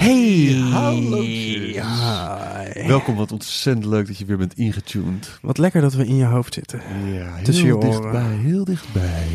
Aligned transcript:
Hey! 0.00 0.52
Hallo. 0.72 1.20
Hi. 1.22 2.86
Welkom, 2.86 3.16
wat 3.16 3.32
ontzettend 3.32 3.86
leuk 3.86 4.06
dat 4.06 4.18
je 4.18 4.24
weer 4.24 4.36
bent 4.36 4.54
ingetuned. 4.54 5.38
Wat 5.42 5.58
lekker 5.58 5.80
dat 5.80 5.94
we 5.94 6.06
in 6.06 6.14
je 6.16 6.24
hoofd 6.24 6.54
zitten. 6.54 6.80
Ja, 7.12 7.34
heel 7.34 7.44
Tussen 7.44 7.66
je 7.66 7.76
oren. 7.76 7.90
dichtbij, 7.90 8.34
heel 8.36 8.64
dichtbij. 8.64 9.26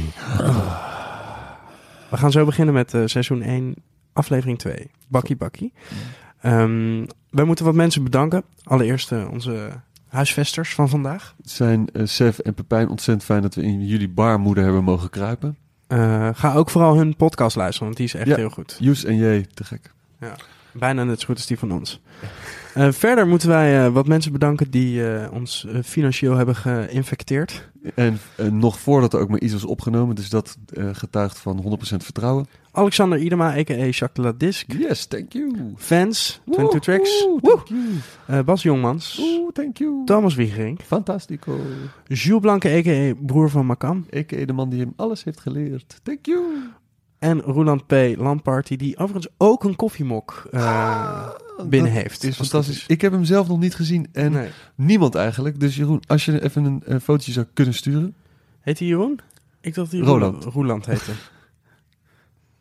We 2.09 2.17
gaan 2.17 2.31
zo 2.31 2.45
beginnen 2.45 2.73
met 2.73 2.93
eh, 2.93 3.01
seizoen 3.05 3.41
1, 3.41 3.73
aflevering 4.13 4.57
2. 4.59 4.89
Bakkie 5.07 5.35
Bakkie. 5.35 5.73
Ehm 6.41 7.05
wij 7.29 7.45
moeten 7.45 7.65
wat 7.65 7.73
mensen 7.75 8.03
bedanken. 8.03 8.43
Allereerst 8.63 9.11
eh, 9.11 9.27
onze 9.31 9.69
huisvesters 10.07 10.73
van 10.73 10.89
vandaag. 10.89 11.33
Het 11.37 11.49
zijn 11.51 11.89
eh 11.93 12.05
Sef 12.05 12.39
en 12.39 12.53
Pepijn 12.53 12.89
ontzettend 12.89 13.25
fijn 13.25 13.41
dat 13.41 13.55
we 13.55 13.61
in 13.61 13.85
jullie 13.85 14.09
baarmoeder 14.09 14.63
hebben 14.63 14.83
mogen 14.83 15.09
kruipen. 15.09 15.57
Eh, 15.87 16.29
ga 16.33 16.53
ook 16.53 16.69
vooral 16.69 16.97
hun 16.97 17.15
podcast 17.15 17.55
luisteren, 17.55 17.85
want 17.85 17.97
die 17.97 18.05
is 18.07 18.13
echt 18.13 18.27
Ja. 18.27 18.35
heel 18.35 18.49
goed. 18.49 18.77
Joes 18.79 19.03
en 19.03 19.15
J, 19.17 19.45
te 19.53 19.63
gek. 19.63 19.93
Bijna 20.79 21.03
net 21.03 21.19
zo 21.19 21.25
goed 21.25 21.35
als 21.35 21.47
die 21.47 21.59
van 21.59 21.71
ons. 21.71 22.01
Eh, 22.73 22.91
verder 22.91 23.27
moeten 23.27 23.49
wij 23.49 23.85
eh, 23.85 23.93
wat 23.93 24.07
mensen 24.07 24.31
bedanken 24.31 24.71
die 24.71 25.09
eh, 25.09 25.31
ons 25.31 25.67
financieel 25.83 26.35
hebben 26.35 26.55
geïnfecteerd. 26.55 27.69
En 27.95 28.19
nog 28.51 28.79
voordat 28.79 29.13
er 29.13 29.19
ook 29.19 29.29
maar 29.29 29.39
iets 29.39 29.53
was 29.53 29.65
opgenomen, 29.65 30.15
dus 30.15 30.29
dat 30.29 30.57
getuigt 30.91 31.39
van 31.39 31.63
100% 31.63 31.95
vertrouwen. 32.03 32.45
Alexander 32.71 33.19
Idema, 33.19 33.57
a.k.a. 33.57 33.73
Jacques 33.73 34.13
de 34.13 34.21
la 34.21 34.31
Disc. 34.31 34.71
Yes, 34.71 35.05
thank 35.05 35.33
you. 35.33 35.73
Fans, 35.77 36.41
22 36.45 36.79
Tracks. 36.79 37.27
Woe, 37.41 37.61
Woe. 38.27 38.43
Bas 38.43 38.63
Jongmans. 38.63 39.19
Oeh, 39.21 39.51
thank 39.51 39.77
you. 39.77 40.05
Thomas 40.05 40.35
Wiegering. 40.35 40.79
Fantastico. 40.85 41.59
Jules 42.07 42.41
Blanke, 42.41 42.69
a.k.a. 42.69 43.13
broer 43.25 43.49
van 43.49 43.65
Makam. 43.65 44.05
Ik 44.09 44.47
de 44.47 44.53
man 44.53 44.69
die 44.69 44.79
hem 44.79 44.93
alles 44.95 45.23
heeft 45.23 45.39
geleerd. 45.39 45.99
Thank 46.03 46.25
you. 46.25 46.43
En 47.25 47.41
Roland 47.41 47.87
P. 47.87 47.91
Landparty, 48.17 48.75
die 48.75 48.97
overigens 48.97 49.33
ook 49.37 49.63
een 49.63 49.75
koffiemok 49.75 50.47
eh, 50.51 51.29
binnen 51.67 51.93
Dat 51.93 52.01
heeft. 52.01 52.23
is 52.23 52.35
fantastisch. 52.35 52.75
is. 52.77 52.85
Ik 52.87 53.01
heb 53.01 53.11
hem 53.11 53.23
zelf 53.23 53.47
nog 53.47 53.59
niet 53.59 53.75
gezien 53.75 54.07
en 54.11 54.31
Nee. 54.31 54.49
niemand 54.75 55.15
eigenlijk. 55.15 55.59
Dus 55.59 55.75
Jeroen, 55.75 56.01
als 56.07 56.25
je 56.25 56.43
even 56.43 56.63
een, 56.65 56.81
een 56.85 57.01
fotootje 57.01 57.31
zou 57.31 57.45
kunnen 57.53 57.73
sturen. 57.73 58.15
Heet 58.61 58.79
hij 58.79 58.87
Jeroen? 58.87 59.19
Ik 59.61 59.73
dacht 59.73 59.91
hij 59.91 60.01
Roland. 60.01 60.43
Roland 60.43 60.85
heette. 60.85 61.11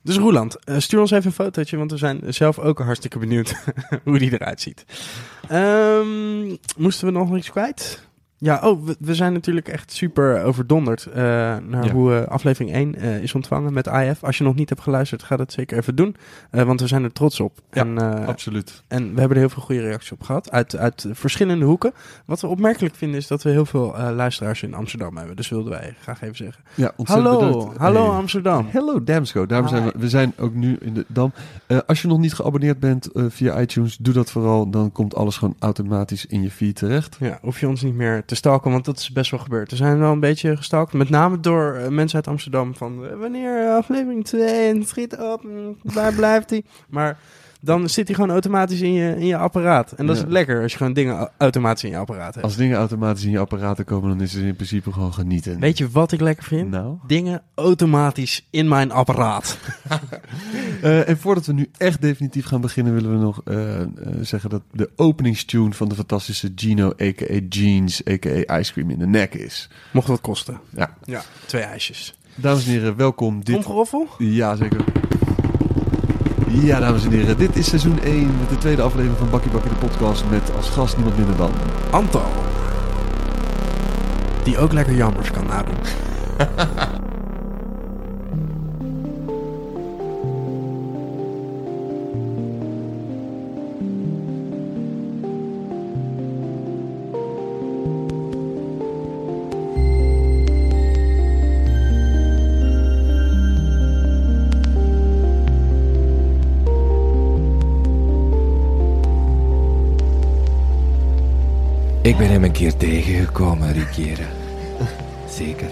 Dus 0.03 0.17
Roland, 0.17 0.65
eh, 0.65 0.79
stuur 0.79 1.01
ons 1.01 1.11
even 1.11 1.27
een 1.27 1.33
fotootje, 1.33 1.77
want 1.77 1.91
we 1.91 1.97
zijn 1.97 2.21
zelf 2.35 2.59
ook 2.59 2.79
hartstikke 2.79 3.19
benieuwd 3.19 3.55
hoe 4.05 4.19
die 4.19 4.33
eruit 4.33 4.61
ziet. 4.61 4.85
Ehm, 5.49 6.57
moesten 6.77 7.07
we 7.07 7.13
nog 7.13 7.37
iets 7.37 7.51
kwijt? 7.51 8.09
Ja, 8.39 8.61
oh, 8.65 8.85
we, 8.87 8.97
we 8.99 9.15
zijn 9.15 9.33
natuurlijk 9.33 9.69
echt 9.69 9.93
super 9.93 10.43
overdonderd 10.43 11.07
eh, 11.07 11.15
naar 11.67 11.85
Ja. 11.85 11.93
hoe 11.93 12.15
eh, 12.15 12.27
aflevering 12.27 12.73
1 12.73 12.95
eh, 12.95 13.23
is 13.23 13.35
ontvangen 13.35 13.73
met 13.73 13.87
IF. 13.87 14.25
Als 14.25 14.39
je 14.39 14.45
nog 14.45 14.55
niet 14.55 14.69
hebt 14.69 14.81
geluisterd, 14.81 15.23
ga 15.23 15.37
dat 15.37 15.53
zeker 15.53 15.79
even 15.79 15.95
doen, 15.95 16.17
eh, 16.51 16.63
want 16.63 16.81
we 16.81 16.87
zijn 16.87 17.05
er 17.05 17.13
trots 17.13 17.41
op. 17.41 17.59
Ja, 17.73 17.81
en, 17.83 17.99
eh, 17.99 18.27
Absoluut. 18.27 18.83
en 18.89 19.03
we 19.15 19.19
hebben 19.19 19.31
er 19.37 19.43
heel 19.43 19.49
veel 19.49 19.63
goede 19.63 19.81
reacties 19.81 20.13
op 20.13 20.23
gehad, 20.23 20.51
uit, 20.51 20.77
uit 20.77 21.07
verschillende 21.13 21.65
hoeken. 21.65 21.93
Wat 22.25 22.41
we 22.41 22.47
opmerkelijk 22.47 22.95
vinden 22.95 23.19
is 23.19 23.27
dat 23.27 23.43
we 23.43 23.51
heel 23.51 23.67
veel 23.67 23.97
eh, 23.97 24.11
luisteraars 24.15 24.63
in 24.63 24.75
Amsterdam 24.75 25.17
hebben. 25.17 25.37
Dus 25.37 25.49
wilden 25.49 25.71
wij 25.73 25.95
graag 26.01 26.23
even 26.23 26.37
zeggen. 26.37 26.63
Ja, 26.75 26.93
ontzettend 26.97 27.29
Hallo, 27.29 27.47
bedankt. 27.59 27.79
hallo 27.79 28.07
Hey. 28.09 28.17
Amsterdam. 28.19 28.67
Hello 28.71 29.05
Damsco, 29.05 29.47
daarom 29.47 29.69
zijn 29.69 29.85
we, 29.85 29.93
we 29.97 30.09
zijn 30.09 30.33
ook 30.39 30.55
nu 30.55 30.77
in 30.81 30.95
de 30.95 31.05
Dam. 31.09 31.33
Eh, 31.67 31.79
als 31.87 32.03
je 32.03 32.09
nog 32.09 32.19
niet 32.19 32.35
geabonneerd 32.35 32.81
bent 32.81 33.13
eh, 33.13 33.25
via 33.29 33.61
iTunes, 33.61 33.97
doe 33.97 34.15
dat 34.15 34.31
vooral. 34.31 34.71
Dan 34.71 34.93
komt 34.93 35.15
alles 35.15 35.37
gewoon 35.37 35.57
automatisch 35.59 36.27
in 36.27 36.43
je 36.43 36.51
feed 36.51 36.77
terecht. 36.77 37.17
Ja, 37.21 37.39
hoef 37.43 37.61
je 37.61 37.69
ons 37.69 37.83
niet 37.83 37.95
meer 37.95 38.24
te 38.27 38.35
stalken, 38.35 38.71
want 38.71 38.85
dat 38.85 38.99
is 38.99 39.13
best 39.13 39.31
wel 39.31 39.41
gebeurd. 39.41 39.71
Er 39.71 39.77
zijn 39.77 39.99
wel 39.99 40.13
een 40.13 40.21
beetje 40.21 40.57
gestalkt, 40.57 40.93
met 40.93 41.09
name 41.11 41.41
door 41.41 41.75
eh, 41.75 41.89
mensen 41.89 42.17
uit 42.17 42.29
Amsterdam. 42.29 42.75
Van 42.75 43.07
eh, 43.07 43.17
wanneer 43.17 43.67
eh, 43.67 43.75
aflevering 43.75 44.25
2 44.25 44.69
en 44.69 44.85
schiet 44.85 45.19
op, 45.19 45.43
mm, 45.43 45.77
waar 45.83 46.13
blijft 46.13 46.51
hij? 46.51 46.65
Maar 46.89 47.19
dan 47.65 47.89
zit 47.89 48.07
hij 48.07 48.15
gewoon 48.15 48.31
automatisch 48.31 48.81
in 48.81 48.93
je, 48.93 49.17
in 49.19 49.27
je 49.27 49.37
apparaat. 49.37 49.93
En 49.93 50.07
dat 50.07 50.17
Ja. 50.17 50.23
is 50.25 50.29
lekker 50.29 50.63
als 50.63 50.73
je 50.73 50.79
gewoon 50.79 50.93
dingen 50.93 51.17
au- 51.17 51.29
automatisch 51.39 51.85
in 51.85 51.91
je 51.91 51.97
apparaat 51.97 52.33
hebt. 52.35 52.47
Als 52.47 52.57
dingen 52.57 52.77
automatisch 52.79 53.25
in 53.25 53.31
je 53.31 53.39
apparaten 53.39 53.85
komen, 53.85 54.09
dan 54.09 54.21
is 54.21 54.33
het 54.33 54.43
in 54.45 54.55
principe 54.57 54.93
gewoon 54.93 55.13
genieten. 55.15 55.61
Weet 55.61 55.79
je 55.79 55.89
wat 55.91 56.13
ik 56.13 56.21
lekker 56.21 56.45
vind? 56.45 56.71
Nou. 56.71 56.97
Dingen 57.07 57.43
automatisch 57.55 58.47
in 58.51 58.69
mijn 58.69 58.91
apparaat. 58.93 59.59
Eh, 60.83 61.09
en 61.09 61.19
voordat 61.19 61.47
we 61.47 61.53
nu 61.53 61.71
echt 61.77 62.01
definitief 62.01 62.45
gaan 62.47 62.61
beginnen, 62.61 62.95
willen 62.95 63.11
we 63.11 63.17
nog 63.25 63.41
eh, 63.45 63.81
eh, 63.81 63.89
zeggen 64.21 64.51
dat 64.51 64.63
de 64.73 64.91
openingstune 64.97 65.73
van 65.73 65.89
de 65.89 65.95
fantastische 65.95 66.53
Gino, 66.57 66.89
a.k.a. 67.03 67.39
Jeans, 67.49 68.03
a.k.a. 68.11 68.59
Ice 68.59 68.73
Cream 68.73 68.91
in 68.91 68.99
de 68.99 69.07
nek 69.07 69.35
is. 69.35 69.69
Mocht 69.93 70.09
wat 70.09 70.21
kosten. 70.21 70.61
Ja. 70.77 70.97
Ja, 71.05 71.23
twee 71.47 71.63
ijsjes. 71.63 72.19
Dames 72.35 72.65
en 72.67 72.71
heren, 72.71 72.97
welkom. 72.97 73.35
Dit... 73.45 73.45
Tromgeroffel? 73.47 74.09
Ja, 74.19 74.57
zeker. 74.57 74.85
Ja, 76.63 76.81
dames 76.81 77.05
en 77.05 77.11
heren, 77.11 77.39
dit 77.39 77.57
is 77.57 77.69
seizoen 77.69 78.03
1 78.03 78.27
met 78.39 78.49
de 78.49 78.59
tweede 78.59 78.83
aflevering 78.83 79.19
van 79.19 79.31
Bakkie 79.31 79.51
Bakkie 79.51 79.71
de 79.71 79.77
podcast 79.77 80.25
met 80.31 80.51
als 80.57 80.69
gast 80.69 80.97
niemand 80.97 81.17
minder 81.17 81.37
dan... 81.37 81.51
Antal. 81.91 82.31
Die 84.43 84.59
ook 84.59 84.73
lekker 84.73 84.95
jammers 84.95 85.31
kan 85.31 85.47
nadoen. 85.47 85.77
Ik 112.15 112.21
ben 112.21 112.31
hem 112.31 112.45
een 112.45 112.53
keer 112.53 112.77
tegengekomen, 112.77 113.73
Rikiera. 113.73 114.29
Zeker. 115.31 115.71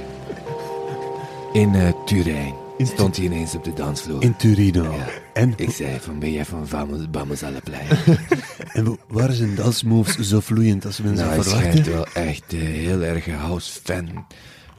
In 1.53 1.75
eh, 1.75 1.89
Turijn 2.07 2.55
In 2.77 2.87
stond 2.87 3.17
hij 3.17 3.25
ineens 3.25 3.55
op 3.55 3.65
de 3.65 3.73
dansvloer. 3.73 4.23
In 4.23 4.37
Turino. 4.37 4.83
Ja. 4.83 5.07
En, 5.35 5.53
Ik 5.57 5.71
zei 5.71 5.99
van, 6.01 6.19
ben 6.19 6.33
jij 6.33 6.45
van 6.45 6.69
Vamos, 6.69 7.43
alle 7.43 7.61
plein? 7.65 7.87
en 8.73 8.99
waar 9.09 9.33
zijn 9.33 9.55
dansmoves 9.55 10.19
zo 10.19 10.41
vloeiend 10.41 10.85
als 10.87 11.01
mensen 11.01 11.25
nou, 11.25 11.35
hij 11.35 11.43
verwachten? 11.43 11.71
schijnt 11.71 11.87
wel 11.87 12.07
echt 12.25 12.53
eh, 12.53 12.61
heel 12.61 13.01
erg 13.03 13.27
een 13.27 13.35
house-fan, 13.35 14.27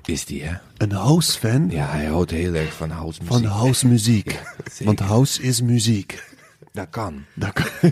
is 0.05 0.25
die, 0.25 0.43
hè? 0.43 0.53
Een 0.77 0.91
house-fan 0.91 1.69
Ja, 1.69 1.87
hij 1.89 2.05
houdt 2.05 2.31
heel 2.31 2.53
erg 2.53 2.73
van 2.73 2.89
house 2.89 3.19
van 3.23 3.41
muziek. 3.41 3.53
house-muziek. 3.57 4.39
Want 4.83 4.99
house 4.99 5.41
is 5.41 5.61
muziek. 5.61 6.23
Dat 6.71 6.87
kan. 6.89 7.23
Dat 7.33 7.53
kan- 7.53 7.91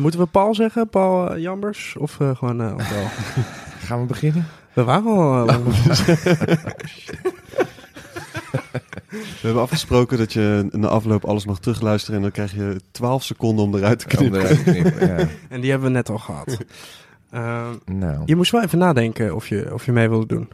moeten 0.00 0.20
we 0.20 0.26
Paul 0.26 0.54
zeggen? 0.54 0.88
Paul 0.88 1.30
eh, 1.34 1.42
Jambers? 1.42 1.96
Of 1.98 2.20
eh, 2.20 2.36
gewoon 2.36 2.60
eh 2.60 2.70
Antal? 2.70 3.04
Gaan 3.86 4.00
we 4.00 4.06
beginnen? 4.06 4.46
we 4.72 4.84
waren 4.84 5.06
al... 5.06 5.48
eh, 5.48 5.56
We 9.10 9.42
hebben 9.52 9.62
afgesproken 9.62 10.18
dat 10.18 10.32
je 10.32 10.68
na 10.70 10.88
afloop 10.88 11.24
alles 11.24 11.44
mag 11.46 11.58
terugluisteren 11.58 12.16
en 12.16 12.22
dan 12.22 12.30
krijg 12.30 12.54
je 12.54 12.80
12 12.90 13.22
seconden 13.24 13.64
om 13.64 13.74
eruit 13.74 13.98
te 13.98 14.06
knippen. 14.06 14.40
eruit 14.40 14.64
te 14.64 14.70
knippen, 14.70 15.06
ja. 15.08 15.16
en 15.48 15.60
die 15.60 15.70
hebben 15.70 15.88
we 15.88 15.94
net 15.94 16.08
al 16.10 16.18
gehad. 16.18 16.56
Eh, 17.30 17.68
Nou, 17.84 18.22
je 18.24 18.36
moest 18.36 18.50
wel 18.52 18.62
even 18.62 18.78
nadenken 18.78 19.34
of 19.34 19.48
je, 19.48 19.74
of 19.74 19.84
je 19.84 19.92
mee 19.92 20.08
wilde 20.08 20.26
doen. 20.26 20.48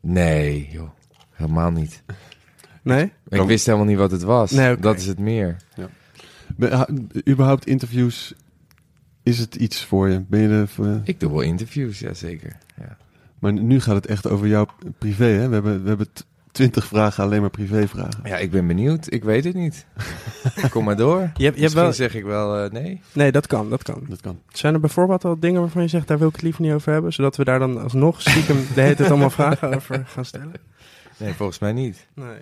nee, 0.00 0.68
joh. 0.72 0.88
Helemaal 1.32 1.70
niet. 1.70 2.02
Nee? 2.82 3.12
Ik 3.28 3.42
wist 3.42 3.66
helemaal 3.66 3.86
niet 3.86 3.98
wat 3.98 4.10
het 4.10 4.22
was. 4.22 4.50
Nee. 4.50 4.76
Dat 4.76 4.96
is 4.98 5.06
het 5.06 5.18
meer. 5.18 5.56
Ben- 6.56 6.72
ha- 6.72 6.88
Überhaupt 7.28 7.66
interviews, 7.66 8.34
is 9.22 9.38
het 9.38 9.54
iets 9.54 9.84
voor 9.84 10.08
je? 10.08 10.20
Ben 10.28 10.40
je 10.40 10.48
er 10.48 10.68
voor... 10.68 11.00
Ik 11.04 11.20
doe 11.20 11.30
wel 11.30 11.40
interviews, 11.40 11.98
ja 11.98 12.14
zeker. 12.14 12.56
Ja. 12.78 12.96
Maar 13.38 13.52
nu 13.52 13.80
gaat 13.80 13.94
het 13.94 14.06
echt 14.06 14.28
over 14.28 14.46
jouw 14.46 14.66
privé, 14.98 15.24
hè? 15.24 15.48
We 15.48 15.54
hebben, 15.54 15.82
we 15.82 15.88
hebben 15.88 16.12
t- 16.12 16.26
20 16.52 16.84
vragen, 16.86 17.24
alleen 17.24 17.40
maar 17.40 17.50
privévragen. 17.50 18.20
Ja, 18.24 18.36
ik 18.36 18.50
ben 18.50 18.66
benieuwd. 18.66 19.12
Ik 19.12 19.24
weet 19.24 19.44
het 19.44 19.54
niet. 19.54 19.86
Kom 20.70 20.84
maar 20.84 20.96
door. 20.96 21.18
Je 21.18 21.24
hebt, 21.24 21.36
je 21.38 21.44
hebt 21.44 21.60
Misschien 21.60 21.82
wel... 21.82 21.92
zeg 21.92 22.14
ik 22.14 22.24
wel 22.24 22.58
eh, 22.64 22.70
nee. 22.70 23.00
Nee, 23.12 23.32
dat 23.32 23.46
kan, 23.46 23.70
dat 23.70 23.82
kan. 23.82 24.04
Dat 24.08 24.20
kan. 24.20 24.38
Zijn 24.48 24.74
er 24.74 24.80
bijvoorbeeld 24.80 25.24
al 25.24 25.38
dingen 25.40 25.60
waarvan 25.60 25.82
je 25.82 25.88
zegt, 25.88 26.08
daar 26.08 26.18
wil 26.18 26.28
ik 26.28 26.32
het 26.34 26.42
liever 26.42 26.62
niet 26.62 26.72
over 26.72 26.92
hebben? 26.92 27.12
Zodat 27.12 27.36
we 27.36 27.44
daar 27.44 27.58
dan 27.58 27.82
alsnog 27.82 28.20
stiekem 28.20 28.56
de 28.74 28.80
hele 28.80 28.94
tijd 28.94 29.10
allemaal 29.10 29.30
vragen 29.40 29.74
over 29.74 30.02
gaan 30.06 30.24
stellen? 30.24 30.52
Nee, 31.20 31.32
volgens 31.32 31.58
mij 31.58 31.72
niet. 31.72 32.06
Nee. 32.14 32.36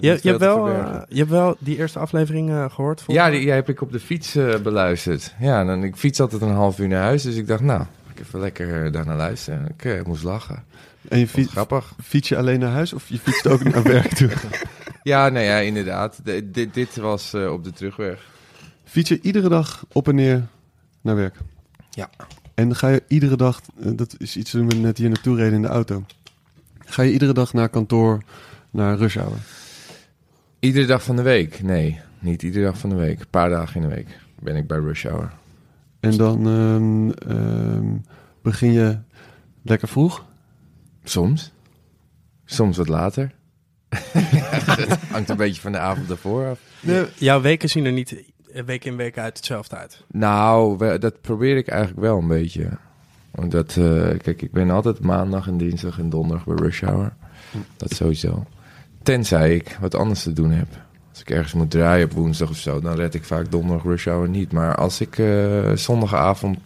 Je, 0.00 0.18
je, 0.22 0.28
hebt 0.28 0.40
wel, 0.40 0.68
eh, 0.68 1.02
je 1.08 1.18
hebt 1.18 1.30
wel 1.30 1.56
die 1.58 1.76
eerste 1.76 1.98
aflevering 1.98 2.50
eh, 2.50 2.70
gehoord? 2.70 3.04
ja, 3.06 3.30
die, 3.30 3.40
die 3.40 3.50
heb 3.50 3.68
ik 3.68 3.80
op 3.80 3.92
de 3.92 4.00
fiets 4.00 4.34
eh, 4.34 4.56
beluisterd. 4.56 5.34
Ja, 5.38 5.64
dan, 5.64 5.84
ik 5.84 5.96
fiets 5.96 6.20
altijd 6.20 6.42
een 6.42 6.50
half 6.50 6.78
uur 6.78 6.88
naar 6.88 7.02
huis. 7.02 7.22
Dus 7.22 7.36
ik 7.36 7.46
dacht, 7.46 7.62
nou, 7.62 7.82
ik 8.14 8.20
even 8.20 8.40
lekker 8.40 8.92
daar 8.92 9.06
naar 9.06 9.16
luisteren. 9.16 9.74
Ik 9.76 10.06
moest 10.06 10.22
lachen. 10.22 10.64
En 11.08 11.18
je 11.18 11.28
fiets, 11.28 11.52
grappig. 11.52 11.94
fiets 12.02 12.28
je 12.28 12.36
alleen 12.36 12.60
naar 12.60 12.70
huis 12.70 12.92
of 12.92 13.08
je 13.08 13.18
fietst 13.18 13.46
ook 13.46 13.62
naar 13.62 13.82
werk 13.82 14.14
toe? 14.14 14.30
Ja, 15.02 15.28
nee, 15.28 15.44
ja, 15.44 15.58
inderdaad. 15.58 16.20
De- 16.24 16.50
dit, 16.50 16.74
dit 16.74 16.96
was 16.96 17.32
eh, 17.32 17.52
op 17.52 17.64
de 17.64 17.72
terugweg. 17.72 18.28
Fiets 18.84 19.08
je 19.08 19.20
iedere 19.20 19.48
dag 19.48 19.84
op 19.92 20.08
en 20.08 20.14
neer 20.14 20.46
naar 21.00 21.16
werk? 21.16 21.36
Ja. 21.90 22.10
En 22.54 22.76
ga 22.76 22.88
je 22.88 23.02
iedere 23.08 23.36
dag, 23.36 23.60
dat 23.74 24.14
is 24.18 24.36
iets 24.36 24.50
toen 24.50 24.68
we 24.68 24.74
net 24.74 24.98
hier 24.98 25.08
naartoe 25.08 25.36
reden 25.36 25.52
in 25.54 25.62
de 25.62 25.68
auto. 25.68 26.04
Ga 26.90 27.02
je 27.02 27.12
iedere 27.12 27.32
dag 27.32 27.52
naar 27.52 27.68
kantoor, 27.68 28.22
naar 28.70 28.96
rush 28.96 29.16
hour? 29.16 29.38
Iedere 30.58 30.86
dag 30.86 31.02
van 31.02 31.16
de 31.16 31.22
week? 31.22 31.62
Nee. 31.62 32.00
Niet 32.18 32.42
iedere 32.42 32.64
dag 32.64 32.78
van 32.78 32.90
de 32.90 32.96
week. 32.96 33.20
Een 33.20 33.30
paar 33.30 33.50
dagen 33.50 33.82
in 33.82 33.88
de 33.88 33.94
week 33.94 34.18
ben 34.38 34.56
ik 34.56 34.66
bij 34.66 34.78
Rush 34.78 35.06
Hour. 35.06 35.32
En 36.00 36.16
dan 36.16 36.46
ehm, 36.46 37.10
ehm, 37.30 37.96
begin 38.42 38.72
je 38.72 38.98
lekker 39.62 39.88
vroeg. 39.88 40.24
Soms. 41.04 41.52
Soms 42.44 42.76
wat 42.76 42.88
later. 42.88 43.32
Het 43.98 44.98
hangt 45.10 45.28
een 45.28 45.36
beetje 45.36 45.60
van 45.60 45.72
de 45.72 45.78
avond 45.78 46.10
ervoor 46.10 46.48
af. 46.48 46.58
Nee, 46.80 47.06
Jouw 47.18 47.40
weken 47.40 47.68
zien 47.68 47.84
er 47.84 47.92
niet 47.92 48.24
week 48.64 48.84
in 48.84 48.96
week 48.96 49.18
uit 49.18 49.36
hetzelfde 49.36 49.76
uit. 49.76 50.04
Nou, 50.12 50.98
dat 50.98 51.20
probeer 51.20 51.56
ik 51.56 51.68
eigenlijk 51.68 52.00
wel 52.00 52.18
een 52.18 52.28
beetje. 52.28 52.68
Want 53.30 53.50
dat, 53.52 53.76
eh, 53.76 54.18
kijk, 54.18 54.42
ik 54.42 54.52
ben 54.52 54.70
altijd 54.70 55.00
maandag 55.00 55.46
en 55.46 55.56
dinsdag 55.58 55.98
en 55.98 56.10
donderdag 56.10 56.46
bij 56.46 56.56
Rush 56.56 56.82
Hour. 56.82 57.12
Dat 57.76 57.90
sowieso. 57.94 58.46
Tenzij 59.02 59.54
ik 59.54 59.76
wat 59.80 59.94
anders 59.94 60.22
te 60.22 60.32
doen 60.32 60.50
heb. 60.50 60.68
Als 61.10 61.20
ik 61.20 61.30
ergens 61.30 61.52
moet 61.52 61.70
draaien 61.70 62.04
op 62.04 62.12
woensdag 62.12 62.50
of 62.50 62.56
zo, 62.56 62.80
dan 62.80 62.94
red 62.94 63.14
ik 63.14 63.24
vaak 63.24 63.50
donderdag 63.50 63.84
Rush 63.84 64.04
Hour 64.06 64.28
niet. 64.28 64.52
Maar 64.52 64.74
als 64.74 65.00
ik 65.00 65.18
eh, 65.18 65.72
zondagavond 65.72 66.58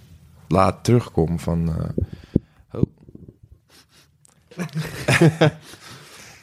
laat 0.49 0.85
terugkom 0.85 1.39
van... 1.39 1.71
oh. 2.73 2.83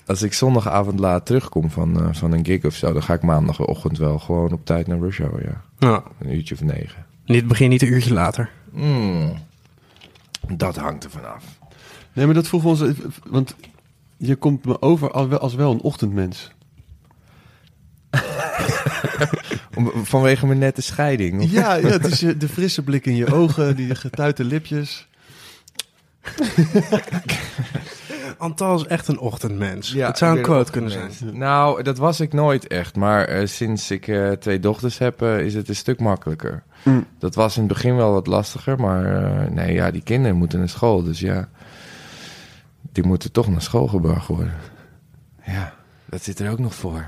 als 0.05 0.21
ik 0.21 0.33
zondagavond 0.33 0.99
laat 0.99 1.25
terugkom 1.25 1.69
van, 1.69 2.15
van 2.15 2.31
een 2.31 2.45
gig 2.45 2.65
of 2.65 2.75
zo, 2.75 2.93
dan 2.93 3.03
ga 3.03 3.13
ik 3.13 3.21
maandagochtend 3.21 3.97
wel 3.97 4.19
gewoon 4.19 4.51
op 4.51 4.65
tijd 4.65 4.87
naar 4.87 4.99
Rush 4.99 5.19
Hour, 5.19 5.43
ja. 5.43 5.61
Nou, 5.79 6.01
Een 6.19 6.35
uurtje 6.35 6.55
of 6.55 6.61
negen. 6.61 7.05
niet 7.25 7.47
begin 7.47 7.69
niet 7.69 7.81
een 7.81 7.93
uurtje 7.93 8.13
later. 8.13 8.49
Mm. 8.71 9.33
Dat 10.47 10.75
hangt 10.75 11.03
er 11.03 11.09
vanaf. 11.09 11.43
nee, 12.13 12.25
maar 12.25 12.35
dat 12.35 12.47
vroeg 12.47 12.63
ons... 12.63 12.83
Want 13.23 13.55
je 14.17 14.35
komt 14.35 14.65
me 14.65 14.81
over 14.81 15.11
als 15.39 15.53
wel, 15.55 15.71
een 15.71 15.81
ochtendmens. 15.81 16.51
Vanwege 20.03 20.45
mijn 20.47 20.59
nette 20.59 20.81
scheiding. 20.81 21.41
of- 21.41 21.51
Ja, 21.51 21.73
ja 21.73 21.87
het 21.87 22.05
is 22.05 22.19
de 22.37 22.49
frisse 22.49 22.83
blik 22.83 23.05
in 23.05 23.15
je 23.15 23.33
ogen, 23.33 23.75
die 23.75 23.95
getuite 23.95 24.43
lipjes. 24.43 25.07
Antal 28.37 28.75
is 28.75 28.85
echt 28.85 29.07
een 29.07 29.19
ochtendmens. 29.19 29.91
Ja, 29.91 30.07
het 30.07 30.17
zou 30.17 30.37
een 30.37 30.43
quote 30.43 30.71
kunnen 30.71 30.91
zijn. 30.91 31.11
Nou, 31.37 31.83
dat 31.83 31.97
was 31.97 32.19
ik 32.19 32.33
nooit 32.33 32.67
echt. 32.67 32.95
Maar 32.95 33.25
eh, 33.25 33.45
sinds 33.47 33.91
ik 33.91 34.07
eh, 34.07 34.31
twee 34.31 34.59
dochters 34.59 34.97
heb, 34.97 35.21
eh, 35.21 35.39
is 35.39 35.53
het 35.53 35.69
een 35.69 35.75
stuk 35.75 35.99
makkelijker. 35.99 36.63
Mm. 36.83 37.05
Dat 37.19 37.35
was 37.35 37.55
in 37.57 37.63
het 37.63 37.73
begin 37.73 37.95
wel 37.95 38.11
wat 38.13 38.27
lastiger. 38.27 38.79
Maar 38.79 39.23
eh, 39.23 39.49
nee, 39.49 39.73
ja, 39.73 39.91
die 39.91 40.01
kinderen 40.03 40.37
moeten 40.37 40.59
naar 40.59 40.69
school. 40.69 41.03
Dus 41.03 41.19
ja, 41.19 41.49
die 42.91 43.03
moeten 43.03 43.31
toch 43.31 43.47
naar 43.47 43.61
school 43.61 43.87
gebracht 43.87 44.27
worden. 44.27 44.53
Ja, 45.45 45.73
dat 46.05 46.23
zit 46.23 46.39
er 46.39 46.51
ook 46.51 46.59
nog 46.59 46.75
voor. 46.75 47.05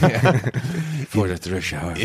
Ja. 0.00 0.34
Voor 1.08 1.28
het 1.28 1.44
rush 1.44 1.72
hour. 1.74 1.98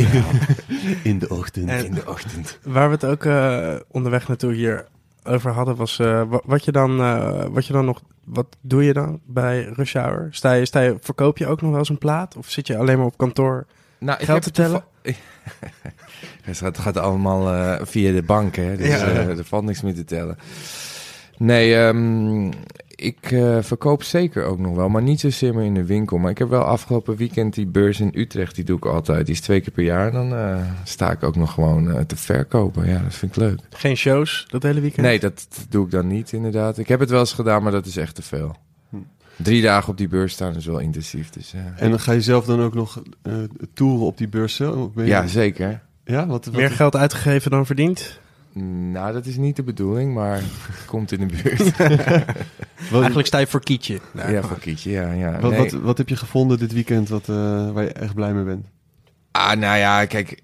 In 1.03 1.19
de 1.19 1.29
ochtend. 1.29 1.69
En- 1.69 1.85
In 1.85 1.93
de 1.93 2.07
ochtend. 2.07 2.59
Waar 2.63 2.87
we 2.87 2.93
het 2.93 3.05
ook 3.05 3.25
eh, 3.25 3.75
onderweg 3.87 4.27
naartoe 4.27 4.53
hier 4.53 4.85
over 5.23 5.51
hadden, 5.51 5.75
was 5.75 5.99
eh, 5.99 6.21
wa- 6.29 6.41
wat 6.45 6.65
je 6.65 6.71
dan, 6.71 6.99
eh, 6.99 7.45
wat 7.51 7.65
je 7.65 7.73
dan 7.73 7.85
nog, 7.85 8.01
wat 8.33 8.47
doe 8.61 8.83
je 8.83 8.93
dan 8.93 9.19
bij 9.25 9.63
Rush 9.63 9.93
Hour? 9.93 10.27
Sta 10.31 10.53
je, 10.53 10.65
sta 10.65 10.79
je, 10.79 10.95
verkoop 10.99 11.37
je 11.37 11.47
ook 11.47 11.61
nog 11.61 11.69
wel 11.69 11.79
eens 11.79 11.89
een 11.89 11.97
plaat? 11.97 12.37
Of 12.37 12.49
zit 12.49 12.67
je 12.67 12.77
alleen 12.77 12.97
maar 12.97 13.05
op 13.05 13.17
kantoor? 13.17 13.65
Nou, 13.97 14.19
ik 14.19 14.25
Geld 14.25 14.43
heb 14.45 14.53
te 14.53 14.61
tellen? 14.61 14.83
Het 16.41 16.57
gaat, 16.57 16.67
het 16.75 16.79
gaat 16.85 16.97
allemaal 16.97 17.53
eh, 17.53 17.85
via 17.85 18.11
de 18.11 18.23
bank, 18.23 18.55
hè? 18.55 18.75
Dus 18.77 18.87
Ja. 18.87 18.97
eh, 19.07 19.37
er 19.37 19.43
valt 19.45 19.63
niks 19.63 19.81
meer 19.81 19.93
te 19.95 20.03
tellen. 20.03 20.37
Nee, 21.37 21.75
ehm, 21.75 22.51
ik 23.01 23.31
eh, 23.31 23.57
verkoop 23.61 24.03
zeker 24.03 24.43
ook 24.43 24.59
nog 24.59 24.75
wel, 24.75 24.89
maar 24.89 25.01
niet 25.01 25.19
zozeer 25.19 25.55
meer 25.55 25.65
in 25.65 25.73
de 25.73 25.85
winkel. 25.85 26.17
Maar 26.17 26.31
ik 26.31 26.37
heb 26.37 26.49
wel 26.49 26.63
afgelopen 26.63 27.15
weekend 27.15 27.53
die 27.53 27.65
beurs 27.65 27.99
in 27.99 28.11
Utrecht, 28.13 28.55
die 28.55 28.63
doe 28.63 28.77
ik 28.77 28.85
altijd. 28.85 29.25
Die 29.25 29.35
is 29.35 29.41
twee 29.41 29.61
keer 29.61 29.71
per 29.73 29.83
jaar. 29.83 30.11
Dan 30.11 30.35
eh, 30.35 30.57
sta 30.83 31.11
ik 31.11 31.23
ook 31.23 31.35
nog 31.35 31.53
gewoon 31.53 31.91
eh, 31.91 32.01
te 32.03 32.15
verkopen. 32.15 32.87
Ja, 32.87 32.99
dat 32.99 33.13
vind 33.13 33.35
ik 33.35 33.41
leuk. 33.41 33.59
Geen 33.69 33.95
shows 33.97 34.45
dat 34.49 34.63
hele 34.63 34.79
weekend? 34.81 35.05
Nee, 35.05 35.19
dat 35.19 35.47
doe 35.69 35.85
ik 35.85 35.91
dan 35.91 36.07
niet, 36.07 36.31
inderdaad. 36.31 36.77
Ik 36.77 36.87
heb 36.87 36.99
het 36.99 37.09
wel 37.09 37.19
eens 37.19 37.33
gedaan, 37.33 37.63
maar 37.63 37.71
dat 37.71 37.85
is 37.85 37.97
echt 37.97 38.15
te 38.15 38.21
veel. 38.21 38.55
Hm. 38.89 38.95
Drie 39.35 39.61
dagen 39.61 39.89
op 39.89 39.97
die 39.97 40.07
beurs 40.07 40.33
staan 40.33 40.55
is 40.55 40.65
wel 40.65 40.79
intensief. 40.79 41.29
Dus, 41.29 41.51
ja. 41.51 41.73
En 41.77 41.89
dan 41.89 41.99
ga 41.99 42.11
je 42.11 42.21
zelf 42.21 42.45
dan 42.45 42.61
ook 42.61 42.73
nog 42.73 43.01
eh 43.21 43.33
toeren 43.73 44.05
op 44.05 44.17
die 44.17 44.27
beurs 44.27 44.55
zelf? 44.55 44.89
Je- 44.95 45.05
ja, 45.05 45.27
zeker. 45.27 45.81
Ja, 46.05 46.27
wat, 46.27 46.45
wat 46.45 46.55
Meer 46.55 46.71
geld 46.71 46.95
uitgegeven 46.95 47.51
dan 47.51 47.65
verdiend? 47.65 48.19
Nou, 48.91 49.13
dat 49.13 49.25
is 49.25 49.37
niet 49.37 49.55
de 49.55 49.63
bedoeling, 49.63 50.13
maar 50.13 50.35
het 50.35 50.85
komt 50.85 51.11
in 51.11 51.27
de 51.27 51.35
buurt. 51.43 51.77
Eigenlijk 52.91 53.27
sta 53.27 53.37
je 53.37 53.47
voor 53.47 53.63
Kietje. 53.63 53.99
ja, 54.13 54.41
voor 54.41 54.59
Kietje, 54.59 54.91
ja. 54.91 55.11
ja. 55.11 55.39
wat, 55.39 55.51
Nee. 55.51 55.59
wat, 55.59 55.71
wat 55.71 55.97
heb 55.97 56.09
je 56.09 56.15
gevonden 56.15 56.59
dit 56.59 56.73
weekend 56.73 57.09
wat, 57.09 57.29
eh, 57.29 57.71
waar 57.71 57.83
je 57.83 57.91
echt 57.91 58.13
blij 58.13 58.33
mee 58.33 58.43
bent? 58.43 58.65
Ah, 59.31 59.57
nou 59.59 59.77
ja, 59.77 60.05
kijk, 60.05 60.41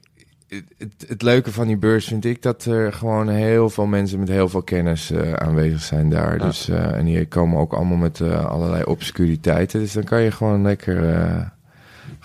het, 0.48 0.64
het, 0.78 1.06
het 1.08 1.22
leuke 1.22 1.52
van 1.52 1.68
die 1.68 1.78
beurs 1.78 2.06
vind 2.06 2.26
ik 2.26 2.42
dat 2.42 2.66
er 2.66 2.94
gewoon 2.94 3.30
heel 3.30 3.70
veel 3.70 3.86
mensen 3.86 4.20
met 4.20 4.28
heel 4.28 4.50
veel 4.50 4.62
kennis 4.62 5.12
eh, 5.12 5.34
aanwezig 5.34 5.82
zijn 5.82 6.10
daar. 6.10 6.38
Ja. 6.38 6.46
Dus, 6.46 6.70
eh, 6.70 6.94
en 6.98 7.06
die 7.06 7.26
komen 7.26 7.60
ook 7.60 7.74
allemaal 7.74 7.98
met 7.98 8.20
eh, 8.20 8.46
allerlei 8.46 8.84
obscuriteiten. 8.84 9.80
Dus 9.80 9.94
dan 9.94 10.04
kan 10.04 10.22
je 10.22 10.32
gewoon 10.32 10.62
lekker 10.62 11.14
eh, 11.14 11.42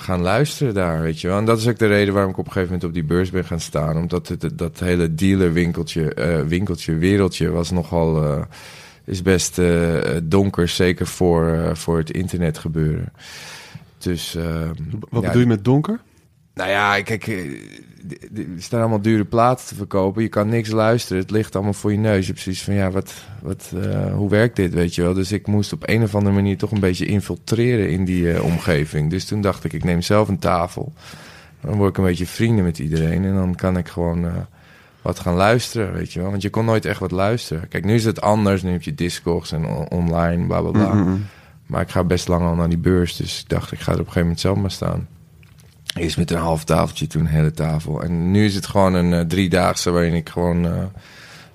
gaan 0.03 0.21
luisteren 0.21 0.75
daar, 0.75 1.03
weet 1.03 1.21
je 1.21 1.29
wel. 1.29 1.39
En 1.39 1.45
dat 1.45 1.59
is 1.59 1.69
ook 1.69 1.79
de 1.79 1.87
reden 1.87 2.15
waarom 2.15 2.33
ik 2.33 2.39
op 2.39 2.47
een 2.47 2.53
gegeven 2.53 2.73
moment 2.75 2.89
op 2.89 2.95
die 2.95 3.05
beurs 3.09 3.31
ben 3.31 3.45
gaan 3.45 3.61
staan. 3.61 3.97
Omdat 3.97 4.29
het, 4.29 4.51
dat 4.59 4.81
hele 4.81 5.15
dealerwinkeltje, 5.15 6.15
eh, 6.15 6.43
winkeltje, 6.43 6.95
wereldje 6.95 7.51
was 7.51 7.71
nogal... 7.71 8.25
eh, 8.25 8.43
is 9.05 9.23
best 9.23 9.59
eh, 9.59 9.99
donker, 10.23 10.69
zeker 10.69 11.07
voor, 11.07 11.71
voor 11.77 11.99
het 11.99 12.11
internet 12.11 12.59
gebeuren. 12.59 13.13
Dus, 13.99 14.35
eh, 14.35 14.71
Wat 15.11 15.23
ja, 15.23 15.29
bedoel 15.29 15.41
je 15.41 15.47
met 15.47 15.65
donker? 15.65 16.01
nou 16.55 16.71
ja, 16.71 17.03
kijk, 17.03 17.27
er 18.35 18.45
staan 18.59 18.81
allemaal 18.81 19.01
dure 19.01 19.25
platen 19.25 19.67
te 19.67 19.75
verkopen. 19.75 20.23
Je 20.23 20.29
kan 20.29 20.49
niks 20.49 20.71
luisteren. 20.71 21.23
Het 21.23 21.31
ligt 21.31 21.55
allemaal 21.55 21.73
voor 21.73 21.93
je 21.93 21.99
neus. 21.99 22.27
Je 22.27 22.33
hebt 22.33 22.43
zoiets 22.45 22.63
van, 22.63 22.75
ja, 22.75 22.91
wat, 22.91 23.13
wat, 23.43 23.73
eh, 23.83 24.15
hoe 24.15 24.29
werkt 24.31 24.57
dit, 24.57 24.75
weet 24.75 24.95
je 24.95 25.03
wel? 25.03 25.15
Dus 25.15 25.33
ik 25.33 25.47
moest 25.47 25.73
op 25.73 25.89
een 25.89 26.03
of 26.03 26.15
andere 26.15 26.35
manier 26.35 26.57
toch 26.59 26.71
een 26.71 26.81
beetje 26.81 27.07
infiltreren 27.07 27.91
in 27.91 28.05
die 28.05 28.33
eh, 28.33 28.45
omgeving. 28.45 29.11
Dus 29.11 29.25
toen 29.25 29.41
dacht 29.41 29.65
ik, 29.65 29.73
ik 29.73 29.85
neem 29.85 30.03
zelf 30.03 30.29
een 30.29 30.39
tafel. 30.39 30.93
Dan 31.61 31.77
word 31.77 31.91
ik 31.91 31.97
een 31.99 32.05
beetje 32.05 32.27
vrienden 32.27 32.65
met 32.65 32.79
iedereen. 32.79 33.25
En 33.25 33.35
dan 33.35 33.55
kan 33.55 33.77
ik 33.77 33.89
gewoon 33.89 34.25
eh, 34.27 34.33
wat 35.03 35.19
gaan 35.19 35.35
luisteren, 35.35 35.93
weet 35.93 36.13
je 36.13 36.21
wel? 36.21 36.31
Want 36.31 36.43
je 36.43 36.51
kon 36.51 36.65
nooit 36.65 36.85
echt 36.85 37.01
wat 37.01 37.11
luisteren. 37.11 37.69
Kijk, 37.69 37.85
nu 37.85 37.95
is 37.95 38.05
het 38.05 38.21
anders. 38.21 38.63
Nu 38.63 38.71
heb 38.71 38.83
je 38.83 38.95
Discogs 38.95 39.53
en 39.53 39.67
on- 39.67 39.89
online, 39.91 40.47
bla, 40.47 40.61
bla, 40.61 40.71
bla. 40.71 40.95
Mhm. 40.95 41.17
Maar 41.67 41.81
ik 41.81 41.91
ga 41.91 42.05
best 42.05 42.29
lang 42.29 42.43
al 42.43 42.55
naar 42.55 42.69
die 42.69 42.79
beurs. 42.79 43.17
Dus 43.17 43.41
ik 43.41 43.49
dacht, 43.49 43.73
ik 43.73 43.79
ga 43.79 43.93
er 43.93 43.93
op 43.93 44.07
een 44.07 44.13
gegeven 44.13 44.21
moment 44.23 44.41
zelf 44.41 44.57
maar 44.59 44.71
staan. 44.71 45.09
Eerst 45.95 46.17
met 46.17 46.31
een 46.31 46.39
half 46.39 46.65
tafeltje, 46.65 47.07
toen 47.07 47.21
een 47.21 47.27
hele 47.27 47.51
tafel. 47.51 48.03
En 48.03 48.31
nu 48.31 48.45
is 48.45 48.55
het 48.55 48.67
gewoon 48.67 48.95
een 48.95 49.13
eh, 49.13 49.21
driedaagse 49.21 49.91
waarin 49.91 50.15
ik 50.15 50.29
gewoon 50.29 50.67
eh, 50.67 50.85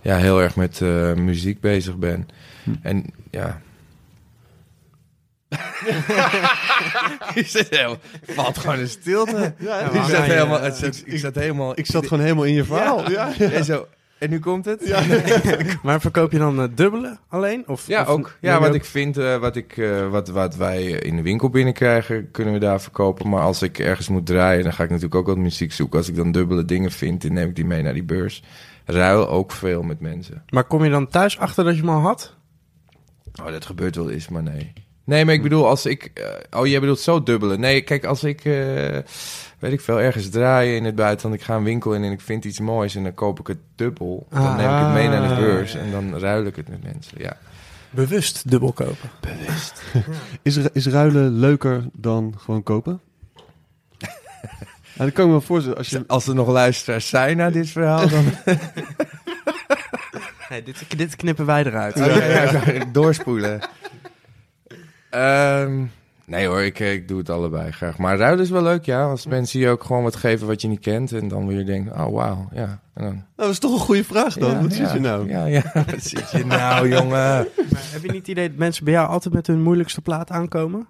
ja, 0.01 0.17
heel 0.17 0.41
erg 0.41 0.56
met 0.56 0.82
eh, 0.82 1.13
muziek 1.13 1.60
bezig 1.60 1.98
ben. 1.98 2.27
Hm. 2.63 2.72
En 2.82 3.06
ja. 3.32 3.62
Is 7.34 7.53
het 7.53 7.70
helemaal, 7.70 7.98
valt 8.27 8.58
gewoon 8.58 8.79
een 8.79 8.89
stilte. 8.89 9.53
Ja, 9.58 9.79
ik, 9.79 10.01
zat 10.03 10.24
helemaal, 10.24 10.58
ja. 10.58 10.63
het 10.63 10.77
zat- 10.77 11.03
ik 11.06 11.20
zat 11.20 11.36
helemaal. 11.36 11.79
Ik 11.79 11.86
zat 11.86 12.08
gewoon 12.08 12.24
helemaal 12.24 12.44
in 12.44 12.53
je 12.53 12.63
verhaal. 12.63 13.12
Ja. 13.12 13.38
En, 13.38 13.65
zo, 13.65 13.88
en 14.20 14.30
nu 14.30 14.40
komt 14.40 14.66
het? 14.66 14.82
Maar 15.84 16.02
verkoop 16.02 16.32
je 16.32 16.38
dan 16.38 16.62
eh, 16.62 16.68
dubbele 16.76 17.18
alleen? 17.30 17.64
Of, 17.68 17.88
Ja, 17.88 18.02
of 18.02 18.08
ook. 18.08 18.38
Ja, 18.42 18.54
je 18.54 18.60
wat 18.60 18.70
ook- 18.70 18.76
ik 18.76 18.86
vind, 18.86 19.18
eh, 19.18 19.38
wat, 19.38 19.56
ik, 19.56 19.78
eh, 19.78 20.10
wat, 20.10 20.28
wat 20.30 20.56
wij 20.56 20.84
in 20.86 21.16
de 21.16 21.22
winkel 21.22 21.50
binnenkrijgen, 21.50 22.32
kunnen 22.32 22.54
we 22.54 22.60
daar 22.60 22.82
verkopen. 22.82 23.30
Maar 23.30 23.42
als 23.42 23.62
ik 23.62 23.80
ergens 23.80 24.08
moet 24.10 24.26
draaien, 24.26 24.64
dan 24.64 24.74
ga 24.74 24.84
ik 24.84 24.90
natuurlijk 24.90 25.16
ook 25.16 25.28
wat 25.28 25.38
muziek 25.38 25.72
zoeken. 25.74 25.98
Als 26.00 26.10
ik 26.10 26.16
dan 26.16 26.32
dubbele 26.32 26.66
dingen 26.66 26.92
vind, 26.92 27.22
dan 27.22 27.34
neem 27.34 27.50
ik 27.50 27.56
die 27.56 27.66
mee 27.66 27.82
naar 27.84 27.94
die 27.94 28.04
beurs. 28.04 28.44
Ruil 28.86 29.30
ook 29.30 29.52
veel 29.52 29.82
met 29.84 30.00
mensen. 30.00 30.44
Maar 30.50 30.64
kom 30.64 30.84
je 30.84 30.90
dan 30.90 31.08
thuis 31.08 31.38
achter 31.40 31.64
dat 31.64 31.76
je 31.76 31.80
hem 31.82 31.90
al 31.90 32.02
had? 32.02 32.36
Oh, 33.42 33.48
dat 33.52 33.66
gebeurt 33.66 33.96
wel 33.96 34.10
eens, 34.10 34.28
maar 34.30 34.44
nee. 34.44 34.74
Nee, 35.04 35.26
maar 35.26 35.34
ik 35.34 35.42
bedoel, 35.42 35.68
als 35.68 35.86
ik... 35.86 36.12
eh, 36.14 36.60
oh, 36.60 36.68
jij 36.68 36.80
bedoelt 36.80 37.00
zo 37.00 37.24
dubbele. 37.24 37.58
Nee, 37.58 37.82
kijk, 37.82 38.06
als 38.06 38.24
ik... 38.24 38.42
weet 39.60 39.72
ik 39.72 39.82
veel, 39.82 40.00
ergens 40.02 40.30
draaien 40.30 40.76
in 40.76 40.84
het 40.86 40.96
buitenland. 40.96 41.36
Ik 41.40 41.46
ga 41.46 41.56
een 41.56 41.64
winkel 41.64 41.94
in 41.94 42.04
en 42.04 42.12
ik 42.12 42.22
vind 42.22 42.46
iets 42.46 42.60
moois 42.60 42.96
en 42.96 43.04
dan 43.04 43.14
koop 43.14 43.40
ik 43.40 43.48
het 43.48 43.58
dubbel. 43.76 44.28
Dan 44.30 44.56
neem 44.56 44.70
ik 44.76 44.80
het 44.84 44.94
mee 44.94 45.08
naar 45.08 45.28
de 45.28 45.34
Ah. 45.34 45.40
beurs 45.40 45.76
en 45.76 45.92
dan 45.92 46.18
ruil 46.20 46.46
ik 46.46 46.56
het 46.56 46.68
met 46.70 46.84
mensen. 46.84 47.18
Ja, 47.22 47.38
Bewust 47.90 48.50
dubbel 48.50 48.72
kopen. 48.74 49.10
bewust. 49.22 49.82
Is, 50.42 50.58
is 50.58 50.88
ruilen 50.88 51.32
leuker 51.40 51.84
dan 51.94 52.34
gewoon 52.38 52.64
kopen? 52.64 53.00
ja, 54.96 55.04
dat 55.06 55.12
kan 55.14 55.24
ik 55.24 55.26
me 55.26 55.28
wel 55.32 55.42
voorstellen. 55.42 55.78
Als 55.78 55.90
je, 55.90 56.04
Als 56.08 56.28
er 56.28 56.36
nog 56.36 56.48
luisteraars 56.48 57.08
zijn 57.10 57.38
naar 57.38 57.52
dit 57.52 57.70
verhaal, 57.70 58.10
dan... 58.10 58.24
Nee, 60.50 60.64
dit, 60.64 60.98
dit 60.98 61.16
knippen 61.16 61.46
wij 61.46 61.64
eruit. 61.66 61.98
Ja, 61.98 62.06
ja, 62.06 62.52
ja, 62.72 62.86
doorspoelen. 62.92 63.60
Ehm, 65.10 65.86
nee 66.27 66.48
hoor, 66.48 66.62
ik, 66.62 66.79
ik 66.79 67.07
doe 67.07 67.17
het 67.17 67.29
allebei 67.29 67.72
graag. 67.72 67.98
Maar 67.98 68.17
ruilen 68.17 68.43
is 68.43 68.50
wel 68.50 68.62
leuk, 68.63 68.86
ja. 68.86 69.10
Als 69.10 69.25
mensen 69.25 69.60
je 69.60 69.69
ook 69.69 69.84
gewoon 69.84 70.03
wat 70.03 70.15
geven 70.15 70.48
wat 70.48 70.62
je 70.62 70.67
niet 70.67 70.79
kent. 70.79 71.12
En 71.12 71.27
dan 71.27 71.48
weer 71.48 71.65
denken, 71.65 72.05
oh 72.05 72.13
wauw, 72.13 72.48
ja. 72.51 72.79
En 72.93 73.03
dan, 73.03 73.13
nou, 73.13 73.24
dat 73.36 73.50
is 73.50 73.60
toch 73.60 73.74
een 73.74 73.79
goede 73.86 74.03
vraag 74.03 74.34
dan. 74.34 74.51
ja, 74.51 74.62
Wat 74.62 74.75
ja, 74.75 74.86
zit 74.86 74.93
je 74.93 75.00
nou? 75.00 75.29
Ja, 75.29 75.46
ja, 75.46 75.72
wat 75.74 76.03
zit 76.03 76.31
je 76.31 76.46
nou, 76.46 76.89
jongen? 76.89 77.10
Maar 77.72 77.84
heb 77.91 78.01
je 78.01 78.07
niet 78.07 78.17
het 78.17 78.27
idee 78.27 78.48
dat 78.48 78.57
mensen 78.57 78.84
bij 78.84 78.93
jou 78.93 79.07
altijd 79.07 79.34
met 79.34 79.48
hun 79.48 79.62
moeilijkste 79.62 80.01
plaat 80.01 80.31
aankomen? 80.31 80.88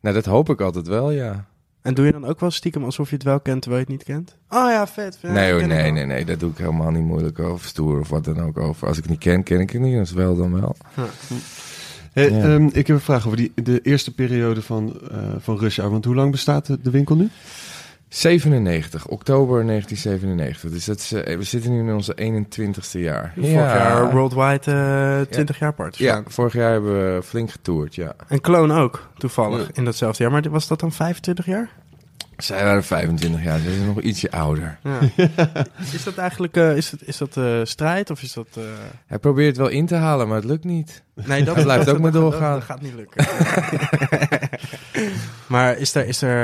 Nou, 0.00 0.14
dat 0.14 0.24
hoop 0.24 0.48
ik 0.48 0.60
altijd 0.60 0.86
wel, 0.86 1.10
ja. 1.10 1.48
En 1.82 1.94
doe 1.94 2.06
je 2.06 2.12
dan 2.12 2.24
ook 2.24 2.40
wel 2.40 2.50
stiekem 2.50 2.84
alsof 2.84 3.08
je 3.08 3.14
het 3.14 3.24
wel 3.24 3.40
kent 3.40 3.62
terwijl 3.62 3.84
je 3.86 3.92
het 3.92 3.98
niet 4.06 4.16
kent? 4.16 4.36
Oh 4.48 4.70
ja, 4.70 4.86
vet. 4.86 5.18
Ja, 5.22 5.32
nee, 5.32 5.52
hoor, 5.52 5.66
nee, 5.66 5.90
nee, 5.90 6.04
nee, 6.04 6.24
daar 6.24 6.38
doe 6.38 6.50
ik 6.50 6.58
helemaal 6.58 6.90
niet 6.90 7.04
moeilijk 7.04 7.38
over. 7.38 7.66
Stoer 7.66 8.00
of 8.00 8.08
wat 8.08 8.24
dan 8.24 8.40
ook 8.40 8.58
over. 8.58 8.86
Als 8.88 8.96
ik 8.96 9.02
het 9.02 9.12
niet 9.12 9.20
ken, 9.20 9.42
ken 9.42 9.60
ik 9.60 9.70
het 9.70 9.82
niet. 9.82 9.98
Als 9.98 10.12
wel, 10.12 10.36
dan 10.36 10.60
wel. 10.60 10.76
Hey, 12.20 12.30
Ja. 12.38 12.42
ehm, 12.54 12.64
ik 12.72 12.86
heb 12.86 12.96
een 12.96 13.00
vraag 13.02 13.24
over 13.26 13.36
die, 13.36 13.52
de 13.54 13.80
eerste 13.82 14.14
periode 14.14 14.62
van, 14.62 15.00
eh 15.10 15.18
van 15.38 15.58
Rush 15.58 15.76
Hour. 15.76 15.90
Want 15.92 16.04
hoe 16.04 16.14
lang 16.14 16.30
bestaat 16.30 16.66
de, 16.66 16.78
de 16.82 16.90
winkel 16.90 17.16
nu? 17.16 17.28
97, 18.08 19.06
oktober 19.08 19.64
1997. 19.66 20.70
Dus 20.70 20.84
dat 20.84 20.98
is, 20.98 21.12
eh, 21.12 21.36
we 21.36 21.42
zitten 21.42 21.70
nu 21.72 21.78
in 21.78 21.94
onze 21.94 22.14
21ste 22.14 23.00
jaar. 23.00 23.32
Vorig 23.36 23.52
jaar 23.54 24.10
worldwide 24.12 24.70
eh 24.72 25.20
20 25.30 25.58
jaar 25.58 25.72
party. 25.74 26.02
Ja, 26.02 26.22
vorig 26.26 26.52
jaar 26.52 26.72
hebben 26.72 27.14
we 27.14 27.22
flink 27.22 27.50
getoerd, 27.50 27.94
ja. 27.94 28.12
En 28.28 28.40
Kloon 28.40 28.70
ook, 28.72 29.08
toevallig, 29.18 29.60
Ja. 29.62 29.68
in 29.72 29.84
datzelfde 29.84 30.22
jaar. 30.22 30.32
Maar 30.32 30.50
was 30.50 30.68
dat 30.68 30.80
dan 30.80 30.92
25 30.92 31.46
jaar? 31.46 31.68
Zij 32.42 32.64
waren 32.64 32.84
25 32.84 33.42
jaar, 33.42 33.58
ze 33.58 33.74
zijn 33.74 33.86
nog 33.86 34.00
ietsje 34.00 34.30
ouder. 34.30 34.78
Ja. 34.82 34.98
is 35.92 36.04
dat 36.04 36.16
eigenlijk 36.16 36.56
eh, 36.56 36.76
is 36.76 36.90
dat, 36.90 37.00
is 37.04 37.16
dat, 37.16 37.36
eh, 37.36 37.60
strijd 37.62 38.10
of 38.10 38.22
is 38.22 38.32
dat... 38.32 38.46
eh, 38.56 38.62
Hij 39.06 39.18
probeert 39.18 39.48
het 39.48 39.56
wel 39.56 39.68
in 39.68 39.86
te 39.86 39.94
halen, 39.94 40.28
maar 40.28 40.36
het 40.36 40.44
lukt 40.44 40.64
niet. 40.64 41.02
Nee, 41.14 41.42
dat 41.44 41.62
blijft 41.62 41.88
ook 41.88 41.98
maar 41.98 42.12
dat- 42.12 42.20
doorgaan. 42.22 42.50
Dat, 42.58 42.60
dat 42.60 42.68
gaat 42.68 42.80
niet 42.82 42.94
lukken. 42.94 43.26
maar 45.48 45.78
is 45.78 45.94
er, 45.94 46.06
is 46.06 46.22
er 46.22 46.38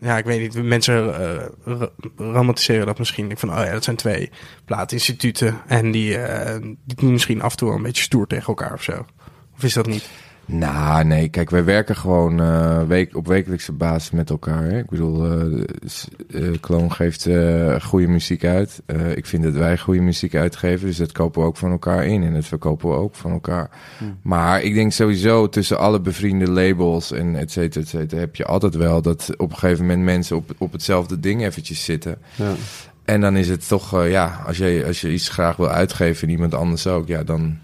ja, 0.00 0.18
ik 0.18 0.24
weet 0.24 0.40
niet, 0.40 0.62
mensen 0.64 1.12
ro- 1.64 1.90
romantiseren 2.16 2.86
dat 2.86 2.98
misschien. 2.98 3.30
Ik 3.30 3.38
van, 3.38 3.50
oh 3.50 3.64
ja, 3.64 3.72
dat 3.72 3.84
zijn 3.84 3.96
twee 3.96 4.30
plaatinstituten 4.64 5.60
en 5.66 5.90
die, 5.90 6.18
die 6.84 6.96
doen 6.96 7.12
misschien 7.12 7.42
af 7.42 7.50
en 7.50 7.56
toe 7.56 7.68
wel 7.68 7.76
een 7.76 7.82
beetje 7.82 8.02
stoer 8.02 8.26
tegen 8.26 8.46
elkaar 8.46 8.72
of 8.72 8.82
zo. 8.82 9.06
Of 9.56 9.62
is 9.62 9.72
dat 9.74 9.86
niet? 9.86 10.08
Nou, 10.46 11.04
nee, 11.04 11.28
kijk, 11.28 11.50
wij 11.50 11.64
werken 11.64 11.96
gewoon 11.96 12.40
eh, 12.40 12.82
week, 12.82 13.16
op 13.16 13.26
wekelijkse 13.26 13.72
basis 13.72 14.10
met 14.10 14.30
elkaar. 14.30 14.62
Hè? 14.62 14.78
Ik 14.78 14.88
bedoel, 14.90 15.26
s- 15.86 16.08
eh, 16.30 16.42
Kloon 16.60 16.92
geeft 16.92 17.26
eh, 17.26 17.80
goede 17.80 18.06
muziek 18.08 18.44
uit. 18.44 18.82
Ik 19.14 19.26
vind 19.26 19.42
dat 19.42 19.52
wij 19.52 19.78
goede 19.78 20.00
muziek 20.00 20.34
uitgeven, 20.34 20.86
dus 20.86 20.96
dat 20.96 21.12
kopen 21.12 21.40
we 21.42 21.46
ook 21.46 21.56
van 21.56 21.70
elkaar 21.70 22.06
in. 22.06 22.22
En 22.22 22.32
dat 22.34 22.44
verkopen 22.44 22.88
we 22.88 22.94
ook 22.96 23.14
van 23.14 23.30
elkaar. 23.32 23.70
Hmm. 23.98 24.18
Maar 24.22 24.62
ik 24.62 24.74
denk 24.74 24.92
sowieso 24.92 25.48
tussen 25.48 25.78
alle 25.78 26.00
bevriende 26.00 26.50
labels 26.50 27.12
en 27.12 27.36
et 27.36 27.50
cetera, 27.50 27.80
et 27.84 27.88
cetera, 27.90 28.20
heb 28.20 28.36
je 28.36 28.44
altijd 28.44 28.74
wel 28.74 29.02
dat 29.02 29.30
op 29.36 29.50
een 29.50 29.58
gegeven 29.58 29.86
moment 29.86 30.04
mensen 30.04 30.36
op, 30.36 30.50
op 30.58 30.72
hetzelfde 30.72 31.20
ding 31.20 31.42
eventjes 31.44 31.84
zitten. 31.84 32.16
Ja. 32.34 32.52
En 33.04 33.20
dan 33.20 33.36
is 33.36 33.48
het 33.48 33.68
toch, 33.68 34.04
ja, 34.06 34.42
als 34.46 34.56
je, 34.56 34.84
als 34.86 35.00
je 35.00 35.12
iets 35.12 35.28
graag 35.28 35.56
wil 35.56 35.68
uitgeven 35.68 36.28
en 36.28 36.34
iemand 36.34 36.54
anders 36.54 36.86
ook, 36.86 37.08
ja, 37.08 37.22
dan, 37.22 37.58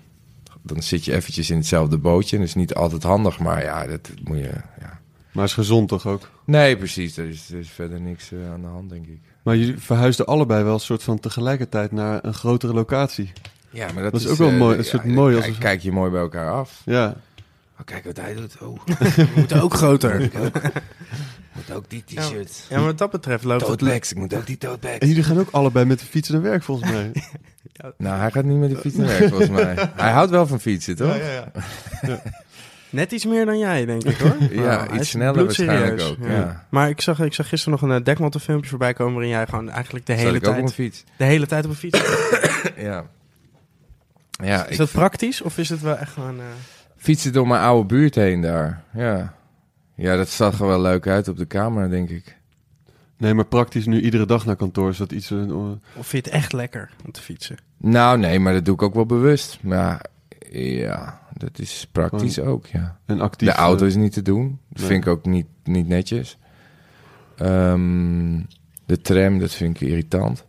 dan 0.63 0.83
zit 0.83 1.05
je 1.05 1.15
eventjes 1.15 1.51
in 1.51 1.57
hetzelfde 1.57 1.99
bootje. 1.99 2.37
En 2.37 2.43
dat 2.43 2.49
is 2.49 2.55
niet 2.55 2.75
altijd 2.75 3.03
handig, 3.03 3.39
maar 3.39 3.63
ja, 3.63 3.87
dat 3.87 4.11
moet 4.25 4.39
je, 4.39 4.53
ja. 4.81 4.99
Maar 5.33 5.45
is 5.45 5.53
gezond 5.53 5.89
toch 5.89 6.07
ook? 6.07 6.29
Nee, 6.45 6.77
precies, 6.77 7.17
er 7.17 7.29
is, 7.29 7.51
er 7.53 7.59
is 7.59 7.71
verder 7.71 8.01
niks 8.01 8.33
eh, 8.33 8.53
aan 8.53 8.61
de 8.61 8.67
hand, 8.67 8.91
denk 8.91 9.07
ik. 9.07 9.19
Maar 9.43 9.57
jullie 9.57 9.79
verhuisden 9.79 10.27
allebei 10.27 10.65
wel 10.65 10.75
een 10.75 10.81
soort 10.81 11.03
van 11.03 11.19
tegelijkertijd 11.21 11.93
naar 11.93 12.25
een 12.25 12.35
grotere 12.35 12.73
locatie. 12.73 13.33
Ja, 13.71 13.93
maar 13.93 14.03
dat, 14.03 14.13
Dat 14.13 14.21
is 14.21 14.27
ook 14.27 14.37
wel 14.37 14.49
eh, 14.49 14.57
mooi, 14.59 14.79
een 14.79 14.85
soort 14.85 15.03
ja, 15.05 15.13
mooi 15.13 15.35
Kijk, 15.37 15.49
als- 15.49 15.59
kijk 15.59 15.81
je 15.83 15.93
mooi 15.93 16.11
bij 16.11 16.21
elkaar 16.21 16.51
af. 16.53 16.83
Ja. 16.85 17.17
Oh, 17.81 17.87
kijk 17.87 18.05
wat 18.05 18.17
hij 18.17 18.35
doet. 18.35 18.57
Oh, 18.61 18.81
We 19.17 19.29
moeten 19.37 19.63
ook 19.63 19.75
groter. 19.75 20.31
moet 21.57 21.73
ook 21.73 21.91
die 21.91 22.05
t-shirt. 22.05 22.67
Ja, 22.69 22.77
maar 22.77 22.87
wat 22.87 22.99
dat 22.99 23.11
betreft 23.11 23.45
loopt 23.45 23.67
het... 23.67 23.81
Bags, 23.85 24.11
ik 24.11 24.19
moet 24.19 24.35
ook 24.35 24.47
die 24.47 24.59
tote 24.59 24.79
bags. 24.79 24.99
En 24.99 25.09
jullie 25.09 25.23
gaan 25.23 25.39
ook 25.39 25.51
allebei 25.51 25.85
met 25.85 25.99
de 25.99 26.05
fiets 26.07 26.29
naar 26.29 26.43
werk 26.43 26.63
volgens 26.63 26.91
mij. 26.91 27.13
Nou, 27.97 28.21
hij 28.21 28.31
gaat 28.31 28.45
niet 28.45 28.59
met 28.59 28.71
de 28.71 28.77
fiets 28.77 28.97
naar 28.97 29.07
werk, 29.07 29.29
volgens 29.29 29.51
mij. 29.51 29.75
Hij 29.97 30.11
houdt 30.11 30.31
wel 30.31 30.47
van 30.47 30.61
fietsen, 30.61 30.97
toch? 30.97 31.17
Net 32.91 33.13
iets 33.13 33.25
meer 33.27 33.45
dan 33.47 33.59
jij, 33.59 33.85
denk 33.85 34.05
ik 34.05 34.17
hoor. 34.17 34.37
Ja, 34.51 34.91
iets 34.91 35.09
sneller 35.09 35.45
waarschijnlijk 35.45 36.01
ook, 36.01 36.17
ja. 36.21 36.67
Maar 36.69 36.89
ik 36.89 37.01
zag, 37.01 37.21
ik 37.21 37.35
zag 37.35 37.49
gisteren 37.49 37.79
nog 37.81 37.91
een 37.91 37.99
uh, 37.99 38.05
dekmantelfilmpje 38.05 38.71
voorbij 38.71 38.93
komen 38.93 39.13
waarin 39.13 39.31
jij 39.31 39.47
gewoon 39.47 39.69
eigenlijk 39.71 40.07
de 40.07 40.13
hele 40.13 40.29
ook 40.37 40.47
op 40.47 40.55
een 40.55 40.55
tijd, 40.55 40.73
fiets. 40.75 41.05
de 41.17 41.25
hele 41.25 41.47
tijd 41.47 41.65
op 41.65 41.71
een 41.71 41.77
fiets. 41.77 42.01
Ja. 42.77 43.05
Ja, 44.45 44.67
Is 44.67 44.77
dat 44.77 44.91
praktisch 44.91 45.43
of 45.43 45.59
is 45.59 45.69
het 45.69 45.81
wel 45.81 45.97
echt 45.97 46.13
gewoon... 46.13 46.39
eh, 46.39 46.45
fietsen 46.97 47.33
door 47.33 47.47
mijn 47.47 47.63
oude 47.63 47.87
buurt 47.87 48.15
heen 48.15 48.41
daar. 48.41 48.83
Ja. 48.93 49.35
Ja, 49.95 50.17
dat 50.17 50.29
zag 50.29 50.61
er 50.61 50.67
wel 50.67 50.81
leuk 50.81 51.07
uit 51.07 51.29
op 51.29 51.37
de 51.37 51.47
camera, 51.47 51.89
denk 51.89 52.11
ik. 52.11 52.37
Nee, 53.21 53.35
maar 53.35 53.45
praktisch 53.45 53.87
nu 53.87 54.01
iedere 54.01 54.27
dag 54.27 54.47
naar 54.47 54.57
kantoor 54.57 54.91
is 54.91 54.97
dat 54.97 55.13
iets... 55.13 55.31
eh, 55.31 55.39
Of 55.97 56.07
vind 56.07 56.11
je 56.25 56.31
het 56.31 56.41
echt 56.41 56.53
lekker 56.53 56.91
om 57.05 57.13
te 57.13 57.21
fietsen? 57.21 57.57
Nou, 57.77 58.19
nee, 58.19 58.39
maar 58.41 58.53
dat 58.53 58.65
doe 58.65 58.75
ik 58.75 58.83
ook 58.83 58.95
wel 58.95 59.07
bewust. 59.07 59.59
Maar 59.63 60.05
ja, 60.51 61.21
dat 61.33 61.59
is 61.59 61.87
praktisch 61.93 62.39
ook, 62.39 62.67
ja. 62.67 62.99
een 63.07 63.21
actief... 63.21 63.49
De 63.49 63.55
auto 63.55 63.83
eh, 63.83 63.89
is 63.89 63.97
niet 63.97 64.13
te 64.13 64.23
doen. 64.23 64.59
Dat 64.69 64.79
Nee. 64.79 64.87
vind 64.87 65.05
ik 65.05 65.11
ook 65.11 65.25
niet, 65.27 65.47
niet 65.65 65.89
netjes. 65.89 66.39
Ehm, 67.37 68.39
de 68.87 69.01
tram, 69.03 69.39
dat 69.39 69.53
vind 69.55 69.81
ik 69.81 69.89
irritant. 69.89 70.45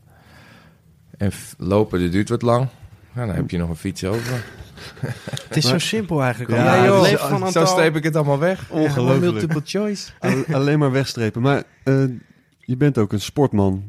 En 1.17 1.31
lopen, 1.57 2.01
dat 2.01 2.11
duurt 2.11 2.29
wat 2.29 2.41
lang. 2.41 2.67
Nou, 3.13 3.27
dan 3.27 3.35
heb 3.35 3.49
je 3.49 3.57
nog 3.57 3.69
een 3.69 3.75
fiets 3.75 4.03
over. 4.03 4.43
Het 5.47 5.57
is 5.57 5.67
zo 5.67 5.77
simpel 5.77 6.21
eigenlijk. 6.23 6.51
Ja. 6.51 6.63
Ja, 6.75 6.81
het 6.81 6.85
joh, 6.85 7.01
leven 7.01 7.19
van 7.29 7.37
zo 7.37 7.43
Antal- 7.45 7.67
streep 7.67 7.95
ik 7.95 8.03
het 8.03 8.15
allemaal 8.15 8.39
weg. 8.39 8.69
Ongelooflijk. 8.69 9.21
multiple 9.31 9.61
choice. 9.65 10.11
al- 10.19 10.43
alleen 10.55 10.79
maar 10.79 10.91
wegstrepen. 10.91 11.41
Maar 11.41 11.63
eh, 11.83 12.03
je 12.71 12.77
bent 12.77 12.97
ook 12.97 13.11
een 13.13 13.21
sportman. 13.21 13.83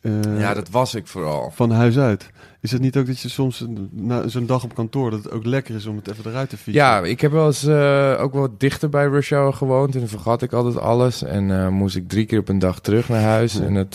eh, 0.00 0.38
Ja, 0.38 0.54
dat 0.54 0.68
was 0.70 0.94
ik 0.94 1.06
vooral. 1.06 1.50
Van 1.54 1.70
huis 1.70 1.98
uit. 1.98 2.30
Is 2.60 2.72
het 2.72 2.80
niet 2.80 2.96
ook 2.96 3.06
dat 3.06 3.20
je 3.20 3.28
soms 3.28 3.60
een- 3.60 3.88
na 3.92 4.28
zo'n 4.28 4.46
dag 4.46 4.64
op 4.64 4.74
kantoor... 4.74 5.10
dat 5.10 5.24
het 5.24 5.32
ook 5.32 5.44
lekker 5.44 5.74
is 5.74 5.86
om 5.86 5.96
het 5.96 6.10
even 6.10 6.30
eruit 6.30 6.48
te 6.48 6.56
fietsen? 6.56 6.74
Ja, 6.84 7.00
ik 7.02 7.20
heb 7.20 7.32
wel 7.32 7.46
eens 7.46 7.64
eh, 7.66 8.16
ook 8.20 8.32
wel 8.32 8.54
dichter 8.58 8.88
bij 8.88 9.06
Rush 9.06 9.30
Hour 9.30 9.52
gewoond. 9.52 9.94
En 9.94 10.00
dan 10.00 10.08
vergat 10.08 10.42
ik 10.42 10.52
altijd 10.52 10.78
alles. 10.78 11.22
En 11.22 11.50
eh, 11.50 11.68
moest 11.68 11.96
ik 11.96 12.08
drie 12.08 12.26
keer 12.26 12.38
op 12.38 12.48
een 12.48 12.58
dag 12.58 12.80
terug 12.80 13.08
naar 13.08 13.22
huis. 13.22 13.52
Ja. 13.52 13.60
En 13.62 13.74
het, 13.74 13.94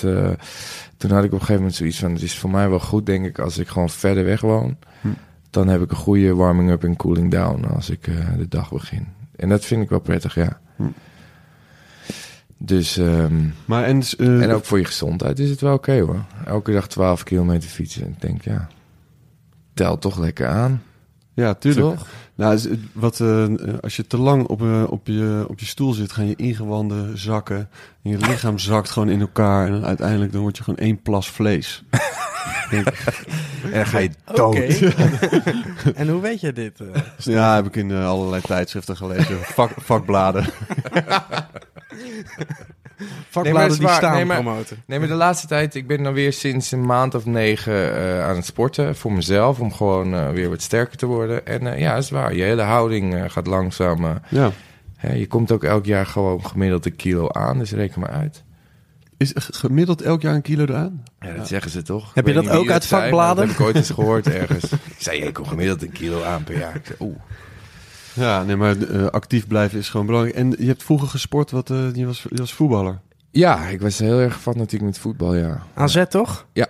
toen 0.97 1.11
had 1.11 1.23
ik 1.23 1.25
op 1.25 1.31
een 1.31 1.39
gegeven 1.39 1.55
moment 1.55 1.75
zoiets 1.75 1.99
van... 1.99 2.11
het 2.13 2.21
is 2.21 2.37
voor 2.37 2.49
mij 2.49 2.69
wel 2.69 2.79
goed, 2.79 3.05
denk 3.05 3.25
ik, 3.25 3.39
als 3.39 3.57
ik 3.57 3.67
gewoon 3.67 3.89
verder 3.89 4.25
weg 4.25 4.41
woon. 4.41 4.77
Hm. 5.01 5.07
Dan 5.49 5.67
heb 5.67 5.81
ik 5.81 5.91
een 5.91 5.97
goede 5.97 6.35
warming-up 6.35 6.83
en 6.83 6.95
cooling 6.95 7.31
down 7.31 7.65
als 7.75 7.89
ik 7.89 8.03
de 8.37 8.47
dag 8.49 8.71
begin. 8.71 9.07
En 9.35 9.49
dat 9.49 9.65
vind 9.65 9.83
ik 9.83 9.89
wel 9.89 9.99
prettig, 9.99 10.35
ja. 10.35 10.59
Hm. 10.75 10.83
Dus, 12.63 12.97
ehm, 12.97 13.47
Maar 13.65 13.83
en... 13.83 14.01
eh, 14.17 14.41
en 14.43 14.51
ook 14.51 14.65
voor 14.65 14.77
je 14.79 14.85
gezondheid 14.85 15.39
is 15.39 15.49
het 15.49 15.61
wel 15.61 15.73
oké 15.73 15.99
hoor. 15.99 16.23
Elke 16.45 16.71
dag 16.71 16.87
12 16.87 17.23
kilometer 17.23 17.69
fietsen. 17.69 18.07
Ik 18.07 18.21
denk, 18.21 18.43
ja, 18.43 18.67
tel 19.73 19.97
toch 19.97 20.17
lekker 20.19 20.47
aan. 20.47 20.83
Ja, 21.33 21.53
tuurlijk. 21.53 21.95
Toch? 21.97 22.07
Nou, 22.35 22.59
wat, 22.93 23.19
eh, 23.19 23.45
als 23.81 23.95
je 23.95 24.07
te 24.07 24.17
lang 24.17 24.47
op, 24.47 24.61
eh, 24.61 24.83
op, 24.89 25.07
je, 25.07 25.45
op 25.47 25.59
je 25.59 25.65
stoel 25.65 25.93
zit, 25.93 26.11
gaan 26.11 26.27
je 26.27 26.35
ingewanden 26.35 27.17
zakken. 27.17 27.69
En 28.03 28.11
je 28.11 28.17
lichaam 28.17 28.59
zakt 28.59 28.89
gewoon 28.89 29.09
in 29.09 29.21
elkaar. 29.21 29.65
En 29.65 29.71
dan 29.71 29.85
uiteindelijk 29.85 30.31
dan 30.31 30.41
word 30.41 30.57
je 30.57 30.63
gewoon 30.63 30.79
één 30.79 31.01
plas 31.01 31.29
vlees. 31.29 31.83
En 32.71 32.83
dan 33.73 33.85
ga 33.85 33.97
je 33.99 34.09
Oké. 34.33 34.67
en 36.01 36.07
hoe 36.09 36.21
weet 36.21 36.41
je 36.41 36.53
dit? 36.53 36.79
eh? 36.79 36.87
Ja, 37.17 37.55
heb 37.55 37.65
ik 37.65 37.75
in 37.75 37.91
allerlei 37.91 38.41
tijdschriften 38.41 38.97
gelezen. 38.97 39.37
Vak, 39.41 39.71
vakbladen. 39.77 40.45
Vakbladen 43.29 43.71
is 43.71 43.77
die 43.77 43.87
staan 43.89 44.13
Nee, 44.15 44.25
maar- 44.25 44.41
promoten. 44.41 44.83
Nee, 44.85 44.99
maar 44.99 45.07
de 45.07 45.13
laatste 45.13 45.47
tijd, 45.47 45.75
ik 45.75 45.87
ben 45.87 46.03
dan 46.03 46.13
weer 46.13 46.33
sinds 46.33 46.71
een 46.71 46.85
maand 46.85 47.15
of 47.15 47.25
negen 47.25 47.95
eh, 47.97 48.23
aan 48.27 48.35
het 48.35 48.45
sporten 48.45 48.95
voor 48.95 49.11
mezelf. 49.11 49.59
Om 49.59 49.73
gewoon 49.73 50.13
eh, 50.13 50.29
weer 50.29 50.49
wat 50.49 50.61
sterker 50.61 50.97
te 50.97 51.05
worden. 51.05 51.45
En 51.45 51.67
eh, 51.73 51.79
ja, 51.79 51.93
dat 51.93 52.03
is 52.03 52.09
waar. 52.09 52.35
Je 52.35 52.43
hele 52.43 52.61
houding 52.61 53.15
eh, 53.15 53.23
gaat 53.29 53.47
langzaam. 53.47 54.05
eh, 54.05 54.11
Ja. 54.29 54.51
hè, 54.97 55.13
je 55.13 55.27
komt 55.27 55.51
ook 55.51 55.63
elk 55.63 55.85
jaar 55.85 56.05
gewoon 56.05 56.45
gemiddeld 56.45 56.85
een 56.85 56.95
kilo 56.95 57.29
aan. 57.29 57.57
Dus 57.57 57.71
reken 57.71 57.99
maar 57.99 58.09
uit. 58.11 58.43
Is 59.17 59.33
gemiddeld 59.35 60.01
elk 60.01 60.21
jaar 60.21 60.35
een 60.35 60.41
kilo 60.41 60.63
eraan? 60.63 61.03
Ja, 61.19 61.33
dat 61.33 61.47
zeggen 61.47 61.71
ze 61.71 61.81
toch. 61.81 62.13
Heb 62.13 62.25
je 62.27 62.33
Ik 62.33 62.43
dat 62.45 62.55
ook 62.55 62.69
uit 62.69 62.85
vakbladen? 62.85 63.35
Dat 63.35 63.45
heb 63.47 63.55
ik 63.59 63.65
ooit 63.65 63.75
eens 63.75 63.89
gehoord 63.89 64.27
ergens. 64.27 64.63
Ik 64.71 64.95
zei, 64.97 65.23
je 65.23 65.31
komt 65.31 65.47
gemiddeld 65.47 65.81
een 65.81 65.91
kilo 65.91 66.23
aan 66.23 66.43
per 66.43 66.57
jaar. 66.57 66.75
Ik 66.75 66.85
zei, 66.85 66.97
oeh. 66.99 67.15
Ja, 68.13 68.43
nee, 68.43 68.55
maar 68.55 68.81
eh, 68.81 69.05
actief 69.05 69.47
blijven 69.47 69.79
is 69.79 69.89
gewoon 69.89 70.05
belangrijk. 70.05 70.35
En 70.35 70.55
je 70.59 70.67
hebt 70.67 70.83
vroeger 70.83 71.07
gesport, 71.07 71.51
wat, 71.51 71.69
eh, 71.69 71.93
je, 71.93 72.05
was, 72.05 72.25
je 72.29 72.37
was 72.37 72.53
voetballer. 72.53 72.99
Ja, 73.31 73.67
ik 73.67 73.81
was 73.81 73.99
heel 73.99 74.19
erg 74.19 74.39
fanatiek 74.39 74.81
met 74.81 74.97
voetbal, 74.97 75.35
ja. 75.35 75.63
AZ 75.73 76.03
toch? 76.09 76.45
Ja. 76.53 76.67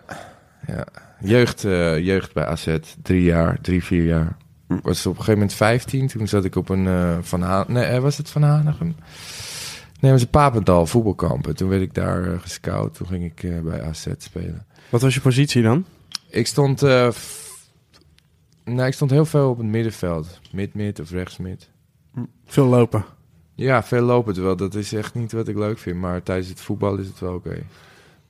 Jeugd, 1.21 1.63
eh, 1.65 2.00
jeugd 2.00 2.33
bij 2.33 2.45
AZ, 2.45 2.77
drie 3.01 3.24
jaar, 3.24 3.57
drie, 3.62 3.83
vier 3.83 4.05
jaar. 4.05 4.38
Hm. 4.67 4.79
Was 4.81 5.05
op 5.05 5.12
een 5.12 5.17
gegeven 5.17 5.33
moment 5.39 5.53
15. 5.53 6.07
Toen 6.07 6.27
zat 6.27 6.45
ik 6.45 6.55
op 6.55 6.69
een 6.69 6.88
eh, 6.88 7.17
Van 7.21 7.41
Haan... 7.41 7.65
Nee, 7.67 8.00
was 8.00 8.17
het 8.17 8.29
Van 8.29 8.43
Hanegem? 8.43 8.88
Nee, 8.88 10.12
het 10.12 10.12
was 10.12 10.21
een 10.21 10.29
Papendal 10.29 10.86
voetbalkamp. 10.86 11.48
En 11.48 11.55
toen 11.55 11.69
werd 11.69 11.81
ik 11.81 11.93
daar 11.93 12.39
gescout. 12.39 12.95
Toen 12.95 13.07
ging 13.07 13.24
ik 13.24 13.43
eh, 13.43 13.60
bij 13.60 13.83
AZ 13.83 14.07
spelen. 14.17 14.65
Wat 14.89 15.01
was 15.01 15.13
je 15.13 15.21
positie 15.21 15.63
dan? 15.63 15.86
Ik 16.29 16.48
stond... 16.48 16.83
nou, 18.63 18.88
ik 18.88 18.94
stond 18.94 19.12
heel 19.12 19.25
veel 19.25 19.50
op 19.50 19.58
het 19.58 19.68
middenveld. 19.68 20.39
Mid-mid 20.51 21.00
of 21.00 21.12
rechts-mid. 21.12 21.70
Veel 22.46 22.65
lopen. 22.65 23.06
Ja, 23.56 23.84
veel 23.84 24.01
lopen 24.01 24.34
terwijl 24.34 24.56
dat 24.56 24.75
is 24.75 24.94
echt 24.94 25.13
niet 25.13 25.32
wat 25.32 25.48
ik 25.48 25.56
leuk 25.56 25.77
vind. 25.77 25.98
Maar 25.98 26.24
tijdens 26.24 26.48
het 26.48 26.62
voetbal 26.62 26.96
is 26.96 27.08
het 27.08 27.20
wel 27.20 27.34
oké. 27.34 27.58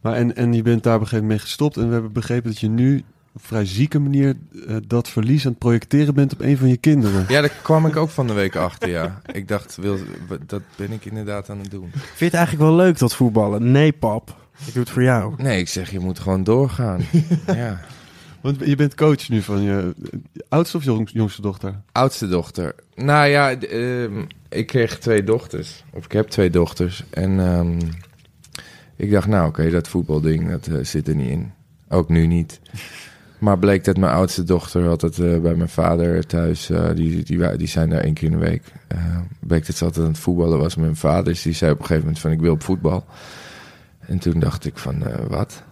Maar 0.01 0.13
en, 0.13 0.35
en 0.35 0.53
je 0.53 0.61
bent 0.61 0.83
daar 0.83 0.95
op 0.95 1.01
een 1.01 1.07
gegeven 1.07 1.27
moment 1.27 1.39
mee 1.39 1.49
gestopt. 1.49 1.77
En 1.77 1.87
we 1.87 1.93
hebben 1.93 2.11
begrepen 2.11 2.49
dat 2.49 2.59
je 2.59 2.69
nu 2.69 3.03
op 3.33 3.45
vrij 3.45 3.65
zieke 3.65 3.99
manier 3.99 4.35
eh, 4.67 4.75
dat 4.87 5.09
verlies 5.09 5.45
aan 5.45 5.51
het 5.51 5.59
projecteren 5.59 6.13
bent 6.13 6.33
op 6.33 6.41
een 6.41 6.57
van 6.57 6.67
je 6.67 6.77
kinderen. 6.77 7.25
Ja, 7.27 7.41
daar 7.41 7.53
kwam 7.61 7.85
ik 7.85 7.95
ook 7.95 8.09
van 8.09 8.27
de 8.27 8.33
week 8.33 8.55
achter, 8.55 8.89
ja. 8.89 9.21
Ik 9.31 9.47
dacht, 9.47 9.75
wil, 9.75 9.97
dat 10.45 10.61
ben 10.75 10.91
ik 10.91 11.05
inderdaad 11.05 11.49
aan 11.49 11.59
het 11.59 11.71
doen. 11.71 11.89
Vind 11.91 12.19
je 12.19 12.25
het 12.25 12.33
eigenlijk 12.33 12.65
wel 12.65 12.75
leuk, 12.75 12.99
dat 12.99 13.15
voetballen? 13.15 13.71
Nee, 13.71 13.91
pap. 13.91 14.35
Ik 14.65 14.73
doe 14.73 14.83
het 14.83 14.91
voor 14.91 15.03
jou. 15.03 15.33
Nee, 15.37 15.59
ik 15.59 15.67
zeg, 15.67 15.91
je 15.91 15.99
moet 15.99 16.19
gewoon 16.19 16.43
doorgaan. 16.43 17.01
ja. 17.47 17.79
Want 18.41 18.65
je 18.65 18.75
bent 18.75 18.95
coach 18.95 19.29
nu 19.29 19.41
van 19.41 19.61
je, 19.61 19.93
oudste 20.49 20.77
of 20.77 20.83
jong- 20.83 21.09
jongste 21.13 21.41
dochter? 21.41 21.81
Oudste 21.91 22.27
dochter. 22.27 22.75
Nou 22.95 23.27
ja, 23.27 23.55
ehm, 23.55 24.21
ik 24.49 24.67
kreeg 24.67 24.99
twee 24.99 25.23
dochters. 25.23 25.83
Of 25.91 26.05
ik 26.05 26.11
heb 26.11 26.27
twee 26.27 26.49
dochters. 26.49 27.03
En 27.09 27.39
ehm, 27.39 27.79
ik 28.95 29.11
dacht, 29.11 29.27
nou 29.27 29.47
oké, 29.47 29.69
dat 29.69 29.87
voetbalding, 29.87 30.49
dat 30.49 30.67
eh, 30.67 30.83
zit 30.83 31.07
er 31.07 31.15
niet 31.15 31.29
in. 31.29 31.51
Ook 31.89 32.09
nu 32.09 32.27
niet. 32.27 32.59
Maar 33.41 33.59
bleek 33.59 33.83
dat 33.83 33.97
mijn 33.97 34.13
oudste 34.13 34.43
dochter 34.43 34.87
altijd 34.87 35.19
eh, 35.19 35.39
bij 35.39 35.55
mijn 35.55 35.69
vader 35.69 36.25
thuis, 36.27 36.69
eh, 36.69 36.89
die, 36.95 37.23
die, 37.23 37.57
die 37.57 37.67
zijn 37.67 37.89
daar 37.89 38.01
één 38.01 38.13
keer 38.13 38.31
in 38.31 38.39
de 38.39 38.45
week. 38.45 38.63
eh 38.87 39.17
bleek 39.39 39.65
dat 39.65 39.75
ze 39.75 39.85
altijd 39.85 40.05
aan 40.05 40.11
het 40.11 40.19
voetballen 40.21 40.59
was 40.59 40.75
met 40.75 40.85
mijn 40.85 40.95
vader. 40.95 41.23
Dus 41.23 41.41
die 41.41 41.53
zei 41.53 41.71
op 41.71 41.79
een 41.79 41.85
gegeven 41.85 42.03
moment 42.03 42.21
van, 42.21 42.31
ik 42.31 42.39
wil 42.39 42.53
op 42.53 42.63
voetbal. 42.63 43.05
En 43.99 44.19
toen 44.19 44.39
dacht 44.39 44.65
ik 44.65 44.77
van, 44.77 45.03
wat? 45.27 45.63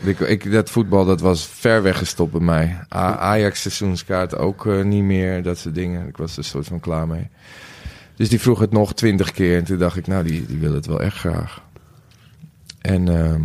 Ik, 0.00 0.20
ik, 0.20 0.52
dat 0.52 0.70
voetbal, 0.70 1.04
dat 1.04 1.20
was 1.20 1.46
ver 1.46 1.82
weggestopt 1.82 2.32
bij 2.32 2.40
mij. 2.40 2.80
Ajax 2.88 3.60
seizoenskaart 3.60 4.36
ook 4.36 4.66
eh, 4.66 4.82
niet 4.82 5.02
meer, 5.02 5.42
dat 5.42 5.58
soort 5.58 5.74
dingen. 5.74 6.08
Ik 6.08 6.16
was 6.16 6.36
er 6.36 6.44
soort 6.44 6.66
van 6.66 6.80
klaar 6.80 7.06
mee. 7.06 7.28
Dus 8.16 8.28
die 8.28 8.40
vroeg 8.40 8.58
het 8.58 8.72
nog 8.72 8.94
twintig 8.94 9.30
keer. 9.30 9.56
En 9.56 9.64
toen 9.64 9.78
dacht 9.78 9.96
ik, 9.96 10.06
nou, 10.06 10.24
die, 10.24 10.46
die 10.46 10.58
wil 10.58 10.74
het 10.74 10.86
wel 10.86 11.00
echt 11.00 11.16
graag. 11.16 11.62
En 12.80 13.08
ehm, 13.08 13.42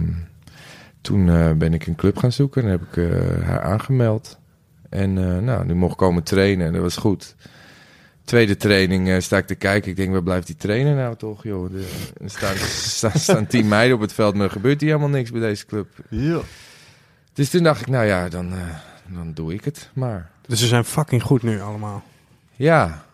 toen 1.02 1.30
eh, 1.30 1.52
ben 1.52 1.74
ik 1.74 1.88
een 1.88 1.96
club 1.96 2.18
gaan 2.18 2.32
zoeken 2.32 2.64
en 2.64 2.70
heb 2.70 2.82
ik 2.82 2.98
eh, 2.98 3.44
haar 3.44 3.62
aangemeld. 3.62 4.40
En 4.90 5.14
nou, 5.44 5.66
die 5.66 5.76
mocht 5.76 5.96
komen 5.96 6.24
trainen 6.24 6.68
en 6.68 6.74
dat 6.74 6.82
was 6.82 6.98
goed. 6.98 7.36
Tweede 8.24 8.58
training 8.58 9.10
eh, 9.10 9.20
sta 9.20 9.38
ik 9.38 9.48
te 9.48 9.56
kijken. 9.56 9.90
Ik 9.92 9.96
denk, 9.98 10.12
waar 10.12 10.24
blijft 10.24 10.48
die 10.48 10.56
trainer 10.56 10.96
nou 10.96 11.16
toch, 11.16 11.44
joh? 11.44 11.72
De- 11.72 11.90
Er 12.24 12.30
staan, 12.30 12.56
staan, 13.00 13.12
staan 13.20 13.48
tien 13.48 13.68
meiden 13.68 13.96
op 13.96 14.02
het 14.02 14.14
veld, 14.14 14.36
maar 14.36 14.46
er 14.46 14.52
gebeurt 14.52 14.82
hier 14.82 14.90
helemaal 14.90 15.12
niks 15.18 15.32
bij 15.32 15.42
deze 15.42 15.66
club. 15.66 15.88
Ja. 16.10 16.40
Dus 17.34 17.50
toen 17.50 17.64
dacht 17.64 17.82
ik, 17.82 17.88
nou 17.88 18.06
ja, 18.06 18.30
dan, 18.30 18.54
eh, 18.54 18.60
dan 19.08 19.34
doe 19.34 19.54
ik 19.54 19.66
het 19.66 19.90
maar. 19.94 20.30
Dus 20.48 20.60
ze 20.60 20.68
zijn 20.68 20.86
fucking 20.86 21.24
goed 21.24 21.44
nu 21.44 21.62
allemaal. 21.62 22.04
Ja. 22.56 23.06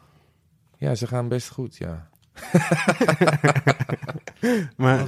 Ja, 0.77 0.95
ze 0.95 1.07
gaan 1.07 1.27
best 1.27 1.49
goed, 1.49 1.77
ja. 1.77 2.07
Maar 4.77 5.05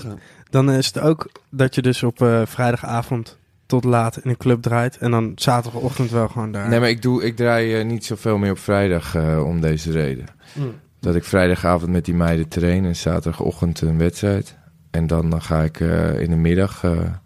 dan 0.49 0.71
is 0.71 0.85
het 0.87 0.99
ook 0.99 1.31
dat 1.49 1.75
je 1.75 1.81
dus 1.81 2.03
op 2.03 2.21
eh, 2.21 2.41
vrijdagavond 2.45 3.37
tot 3.71 3.83
laat 3.83 4.17
in 4.17 4.29
een 4.29 4.37
club 4.37 4.61
draait. 4.61 4.97
En 4.97 5.11
dan 5.11 5.31
zaterdagochtend 5.35 6.11
wel 6.11 6.27
gewoon 6.27 6.51
daar. 6.51 6.69
Nee, 6.69 6.79
maar 6.79 6.89
ik, 6.89 7.01
doe, 7.01 7.23
ik 7.23 7.35
draai 7.35 7.75
eh, 7.75 7.85
niet 7.85 8.05
zoveel 8.05 8.37
meer 8.37 8.51
op 8.51 8.59
vrijdag 8.59 9.15
eh, 9.15 9.43
om 9.45 9.61
deze 9.61 9.91
reden. 9.91 10.25
Mm. 10.53 10.73
Dat 10.99 11.15
ik 11.15 11.23
vrijdagavond 11.23 11.91
met 11.91 12.05
die 12.05 12.13
meiden 12.13 12.47
train 12.47 12.85
en 12.85 12.95
zaterdagochtend 12.95 13.81
een 13.81 13.97
wedstrijd. 13.97 14.55
En 14.89 15.07
dan, 15.07 15.29
dan 15.29 15.41
ga 15.41 15.61
ik 15.61 15.79
eh, 15.79 16.19
in 16.19 16.29
de 16.29 16.35
middag 16.35 16.83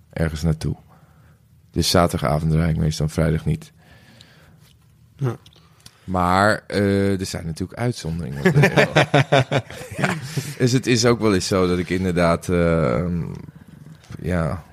ergens 0.10 0.42
naartoe. 0.42 0.76
Dus 1.72 1.90
zaterdagavond 1.90 2.52
draai 2.52 2.70
ik 2.70 2.78
meestal 2.78 3.08
vrijdag 3.08 3.46
niet. 3.46 3.72
Ja. 5.18 5.36
Maar 6.04 6.64
er 6.68 7.26
zijn 7.26 7.46
natuurlijk 7.46 7.80
uitzonderingen. 7.80 8.44
ja. 9.98 10.14
Dus 10.58 10.72
het 10.72 10.88
is 10.88 11.06
ook 11.06 11.20
wel 11.20 11.34
eens 11.34 11.48
zo 11.48 11.68
dat 11.68 11.78
ik 11.78 11.90
inderdaad 11.90 12.50
eh, 12.50 13.06
ja, 14.22 14.64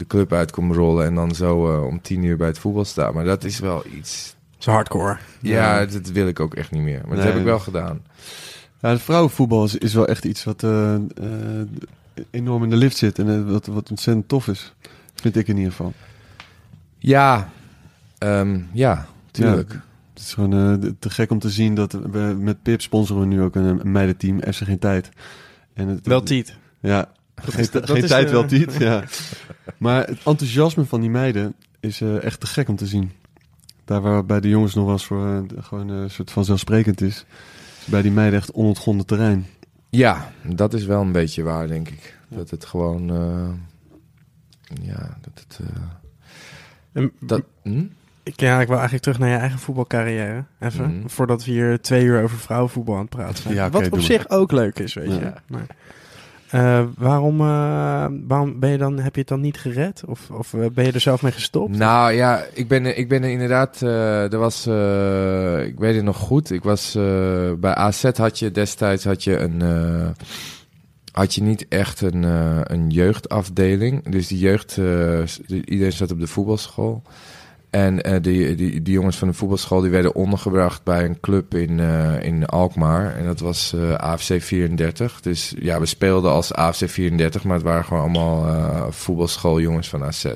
de 0.00 0.06
club 0.06 0.32
uit 0.32 0.50
kom 0.50 0.72
rollen 0.72 1.06
en 1.06 1.14
dan 1.14 1.34
zo 1.34 1.74
eh, 1.76 1.86
om 1.86 2.00
tien 2.00 2.22
uur 2.22 2.36
bij 2.36 2.46
het 2.46 2.58
voetbal 2.58 2.84
sta. 2.84 3.10
Maar 3.10 3.24
dat 3.24 3.44
is 3.44 3.58
wel 3.58 3.84
iets. 3.96 4.34
Zo 4.58 4.70
hardcore. 4.70 5.16
Ja, 5.40 5.80
Ja. 5.80 5.86
dat 5.86 6.08
wil 6.10 6.26
ik 6.28 6.40
ook 6.40 6.54
echt 6.54 6.70
niet 6.70 6.82
meer. 6.82 7.00
Maar 7.00 7.08
dat 7.16 7.18
Nee. 7.18 7.26
heb 7.26 7.36
ik 7.36 7.44
wel 7.44 7.58
gedaan. 7.58 8.02
Ja, 8.80 8.88
het 8.88 9.00
vrouwenvoetbal 9.02 9.64
is, 9.64 9.76
is 9.76 9.94
wel 9.94 10.06
echt 10.06 10.24
iets 10.24 10.44
wat 10.44 10.62
eh, 10.62 10.94
eh, 10.94 11.00
enorm 12.30 12.62
in 12.62 12.70
de 12.70 12.76
lift 12.76 12.96
zit 12.96 13.18
en 13.18 13.50
wat, 13.50 13.66
wat 13.66 13.90
ontzettend 13.90 14.28
tof 14.28 14.48
is. 14.48 14.74
Vind 15.14 15.36
ik 15.36 15.48
in 15.48 15.56
ieder 15.56 15.70
geval. 15.70 15.92
Ja, 16.98 17.48
ehm, 18.18 18.60
ja, 18.72 19.06
tuurlijk. 19.30 19.70
Het 20.14 20.22
is 20.22 20.34
gewoon 20.34 20.82
eh, 20.82 20.90
te 20.98 21.10
gek 21.10 21.30
om 21.30 21.38
te 21.38 21.50
zien 21.50 21.74
dat 21.74 21.92
we 21.92 22.36
met 22.38 22.62
Pip 22.62 22.80
sponsoren 22.80 23.28
we 23.28 23.34
nu 23.34 23.42
ook 23.42 23.54
een, 23.54 23.64
een 23.80 23.92
meidenteam, 23.92 24.40
FC 24.40 24.62
Geen 24.64 24.78
Tijd. 24.78 25.08
En 25.74 25.88
het, 25.88 26.06
Wel 26.06 26.22
tiet. 26.22 26.56
Ja, 26.80 27.08
geen, 27.42 27.66
dat 27.72 27.90
geen 27.90 28.02
is, 28.02 28.08
tijd 28.08 28.26
eh, 28.26 28.32
wel 28.32 28.46
tiet, 28.46 28.74
ja. 28.78 29.04
Maar 29.78 30.06
het 30.06 30.18
enthousiasme 30.24 30.84
van 30.84 31.00
die 31.00 31.10
meiden 31.10 31.54
is 31.80 32.00
eh, 32.00 32.22
echt 32.24 32.40
te 32.40 32.46
gek 32.46 32.68
om 32.68 32.76
te 32.76 32.86
zien. 32.86 33.12
Daar 33.84 34.00
waar 34.00 34.24
bij 34.26 34.40
de 34.40 34.48
jongens 34.48 34.74
nog 34.74 34.84
wel 34.84 34.92
eens 34.92 35.06
voor 35.06 35.26
eh, 35.26 35.62
gewoon 35.64 35.88
een 35.88 36.10
soort 36.10 36.30
van 36.30 36.44
zelfsprekend 36.44 37.00
is, 37.00 37.24
is 37.80 37.84
bij 37.84 38.02
die 38.02 38.10
meiden 38.12 38.38
echt 38.38 38.52
onontgonnen 38.52 39.06
terrein. 39.06 39.46
Ja, 39.90 40.32
dat 40.42 40.74
is 40.74 40.84
wel 40.84 41.00
een 41.00 41.12
beetje 41.12 41.42
waar, 41.42 41.68
denk 41.68 41.88
ik. 41.88 42.18
Dat 42.28 42.50
het 42.50 42.64
gewoon... 42.64 43.10
eh, 43.10 43.48
ja, 44.86 45.16
dat 45.20 45.44
het... 45.48 45.58
eh, 45.62 45.82
En 46.92 47.12
dat, 47.20 47.42
hm? 47.62 47.84
Ik, 48.22 48.40
ja, 48.40 48.60
ik 48.60 48.66
wil 48.66 48.74
eigenlijk 48.74 49.02
terug 49.04 49.18
naar 49.18 49.28
je 49.28 49.36
eigen 49.36 49.58
voetbalcarrière. 49.58 50.44
Even. 50.60 50.96
Mhm. 50.98 51.08
Voordat 51.08 51.44
we 51.44 51.50
hier 51.50 51.80
twee 51.80 52.04
uur 52.04 52.22
over 52.22 52.38
vrouwenvoetbal 52.38 52.94
aan 52.94 53.00
het 53.00 53.10
praten 53.10 53.42
zijn. 53.42 53.54
Ja, 53.54 53.70
Wat 53.70 53.88
op 53.90 54.00
zich 54.00 54.28
ook 54.28 54.52
leuk 54.52 54.78
is, 54.78 54.94
weet 54.94 55.08
Ja. 55.12 55.18
je. 55.18 55.32
Maar, 55.46 55.66
eh, 56.50 56.84
waarom 56.98 57.40
eh, 57.40 58.06
waarom 58.26 58.60
ben 58.60 58.70
je 58.70 58.78
dan, 58.78 58.98
heb 58.98 59.14
je 59.14 59.20
het 59.20 59.28
dan 59.28 59.40
niet 59.40 59.58
gered? 59.58 60.02
Of, 60.06 60.30
of 60.30 60.54
eh, 60.54 60.66
ben 60.72 60.84
je 60.84 60.92
er 60.92 61.00
zelf 61.00 61.22
mee 61.22 61.32
gestopt? 61.32 61.76
Nou 61.76 62.12
ja, 62.12 62.44
ik 62.54 62.68
ben, 62.68 62.98
ik 62.98 63.08
ben 63.08 63.22
er 63.22 63.30
inderdaad. 63.30 63.82
eh, 63.82 64.32
er 64.32 64.38
was, 64.38 64.66
ik 65.66 65.78
weet 65.78 65.94
het 65.94 66.04
nog 66.04 66.16
goed. 66.16 66.50
Ik 66.50 66.62
was 66.62 66.92
bij 67.58 67.74
AZ 67.74 68.02
had 68.16 68.38
je 68.38 68.50
destijds 68.50 69.04
had 69.04 69.24
je 69.24 69.38
een, 69.38 69.62
had 71.12 71.34
je 71.34 71.42
niet 71.42 71.66
echt 71.68 72.00
een, 72.00 72.22
een 72.72 72.90
jeugdafdeling. 72.90 74.08
Dus 74.08 74.26
die 74.28 74.38
jeugd, 74.38 74.76
iedereen 75.46 75.92
zat 75.92 76.10
op 76.12 76.20
de 76.20 76.26
voetbalschool. 76.26 77.02
En 77.70 78.02
eh, 78.02 78.22
die, 78.22 78.54
die, 78.54 78.82
die 78.82 78.94
jongens 78.94 79.16
van 79.16 79.28
de 79.28 79.34
voetbalschool 79.34 79.80
die 79.80 79.90
werden 79.90 80.14
ondergebracht 80.14 80.82
bij 80.82 81.04
een 81.04 81.20
club 81.20 81.54
in, 81.54 81.80
eh, 81.80 82.22
in 82.22 82.46
Alkmaar. 82.46 83.16
En 83.16 83.24
dat 83.24 83.40
was 83.40 83.72
eh, 83.72 83.94
AFC 83.94 84.42
34. 84.42 85.20
Dus 85.20 85.54
ja, 85.58 85.80
we 85.80 85.86
speelden 85.86 86.30
als 86.30 86.54
AFC 86.54 86.88
34, 86.88 87.44
maar 87.44 87.54
het 87.54 87.64
waren 87.64 87.84
gewoon 87.84 88.02
allemaal 88.02 88.92
voetbalschooljongens 88.92 89.88
van 89.88 90.04
AZ. 90.04 90.34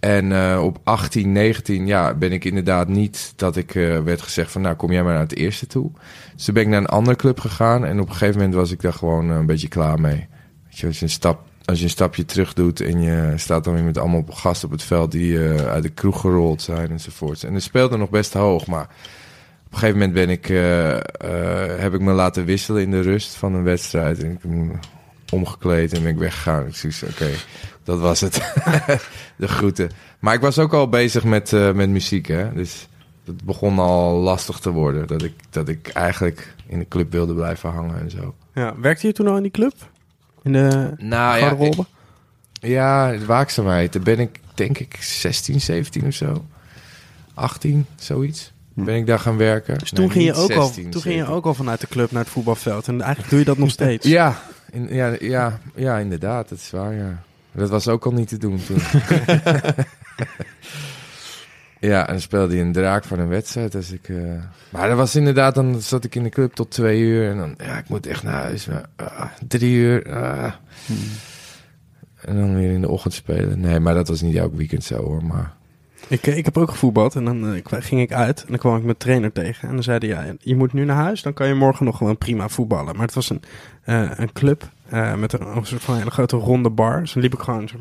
En 0.00 0.58
op 0.58 0.78
18, 0.84 1.32
19 1.32 1.86
ja, 1.86 2.14
ben 2.14 2.32
ik 2.32 2.44
inderdaad 2.44 2.88
niet 2.88 3.32
dat 3.36 3.56
ik 3.56 3.72
werd 4.04 4.22
gezegd 4.22 4.52
van 4.52 4.60
nou 4.60 4.74
kom 4.76 4.92
jij 4.92 5.02
maar 5.02 5.12
naar 5.12 5.22
het 5.22 5.36
eerste 5.36 5.66
toe. 5.66 5.90
Dus 6.34 6.44
toen 6.44 6.54
ben 6.54 6.62
ik 6.62 6.68
naar 6.68 6.80
een 6.80 6.86
andere 6.86 7.16
club 7.16 7.40
gegaan 7.40 7.84
en 7.84 8.00
op 8.00 8.06
een 8.06 8.12
gegeven 8.12 8.36
moment 8.36 8.54
was 8.54 8.70
ik 8.70 8.80
daar 8.80 8.92
gewoon 8.92 9.28
een 9.28 9.46
beetje 9.46 9.68
klaar 9.68 10.00
mee. 10.00 10.26
Weet 10.64 10.78
je, 10.78 10.86
je 10.86 10.98
een 11.00 11.10
stap 11.10 11.48
als 11.68 11.78
je 11.78 11.84
een 11.84 11.90
stapje 11.90 12.24
terug 12.24 12.52
doet 12.52 12.80
en 12.80 13.00
je 13.02 13.32
staat 13.36 13.64
dan 13.64 13.74
weer 13.74 13.82
met 13.82 13.98
allemaal 13.98 14.24
gasten 14.30 14.68
op 14.68 14.74
het 14.74 14.82
veld 14.82 15.12
die 15.12 15.48
eh, 15.48 15.66
uit 15.66 15.82
de 15.82 15.88
kroeg 15.88 16.20
gerold 16.20 16.62
zijn 16.62 16.90
enzovoorts. 16.90 17.44
En 17.44 17.54
de 17.54 17.60
speelde 17.60 17.96
nog 17.96 18.10
best 18.10 18.32
hoog, 18.32 18.66
maar 18.66 18.82
op 19.66 19.72
een 19.72 19.78
gegeven 19.78 19.98
moment 19.98 20.12
ben 20.12 20.30
ik, 20.30 20.48
eh, 20.48 20.96
eh, 20.96 21.80
heb 21.80 21.94
ik 21.94 22.00
me 22.00 22.12
laten 22.12 22.44
wisselen 22.44 22.82
in 22.82 22.90
de 22.90 23.00
rust 23.00 23.34
van 23.34 23.54
een 23.54 23.62
wedstrijd. 23.62 24.22
En 24.22 24.30
ik 24.30 24.38
heb 24.42 24.86
omgekleed 25.32 25.92
en 25.92 26.02
ben 26.02 26.12
ik 26.12 26.18
weggegaan. 26.18 26.66
Ik 26.66 26.76
zoiets, 26.76 27.02
oké, 27.02 27.30
dat 27.84 27.98
was 27.98 28.20
het. 28.20 28.52
de 29.36 29.48
groeten. 29.48 29.90
Maar 30.18 30.34
ik 30.34 30.40
was 30.40 30.58
ook 30.58 30.72
al 30.72 30.88
bezig 30.88 31.24
met, 31.24 31.50
met 31.74 31.88
muziek, 31.88 32.26
hè. 32.26 32.52
Dus 32.52 32.88
het 33.24 33.44
begon 33.44 33.78
al 33.78 34.14
lastig 34.14 34.58
te 34.58 34.70
worden. 34.70 35.06
Dat 35.06 35.22
ik, 35.22 35.34
dat 35.50 35.68
ik 35.68 35.88
eigenlijk 35.88 36.54
in 36.66 36.78
de 36.78 36.88
club 36.88 37.12
wilde 37.12 37.34
blijven 37.34 37.70
hangen 37.70 38.00
en 38.00 38.10
zo. 38.10 38.34
Ja, 38.54 38.74
werkte 38.80 39.06
je 39.06 39.12
toen 39.12 39.26
al 39.26 39.36
in 39.36 39.42
die 39.42 39.50
club? 39.50 39.74
In 40.48 40.54
de 40.54 40.92
Nou 40.96 41.38
ja, 41.38 41.50
ik- 41.66 41.74
ja, 42.52 43.10
de 43.10 43.26
waakzaamheid. 43.26 43.92
Daar 43.92 44.02
ben 44.02 44.18
ik 44.18 44.40
denk 44.54 44.78
ik 44.78 44.96
16, 45.00 45.60
17 45.60 46.06
of 46.06 46.14
zo. 46.14 46.44
18, 47.34 47.86
zoiets. 47.96 48.52
Hm. 48.74 48.84
Ben 48.84 48.96
ik 48.96 49.06
daar 49.06 49.18
gaan 49.18 49.36
werken. 49.36 49.78
Dus 49.78 49.90
toen, 49.90 50.04
Nee, 50.04 50.10
ging 50.12 50.24
je, 50.24 50.34
ook 50.34 50.50
al, 50.50 50.66
16, 50.66 50.82
toen 50.90 51.02
ging 51.02 51.14
je 51.14 51.20
17. 51.20 51.34
ook 51.36 51.44
al 51.46 51.54
vanuit 51.54 51.80
de 51.80 51.86
club 51.86 52.10
naar 52.12 52.22
het 52.22 52.32
voetbalveld. 52.32 52.88
En 52.88 53.00
eigenlijk 53.00 53.30
doe 53.30 53.38
je 53.38 53.44
dat 53.44 53.58
nog 53.58 53.70
steeds. 53.70 54.06
Ja, 54.06 54.40
in, 54.70 54.88
ja, 54.94 55.16
ja, 55.20 55.58
ja, 55.74 55.98
inderdaad. 55.98 56.48
Dat 56.48 56.58
is 56.58 56.70
waar, 56.70 56.94
ja. 56.94 57.22
Dat 57.52 57.68
was 57.68 57.88
ook 57.88 58.04
al 58.06 58.12
niet 58.12 58.28
te 58.28 58.36
doen 58.38 58.60
toen. 58.66 58.78
ja, 61.80 62.06
en 62.06 62.12
dan 62.12 62.20
speelde 62.20 62.54
hij 62.54 62.64
een 62.64 62.72
draak 62.72 63.04
van 63.04 63.18
een 63.18 63.28
wedstrijd. 63.28 63.74
Als 63.74 63.92
ik, 63.92 64.08
eh, 64.08 64.16
Maar 64.70 64.88
dat 64.88 64.96
was 64.96 65.16
inderdaad, 65.16 65.54
dan 65.54 65.80
zat 65.80 66.04
ik 66.04 66.14
in 66.14 66.22
de 66.22 66.28
club 66.28 66.52
tot 66.52 66.70
twee 66.70 67.00
uur. 67.00 67.30
En 67.30 67.36
dan, 67.36 67.54
ja, 67.58 67.78
ik 67.78 67.88
moet 67.88 68.06
echt 68.06 68.22
naar 68.22 68.42
huis. 68.42 68.66
Maar, 68.66 68.84
ah, 68.96 69.26
drie 69.48 69.74
uur. 69.76 70.14
ah. 70.14 70.52
En 72.20 72.36
dan 72.36 72.54
weer 72.54 72.70
in 72.72 72.80
de 72.80 72.88
ochtend 72.88 73.14
spelen. 73.14 73.60
Nee, 73.60 73.80
maar 73.80 73.94
dat 73.94 74.08
was 74.08 74.20
niet 74.20 74.36
elk 74.36 74.54
weekend 74.54 74.84
zo 74.84 74.96
hoor. 75.02 75.24
Maar 75.24 75.52
Ik, 76.08 76.26
eh, 76.26 76.36
ik 76.36 76.44
heb 76.44 76.56
ook 76.56 76.70
gevoetbald 76.70 77.14
en 77.14 77.24
dan 77.24 77.54
eh, 77.54 77.62
ging 77.68 78.00
ik 78.00 78.12
uit 78.12 78.40
en 78.40 78.46
dan 78.48 78.58
kwam 78.58 78.76
ik 78.76 78.82
mijn 78.82 78.96
trainer 78.96 79.32
tegen. 79.32 79.68
En 79.68 79.74
dan 79.74 79.82
zei 79.82 79.98
hij, 79.98 80.08
ja, 80.08 80.34
je 80.38 80.56
moet 80.56 80.72
nu 80.72 80.84
naar 80.84 80.96
huis, 80.96 81.22
dan 81.22 81.32
kan 81.32 81.46
je 81.46 81.54
morgen 81.54 81.84
nog 81.84 81.96
gewoon 81.96 82.18
prima 82.18 82.48
voetballen. 82.48 82.96
Maar 82.96 83.06
het 83.06 83.14
was 83.14 83.30
een, 83.30 83.42
een 84.16 84.32
club 84.32 84.70
met 85.16 85.32
een, 85.32 85.66
soort 85.66 85.82
van 85.82 85.96
hele 85.96 86.10
grote 86.10 86.36
ronde 86.36 86.70
bar. 86.70 87.00
Dus 87.00 87.12
dan 87.12 87.22
liep 87.22 87.34
ik 87.34 87.40
gewoon 87.40 87.68
zo 87.68 87.76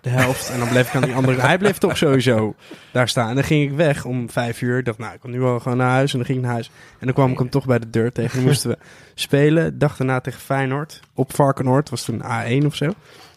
de 0.00 0.08
helft 0.08 0.50
en 0.50 0.58
dan 0.58 0.68
bleef 0.68 0.88
ik 0.88 0.94
aan 0.94 1.02
die 1.02 1.14
andere... 1.14 1.40
Hij 1.40 1.58
bleef 1.58 1.78
toch 1.78 1.96
sowieso 1.96 2.54
daar 2.92 3.08
staan. 3.08 3.28
En 3.28 3.34
dan 3.34 3.44
ging 3.44 3.70
ik 3.70 3.76
weg 3.76 4.04
om 4.04 4.30
vijf 4.30 4.60
uur. 4.60 4.78
Ik 4.78 4.84
dacht, 4.84 4.98
nou, 4.98 5.14
ik 5.14 5.20
kom 5.20 5.30
nu 5.30 5.40
wel 5.40 5.60
gewoon 5.60 5.78
naar 5.78 5.90
huis. 5.90 6.12
En 6.12 6.18
dan 6.18 6.26
ging 6.26 6.38
ik 6.38 6.44
naar 6.44 6.52
huis. 6.52 6.70
En 6.98 7.06
dan 7.06 7.14
kwam 7.14 7.30
ik 7.30 7.38
hem 7.38 7.50
toch 7.50 7.66
bij 7.66 7.78
de 7.78 7.90
deur 7.90 8.12
tegen. 8.12 8.36
Dan 8.36 8.46
moesten 8.46 8.70
we 8.70 8.78
spelen. 9.14 9.78
Dag 9.78 9.96
daarna 9.96 10.20
tegen 10.20 10.40
Feyenoord. 10.40 11.00
Op 11.14 11.34
Varkenoord. 11.34 11.90
Was 11.90 12.04
toen 12.04 12.22
A1 12.22 12.66
of 12.66 12.74
zo. 12.74 12.92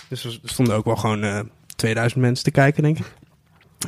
Dus 0.07 0.23
er 0.23 0.39
stonden 0.43 0.75
ook 0.75 0.85
wel 0.85 0.95
gewoon 0.95 1.23
eh 1.23 1.39
2000 1.75 2.21
mensen 2.21 2.43
te 2.43 2.51
kijken, 2.51 2.83
denk 2.83 2.99
ik. 2.99 3.13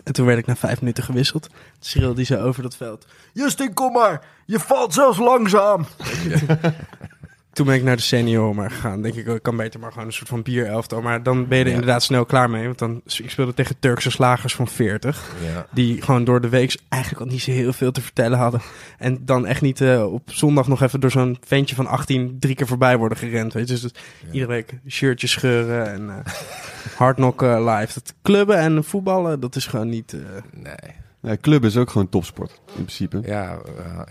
En 0.03 0.13
toen 0.13 0.25
werd 0.25 0.39
ik 0.39 0.45
na 0.45 0.55
vijf 0.55 0.79
minuten 0.79 1.03
gewisseld. 1.03 1.43
Toen 1.43 1.59
schreeuwde 1.79 2.23
hij 2.27 2.41
over 2.41 2.63
dat 2.63 2.75
veld. 2.75 3.07
Justin, 3.33 3.73
kom 3.73 3.93
maar! 3.93 4.21
Je 4.45 4.59
valt 4.59 4.93
zelfs 4.93 5.17
langzaam! 5.17 5.85
toen 7.55 7.65
ben 7.65 7.75
ik 7.75 7.83
naar 7.83 7.95
de 7.95 8.01
senior 8.01 8.55
maar 8.55 8.71
gegaan. 8.71 9.01
Denk 9.01 9.15
ik, 9.15 9.27
oh, 9.27 9.35
ik 9.35 9.43
kan 9.43 9.55
beter 9.57 9.79
maar 9.79 9.91
gewoon 9.91 10.07
een 10.07 10.13
soort 10.13 10.29
van 10.29 10.41
bierelftal. 10.41 11.01
Maar 11.01 11.23
dan 11.23 11.47
ben 11.47 11.57
je 11.57 11.63
er 11.63 11.69
Ja. 11.69 11.75
inderdaad 11.75 12.03
snel 12.03 12.25
klaar 12.25 12.49
mee. 12.49 12.65
Want 12.65 12.77
dan, 12.79 13.01
ik 13.05 13.29
speelde 13.29 13.53
tegen 13.53 13.75
Turkse 13.79 14.11
slagers 14.11 14.55
van 14.55 14.67
40. 14.67 15.33
Ja. 15.53 15.65
Die 15.71 16.01
gewoon 16.01 16.23
door 16.23 16.41
de 16.41 16.49
week 16.49 16.77
eigenlijk 16.89 17.23
al 17.23 17.27
niet 17.31 17.41
zo 17.41 17.51
heel 17.51 17.73
veel 17.73 17.91
te 17.91 18.01
vertellen 18.01 18.37
hadden. 18.37 18.61
En 18.97 19.25
dan 19.25 19.45
echt 19.45 19.61
niet 19.61 19.81
eh, 19.81 20.13
op 20.13 20.21
zondag 20.31 20.67
nog 20.67 20.81
even 20.81 20.99
door 20.99 21.11
zo'n 21.11 21.37
ventje 21.45 21.75
van 21.75 21.87
18 21.87 22.37
drie 22.39 22.55
keer 22.55 22.67
voorbij 22.67 22.97
worden 22.97 23.17
gerend. 23.17 23.53
Weet 23.53 23.67
je? 23.69 23.73
Dus 23.73 23.91
Ja. 24.21 24.31
iedere 24.31 24.51
week 24.51 24.73
shirtjes 24.87 25.31
scheuren 25.31 25.91
en 25.93 26.09
eh 26.09 26.33
hard 26.97 27.15
knocken 27.15 27.63
live. 27.65 27.93
Dat 27.93 28.13
clubben 28.21 28.57
en 28.57 28.83
voetballen, 28.83 29.39
dat 29.39 29.55
is 29.55 29.65
gewoon 29.67 29.89
niet... 29.89 30.13
eh, 30.13 30.19
Nee. 30.63 30.75
Ja, 31.21 31.37
club 31.41 31.63
is 31.63 31.77
ook 31.77 31.89
gewoon 31.89 32.09
topsport, 32.09 32.51
in 32.67 32.73
principe. 32.73 33.21
Ja, 33.25 33.57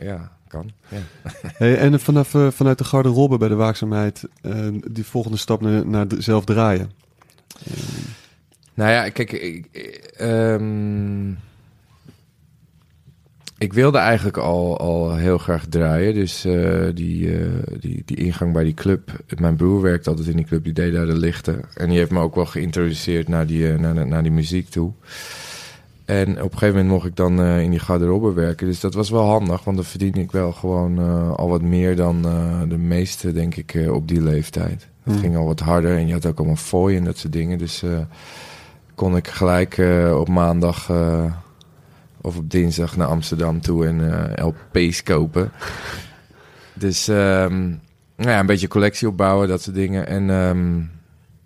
ja, 0.03 0.33
kan. 0.55 0.71
Ja. 0.89 0.99
Hey, 1.59 1.77
en 1.79 2.01
vanaf, 2.01 2.35
eh, 2.35 2.51
vanuit 2.51 2.79
de 2.79 2.85
garderobe 2.85 3.39
bij 3.39 3.49
de 3.49 3.55
waakzaamheid, 3.55 4.25
eh, 4.43 4.67
die 4.91 5.05
volgende 5.05 5.37
stap 5.37 5.61
naar, 5.61 5.87
naar 5.87 6.09
de- 6.09 6.23
zelf 6.23 6.45
draaien. 6.45 6.91
Eh, 7.67 7.73
Nou 8.75 8.91
ja, 8.91 9.09
kijk, 9.09 9.33
ik, 9.33 9.67
ehm, 10.17 11.31
ik 13.59 13.73
wilde 13.73 13.99
eigenlijk 13.99 14.37
al, 14.37 14.79
al 14.79 15.17
heel 15.17 15.39
graag 15.39 15.67
draaien. 15.67 16.15
Dus 16.15 16.45
eh, 16.45 16.87
die, 16.95 17.39
eh, 17.39 17.49
die, 17.81 18.03
die 18.05 18.17
ingang 18.17 18.53
bij 18.53 18.65
die 18.65 18.75
club. 18.75 19.11
Mijn 19.39 19.57
broer 19.57 19.81
werkte 19.83 20.11
altijd 20.11 20.29
in 20.29 20.37
die 20.37 20.45
club, 20.47 20.65
die 20.65 20.73
deed 20.73 20.93
daar 20.93 21.07
de 21.07 21.17
lichten. 21.19 21.65
En 21.75 21.89
die 21.89 21.99
heeft 21.99 22.11
me 22.11 22.21
ook 22.21 22.35
wel 22.35 22.47
geïntroduceerd 22.47 23.29
naar 23.29 23.47
die, 23.47 23.73
eh, 23.73 23.79
naar, 23.79 24.07
naar 24.07 24.23
die 24.23 24.33
muziek 24.33 24.69
toe. 24.69 24.93
En 26.05 26.31
op 26.31 26.53
een 26.53 26.59
gegeven 26.59 26.69
moment 26.69 26.89
mocht 26.89 27.07
ik 27.07 27.17
dan 27.17 27.41
eh, 27.41 27.61
in 27.63 27.71
die 27.71 27.79
garderobe 27.79 28.33
werken. 28.33 28.67
Dus 28.67 28.81
dat 28.81 28.95
was 28.95 29.11
wel 29.11 29.25
handig, 29.25 29.65
want 29.65 29.77
dan 29.77 29.87
verdiende 29.87 30.21
ik 30.21 30.33
wel 30.33 30.53
gewoon 30.53 30.99
eh, 30.99 31.31
al 31.35 31.49
wat 31.49 31.63
meer 31.63 31.97
dan 31.97 32.25
eh, 32.27 32.61
de 32.69 32.79
meeste, 32.79 33.33
denk 33.33 33.57
ik, 33.57 33.79
op 33.91 34.09
die 34.09 34.23
leeftijd. 34.23 34.89
Het 35.03 35.13
Hmm. 35.13 35.19
ging 35.19 35.37
al 35.37 35.47
wat 35.47 35.61
harder 35.61 35.97
en 35.97 36.07
je 36.07 36.13
had 36.13 36.27
ook 36.27 36.39
allemaal 36.39 36.57
fooi 36.57 36.97
en 36.97 37.05
dat 37.05 37.19
soort 37.19 37.33
dingen. 37.33 37.59
Dus 37.59 37.85
kon 38.95 39.17
ik 39.17 39.29
gelijk 39.29 39.83
op 40.15 40.29
maandag 40.29 40.91
of 42.21 42.37
op 42.37 42.51
dinsdag 42.51 42.97
naar 42.97 43.07
Amsterdam 43.07 43.61
toe 43.61 43.87
en 43.87 44.01
LP's 44.45 45.03
kopen. 45.03 45.51
Dus 46.77 47.09
ehm, 47.09 47.61
nou 48.17 48.31
ja, 48.31 48.41
een 48.41 48.47
beetje 48.47 48.69
collectie 48.69 49.09
opbouwen, 49.09 49.49
dat 49.49 49.63
soort 49.63 49.77
dingen. 49.77 50.07
En 50.07 50.31
ehm, 50.31 50.81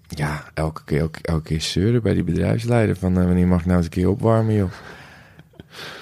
ja, 0.08 0.44
elke 0.54 0.84
keer, 0.84 1.00
elke, 1.00 1.18
elke 1.22 1.42
keer 1.42 1.60
zeuren 1.60 2.02
bij 2.02 2.14
die 2.14 2.24
bedrijfsleider 2.24 2.96
van 2.96 3.18
eh, 3.18 3.24
wanneer 3.24 3.46
mag 3.46 3.58
ik 3.60 3.64
nou 3.66 3.76
eens 3.76 3.86
een 3.86 3.92
keer 3.92 4.08
opwarmen, 4.08 4.54
joh. 4.54 4.70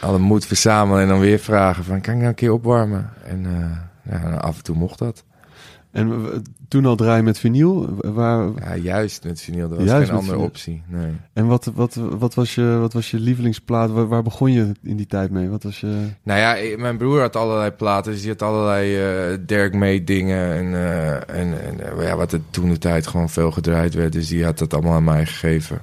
Alle 0.00 0.18
moed 0.18 0.46
verzamelen 0.46 1.02
en 1.02 1.08
dan 1.08 1.20
weer 1.20 1.38
vragen 1.38 1.84
van 1.84 2.00
kan 2.00 2.12
ik 2.12 2.18
nou 2.18 2.28
een 2.28 2.34
keer 2.34 2.52
opwarmen? 2.52 3.10
En 3.24 3.46
eh, 3.46 4.12
ja, 4.12 4.30
af 4.36 4.56
en 4.56 4.62
toe 4.62 4.76
mocht 4.76 4.98
dat. 4.98 5.24
En 5.92 6.22
w- 6.22 6.36
toen 6.68 6.86
al 6.86 6.96
draaien 6.96 7.24
met 7.24 7.38
vinyl. 7.38 7.96
Waar, 8.00 8.48
Ja, 8.60 8.76
juist 8.76 9.24
met 9.24 9.40
vinyl, 9.40 9.68
dat 9.68 9.78
was 9.78 9.86
Juist 9.86 10.06
geen 10.08 10.16
andere 10.16 10.32
vinyl. 10.34 10.48
optie. 10.48 10.82
Nee. 10.86 11.12
en 11.32 11.46
wat, 11.46 11.70
wat, 11.74 11.94
wat, 11.94 12.34
was 12.34 12.54
je, 12.54 12.76
wat 12.80 12.92
was 12.92 13.10
je 13.10 13.20
lievelingsplaat? 13.20 13.90
Waar, 13.90 14.08
waar 14.08 14.22
begon 14.22 14.52
je 14.52 14.72
in 14.82 14.96
die 14.96 15.06
tijd 15.06 15.30
mee? 15.30 15.48
Wat 15.48 15.62
was 15.62 15.80
je... 15.80 16.06
Nou 16.22 16.40
ja, 16.40 16.76
mijn 16.78 16.96
broer 16.96 17.20
had 17.20 17.36
allerlei 17.36 17.70
platen, 17.70 18.12
dus 18.12 18.20
die 18.20 18.30
had 18.30 18.42
allerlei 18.42 18.96
eh 18.96 19.38
Dirk 19.46 19.74
May 19.74 20.04
dingen 20.04 20.52
en, 20.54 20.74
eh, 20.74 21.12
en, 21.14 21.62
en 21.64 21.80
eh, 21.80 21.85
ja, 22.16 22.22
wat 22.22 22.32
er 22.32 22.40
toen 22.50 22.68
de 22.68 22.78
tijd 22.78 23.06
gewoon 23.06 23.30
veel 23.30 23.50
gedraaid 23.50 23.94
werd, 23.94 24.12
dus 24.12 24.28
die 24.28 24.44
had 24.44 24.58
dat 24.58 24.74
allemaal 24.74 24.94
aan 24.94 25.04
mij 25.04 25.26
gegeven. 25.26 25.80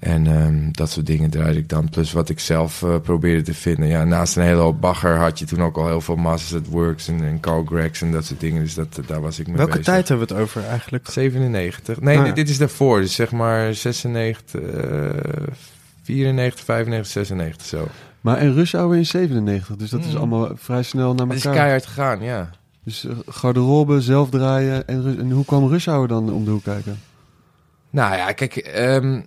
En 0.00 0.26
ehm, 0.26 0.68
dat 0.70 0.90
soort 0.90 1.06
dingen 1.06 1.30
draaide 1.30 1.58
ik 1.58 1.68
dan. 1.68 1.88
Plus 1.88 2.12
wat 2.12 2.28
ik 2.28 2.40
zelf 2.40 2.82
eh, 2.82 2.94
probeerde 3.02 3.42
te 3.42 3.54
vinden. 3.54 3.88
Ja, 3.88 4.04
naast 4.04 4.36
een 4.36 4.42
hele 4.42 4.60
hoop 4.60 4.80
bagger 4.80 5.16
had 5.16 5.38
je 5.38 5.44
toen 5.44 5.62
ook 5.62 5.76
al 5.76 5.86
heel 5.86 6.00
veel 6.00 6.16
Masters 6.16 6.62
at 6.62 6.68
Works 6.70 7.08
en, 7.08 7.24
en 7.24 7.40
Carl 7.40 7.64
Gregs 7.64 8.02
en 8.02 8.12
dat 8.12 8.24
soort 8.24 8.40
dingen. 8.40 8.62
Dus 8.62 8.74
dat, 8.74 9.00
daar 9.06 9.20
was 9.20 9.38
ik 9.38 9.46
mee 9.46 9.56
welke 9.56 9.70
bezig. 9.70 9.86
tijd 9.86 10.08
hebben 10.08 10.28
we 10.28 10.34
het 10.34 10.42
over 10.42 10.64
eigenlijk? 10.64 11.08
97. 11.10 12.00
Nee, 12.00 12.16
Ah, 12.16 12.24
dit, 12.24 12.28
ja. 12.28 12.34
dit 12.42 12.48
is 12.48 12.58
daarvoor. 12.58 13.00
Dus 13.00 13.14
zeg 13.14 13.30
maar 13.32 13.74
96, 13.74 14.60
eh 14.60 15.10
94, 16.02 16.64
95, 16.64 17.12
96 17.12 17.66
zo. 17.66 17.88
Maar 18.20 18.36
en 18.36 18.54
Rush 18.54 18.72
Hour 18.72 18.96
in 18.96 19.06
97. 19.06 19.76
Dus 19.76 19.90
dat 19.90 20.00
is 20.00 20.10
Mm. 20.12 20.16
allemaal 20.16 20.50
vrij 20.54 20.82
snel 20.82 21.14
naar 21.14 21.26
Het 21.26 21.36
is 21.36 21.44
elkaar. 21.44 21.60
keihard 21.60 21.86
gegaan, 21.86 22.20
ja. 22.22 22.50
Dus 22.86 23.04
eh, 23.04 23.16
garderobe, 23.26 24.00
zelf 24.00 24.30
draaien. 24.30 24.86
En, 24.86 25.30
hoe 25.30 25.44
kwam 25.44 25.68
Rush 25.68 25.86
Hour 25.86 26.08
dan 26.08 26.32
om 26.32 26.44
de 26.44 26.50
hoek 26.50 26.62
kijken? 26.62 26.98
Nou 27.90 28.16
ja, 28.16 28.32
kijk, 28.32 28.56
ehm, 28.56 29.20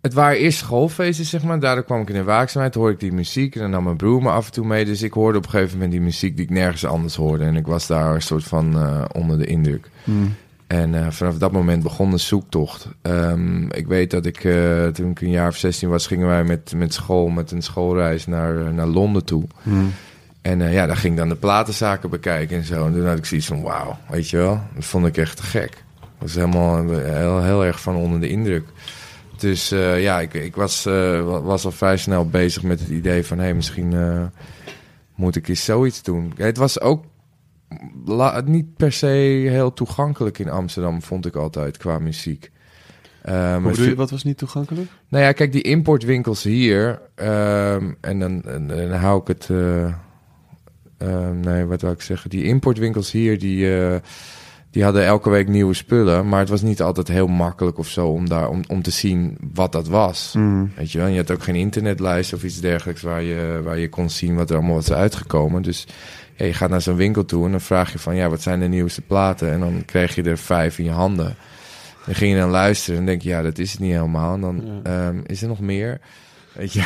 het 0.00 0.12
waren 0.12 0.38
eerst 0.38 0.58
schoolfeesten, 0.58 1.24
zeg 1.24 1.42
maar. 1.42 1.60
Daardoor 1.60 1.84
kwam 1.84 2.00
ik 2.00 2.08
in 2.08 2.14
de 2.14 2.22
waakzaamheid, 2.22 2.74
hoorde 2.74 2.92
ik 2.92 3.00
die 3.00 3.12
muziek. 3.12 3.54
En 3.54 3.60
dan 3.60 3.70
nam 3.70 3.84
mijn 3.84 3.96
broer 3.96 4.22
me 4.22 4.30
af 4.30 4.46
en 4.46 4.52
toe 4.52 4.66
mee. 4.66 4.84
Dus 4.84 5.02
ik 5.02 5.12
hoorde 5.12 5.38
op 5.38 5.44
een 5.44 5.50
gegeven 5.50 5.72
moment 5.72 5.92
die 5.92 6.00
muziek 6.00 6.36
die 6.36 6.44
ik 6.44 6.50
nergens 6.50 6.84
anders 6.84 7.16
hoorde. 7.16 7.44
En 7.44 7.56
ik 7.56 7.66
was 7.66 7.86
daar 7.86 8.14
een 8.14 8.22
soort 8.22 8.44
van 8.44 8.78
eh, 8.78 9.04
onder 9.12 9.38
de 9.38 9.46
indruk. 9.46 9.90
Hmm. 10.04 10.34
En 10.66 10.94
eh, 10.94 11.10
vanaf 11.10 11.38
dat 11.38 11.52
moment 11.52 11.82
begon 11.82 12.10
de 12.10 12.18
zoektocht. 12.18 12.88
Ehm, 13.02 13.62
ik 13.62 13.86
weet 13.86 14.10
dat 14.10 14.26
ik, 14.26 14.40
toen 14.92 15.10
ik 15.10 15.20
een 15.20 15.30
jaar 15.30 15.48
of 15.48 15.56
16 15.56 15.88
was, 15.88 16.06
gingen 16.06 16.26
wij 16.26 16.44
met, 16.44 16.72
met 16.76 16.94
school, 16.94 17.28
met 17.28 17.50
een 17.50 17.62
schoolreis 17.62 18.26
naar, 18.26 18.74
naar 18.74 18.86
Londen 18.86 19.24
toe. 19.24 19.44
Hmm. 19.62 19.92
En 20.42 20.60
eh, 20.62 20.72
ja, 20.72 20.86
daar 20.86 20.96
ging 20.96 21.12
ik 21.12 21.18
dan 21.18 21.28
de 21.28 21.34
platenzaken 21.36 22.10
bekijken 22.10 22.56
en 22.56 22.64
zo. 22.64 22.86
En 22.86 22.92
toen 22.92 23.06
had 23.06 23.18
ik 23.18 23.24
zoiets 23.24 23.46
van, 23.46 23.62
wauw, 23.62 23.96
weet 24.10 24.30
je 24.30 24.36
wel. 24.36 24.60
Dat 24.74 24.84
vond 24.84 25.06
ik 25.06 25.16
echt 25.16 25.36
te 25.36 25.42
gek. 25.42 25.70
Ik 26.00 26.08
was 26.28 26.34
helemaal 26.34 26.88
heel, 26.90 27.42
heel 27.42 27.64
erg 27.64 27.80
van 27.80 27.96
onder 27.96 28.20
de 28.20 28.28
indruk. 28.28 28.64
Dus 29.36 29.70
eh, 29.70 30.02
ja, 30.02 30.20
ik, 30.20 30.34
ik 30.34 30.56
was, 30.56 30.86
eh, 30.86 30.92
wa- 31.24 31.40
was 31.42 31.64
al 31.64 31.70
vrij 31.70 31.96
snel 31.96 32.28
bezig 32.28 32.62
met 32.62 32.80
het 32.80 32.88
idee 32.88 33.24
van... 33.26 33.38
hé, 33.38 33.44
hey, 33.44 33.54
misschien 33.54 33.94
moet 35.14 35.36
ik 35.36 35.48
eens 35.48 35.64
zoiets 35.64 36.02
doen. 36.02 36.32
Het 36.36 36.56
was 36.56 36.80
ook 36.80 37.04
niet 38.44 38.76
per 38.76 38.92
se 38.92 39.06
heel 39.50 39.72
toegankelijk 39.72 40.38
in 40.38 40.50
Amsterdam, 40.50 41.02
vond 41.02 41.26
ik 41.26 41.34
altijd, 41.36 41.76
qua 41.76 41.98
muziek. 41.98 42.50
Hoe 43.24 43.34
je, 43.70 43.74
veel- 43.74 43.94
wat 43.94 44.10
was 44.10 44.24
niet 44.24 44.38
toegankelijk? 44.38 44.90
nou 45.08 45.24
ja, 45.24 45.32
kijk, 45.32 45.52
die 45.52 45.62
importwinkels 45.62 46.42
hier. 46.42 47.00
ehm, 47.14 47.92
en 48.00 48.18
dan, 48.18 48.42
en 48.42 48.66
dan 48.68 48.90
hou 48.92 49.20
ik 49.20 49.26
het. 49.26 49.48
Eh, 51.02 51.12
ehm, 51.12 51.40
nee, 51.40 51.64
wat 51.64 51.82
wil 51.82 51.90
ik 51.90 52.02
zeggen? 52.02 52.30
Die 52.30 52.44
importwinkels 52.44 53.10
hier, 53.12 53.38
die, 53.38 53.76
eh, 53.80 53.94
die 54.70 54.84
hadden 54.84 55.04
elke 55.04 55.30
week 55.30 55.48
nieuwe 55.48 55.74
spullen. 55.74 56.28
Maar 56.28 56.40
het 56.40 56.48
was 56.48 56.62
niet 56.62 56.82
altijd 56.82 57.08
heel 57.08 57.26
makkelijk 57.26 57.78
of 57.78 57.88
zo 57.88 58.06
om, 58.08 58.28
daar, 58.28 58.48
om, 58.48 58.60
om 58.68 58.82
te 58.82 58.90
zien 58.90 59.36
wat 59.54 59.72
dat 59.72 59.88
was. 59.88 60.30
Hmm. 60.32 60.72
Weet 60.76 60.92
je 60.92 60.98
wel, 60.98 61.06
En 61.06 61.12
je 61.12 61.18
had 61.18 61.30
ook 61.30 61.42
geen 61.42 61.54
internetlijst 61.54 62.32
of 62.32 62.44
iets 62.44 62.60
dergelijks 62.60 63.02
waar 63.02 63.22
je, 63.22 63.60
waar 63.64 63.78
je 63.78 63.88
kon 63.88 64.10
zien 64.10 64.34
wat 64.36 64.50
er 64.50 64.56
allemaal 64.56 64.74
was 64.74 64.92
uitgekomen. 64.92 65.62
Dus 65.62 65.86
ja, 66.36 66.44
je 66.46 66.52
gaat 66.54 66.70
naar 66.70 66.80
zo'n 66.82 66.96
winkel 66.96 67.24
toe 67.24 67.44
en 67.44 67.50
dan 67.50 67.60
vraag 67.60 67.92
je 67.92 67.98
van, 67.98 68.16
ja, 68.16 68.28
wat 68.28 68.42
zijn 68.42 68.60
de 68.60 68.68
nieuwste 68.68 69.00
platen? 69.02 69.50
En 69.52 69.60
dan 69.60 69.82
kreeg 69.86 70.14
je 70.14 70.22
er 70.22 70.38
vijf 70.38 70.78
in 70.78 70.84
je 70.84 70.90
handen. 70.90 71.36
Dan 72.06 72.14
ging 72.14 72.32
je 72.32 72.38
dan 72.38 72.50
luisteren 72.50 73.00
en 73.00 73.06
denk 73.06 73.22
je, 73.22 73.28
ja, 73.28 73.42
dat 73.42 73.58
is 73.58 73.70
het 73.72 73.80
niet 73.80 73.92
helemaal. 73.92 74.34
En 74.34 74.40
dan 74.40 74.62
Ja. 74.84 75.06
ehm, 75.06 75.20
is 75.26 75.42
er 75.42 75.48
nog 75.48 75.60
meer. 75.60 76.00
Weet 76.52 76.72
je 76.72 76.84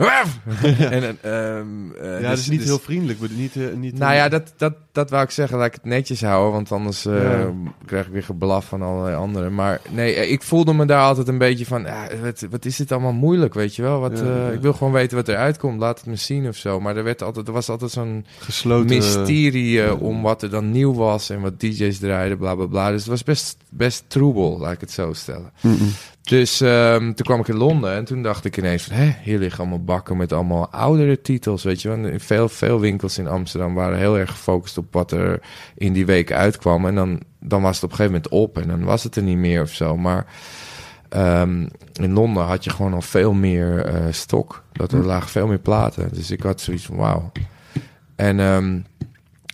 en, 0.90 1.18
ehm, 1.22 1.90
eh, 2.00 2.10
ja, 2.12 2.18
dus- 2.18 2.28
dat 2.28 2.38
is 2.38 2.48
niet 2.48 2.58
dus- 2.58 2.68
heel 2.68 2.78
vriendelijk. 2.78 3.18
bedo- 3.20 3.34
Niet, 3.34 3.56
eh, 3.56 3.62
niet, 3.76 3.98
nou 3.98 4.14
ja, 4.14 4.28
dat, 4.28 4.52
dat, 4.56 4.74
dat 4.92 5.10
wou 5.10 5.22
ik 5.22 5.30
zeggen. 5.30 5.58
Laat 5.58 5.66
ik 5.66 5.72
het 5.74 5.84
netjes 5.84 6.20
houden, 6.22 6.52
want 6.52 6.72
anders 6.72 7.06
eh, 7.06 7.22
Ja. 7.22 7.50
krijg 7.86 8.06
ik 8.06 8.12
weer 8.12 8.22
geblaf 8.22 8.64
van 8.66 8.82
allerlei 8.82 9.16
anderen. 9.16 9.54
Maar 9.54 9.80
nee, 9.90 10.14
eh, 10.14 10.30
ik 10.30 10.42
voelde 10.42 10.72
me 10.74 10.84
daar 10.84 11.02
altijd 11.02 11.28
een 11.28 11.38
beetje 11.38 11.66
van... 11.66 11.82
Ja, 11.82 12.08
wat, 12.22 12.46
wat 12.50 12.64
is 12.64 12.76
dit 12.76 12.92
allemaal 12.92 13.12
moeilijk, 13.12 13.54
weet 13.54 13.76
je 13.76 13.82
wel? 13.82 14.00
Wat, 14.00 14.18
Ja, 14.18 14.24
eh, 14.24 14.28
ja. 14.46 14.48
Ik 14.48 14.60
wil 14.60 14.72
gewoon 14.72 14.92
weten 14.92 15.16
wat 15.16 15.28
eruit 15.28 15.58
komt. 15.58 15.80
Laat 15.80 15.98
het 15.98 16.06
me 16.06 16.16
zien 16.16 16.48
of 16.48 16.56
zo. 16.56 16.80
Maar 16.80 16.96
er, 16.96 17.04
werd 17.04 17.22
altijd, 17.22 17.46
er 17.46 17.52
was 17.52 17.68
altijd 17.68 17.90
zo'n 17.90 18.26
gesloten... 18.38 18.96
mysterie 18.96 19.82
eh, 19.82 20.02
om 20.02 20.22
wat 20.22 20.42
er 20.42 20.50
dan 20.50 20.70
nieuw 20.70 20.94
was... 20.94 21.30
en 21.30 21.40
wat 21.40 21.60
DJ's 21.60 21.98
draaiden, 21.98 22.38
bla, 22.38 22.54
bla, 22.54 22.66
bla. 22.66 22.90
Dus 22.90 23.00
het 23.00 23.10
was 23.10 23.22
best, 23.24 23.56
best 23.68 24.04
troebel, 24.06 24.58
laat 24.58 24.72
ik 24.72 24.80
het 24.80 24.90
zo 24.90 25.12
stellen. 25.12 25.50
Dus 26.22 26.60
ehm, 26.60 27.12
toen 27.12 27.26
kwam 27.26 27.40
ik 27.40 27.48
in 27.48 27.56
Londen 27.56 27.94
en 27.94 28.04
toen 28.04 28.22
dacht 28.22 28.44
ik 28.44 28.56
ineens 28.56 28.82
van... 28.82 28.96
Hé, 28.96 29.14
hier 29.22 29.38
liggen 29.38 29.60
allemaal 29.60 29.84
bakken 29.84 30.16
met 30.16 30.32
allemaal 30.32 30.70
oudere 30.70 31.20
titels, 31.20 31.62
weet 31.62 31.82
je 31.82 31.88
wel. 31.88 32.04
En 32.04 32.20
Veel, 32.20 32.48
veel 32.48 32.80
winkels 32.80 33.18
in 33.18 33.26
Amsterdam 33.28 33.74
waren 33.74 33.98
heel 33.98 34.18
erg 34.18 34.30
gefocust 34.30 34.78
op 34.78 34.86
wat 34.92 35.12
er 35.12 35.40
in 35.76 35.92
die 35.92 36.06
week 36.06 36.32
uitkwam. 36.32 36.86
En 36.86 36.94
dan, 36.94 37.20
dan 37.40 37.62
was 37.62 37.74
het 37.74 37.84
op 37.84 37.90
een 37.90 37.96
gegeven 37.96 38.22
moment 38.22 38.42
op 38.42 38.58
en 38.62 38.68
dan 38.68 38.84
was 38.84 39.02
het 39.02 39.16
er 39.16 39.22
niet 39.22 39.36
meer 39.36 39.62
of 39.62 39.72
zo. 39.72 39.96
Maar 39.96 40.26
Ehm, 41.10 41.66
in 41.92 42.12
Londen 42.12 42.44
had 42.44 42.64
je 42.64 42.70
gewoon 42.70 42.94
al 42.94 43.02
veel 43.02 43.32
meer 43.32 43.84
eh, 43.84 44.04
stok. 44.10 44.62
Dat 44.72 44.92
er 44.92 45.04
lagen 45.04 45.30
veel 45.30 45.46
meer 45.46 45.58
platen. 45.58 46.08
Dus 46.12 46.30
ik 46.30 46.42
had 46.42 46.60
zoiets 46.60 46.84
van 46.84 46.96
wauw. 46.96 47.32
En 48.16 48.40
ehm, 48.40 48.78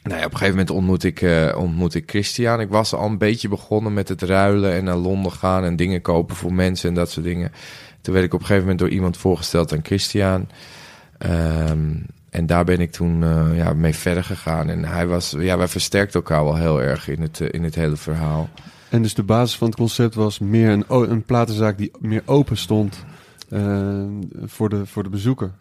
nou 0.06 0.24
op 0.24 0.32
een 0.32 0.38
gegeven 0.38 0.50
moment 0.50 0.70
ontmoet 0.70 1.04
ik, 1.04 1.22
eh, 1.22 1.56
ontmoet 1.58 1.94
ik 1.94 2.10
Christian. 2.10 2.60
Ik 2.60 2.68
was 2.68 2.94
al 2.94 3.06
een 3.06 3.18
beetje 3.18 3.48
begonnen 3.48 3.94
met 3.94 4.08
het 4.08 4.22
ruilen 4.22 4.72
en 4.72 4.84
naar 4.84 4.96
Londen 4.96 5.32
gaan 5.32 5.64
en 5.64 5.76
dingen 5.76 6.00
kopen 6.00 6.36
voor 6.36 6.52
mensen 6.52 6.88
en 6.88 6.94
dat 6.94 7.10
soort 7.10 7.26
dingen. 7.26 7.52
Toen 8.00 8.14
werd 8.14 8.26
ik 8.26 8.34
op 8.34 8.40
een 8.40 8.46
gegeven 8.46 8.68
moment 8.68 8.80
door 8.80 8.94
iemand 8.94 9.16
voorgesteld 9.16 9.72
aan 9.72 9.80
Christian. 9.84 10.48
Ehm, 11.18 11.94
en 12.30 12.46
daar 12.46 12.64
ben 12.64 12.80
ik 12.80 12.92
toen 12.92 13.22
eh, 13.22 13.56
ja, 13.56 13.72
mee 13.72 13.94
verder 13.94 14.24
gegaan. 14.24 14.68
En 14.68 14.84
hij 14.84 15.06
was, 15.06 15.34
ja, 15.38 15.58
wij 15.58 15.68
versterkten 15.68 16.20
elkaar 16.20 16.44
wel 16.44 16.56
heel 16.56 16.82
erg 16.82 17.08
in 17.08 17.22
het, 17.22 17.40
eh, 17.40 17.48
in 17.50 17.64
het 17.64 17.74
hele 17.74 17.96
verhaal. 17.96 18.48
En 18.88 19.02
dus 19.02 19.14
de 19.14 19.22
basis 19.22 19.56
van 19.56 19.66
het 19.66 19.76
concept 19.76 20.14
was 20.14 20.38
meer 20.38 20.70
een, 20.70 20.84
een 20.88 21.24
platenzaak 21.24 21.78
die 21.78 21.90
meer 22.00 22.22
open 22.24 22.56
stond 22.56 23.04
voor, 24.44 24.68
de, 24.68 24.86
voor 24.86 25.02
de 25.02 25.08
bezoeker. 25.08 25.52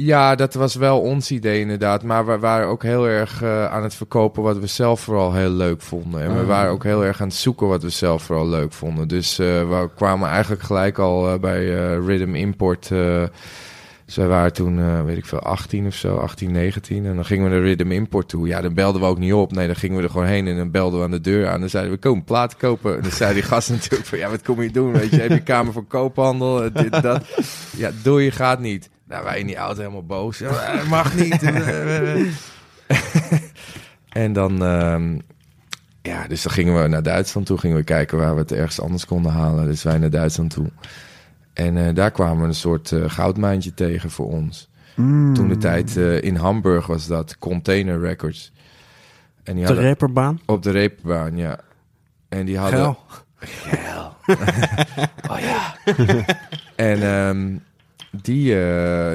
Ja, 0.00 0.34
dat 0.34 0.54
was 0.54 0.74
wel 0.74 1.00
ons 1.00 1.30
idee 1.30 1.60
inderdaad. 1.60 2.02
Maar 2.02 2.26
we 2.26 2.38
waren 2.38 2.66
ook 2.68 2.82
heel 2.82 3.06
erg 3.08 3.42
eh, 3.42 3.64
aan 3.66 3.82
het 3.82 3.94
verkopen 3.94 4.42
wat 4.42 4.58
we 4.58 4.66
zelf 4.66 5.00
vooral 5.00 5.34
heel 5.34 5.50
leuk 5.50 5.80
vonden. 5.82 6.22
En 6.22 6.34
we 6.34 6.40
Ah. 6.40 6.46
waren 6.46 6.70
ook 6.70 6.84
heel 6.84 7.04
erg 7.04 7.20
aan 7.20 7.26
het 7.28 7.36
zoeken 7.36 7.68
wat 7.68 7.82
we 7.82 7.88
zelf 7.88 8.22
vooral 8.22 8.48
leuk 8.48 8.72
vonden. 8.72 9.08
Dus 9.08 9.38
eh, 9.38 9.46
we 9.46 9.88
kwamen 9.96 10.28
eigenlijk 10.28 10.62
gelijk 10.62 10.98
al 10.98 11.28
eh, 11.32 11.38
bij 11.40 11.64
Rhythm 12.06 12.34
Import. 12.34 12.88
wij 12.88 14.26
waren 14.28 14.52
toen, 14.52 15.04
weet 15.04 15.16
ik 15.16 15.26
veel, 15.26 15.40
18 15.40 15.86
of 15.86 15.94
zo, 15.94 16.16
18, 16.16 16.52
19. 16.52 17.06
En 17.06 17.14
dan 17.14 17.24
gingen 17.24 17.44
we 17.44 17.50
naar 17.50 17.60
Rhythm 17.60 17.90
Import 17.90 18.28
toe. 18.28 18.46
Ja, 18.46 18.60
dan 18.60 18.74
belden 18.74 19.00
we 19.00 19.06
ook 19.06 19.18
niet 19.18 19.32
op. 19.32 19.52
Nee, 19.52 19.66
dan 19.66 19.76
gingen 19.76 19.96
we 19.96 20.02
er 20.02 20.10
gewoon 20.10 20.26
heen 20.26 20.46
en 20.46 20.56
dan 20.56 20.70
belden 20.70 20.98
we 20.98 21.04
aan 21.04 21.10
de 21.10 21.20
deur 21.20 21.48
aan. 21.48 21.60
Dan 21.60 21.68
zeiden 21.68 21.92
we, 21.92 21.98
kom, 21.98 22.24
platen 22.24 22.58
kopen. 22.58 22.96
En 22.96 23.02
dan 23.02 23.10
zei 23.10 23.34
die 23.34 23.42
gast 23.42 23.70
natuurlijk 23.78 24.04
van, 24.08 24.18
ja, 24.18 24.30
wat 24.30 24.42
kom 24.42 24.62
je 24.62 24.70
doen? 24.70 24.92
Weet 24.92 25.10
je, 25.10 25.20
heb 25.20 25.30
je 25.30 25.42
kamer 25.42 25.72
voor 25.72 25.84
koophandel? 25.86 26.72
Dit, 26.72 27.02
dat. 27.02 27.24
Ja, 27.76 27.90
doe 28.02 28.22
je 28.24 28.30
gaat 28.30 28.60
niet. 28.60 28.88
Nou, 29.08 29.24
wij 29.24 29.38
in 29.40 29.46
die 29.46 29.56
auto 29.56 29.80
helemaal 29.80 30.06
boos. 30.06 30.38
Ja, 30.38 30.48
eh, 30.72 30.88
mag 30.88 31.14
niet. 31.16 31.42
en 34.08 34.32
dan, 34.32 34.62
ehm, 34.64 35.18
ja, 36.02 36.26
dus 36.26 36.42
dan 36.42 36.52
gingen 36.52 36.82
we 36.82 36.88
naar 36.88 37.02
Duitsland 37.02 37.46
toe. 37.46 37.58
Gingen 37.58 37.76
we 37.76 37.82
kijken 37.84 38.18
waar 38.18 38.34
we 38.34 38.40
het 38.40 38.52
ergens 38.52 38.80
anders 38.80 39.06
konden 39.06 39.32
halen. 39.32 39.64
Dus 39.66 39.82
wij 39.82 39.98
naar 39.98 40.10
Duitsland 40.10 40.50
toe. 40.50 40.70
En 41.52 41.86
eh, 41.86 41.94
daar 41.94 42.10
kwamen 42.10 42.40
we 42.42 42.48
een 42.48 42.54
soort 42.54 42.92
eh, 42.92 43.04
goudmijntje 43.06 43.74
tegen 43.74 44.10
voor 44.10 44.26
ons. 44.26 44.68
Toen 45.34 45.48
de 45.48 45.56
tijd 45.56 45.96
eh, 45.96 46.22
in 46.22 46.36
Hamburg 46.36 46.86
was 46.86 47.06
dat 47.06 47.38
Container 47.38 48.00
Records. 48.00 48.52
En 49.42 49.54
die 49.54 49.62
De 49.62 49.68
hadden 49.68 49.88
rapperbaan. 49.88 50.40
op 50.46 50.62
de 50.62 50.70
reeperbaan, 50.70 51.36
ja. 51.36 51.58
En 52.28 52.46
die 52.46 52.58
hadden. 52.58 52.78
Geil. 52.78 52.98
Geil. 53.38 54.16
oh 55.30 55.38
ja. 55.38 55.76
en 56.76 57.02
ehm, 57.02 57.56
die, 58.10 58.52
eh, 58.54 58.58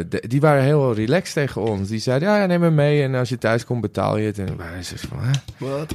de- 0.09 0.23
die 0.27 0.41
waren 0.41 0.63
heel 0.63 0.93
relaxed 0.93 1.33
tegen 1.33 1.61
ons. 1.61 1.87
Die 1.89 1.99
zeiden, 1.99 2.27
ja, 2.29 2.37
ja, 2.39 2.45
neem 2.45 2.59
me 2.59 2.69
mee. 2.71 3.03
En 3.03 3.15
als 3.15 3.29
je 3.29 3.37
thuis 3.37 3.65
komt, 3.65 3.81
betaal 3.81 4.17
je 4.17 4.25
het. 4.25 4.39
En 4.39 4.55
waren 4.57 4.85
zo 4.85 4.95
van, 4.97 5.17
hè? 5.21 5.31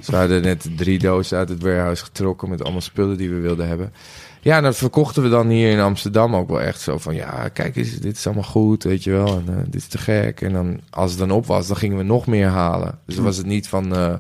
Ze 0.02 0.16
hadden 0.16 0.42
net 0.42 0.68
drie 0.76 0.98
dozen 0.98 1.38
uit 1.38 1.48
het 1.48 1.62
warehouse 1.62 2.04
getrokken 2.04 2.48
met 2.48 2.62
allemaal 2.62 2.80
spullen 2.80 3.16
die 3.16 3.28
we 3.30 3.40
wilden 3.40 3.68
hebben. 3.68 3.92
Ja, 4.40 4.56
en 4.56 4.62
dat 4.62 4.76
verkochten 4.76 5.22
we 5.22 5.28
dan 5.28 5.48
hier 5.48 5.70
in 5.70 5.80
Amsterdam 5.80 6.36
ook 6.36 6.48
wel 6.48 6.60
echt 6.60 6.80
zo 6.80 6.98
van... 6.98 7.14
ja, 7.14 7.48
kijk 7.48 7.76
eens, 7.76 7.98
dit 7.98 8.16
is 8.16 8.26
allemaal 8.26 8.44
goed, 8.44 8.82
weet 8.84 9.04
je 9.04 9.10
wel. 9.10 9.26
En 9.36 9.44
eh, 9.48 9.54
dit 9.64 9.74
is 9.80 9.86
te 9.86 9.98
gek. 9.98 10.40
En 10.40 10.52
dan, 10.52 10.80
als 10.90 11.10
het 11.10 11.18
dan 11.20 11.30
op 11.30 11.46
was, 11.46 11.66
dan 11.66 11.76
gingen 11.76 11.96
we 11.98 12.02
nog 12.04 12.26
meer 12.26 12.46
halen. 12.46 12.98
Dus 13.06 13.14
dan 13.14 13.24
was 13.24 13.36
het 13.36 13.46
niet 13.46 13.68
van... 13.68 13.94
eh, 13.96 14.14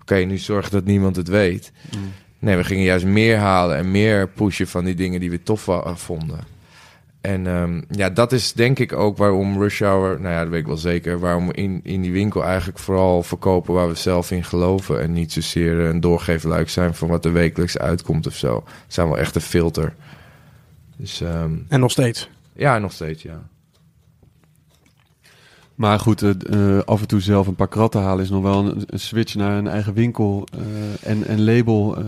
oké, 0.00 0.14
nu 0.16 0.38
zorg 0.38 0.68
dat 0.70 0.84
niemand 0.84 1.16
het 1.16 1.28
weet. 1.28 1.72
Nee, 2.38 2.56
we 2.56 2.64
gingen 2.64 2.84
juist 2.84 3.04
meer 3.04 3.36
halen 3.38 3.76
en 3.76 3.90
meer 3.90 4.28
pushen 4.28 4.66
van 4.68 4.84
die 4.84 4.94
dingen 4.94 5.20
die 5.20 5.30
we 5.30 5.42
tof 5.42 5.68
vonden. 5.94 6.38
En 7.20 7.46
ehm, 7.46 7.80
ja, 7.90 8.10
dat 8.10 8.32
is 8.32 8.52
denk 8.52 8.78
ik 8.78 8.92
ook 8.92 9.16
waarom 9.16 9.58
Rush 9.62 9.80
Hour, 9.80 10.20
nou 10.20 10.34
ja, 10.34 10.40
dat 10.40 10.48
weet 10.48 10.60
ik 10.60 10.66
wel 10.66 10.76
zeker, 10.76 11.18
waarom 11.18 11.46
we 11.46 11.52
in, 11.52 11.80
in 11.82 12.02
die 12.02 12.12
winkel 12.12 12.44
eigenlijk 12.44 12.78
vooral 12.78 13.22
verkopen 13.22 13.74
waar 13.74 13.88
we 13.88 13.94
zelf 13.94 14.30
in 14.30 14.44
geloven. 14.44 15.00
En 15.00 15.12
niet 15.12 15.32
zozeer 15.32 15.78
een 15.78 16.00
doorgeefluik 16.00 16.68
zijn 16.68 16.94
van 16.94 17.08
wat 17.08 17.24
er 17.24 17.32
wekelijks 17.32 17.78
uitkomt 17.78 18.26
of 18.26 18.34
zo. 18.36 18.62
We 18.66 18.70
zijn 18.86 19.08
wel 19.08 19.18
echt 19.18 19.34
een 19.34 19.40
filter. 19.40 19.94
Dus 20.96 21.20
ehm, 21.20 21.52
En 21.68 21.80
nog 21.80 21.90
steeds. 21.90 22.28
ja, 22.52 22.78
nog 22.78 22.92
steeds, 22.92 23.22
ja. 23.22 23.42
Maar 25.74 25.98
goed, 26.00 26.22
eh, 26.22 26.30
eh, 26.76 26.82
af 26.84 27.00
en 27.00 27.06
toe 27.08 27.20
zelf 27.20 27.46
een 27.46 27.54
paar 27.54 27.68
kratten 27.68 28.00
halen 28.02 28.24
is 28.24 28.30
nog 28.30 28.42
wel 28.42 28.66
een, 28.66 28.82
een 28.86 29.00
switch 29.00 29.34
naar 29.34 29.58
een 29.58 29.68
eigen 29.68 29.94
winkel 29.94 30.46
eh, 30.52 31.10
en, 31.10 31.26
en 31.26 31.44
label. 31.44 31.96
eh. 31.96 32.04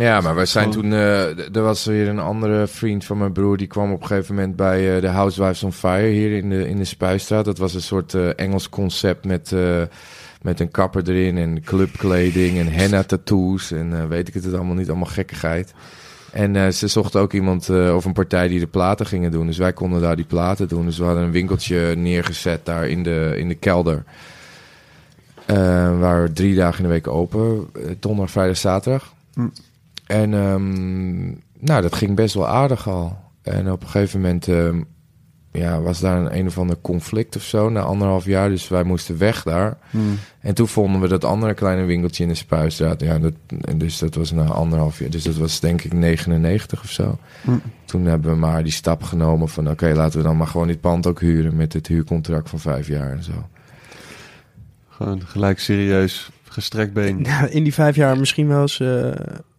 Ja, 0.00 0.20
maar 0.20 0.34
wij 0.34 0.46
zijn 0.46 0.72
Gewoon- 0.72 0.90
toen... 0.90 1.46
d- 1.50 1.56
er 1.56 1.62
was 1.62 1.84
weer 1.84 2.08
een 2.08 2.18
andere 2.18 2.66
vriend 2.66 3.04
van 3.04 3.18
mijn 3.18 3.32
broer... 3.32 3.56
die 3.56 3.66
kwam 3.66 3.92
op 3.92 4.00
een 4.00 4.06
gegeven 4.06 4.34
moment 4.34 4.56
bij 4.56 4.94
eh, 4.94 5.00
de 5.00 5.08
Housewives 5.08 5.62
on 5.62 5.72
Fire... 5.72 6.06
hier 6.06 6.36
in 6.36 6.50
de, 6.50 6.68
in 6.68 6.76
de 6.76 6.84
Spuistraat. 6.84 7.44
Dat 7.44 7.58
was 7.58 7.74
een 7.74 7.82
soort 7.82 8.14
eh, 8.14 8.28
Engels 8.36 8.68
concept 8.68 9.24
met, 9.24 9.54
met 10.42 10.60
een 10.60 10.70
kapper 10.70 11.08
erin... 11.10 11.38
en 11.38 11.62
clubkleding 11.62 12.58
en 12.58 12.66
henna-tattoos... 12.72 13.70
en 13.70 14.08
weet 14.08 14.28
ik 14.28 14.34
het 14.34 14.54
allemaal 14.54 14.74
niet, 14.74 14.88
allemaal 14.88 15.06
gekkigheid. 15.06 15.72
En 16.32 16.74
ze 16.74 16.86
zochten 16.88 17.20
ook 17.20 17.32
iemand 17.32 17.70
of 17.70 18.04
een 18.04 18.12
partij 18.12 18.48
die 18.48 18.60
de 18.60 18.66
platen 18.66 19.06
gingen 19.06 19.30
doen. 19.30 19.46
Dus 19.46 19.58
wij 19.58 19.72
konden 19.72 20.00
daar 20.00 20.16
die 20.16 20.24
platen 20.24 20.68
doen. 20.68 20.84
Dus 20.84 20.98
we 20.98 21.04
hadden 21.04 21.22
een 21.22 21.30
winkeltje 21.30 21.94
neergezet 21.96 22.64
daar 22.66 22.88
in 22.88 23.02
de, 23.02 23.34
in 23.36 23.48
de 23.48 23.54
kelder... 23.54 24.04
We 25.46 25.96
waren 25.98 26.32
drie 26.32 26.54
dagen 26.54 26.76
in 26.76 26.82
de 26.82 26.94
week 26.94 27.06
open. 27.06 27.66
Donderdag, 28.00 28.30
vrijdag, 28.30 28.56
zaterdag. 28.56 29.12
Hm. 29.34 29.46
En 30.10 30.34
ehm, 30.34 31.26
nou, 31.58 31.82
dat 31.82 31.94
ging 31.94 32.14
best 32.14 32.34
wel 32.34 32.48
aardig 32.48 32.88
al. 32.88 33.18
En 33.42 33.72
op 33.72 33.82
een 33.82 33.88
gegeven 33.88 34.20
moment 34.20 34.48
ehm, 34.48 34.80
ja, 35.52 35.80
was 35.80 36.00
daar 36.00 36.16
een, 36.16 36.36
een 36.38 36.46
of 36.46 36.58
ander 36.58 36.76
conflict 36.80 37.36
of 37.36 37.42
zo 37.42 37.68
na 37.68 37.80
anderhalf 37.80 38.24
jaar. 38.24 38.48
Dus 38.48 38.68
wij 38.68 38.82
moesten 38.82 39.18
weg 39.18 39.42
daar. 39.42 39.76
Hmm. 39.90 40.18
En 40.40 40.54
toen 40.54 40.68
vonden 40.68 41.00
we 41.00 41.08
dat 41.08 41.24
andere 41.24 41.54
kleine 41.54 41.84
winkeltje 41.84 42.22
in 42.22 42.28
de 42.28 42.34
Spuistraat. 42.34 43.00
Ja, 43.00 43.18
dat, 43.18 43.32
en 43.60 43.78
dus 43.78 43.98
dat 43.98 44.14
was 44.14 44.32
na 44.32 44.44
anderhalf 44.44 44.98
jaar. 44.98 45.10
Dus 45.10 45.22
dat 45.22 45.36
was 45.36 45.60
denk 45.60 45.82
ik 45.82 45.92
99 45.92 46.82
of 46.82 46.90
zo. 46.90 47.18
Hm. 47.42 47.50
Toen 47.84 48.04
hebben 48.04 48.30
we 48.30 48.36
maar 48.36 48.62
die 48.62 48.72
stap 48.72 49.02
genomen 49.02 49.48
van... 49.48 49.70
oké, 49.70 49.92
laten 49.94 50.18
we 50.18 50.24
dan 50.24 50.36
maar 50.36 50.46
gewoon 50.46 50.66
dit 50.66 50.80
pand 50.80 51.06
ook 51.06 51.20
huren... 51.20 51.56
met 51.56 51.72
het 51.72 51.86
huurcontract 51.86 52.48
van 52.48 52.58
vijf 52.58 52.86
jaar 52.86 53.10
en 53.10 53.22
zo. 53.22 53.48
Gewoon 54.88 55.22
gelijk 55.26 55.58
serieus, 55.58 56.30
gestrekt 56.44 56.92
been. 56.92 57.24
Ja, 57.24 57.46
in 57.58 57.62
die 57.62 57.74
vijf 57.74 57.96
jaar 57.96 58.18
misschien 58.18 58.48
wel 58.48 58.60
eens 58.60 58.80
eh, 58.80 59.10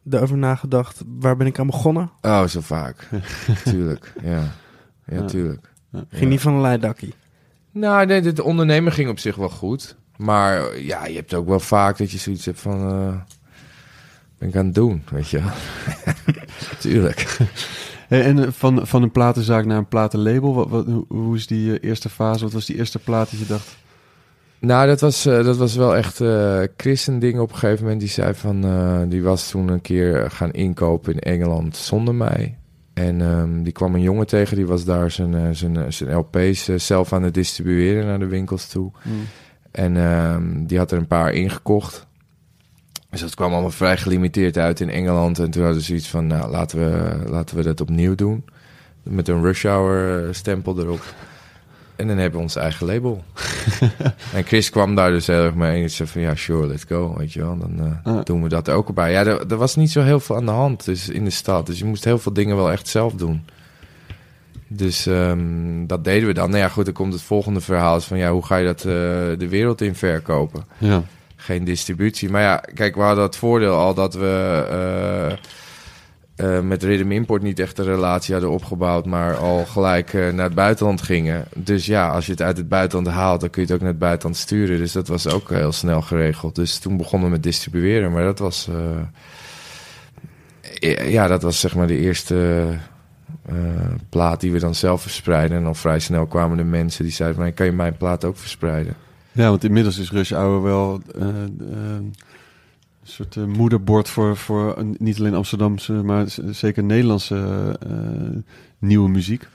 erover 0.10 0.38
nagedacht. 0.38 1.02
Waar 1.20 1.38
ben 1.38 1.48
ik 1.48 1.60
aan 1.60 1.66
begonnen? 1.68 2.12
Oh, 2.22 2.46
zo 2.46 2.60
vaak. 2.62 3.08
tuurlijk, 3.64 4.14
ja. 4.24 4.30
Ja, 5.06 5.16
Ja. 5.16 5.26
tuurlijk. 5.26 5.70
Ging 6.10 6.30
niet 6.30 6.42
van 6.42 6.54
een 6.54 6.62
leidakkie. 6.62 7.14
Nou, 7.72 8.06
nee, 8.06 8.34
de 8.34 8.44
ondernemer 8.44 8.92
ging 8.92 9.10
op 9.10 9.20
zich 9.20 9.36
wel 9.36 9.50
goed. 9.50 9.96
Maar 10.18 10.80
ja, 10.80 11.06
je 11.06 11.16
hebt 11.16 11.34
ook 11.34 11.48
wel 11.48 11.60
vaak 11.60 11.98
dat 11.98 12.12
je 12.12 12.18
zoiets 12.18 12.46
hebt 12.46 12.60
van... 12.60 12.90
eh 12.92 13.16
ben 14.38 14.50
ik 14.50 14.56
aan 14.56 14.66
het 14.66 14.76
doen, 14.76 15.04
weet 15.10 15.30
je. 15.30 15.42
Tuurlijk. 16.80 17.38
En 18.08 18.54
van, 18.54 18.88
van 18.88 19.04
een 19.04 19.12
platenzaak 19.12 19.66
naar 19.66 19.78
een 19.78 19.88
platenlabel, 19.88 20.54
wat, 20.54 20.70
wat, 20.70 20.86
hoe, 20.86 21.06
hoe 21.08 21.36
is 21.36 21.48
die 21.48 21.80
eh, 21.80 21.90
eerste 21.90 22.10
fase? 22.10 22.44
Wat 22.44 22.54
was 22.54 22.66
die 22.66 22.76
eerste 22.78 23.00
plaat 23.00 23.32
dat 23.32 23.40
je 23.40 23.46
dacht? 23.46 23.78
Nou, 24.62 24.88
dat 24.88 25.00
was, 25.02 25.26
eh, 25.26 25.44
dat 25.44 25.58
was 25.58 25.76
wel 25.76 25.96
echt 25.96 26.22
Chris 26.78 27.08
een 27.08 27.20
ding 27.20 27.40
op 27.40 27.52
een 27.52 27.58
gegeven 27.58 27.84
moment. 27.84 28.00
Die 28.02 28.10
zei 28.10 28.34
van... 28.34 28.64
eh, 28.64 29.00
die 29.08 29.24
was 29.24 29.50
toen 29.50 29.68
een 29.68 29.82
keer 29.82 30.32
gaan 30.32 30.52
inkopen 30.52 31.14
in 31.14 31.20
Engeland 31.20 31.76
zonder 31.76 32.16
mij. 32.16 32.58
En 32.94 33.22
ehm, 33.22 33.64
die 33.64 33.74
kwam 33.74 33.96
een 33.96 34.02
jongen 34.02 34.28
tegen. 34.28 34.56
Die 34.56 34.68
was 34.68 34.86
daar 34.86 35.12
zijn, 35.12 35.56
zijn, 35.56 35.94
zijn 35.94 36.16
LP's 36.16 36.66
zelf 36.76 37.14
aan 37.14 37.24
het 37.24 37.34
distribueren 37.34 38.06
naar 38.06 38.20
de 38.20 38.28
winkels 38.28 38.68
toe. 38.68 38.92
En 39.72 39.98
ehm, 39.98 40.66
die 40.66 40.78
had 40.78 40.92
er 40.92 40.98
een 40.98 41.08
paar 41.08 41.34
ingekocht. 41.34 42.08
Dus 43.10 43.22
dat 43.22 43.36
kwam 43.36 43.52
allemaal 43.52 43.72
vrij 43.72 43.98
gelimiteerd 43.98 44.58
uit 44.58 44.80
in 44.80 44.90
Engeland. 44.90 45.40
En 45.40 45.52
toen 45.52 45.64
hadden 45.64 45.82
ze 45.82 45.88
zoiets 45.88 46.10
van, 46.10 46.28
nou, 46.28 46.52
laten 46.52 46.80
we, 46.80 47.16
laten 47.30 47.56
we 47.56 47.64
dat 47.64 47.82
opnieuw 47.82 48.16
doen. 48.16 48.46
Met 49.04 49.28
een 49.28 49.42
Rush 49.44 49.64
Hour 49.64 50.36
stempel 50.36 50.80
erop. 50.80 51.04
En 52.02 52.08
dan 52.08 52.18
hebben 52.18 52.38
we 52.40 52.46
ons 52.46 52.56
eigen 52.56 52.86
label. 52.86 53.24
en 54.34 54.44
Chris 54.44 54.70
kwam 54.70 54.96
daar 54.96 55.12
dus 55.12 55.28
heel 55.28 55.44
erg 55.44 55.54
mee. 55.54 55.84
En 55.84 55.90
zei 55.90 56.10
van, 56.10 56.22
ja, 56.22 56.36
sure, 56.36 56.68
let's 56.68 56.84
go. 56.88 57.14
Weet 57.18 57.34
je 57.34 57.40
wel, 57.40 57.58
dan 57.58 57.80
eh, 58.04 58.14
Ah. 58.16 58.24
doen 58.24 58.44
we 58.44 58.50
dat 58.50 58.70
ook 58.70 58.94
bij. 58.94 59.12
Ja, 59.12 59.26
er, 59.26 59.46
er 59.52 59.58
was 59.58 59.76
niet 59.76 59.92
zo 59.92 60.02
heel 60.02 60.20
veel 60.20 60.36
aan 60.36 60.46
de 60.46 60.52
hand 60.52 60.86
dus 60.86 61.10
in 61.10 61.24
de 61.24 61.30
stad. 61.30 61.66
Dus 61.66 61.80
je 61.80 61.86
moest 61.86 62.04
heel 62.04 62.20
veel 62.20 62.34
dingen 62.34 62.56
wel 62.56 62.72
echt 62.72 62.88
zelf 62.88 63.14
doen. 63.14 63.46
Dus 64.68 65.06
ehm, 65.06 65.86
dat 65.88 66.04
deden 66.04 66.28
we 66.28 66.34
dan. 66.34 66.50
Nou 66.50 66.62
ja, 66.62 66.68
goed, 66.70 66.86
dan 66.86 66.94
komt 66.94 67.14
het 67.14 67.22
volgende 67.22 67.62
verhaal. 67.62 67.98
Is 67.98 68.04
van, 68.06 68.18
ja, 68.18 68.32
hoe 68.32 68.46
ga 68.46 68.56
je 68.58 68.66
dat 68.66 68.80
eh, 68.80 68.84
de 69.38 69.48
wereld 69.50 69.82
in 69.82 69.96
verkopen? 69.96 70.66
Ja. 70.78 71.04
geen 71.36 71.64
distributie. 71.64 72.30
Maar 72.30 72.42
ja, 72.42 72.64
kijk, 72.74 72.96
we 72.96 73.02
hadden 73.02 73.24
het 73.24 73.36
voordeel 73.36 73.76
al 73.76 73.94
dat 73.94 74.14
we 74.14 74.66
eh, 74.70 75.38
eh, 76.42 76.60
met 76.60 76.84
Rhythm 76.84 77.12
Import 77.12 77.42
niet 77.42 77.60
echt 77.60 77.78
een 77.78 77.86
relatie 77.86 78.34
hadden 78.34 78.52
opgebouwd, 78.52 79.06
maar 79.06 79.36
al 79.36 79.66
gelijk 79.66 80.14
eh, 80.14 80.30
naar 80.30 80.46
het 80.46 80.56
buitenland 80.56 81.02
gingen. 81.02 81.46
Dus 81.56 81.86
ja, 81.86 82.10
als 82.10 82.26
je 82.26 82.32
het 82.32 82.42
uit 82.42 82.58
het 82.58 82.70
buitenland 82.70 83.16
haalt, 83.16 83.42
dan 83.42 83.50
kun 83.50 83.62
je 83.62 83.68
het 83.68 83.76
ook 83.76 83.84
naar 83.84 83.94
het 83.94 84.00
buitenland 84.00 84.38
sturen. 84.38 84.78
Dus 84.78 84.92
dat 84.92 85.08
was 85.08 85.28
ook 85.28 85.50
heel 85.50 85.72
snel 85.72 86.02
geregeld. 86.02 86.56
Dus 86.56 86.78
toen 86.80 86.98
begonnen 86.98 87.28
we 87.28 87.34
met 87.34 87.44
distribueren, 87.44 88.12
maar 88.12 88.24
dat 88.24 88.40
was. 88.40 88.70
ja, 91.08 91.28
dat 91.28 91.42
was 91.42 91.60
zeg 91.60 91.76
maar 91.76 91.88
de 91.88 91.98
eerste 91.98 92.68
eh, 93.46 93.56
plaat 94.10 94.42
die 94.42 94.52
we 94.52 94.60
dan 94.60 94.76
zelf 94.76 95.02
verspreiden. 95.02 95.58
En 95.58 95.66
al 95.66 95.74
vrij 95.74 96.00
snel 96.00 96.26
kwamen 96.26 96.58
de 96.58 96.64
mensen 96.64 97.04
die 97.04 97.14
zeiden 97.14 97.38
van... 97.38 97.46
"Hey, 97.46 97.56
kan 97.56 97.66
je 97.66 97.72
mijn 97.72 97.98
plaat 97.98 98.26
ook 98.26 98.38
verspreiden? 98.38 98.96
Ja, 99.32 99.50
want 99.50 99.64
inmiddels 99.64 99.98
is 99.98 100.12
Rush 100.12 100.32
Hour 100.32 100.62
wel 100.62 101.02
eh, 101.16 101.28
eh, 101.28 102.04
een 103.02 103.08
soort 103.08 103.38
eh, 103.38 103.46
moederbord 103.46 104.10
voor, 104.10 104.38
voor 104.38 104.86
niet 104.98 105.20
alleen 105.20 105.36
Amsterdamse, 105.36 105.94
maar 105.94 106.26
zeker 106.50 106.84
Nederlandse 106.84 107.78
eh, 107.88 108.44
nieuwe 108.80 109.10
muziek. 109.10 109.48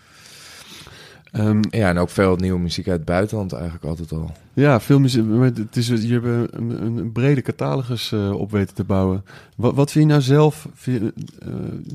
Ehm, 1.32 1.62
Ja, 1.70 1.88
en 1.88 1.98
ook 1.98 2.10
veel 2.10 2.36
nieuwe 2.36 2.58
muziek 2.58 2.88
uit 2.88 2.96
het 2.96 3.06
buitenland 3.06 3.52
eigenlijk 3.52 3.84
altijd 3.84 4.12
al. 4.12 4.32
ja, 4.54 4.80
veel 4.80 5.00
muziek. 5.00 5.24
Maar 5.24 5.50
het 5.54 5.76
is, 5.76 5.86
je 5.86 6.20
hebt 6.20 6.54
een, 6.54 6.82
een, 6.82 7.12
brede 7.12 7.42
catalogus 7.42 8.12
eh, 8.12 8.30
op 8.30 8.50
weten 8.50 8.74
te 8.74 8.84
bouwen. 8.84 9.24
Wat, 9.56 9.74
wat 9.74 9.92
vind 9.92 10.04
je 10.04 10.10
nou 10.10 10.22
zelf? 10.22 10.68
Vind 10.74 11.12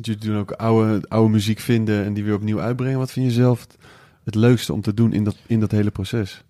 je, 0.02 0.18
doen 0.18 0.38
ook 0.38 0.52
oude, 0.52 1.06
oude 1.08 1.30
muziek 1.30 1.60
vinden 1.60 2.04
en 2.04 2.14
die 2.14 2.24
weer 2.24 2.34
opnieuw 2.34 2.60
uitbrengen. 2.60 3.00
Wat 3.00 3.12
vind 3.12 3.26
je 3.26 3.32
zelf 3.32 3.62
het, 3.62 3.78
het 4.24 4.36
leukste 4.36 4.74
om 4.74 4.82
te 4.82 4.94
doen 4.94 5.14
in 5.14 5.24
dat, 5.24 5.36
in 5.48 5.60
dat 5.60 5.72
hele 5.72 5.92
proces? 5.92 6.44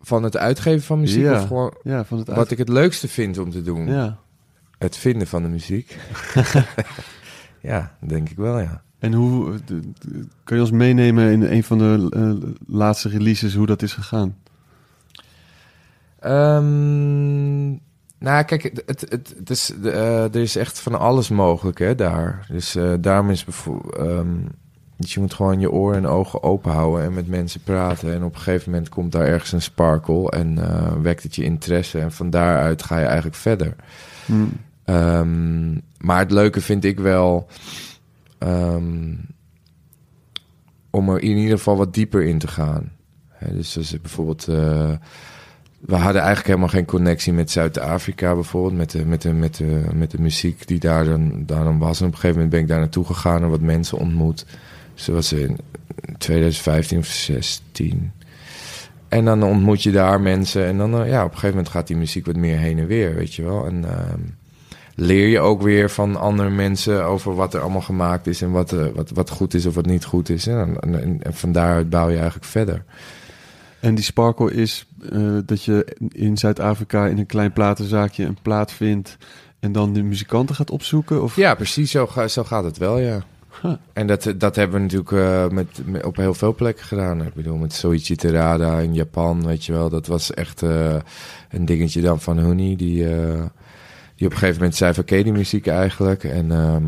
Van 0.00 0.22
het 0.22 0.36
uitgeven 0.36 0.82
van 0.82 1.00
muziek 1.00 1.22
Ja. 1.22 1.32
of 1.40 1.46
gewoon... 1.46 1.74
Ja, 1.82 2.04
van 2.04 2.18
het 2.18 2.28
uit- 2.28 2.36
Wat 2.36 2.50
ik 2.50 2.58
het 2.58 2.68
leukste 2.68 3.08
vind 3.08 3.38
om 3.38 3.50
te 3.50 3.62
doen. 3.62 3.86
Ja. 3.86 4.18
Het 4.78 4.96
vinden 4.96 5.26
van 5.26 5.42
de 5.42 5.48
muziek. 5.48 5.96
ja, 7.60 7.94
denk 8.00 8.28
ik 8.30 8.36
wel, 8.36 8.58
ja. 8.58 8.82
En 8.98 9.12
hoe 9.12 9.54
kan 10.44 10.56
je 10.56 10.62
ons 10.62 10.70
meenemen 10.72 11.30
in 11.32 11.42
een 11.42 11.64
van 11.64 11.78
de 11.78 12.06
eh, 12.10 12.50
laatste 12.66 13.08
releases 13.08 13.54
hoe 13.54 13.66
dat 13.66 13.82
is 13.82 13.92
gegaan? 13.92 14.36
Ehm, 16.20 17.68
nou, 18.18 18.42
kijk, 18.44 18.62
het, 18.62 18.82
het, 18.86 19.00
het, 19.08 19.34
het 19.38 19.50
is, 19.50 19.74
eh, 19.82 20.22
er 20.24 20.36
is 20.36 20.56
echt 20.56 20.80
van 20.80 20.98
alles 20.98 21.28
mogelijk 21.28 21.78
hè, 21.78 21.94
daar. 21.94 22.46
Dus 22.50 22.74
eh, 22.74 22.92
daarom 23.00 23.30
is 23.30 23.44
bijvoorbeeld... 23.44 23.96
dus 24.98 25.14
je 25.14 25.20
moet 25.20 25.34
gewoon 25.34 25.60
je 25.60 25.70
oren 25.70 25.96
en 25.96 26.06
ogen 26.06 26.42
open 26.42 26.72
houden 26.72 27.04
en 27.04 27.12
met 27.14 27.28
mensen 27.28 27.60
praten. 27.60 28.12
En 28.14 28.24
op 28.24 28.34
een 28.34 28.40
gegeven 28.40 28.70
moment 28.70 28.88
komt 28.88 29.12
daar 29.12 29.26
ergens 29.26 29.52
een 29.52 29.62
sparkle 29.62 30.30
en 30.30 30.58
eh, 30.58 30.92
wekt 31.02 31.22
het 31.22 31.34
je 31.34 31.44
interesse. 31.44 31.98
En 31.98 32.12
van 32.12 32.30
daaruit 32.30 32.82
ga 32.82 32.98
je 32.98 33.04
eigenlijk 33.06 33.36
verder. 33.36 33.76
Ehm, 34.84 35.72
maar 35.98 36.18
het 36.18 36.30
leuke 36.30 36.60
vind 36.60 36.84
ik 36.84 36.98
wel 36.98 37.46
ehm, 38.38 39.14
om 40.90 41.08
er 41.08 41.22
in 41.22 41.36
ieder 41.36 41.56
geval 41.56 41.76
wat 41.76 41.94
dieper 41.94 42.22
in 42.22 42.38
te 42.38 42.48
gaan. 42.48 42.92
Dus 43.52 43.76
als 43.76 44.00
bijvoorbeeld. 44.00 44.48
eh, 44.48 44.92
we 45.78 45.94
hadden 45.94 46.16
eigenlijk 46.22 46.46
helemaal 46.46 46.68
geen 46.68 46.84
connectie 46.84 47.32
met 47.32 47.50
Zuid-Afrika 47.50 48.34
bijvoorbeeld. 48.34 48.74
Met 48.74 48.90
de, 48.90 49.04
met, 49.04 49.22
de, 49.22 49.32
met, 49.32 49.56
de, 49.56 49.84
met 49.94 50.10
de 50.10 50.20
muziek 50.20 50.66
die 50.66 50.78
daar 50.78 51.04
dan, 51.04 51.42
daar 51.46 51.64
dan 51.64 51.78
was. 51.78 52.00
En 52.00 52.06
op 52.06 52.12
een 52.12 52.18
gegeven 52.18 52.36
moment 52.36 52.50
ben 52.50 52.60
ik 52.60 52.68
daar 52.68 52.78
naartoe 52.78 53.04
gegaan 53.04 53.42
en 53.42 53.48
wat 53.48 53.60
mensen 53.60 53.98
ontmoet. 53.98 54.46
Dus 54.98 55.06
dat 55.06 55.14
was 55.14 55.32
in 55.32 55.58
2015 56.18 56.98
of 56.98 57.06
16. 57.06 58.12
En 59.08 59.24
dan 59.24 59.42
ontmoet 59.42 59.82
je 59.82 59.90
daar 59.90 60.20
mensen. 60.20 60.64
En 60.64 60.78
dan, 60.78 61.02
eh, 61.02 61.08
ja, 61.08 61.18
op 61.18 61.24
een 61.24 61.34
gegeven 61.34 61.56
moment 61.56 61.68
gaat 61.68 61.86
die 61.86 61.96
muziek 61.96 62.26
wat 62.26 62.36
meer 62.36 62.58
heen 62.58 62.78
en 62.78 62.86
weer, 62.86 63.14
weet 63.14 63.34
je 63.34 63.42
wel. 63.42 63.66
En 63.66 63.84
ehm, 63.84 64.20
leer 64.94 65.26
je 65.28 65.40
ook 65.40 65.62
weer 65.62 65.90
van 65.90 66.16
andere 66.16 66.50
mensen 66.50 67.04
over 67.04 67.34
wat 67.34 67.54
er 67.54 67.60
allemaal 67.60 67.80
gemaakt 67.80 68.26
is. 68.26 68.42
En 68.42 68.50
wat, 68.50 68.72
eh, 68.72 68.86
wat, 68.94 69.10
wat 69.10 69.30
goed 69.30 69.54
is 69.54 69.66
of 69.66 69.74
wat 69.74 69.86
niet 69.86 70.04
goed 70.04 70.28
is. 70.28 70.46
En, 70.46 70.76
en, 70.80 71.02
en, 71.02 71.22
en 71.22 71.34
van 71.34 71.52
daaruit 71.52 71.90
bouw 71.90 72.08
je 72.08 72.16
eigenlijk 72.16 72.46
verder. 72.46 72.84
En 73.80 73.94
die 73.94 74.04
sparkle 74.04 74.52
is 74.52 74.86
eh, 75.12 75.38
dat 75.44 75.64
je 75.64 75.96
in 76.12 76.38
Zuid-Afrika 76.38 77.06
in 77.06 77.18
een 77.18 77.26
klein 77.26 77.52
platenzaakje 77.52 78.24
een 78.24 78.38
plaat 78.42 78.72
vindt 78.72 79.16
en 79.60 79.72
dan 79.72 79.92
de 79.92 80.02
muzikanten 80.02 80.54
gaat 80.54 80.70
opzoeken? 80.70 81.22
Of... 81.22 81.36
Ja, 81.36 81.54
precies. 81.54 81.90
Zo, 81.90 82.08
zo 82.26 82.44
gaat 82.44 82.64
het 82.64 82.78
wel, 82.78 82.98
ja. 82.98 83.24
Huh. 83.62 83.72
En 83.92 84.06
dat, 84.06 84.32
dat 84.36 84.56
hebben 84.56 84.76
we 84.76 84.82
natuurlijk 84.82 85.12
eh, 85.12 85.48
met, 85.48 85.80
met- 85.84 86.04
op 86.04 86.16
heel 86.16 86.34
veel 86.34 86.54
plekken 86.54 86.84
gedaan. 86.84 87.22
Ik 87.26 87.34
bedoel, 87.34 87.56
met 87.56 87.72
Soichi 87.72 88.16
Terada 88.16 88.78
in 88.78 88.94
Japan, 88.94 89.46
weet 89.46 89.64
je 89.64 89.72
wel. 89.72 89.88
Dat 89.88 90.06
was 90.06 90.34
echt 90.34 90.62
eh, 90.62 90.94
een 91.50 91.64
dingetje 91.64 92.00
dan 92.00 92.20
van 92.20 92.38
Huni. 92.38 92.76
Die, 92.76 93.08
eh, 93.14 93.42
die 94.14 94.26
op 94.26 94.32
een 94.32 94.38
gegeven 94.38 94.54
moment 94.58 94.76
zei 94.76 94.94
van, 94.94 95.02
oké, 95.02 95.22
die 95.22 95.32
muziek 95.32 95.66
eigenlijk. 95.66 96.24
En 96.24 96.52
ehm, 96.52 96.82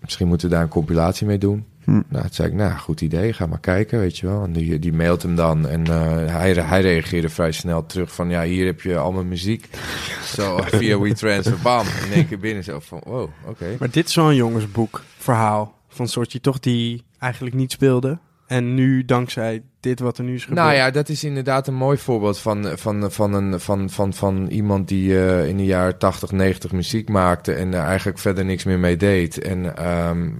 misschien 0.00 0.26
moeten 0.28 0.48
we 0.48 0.54
daar 0.54 0.62
een 0.62 0.68
compilatie 0.68 1.26
mee 1.26 1.38
doen. 1.38 1.64
Hm. 1.84 1.90
Nou, 1.90 2.02
toen 2.24 2.28
zei 2.34 2.48
ik, 2.48 2.54
nou, 2.54 2.72
goed 2.78 3.00
idee, 3.00 3.32
ga 3.32 3.46
maar 3.46 3.60
kijken, 3.60 3.98
weet 3.98 4.18
je 4.18 4.26
wel. 4.26 4.44
En 4.44 4.52
die, 4.52 4.78
die 4.78 4.92
mailt 4.92 5.22
hem 5.22 5.34
dan 5.36 5.68
en 5.68 5.86
hij, 6.30 6.52
hij 6.52 6.80
reageerde 6.80 7.28
vrij 7.28 7.52
snel 7.52 7.86
terug 7.86 8.14
van... 8.14 8.30
ja, 8.30 8.42
hier 8.42 8.66
heb 8.66 8.80
je 8.80 8.96
al 8.98 9.12
mijn 9.12 9.28
muziek. 9.28 9.68
Zo, 10.36 10.58
via 10.66 10.98
WeTransfer, 10.98 11.56
bam, 11.62 11.86
in 12.06 12.12
één 12.12 12.28
keer 12.28 12.38
binnen. 12.38 12.64
Zo 12.64 12.80
van, 12.80 13.00
wow, 13.04 13.28
oké. 13.46 13.76
Maar 13.78 13.90
dit 13.90 14.08
is 14.08 14.16
een 14.16 14.34
jongensboek 14.34 15.02
verhaal. 15.18 15.80
Van 15.94 16.08
soortje 16.08 16.40
toch 16.40 16.58
die 16.58 17.04
eigenlijk 17.18 17.54
niet 17.54 17.72
speelde. 17.72 18.18
En 18.46 18.74
nu 18.74 19.04
dankzij 19.04 19.62
dit 19.80 20.00
wat 20.00 20.18
er 20.18 20.24
nu 20.24 20.34
is 20.34 20.44
gebeurd. 20.44 20.60
Nou 20.60 20.74
ja, 20.74 20.90
dat 20.90 21.08
is 21.08 21.24
inderdaad 21.24 21.66
een 21.66 21.74
mooi 21.74 21.98
voorbeeld 21.98 22.38
van, 22.38 22.66
van, 22.74 23.12
van, 23.12 23.34
een, 23.34 23.60
van, 23.60 23.90
van, 23.90 24.12
van 24.12 24.46
iemand 24.46 24.88
die 24.88 25.18
eh, 25.18 25.48
in 25.48 25.56
de 25.56 25.64
jaren 25.64 25.98
80, 25.98 26.30
90 26.32 26.72
muziek 26.72 27.08
maakte 27.08 27.52
en 27.52 27.74
er 27.74 27.84
eigenlijk 27.84 28.18
verder 28.18 28.44
niks 28.44 28.64
meer 28.64 28.78
mee 28.78 28.96
deed. 28.96 29.38
En 29.38 29.76
ehm, 29.76 30.30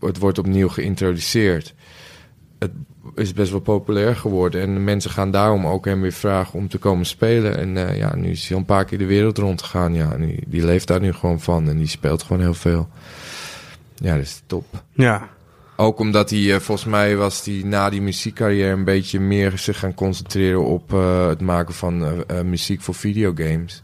het 0.00 0.18
wordt 0.18 0.38
opnieuw 0.38 0.68
geïntroduceerd. 0.68 1.74
Het 2.58 2.72
is 3.14 3.32
best 3.32 3.50
wel 3.50 3.60
populair 3.60 4.16
geworden 4.16 4.60
en 4.60 4.84
mensen 4.84 5.10
gaan 5.10 5.30
daarom 5.30 5.66
ook 5.66 5.84
hem 5.84 6.00
weer 6.00 6.12
vragen 6.12 6.58
om 6.58 6.68
te 6.68 6.78
komen 6.78 7.06
spelen. 7.06 7.58
En 7.58 7.88
eh, 7.88 7.96
ja, 7.96 8.16
nu 8.16 8.30
is 8.30 8.42
hij 8.42 8.52
al 8.52 8.60
een 8.60 8.66
paar 8.66 8.84
keer 8.84 8.98
de 8.98 9.06
wereld 9.06 9.38
rondgegaan. 9.38 9.94
Ja, 9.94 10.16
die, 10.16 10.44
die 10.46 10.64
leeft 10.64 10.86
daar 10.86 11.00
nu 11.00 11.12
gewoon 11.12 11.40
van 11.40 11.68
en 11.68 11.76
die 11.76 11.86
speelt 11.86 12.22
gewoon 12.22 12.42
heel 12.42 12.54
veel. 12.54 12.88
Ja, 14.02 14.14
dat 14.14 14.24
is 14.24 14.42
top. 14.46 14.64
Ja. 14.92 15.28
Ook 15.76 15.98
omdat 15.98 16.30
hij, 16.30 16.54
eh, 16.54 16.60
volgens 16.60 16.86
mij 16.86 17.16
was 17.16 17.44
hij 17.44 17.62
na 17.64 17.90
die 17.90 18.02
muziekcarrière 18.02 18.72
een 18.72 18.84
beetje 18.84 19.20
meer 19.20 19.58
zich 19.58 19.78
gaan 19.78 19.94
concentreren 19.94 20.64
op 20.64 20.92
eh, 20.92 21.26
het 21.26 21.40
maken 21.40 21.74
van 21.74 22.24
eh, 22.26 22.40
muziek 22.40 22.80
voor 22.80 22.94
videogames. 22.94 23.82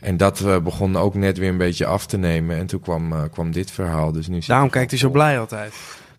En 0.00 0.16
dat 0.16 0.40
eh, 0.40 0.58
begon 0.58 0.96
ook 0.96 1.14
net 1.14 1.38
weer 1.38 1.48
een 1.48 1.56
beetje 1.56 1.86
af 1.86 2.06
te 2.06 2.16
nemen. 2.16 2.56
En 2.56 2.66
toen 2.66 2.80
kwam, 2.80 3.30
kwam 3.30 3.52
dit 3.52 3.70
verhaal. 3.70 4.12
Dus 4.12 4.26
nu 4.28 4.40
Daarom 4.46 4.70
kijkt 4.70 4.90
hij 4.90 4.98
zo 4.98 5.10
blij 5.10 5.38
altijd. 5.38 5.74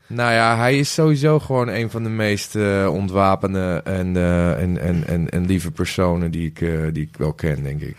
Nou 0.07 0.33
ja, 0.33 0.57
hij 0.57 0.77
is 0.77 0.93
sowieso 0.93 1.39
gewoon 1.39 1.67
een 1.67 1.89
van 1.89 2.03
de 2.03 2.09
meest 2.09 2.55
ontwapende 2.87 3.81
en, 3.83 4.15
eh, 4.15 4.61
en, 4.61 4.81
en, 4.81 5.07
en, 5.07 5.29
en 5.29 5.45
lieve 5.45 5.71
personen 5.71 6.31
die 6.31 6.47
ik, 6.47 6.61
eh, 6.61 6.69
die 6.91 7.03
ik 7.03 7.17
wel 7.17 7.33
ken, 7.33 7.63
denk 7.63 7.81
ik. 7.81 7.95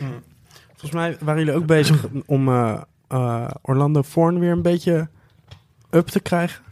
Volgens 0.69 0.93
mij 0.93 1.17
waren 1.21 1.45
jullie 1.45 1.61
ook 1.61 1.67
bezig 1.67 2.07
om 2.27 2.49
eh, 3.11 3.45
eh, 3.45 3.51
Orlando 3.63 4.03
Forn 4.03 4.39
weer 4.39 4.53
een 4.53 4.63
beetje 4.63 5.09
up 5.91 6.07
te 6.07 6.21
krijgen. 6.21 6.63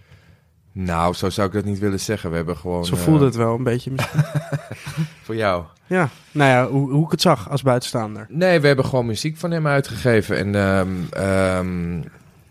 Nou, 0.73 1.15
zo 1.15 1.31
zou 1.31 1.47
ik 1.47 1.53
dat 1.53 1.65
niet 1.65 1.79
willen 1.79 2.01
zeggen. 2.01 2.31
We 2.31 2.37
hebben 2.37 2.57
gewoon... 2.57 2.85
Zo 2.85 2.95
eh, 2.95 3.01
voelde 3.01 3.25
het 3.25 3.37
wel 3.37 3.55
een 3.55 3.63
beetje 3.63 3.91
misschien. 3.91 4.23
Voor 5.25 5.37
jou. 5.37 5.65
ja, 5.87 6.09
nou 6.31 6.51
ja, 6.51 6.69
hoe, 6.69 6.91
hoe 6.91 7.05
ik 7.05 7.11
het 7.11 7.21
zag 7.21 7.51
als 7.51 7.63
buitenstaander. 7.63 8.27
Nee, 8.29 8.61
we 8.61 8.67
hebben 8.67 8.85
gewoon 8.85 9.07
muziek 9.07 9.37
van 9.37 9.51
hem 9.51 9.67
uitgegeven. 9.67 10.37
En 10.37 10.55
ehm, 10.55 10.89
ehm, 11.11 12.01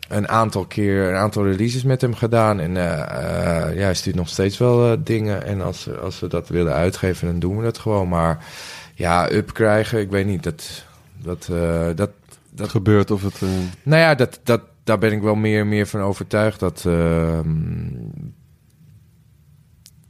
een 0.07 0.27
aantal 0.27 0.65
keer, 0.65 1.09
een 1.09 1.15
aantal 1.15 1.45
releases 1.45 1.83
met 1.83 2.01
hem 2.01 2.15
gedaan. 2.15 2.59
En 2.59 2.77
eh, 2.77 3.01
eh, 3.01 3.75
ja, 3.75 3.81
hij 3.81 3.93
stuurt 3.93 4.15
nog 4.15 4.29
steeds 4.29 4.57
wel 4.57 4.91
eh, 4.91 4.97
dingen. 5.03 5.43
En 5.45 5.61
als, 5.61 5.89
als 6.01 6.19
we 6.19 6.27
dat 6.27 6.49
willen 6.49 6.73
uitgeven, 6.73 7.27
dan 7.27 7.39
doen 7.39 7.57
we 7.57 7.63
dat 7.63 7.77
gewoon. 7.77 8.09
Maar 8.09 8.45
ja, 8.93 9.31
up 9.31 9.53
krijgen, 9.53 9.99
ik 9.99 10.09
weet 10.09 10.25
niet. 10.25 10.43
Dat, 10.43 10.85
dat, 11.21 11.47
eh, 11.51 11.87
dat, 11.95 12.09
Dat 12.57 12.69
gebeurt 12.69 13.11
of 13.11 13.23
het... 13.23 13.41
eh, 13.41 13.49
nou 13.83 14.01
ja, 14.01 14.15
dat, 14.15 14.39
dat, 14.43 14.61
daar 14.83 14.97
ben 14.97 15.11
ik 15.11 15.21
wel 15.21 15.35
meer 15.35 15.59
en 15.59 15.67
meer 15.67 15.87
van 15.87 16.01
overtuigd. 16.01 16.59
Dat 16.59 16.83
ehm, 16.85 17.53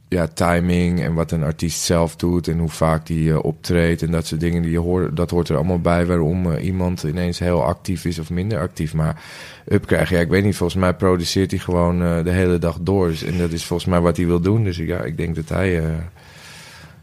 ja, 0.08 0.26
timing 0.26 1.00
en 1.00 1.14
wat 1.14 1.30
een 1.30 1.42
artiest 1.42 1.80
zelf 1.80 2.16
doet 2.16 2.48
en 2.48 2.58
hoe 2.58 2.68
vaak 2.68 3.06
die 3.06 3.30
eh, 3.30 3.44
optreedt 3.44 4.02
en 4.02 4.10
dat 4.10 4.26
soort 4.26 4.40
dingen, 4.40 4.62
die 4.62 4.78
hoort, 4.78 5.16
dat 5.16 5.30
hoort 5.30 5.48
er 5.48 5.56
allemaal 5.56 5.80
bij 5.80 6.06
waarom 6.06 6.52
eh, 6.52 6.64
iemand 6.64 7.02
ineens 7.02 7.38
heel 7.38 7.64
actief 7.64 8.04
is 8.04 8.18
of 8.18 8.30
minder 8.30 8.60
actief. 8.60 8.94
Maar 8.94 9.22
up 9.66 9.86
krijgen, 9.86 10.16
ja, 10.16 10.22
ik 10.22 10.28
weet 10.28 10.44
niet, 10.44 10.56
volgens 10.56 10.80
mij 10.80 10.94
produceert 10.94 11.50
hij 11.50 11.60
gewoon 11.60 11.98
de 12.24 12.30
hele 12.30 12.58
dag 12.58 12.78
door. 12.80 13.08
Dus, 13.08 13.22
en 13.22 13.38
dat 13.38 13.52
is 13.52 13.64
volgens 13.64 13.88
mij 13.88 14.00
wat 14.00 14.16
hij 14.16 14.26
wil 14.26 14.40
doen. 14.40 14.64
Dus 14.64 14.76
ja, 14.76 15.02
ik 15.02 15.16
denk 15.16 15.34
dat 15.34 15.48
hij 15.48 15.82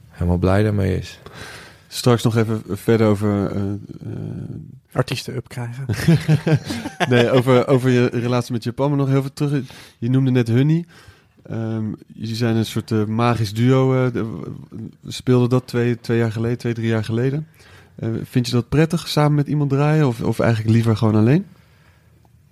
helemaal 0.10 0.38
blij 0.38 0.64
daarmee 0.64 0.98
is. 0.98 1.20
straks 1.88 2.24
nog 2.24 2.38
even 2.38 2.62
verder 2.68 3.08
over... 3.08 3.52
eh, 4.96 5.00
Artiesten 5.02 5.36
up 5.36 5.48
krijgen. 5.48 5.86
nee, 7.10 7.32
over, 7.32 7.68
over 7.68 7.90
je 7.90 8.06
relatie 8.06 8.54
met 8.54 8.64
Japan, 8.64 8.90
maar 8.90 8.98
nog 8.98 9.10
heel 9.10 9.22
veel 9.22 9.34
terug. 9.34 9.64
Je 9.98 10.10
noemde 10.10 10.32
net 10.32 10.50
Honey. 10.50 10.86
Ehm 11.50 11.84
jullie 12.14 12.36
zijn 12.36 12.56
een 12.56 12.66
soort 12.66 12.92
eh, 12.92 13.06
magisch 13.06 13.54
duo. 13.54 14.06
eh, 14.06 14.14
de- 14.14 14.40
we 15.02 15.12
speelden 15.12 15.50
dat 15.50 15.68
twee, 15.68 16.00
twee 16.00 16.18
jaar 16.18 16.32
geleden, 16.32 16.58
twee, 16.58 16.74
drie 16.74 16.88
jaar 16.88 17.04
geleden. 17.04 17.48
Eh, 17.96 18.10
vind 18.24 18.46
je 18.48 18.52
dat 18.52 18.70
prettig, 18.70 19.08
samen 19.08 19.36
met 19.36 19.48
iemand 19.48 19.70
draaien? 19.70 20.08
Of, 20.08 20.22
of 20.22 20.40
eigenlijk 20.40 20.74
liever 20.74 20.98
gewoon 20.98 21.16
alleen? 21.16 21.46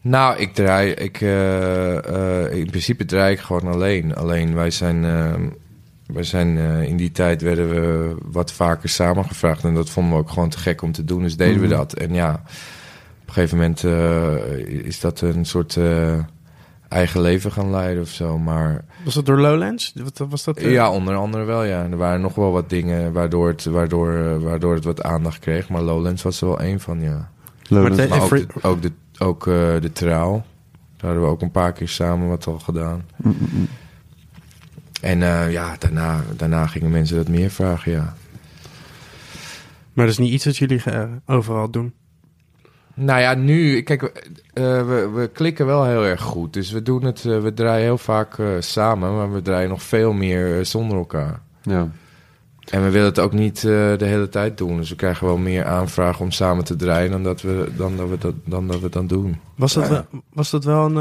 Nou, 0.01 0.37
ik 0.39 0.53
draai, 0.53 0.91
ik, 0.91 1.21
eh, 1.21 1.97
eh, 2.45 2.53
in 2.57 2.65
principe 2.69 3.05
draai 3.05 3.33
ik 3.33 3.39
gewoon 3.39 3.73
alleen. 3.73 4.15
Alleen 4.15 4.53
wij 4.55 4.71
zijn, 4.71 5.05
wij 6.13 6.23
zijn 6.23 6.57
eh, 6.57 6.81
in 6.83 6.97
die 6.97 7.11
tijd 7.11 7.41
werden 7.41 7.69
we 7.69 8.15
wat 8.31 8.51
vaker 8.51 8.89
samengevraagd. 8.89 9.63
En 9.63 9.73
dat 9.73 9.89
vonden 9.89 10.13
we 10.13 10.19
ook 10.19 10.29
gewoon 10.29 10.49
te 10.49 10.57
gek 10.59 10.81
om 10.81 10.91
te 10.91 11.03
doen. 11.05 11.21
Dus 11.23 11.37
deden 11.37 11.59
we 11.61 11.67
Mhm. 11.67 11.75
dat. 11.75 11.93
En 11.93 12.13
ja, 12.13 12.31
op 13.21 13.27
een 13.27 13.33
gegeven 13.33 13.57
moment 13.57 13.83
eh, 13.83 14.85
is 14.85 14.99
dat 14.99 15.21
een 15.21 15.45
soort 15.45 15.77
eh, 15.77 16.13
eigen 16.89 17.21
leven 17.21 17.51
gaan 17.51 17.71
leiden 17.71 18.03
of 18.03 18.09
zo. 18.09 18.37
Maar 18.39 18.85
Was 19.03 19.13
dat 19.13 19.25
door 19.25 19.39
Lowlands? 19.39 19.93
Wat 20.03 20.27
was 20.29 20.43
dat? 20.43 20.61
ja, 20.61 20.91
onder 20.91 21.15
andere 21.15 21.43
wel, 21.43 21.63
ja. 21.63 21.87
Er 21.91 21.97
waren 21.97 22.21
nog 22.21 22.35
wel 22.35 22.51
wat 22.51 22.69
dingen 22.69 23.13
waardoor 23.13 23.47
het, 23.47 23.63
waardoor, 23.65 24.39
waardoor 24.43 24.73
het 24.73 24.83
wat 24.83 25.03
aandacht 25.03 25.39
kreeg. 25.39 25.69
Maar 25.69 25.81
Lowlands 25.81 26.21
was 26.23 26.41
er 26.41 26.47
wel 26.47 26.59
één 26.59 26.79
van, 26.79 27.01
ja. 27.01 27.29
Lowlands. 27.67 27.97
Maar 27.97 28.09
Maar 28.09 28.21
ook, 28.21 28.29
de, 28.29 28.47
ook, 28.61 28.81
de, 28.81 28.91
ook 29.19 29.47
eh, 29.47 29.53
de 29.81 29.91
trouw. 29.93 30.31
Daar 30.31 31.11
hadden 31.11 31.21
we 31.21 31.33
ook 31.35 31.41
een 31.41 31.51
paar 31.51 31.73
keer 31.73 31.89
samen 31.89 32.27
wat 32.27 32.47
al 32.47 32.59
gedaan. 32.59 33.05
Mm, 33.15 33.35
mm, 33.39 33.47
mm. 33.59 33.67
En 35.03 35.23
eh, 35.23 35.51
ja, 35.51 35.75
daarna, 35.79 36.21
daarna 36.35 36.67
gingen 36.67 36.91
mensen 36.91 37.15
dat 37.15 37.27
meer 37.27 37.49
vragen, 37.49 37.91
ja. 37.91 38.13
Maar 39.93 40.05
dat 40.05 40.13
is 40.13 40.19
niet 40.19 40.31
iets 40.31 40.43
dat 40.43 40.57
jullie 40.57 40.83
eh, 40.83 41.03
overal 41.25 41.69
doen. 41.69 41.93
Nou 42.93 43.19
ja, 43.21 43.33
nu, 43.33 43.81
kijk, 43.81 44.01
eh, 44.03 44.63
we, 44.63 45.09
we 45.13 45.29
klikken 45.33 45.65
wel 45.65 45.85
heel 45.85 46.05
erg 46.05 46.21
goed. 46.21 46.53
Dus 46.53 46.71
we 46.71 46.81
doen 46.81 47.03
het, 47.03 47.21
we 47.23 47.51
draaien 47.55 47.83
heel 47.83 47.97
vaak 47.97 48.37
eh, 48.39 48.47
samen, 48.59 49.15
maar 49.15 49.33
we 49.33 49.41
draaien 49.41 49.69
nog 49.69 49.83
veel 49.83 50.13
meer 50.13 50.65
zonder 50.65 50.97
elkaar. 50.97 51.41
Ja. 51.61 51.87
En 52.69 52.83
we 52.83 52.89
willen 52.89 53.07
het 53.07 53.19
ook 53.19 53.33
niet 53.33 53.57
eh, 53.57 53.63
de 53.97 54.05
hele 54.05 54.29
tijd 54.29 54.57
doen. 54.57 54.77
Dus 54.77 54.89
we 54.89 54.95
krijgen 54.95 55.27
wel 55.27 55.37
meer 55.37 55.65
aanvragen 55.65 56.21
om 56.25 56.31
samen 56.31 56.63
te 56.63 56.75
draaien 56.75 57.11
dan 57.11 57.23
dat 57.23 57.41
we, 57.41 57.71
dan 57.77 57.97
dat, 57.97 58.09
we 58.09 58.17
dat, 58.17 58.33
dan 58.45 58.67
dat 58.67 58.79
we 58.79 58.89
dan 58.89 59.07
doen. 59.07 59.39
Was 59.55 59.73
dat, 59.73 59.83
Ja. 59.83 59.89
wel, 59.89 60.21
was 60.33 60.49
dat 60.49 60.63
wel 60.63 60.85
een, 60.85 60.97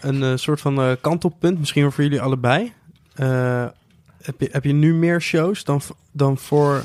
eh, 0.00 0.10
een 0.30 0.38
soort 0.38 0.60
van 0.60 0.80
eh, 0.80 0.90
kantelpunt, 1.00 1.58
misschien 1.58 1.82
wel 1.82 1.90
voor 1.90 2.04
jullie 2.04 2.20
allebei? 2.20 2.72
Eh, 3.20 3.66
heb, 4.22 4.40
je, 4.40 4.48
heb 4.52 4.64
je 4.64 4.72
nu 4.72 4.94
meer 4.94 5.20
shows 5.20 5.64
dan, 5.64 5.80
dan 6.12 6.38
voor 6.38 6.84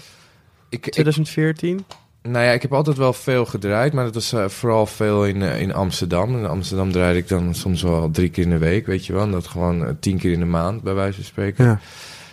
Ik, 0.69 0.86
ik, 0.86 0.91
2014? 0.91 1.86
nou 2.21 2.45
ja, 2.45 2.51
ik 2.51 2.61
heb 2.61 2.73
altijd 2.73 2.97
wel 2.97 3.13
veel 3.13 3.45
gedraaid, 3.45 3.93
maar 3.93 4.03
dat 4.03 4.13
was 4.13 4.33
eh, 4.33 4.47
vooral 4.47 4.86
veel 4.86 5.25
in, 5.25 5.41
eh, 5.41 5.61
in 5.61 5.73
Amsterdam. 5.73 6.38
In 6.38 6.45
Amsterdam 6.45 6.91
draaide 6.91 7.19
ik 7.19 7.27
dan 7.27 7.55
soms 7.55 7.81
wel 7.81 8.11
drie 8.11 8.29
keer 8.29 8.43
in 8.43 8.49
de 8.49 8.57
week, 8.57 8.86
weet 8.86 9.05
je 9.05 9.13
wel. 9.13 9.21
En 9.21 9.31
dat 9.31 9.47
gewoon 9.47 9.97
tien 9.99 10.17
keer 10.17 10.31
in 10.31 10.39
de 10.39 10.45
maand, 10.45 10.81
bij 10.81 10.93
wijze 10.93 11.15
van 11.15 11.23
spreken. 11.23 11.65
Ja. 11.65 11.73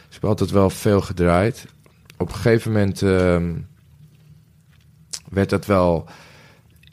Dus 0.06 0.16
ik 0.16 0.22
heb 0.22 0.24
altijd 0.24 0.50
wel 0.50 0.70
veel 0.70 1.00
gedraaid. 1.00 1.66
Op 2.18 2.28
een 2.28 2.34
gegeven 2.34 2.72
moment 2.72 3.02
ehm, 3.02 3.52
werd 5.30 5.50
dat 5.50 5.66
wel 5.66 6.08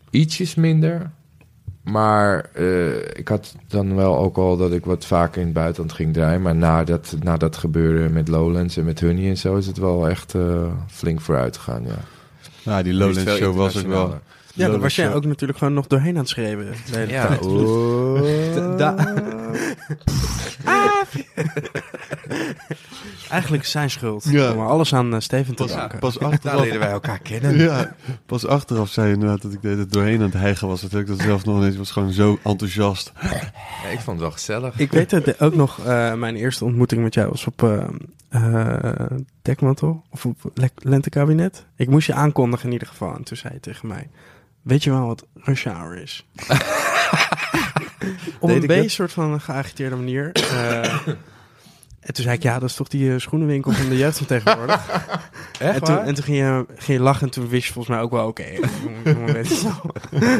ietsjes 0.10 0.55
minder. 0.55 1.12
Maar 1.92 2.46
eh, 2.54 2.96
ik 2.98 3.28
had 3.28 3.56
dan 3.68 3.96
wel 3.96 4.18
ook 4.18 4.38
al 4.38 4.58
dat 4.58 4.72
ik 4.72 4.86
wat 4.86 5.06
vaker 5.06 5.40
in 5.40 5.46
het 5.46 5.56
buitenland 5.56 5.94
ging 5.94 6.14
draaien. 6.14 6.42
Maar 6.42 6.56
na 6.56 6.84
dat, 6.84 7.16
na 7.20 7.38
dat 7.38 7.58
gebeuren 7.58 8.14
met 8.14 8.28
Lowlands 8.28 8.78
en 8.78 8.86
met 8.86 9.02
Honey 9.02 9.30
en 9.30 9.38
zo... 9.38 9.56
is 9.56 9.68
het 9.68 9.78
wel 9.78 10.10
echt 10.10 10.36
eh, 10.36 10.64
flink 10.88 11.22
vooruit 11.22 11.58
gegaan, 11.58 11.84
ja. 11.84 11.98
Ja, 12.64 12.84
die 12.84 12.94
Lowlands 12.94 13.36
show 13.36 13.56
was 13.56 13.78
ook 13.78 13.88
wel... 13.88 14.20
Ja, 14.54 14.70
daar 14.70 14.80
was 14.80 14.96
jij 14.96 15.14
ook 15.14 15.26
natuurlijk 15.26 15.60
gewoon 15.60 15.74
nog 15.74 15.88
doorheen 15.88 16.14
aan 16.14 16.20
het 16.20 16.30
schreeuwen. 16.30 16.74
Ja, 17.08 17.38
Eigenlijk 23.30 23.66
zijn 23.66 23.90
schuld. 23.90 24.24
Ja. 24.30 24.52
Om 24.52 24.60
alles 24.60 24.94
aan 24.94 25.14
eh, 25.14 25.20
Steven 25.20 25.56
te 25.56 25.64
Pas, 25.64 25.72
danken. 25.72 26.00
pas 26.00 26.18
Daar 26.18 26.32
achteraf... 26.32 26.62
leren 26.62 26.80
wij 26.80 26.90
elkaar 26.90 27.20
kennen. 27.20 27.58
Ja, 27.58 27.96
pas 28.26 28.46
achteraf 28.46 28.90
zei 28.90 29.08
je 29.08 29.14
inderdaad 29.14 29.42
dat 29.42 29.54
ik 29.54 29.62
deed 29.62 29.78
het 29.78 29.92
doorheen 29.92 30.18
aan 30.18 30.24
het 30.26 30.34
hijgen 30.34 30.68
was. 30.68 30.82
Dat 30.82 30.94
ik 30.94 31.08
dat 31.08 31.20
zelf 31.20 31.46
nog 31.46 31.64
eens 31.64 31.78
was 31.78 31.92
gewoon 31.92 32.12
zo 32.12 32.40
enthousiast. 32.44 33.12
Ja, 33.22 33.90
ik 33.92 34.00
vond 34.00 34.06
het 34.06 34.20
wel 34.20 34.32
gezellig. 34.32 34.80
Ik 34.80 34.92
weet 34.92 35.12
het 35.12 35.42
ook 35.42 35.56
nog, 35.56 35.80
eh, 35.80 36.14
mijn 36.14 36.36
eerste 36.36 36.66
ontmoeting 36.66 37.02
met 37.04 37.14
jou 37.14 37.30
was 37.30 37.46
op 37.46 37.64
eh 37.64 37.84
eh, 38.30 39.06
Dekmantel 39.42 40.04
of 40.10 40.26
op 40.26 40.52
Le- 40.54 40.70
Lentekabinet. 40.76 41.66
Ik 41.76 41.90
moest 41.90 42.08
je 42.08 42.14
aankondigen 42.14 42.66
in 42.66 42.72
ieder 42.72 42.88
geval. 42.88 43.16
En 43.16 43.24
toen 43.24 43.38
zei 43.38 43.54
je 43.54 43.60
tegen 43.60 43.88
mij, 43.88 44.10
weet 44.62 44.84
je 44.84 44.90
wel 44.90 45.06
wat 45.08 45.26
rush 45.36 45.66
hour 45.66 46.02
is? 46.02 46.26
op 48.40 48.50
een 48.50 48.60
beetje 48.60 48.82
dat? 48.82 48.90
soort 48.92 49.12
van 49.12 49.42
geagiteerde 49.42 49.96
manier. 49.96 50.32
Eh, 52.00 52.08
en 52.08 52.14
toen 52.14 52.24
zei 52.24 52.36
ik, 52.36 52.43
ja, 52.43 52.60
dat 52.60 52.70
is 52.70 52.76
toch 52.76 52.88
die 52.88 53.14
eh, 53.14 53.20
schoenenwinkel 53.20 53.72
van 53.72 53.89
de 53.89 53.97
jeugd 53.97 54.18
van 54.18 54.28
tegenwoordig. 54.28 54.89
Echt 55.60 55.76
en, 55.76 55.84
toen, 55.84 55.95
waar? 55.95 56.06
en 56.06 56.14
toen 56.14 56.24
ging 56.24 56.38
je, 56.38 56.66
ging 56.76 56.97
je 56.97 57.04
lachen 57.04 57.26
en 57.26 57.34
toen 57.34 57.47
wist 57.47 57.66
je 57.66 57.74
volgens 57.74 57.95
mij 57.95 58.04
ook 58.04 58.12
wel, 58.12 58.28
oké, 58.28 58.45
je 58.45 58.62
wel. 59.04 60.22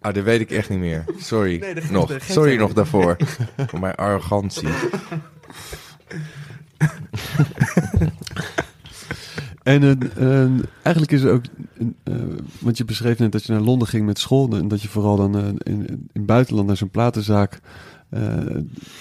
Ah, 0.00 0.14
dat 0.14 0.24
weet 0.24 0.40
ik 0.40 0.50
echt 0.50 0.68
niet 0.68 0.78
meer. 0.78 1.04
Sorry. 1.18 1.58
Nee, 1.58 1.74
nog. 1.90 2.16
Sorry 2.20 2.56
nog 2.56 2.72
daarvoor. 2.72 3.16
Voor 3.66 3.80
mijn 3.80 3.94
arrogantie. 3.94 4.68
En 9.66 9.82
eh, 9.82 10.42
eh, 10.42 10.50
eigenlijk 10.82 11.12
is 11.12 11.22
er 11.22 11.32
ook, 11.32 11.44
eh, 12.04 12.14
want 12.58 12.76
je 12.76 12.84
beschreef 12.84 13.18
net 13.18 13.32
dat 13.32 13.44
je 13.44 13.52
naar 13.52 13.60
Londen 13.60 13.88
ging 13.88 14.06
met 14.06 14.18
school 14.18 14.56
en 14.56 14.68
dat 14.68 14.82
je 14.82 14.88
vooral 14.88 15.16
dan 15.16 15.36
eh, 15.36 15.46
in, 15.46 15.86
in 15.86 16.10
het 16.12 16.26
buitenland 16.26 16.66
naar 16.66 16.76
zo'n 16.76 16.90
platenzaak 16.90 17.52
eh, 17.52 17.60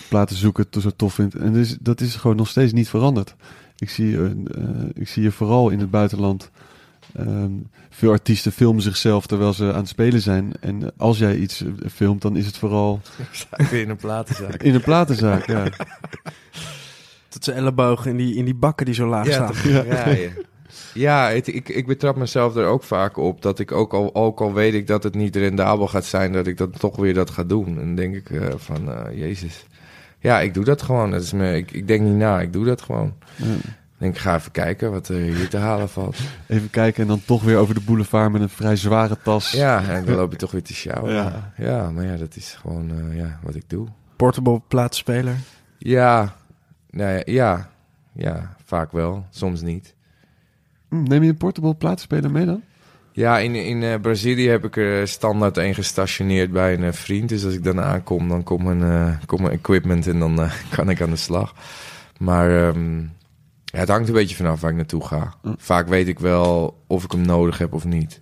platen 0.10 0.36
zoeken 0.36 0.70
to- 0.70 0.80
zo 0.80 0.90
tof 0.96 1.14
vindt. 1.14 1.36
En 1.36 1.54
dus, 1.54 1.78
dat 1.82 2.02
is 2.02 2.16
gewoon 2.16 2.36
nog 2.36 2.48
steeds 2.48 2.74
niet 2.74 2.90
veranderd. 2.90 3.36
Ik 3.78 3.90
zie, 3.90 4.16
eh, 4.18 4.26
eh, 4.26 4.32
ik 4.94 5.08
zie 5.08 5.24
je 5.24 5.32
vooral 5.32 5.70
in 5.70 5.80
het 5.80 5.92
buitenland. 5.92 6.52
ehm, 7.16 7.52
veel 7.90 8.12
artiesten 8.12 8.52
filmen 8.52 8.82
zichzelf 8.82 9.28
terwijl 9.28 9.54
ze 9.54 9.72
aan 9.72 9.80
het 9.80 9.88
spelen 9.88 10.22
zijn. 10.22 10.52
En 10.60 10.84
eh, 10.84 10.90
als 10.98 11.18
jij 11.18 11.36
iets 11.38 11.62
eh, 11.62 11.68
filmt, 11.94 12.22
dan 12.22 12.36
is 12.38 12.46
het 12.46 12.58
vooral 12.58 13.02
in 13.72 13.90
een 13.90 13.96
platenzaak. 13.96 14.64
in 14.68 14.76
een 14.76 14.82
platenzaak. 14.82 15.46
Ja. 15.48 15.64
Tot 17.30 17.44
zijn 17.44 17.58
ellebogen 17.58 18.12
in 18.12 18.18
die, 18.18 18.36
in 18.36 18.46
die 18.46 18.54
bakken 18.56 18.86
die 18.86 18.96
zo 18.96 19.08
laag 19.08 19.28
Ja, 19.28 19.52
staan. 19.54 19.72
ja. 19.86 20.06
Ja, 20.94 21.30
het- 21.30 21.48
ik, 21.48 21.70
ik 21.70 21.88
betrap 21.88 22.16
mezelf 22.16 22.56
er 22.56 22.66
ook 22.66 22.84
vaak 22.84 23.18
op 23.18 23.42
dat 23.42 23.60
ik 23.60 23.72
ook 23.72 23.94
al, 23.94 24.16
ook 24.16 24.40
al 24.42 24.54
weet 24.54 24.74
ik 24.74 24.88
dat 24.88 25.04
het 25.04 25.16
niet 25.16 25.36
rendabel 25.36 25.88
gaat 25.88 26.06
zijn, 26.06 26.32
dat 26.32 26.48
ik 26.48 26.58
dan 26.58 26.72
toch 26.72 26.96
weer 26.96 27.14
dat 27.14 27.30
ga 27.30 27.44
doen. 27.44 27.68
En 27.68 27.76
dan 27.76 27.96
denk 27.96 28.16
ik 28.16 28.30
eh, 28.30 28.48
van, 28.56 28.92
eh, 28.92 29.18
jezus. 29.20 29.66
Ja, 30.20 30.40
ik 30.42 30.54
doe 30.54 30.64
dat 30.64 30.82
gewoon. 30.82 31.12
Dat 31.12 31.22
is 31.22 31.34
me, 31.34 31.56
ik, 31.56 31.72
ik 31.72 31.88
denk 31.88 32.02
niet 32.02 32.16
na, 32.16 32.42
ik 32.42 32.54
doe 32.54 32.66
dat 32.66 32.82
gewoon. 32.82 33.14
Denk, 33.98 34.14
ik 34.14 34.20
ga 34.22 34.36
even 34.36 34.52
kijken 34.52 34.92
wat 34.92 35.08
er 35.08 35.16
hier 35.16 35.50
te 35.50 35.58
halen 35.58 35.90
valt. 35.90 36.18
Even 36.48 36.70
kijken 36.70 37.02
en 37.02 37.08
dan 37.08 37.22
toch 37.26 37.44
weer 37.44 37.58
over 37.58 37.74
de 37.76 37.82
boulevard 37.82 38.32
met 38.32 38.42
een 38.42 38.50
vrij 38.50 38.76
zware 38.76 39.18
tas. 39.24 39.52
Ja, 39.52 39.84
en 39.90 40.06
dan 40.06 40.16
loop 40.16 40.32
je 40.32 40.38
toch 40.38 40.52
weer 40.52 40.64
te 40.64 40.74
sjouwen. 40.74 41.14
Ja. 41.14 41.54
Ja. 41.58 41.92
maar 41.92 42.06
ja, 42.06 42.16
dat 42.16 42.36
is 42.36 42.58
gewoon 42.62 42.92
eh, 42.92 43.18
ja, 43.18 43.40
wat 43.44 43.56
ik 43.56 43.64
doe. 43.70 43.88
Portable 44.16 44.62
plaatspeler. 44.68 45.36
Ja, 45.78 46.36
nou 46.90 47.12
ja, 47.12 47.22
ja, 47.26 47.70
ja, 48.14 48.56
vaak 48.66 48.92
wel, 48.92 49.26
soms 49.30 49.62
niet. 49.62 49.94
Hm, 51.04 51.10
Neem 51.10 51.24
je 51.24 51.30
een 51.30 51.38
portable 51.38 51.76
platenspeler 51.76 52.32
mee 52.32 52.46
dan? 52.46 52.62
Ja, 53.12 53.40
in, 53.40 53.56
in 53.56 53.84
eh, 53.84 54.00
Brazilië 54.02 54.48
heb 54.50 54.66
ik 54.66 54.78
er 54.78 55.08
standaard 55.08 55.58
een 55.58 55.74
gestationeerd 55.74 56.52
bij 56.52 56.74
een 56.74 56.84
eh, 56.84 56.92
vriend. 56.92 57.30
Dus 57.30 57.46
als 57.46 57.54
ik 57.54 57.64
dan 57.64 57.82
aankom, 57.82 58.30
dan 58.30 58.44
komt 58.44 58.64
mijn, 58.64 58.84
eh, 58.84 59.18
komt 59.26 59.42
mijn 59.42 59.54
equipment 59.54 60.08
en 60.08 60.20
dan 60.20 60.42
eh, 60.42 60.52
kan 60.76 60.90
ik 60.90 61.02
aan 61.02 61.10
de 61.10 61.16
slag. 61.16 61.54
Maar 62.20 62.68
ehm, 62.68 63.00
ja, 63.66 63.80
het 63.80 63.90
hangt 63.90 64.08
een 64.08 64.14
beetje 64.14 64.36
vanaf 64.36 64.62
waar 64.62 64.70
ik 64.72 64.76
naartoe 64.78 65.06
ga. 65.06 65.34
Hm. 65.42 65.54
Vaak 65.58 65.88
weet 65.88 66.08
ik 66.08 66.20
wel 66.20 66.84
of 66.88 67.04
ik 67.04 67.12
hem 67.12 67.22
nodig 67.26 67.58
heb 67.58 67.74
of 67.74 67.86
niet. 67.86 68.22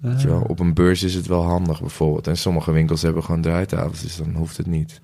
Weet 0.00 0.20
je 0.22 0.28
wel, 0.28 0.40
op 0.48 0.60
een 0.60 0.74
beurs 0.74 1.02
is 1.02 1.14
het 1.14 1.26
wel 1.26 1.42
handig 1.44 1.80
bijvoorbeeld. 1.80 2.26
En 2.26 2.36
sommige 2.36 2.72
winkels 2.72 3.02
hebben 3.02 3.24
gewoon 3.24 3.40
draaitafels, 3.40 4.02
dus 4.02 4.16
dan 4.16 4.34
hoeft 4.34 4.56
het 4.56 4.66
niet. 4.66 5.00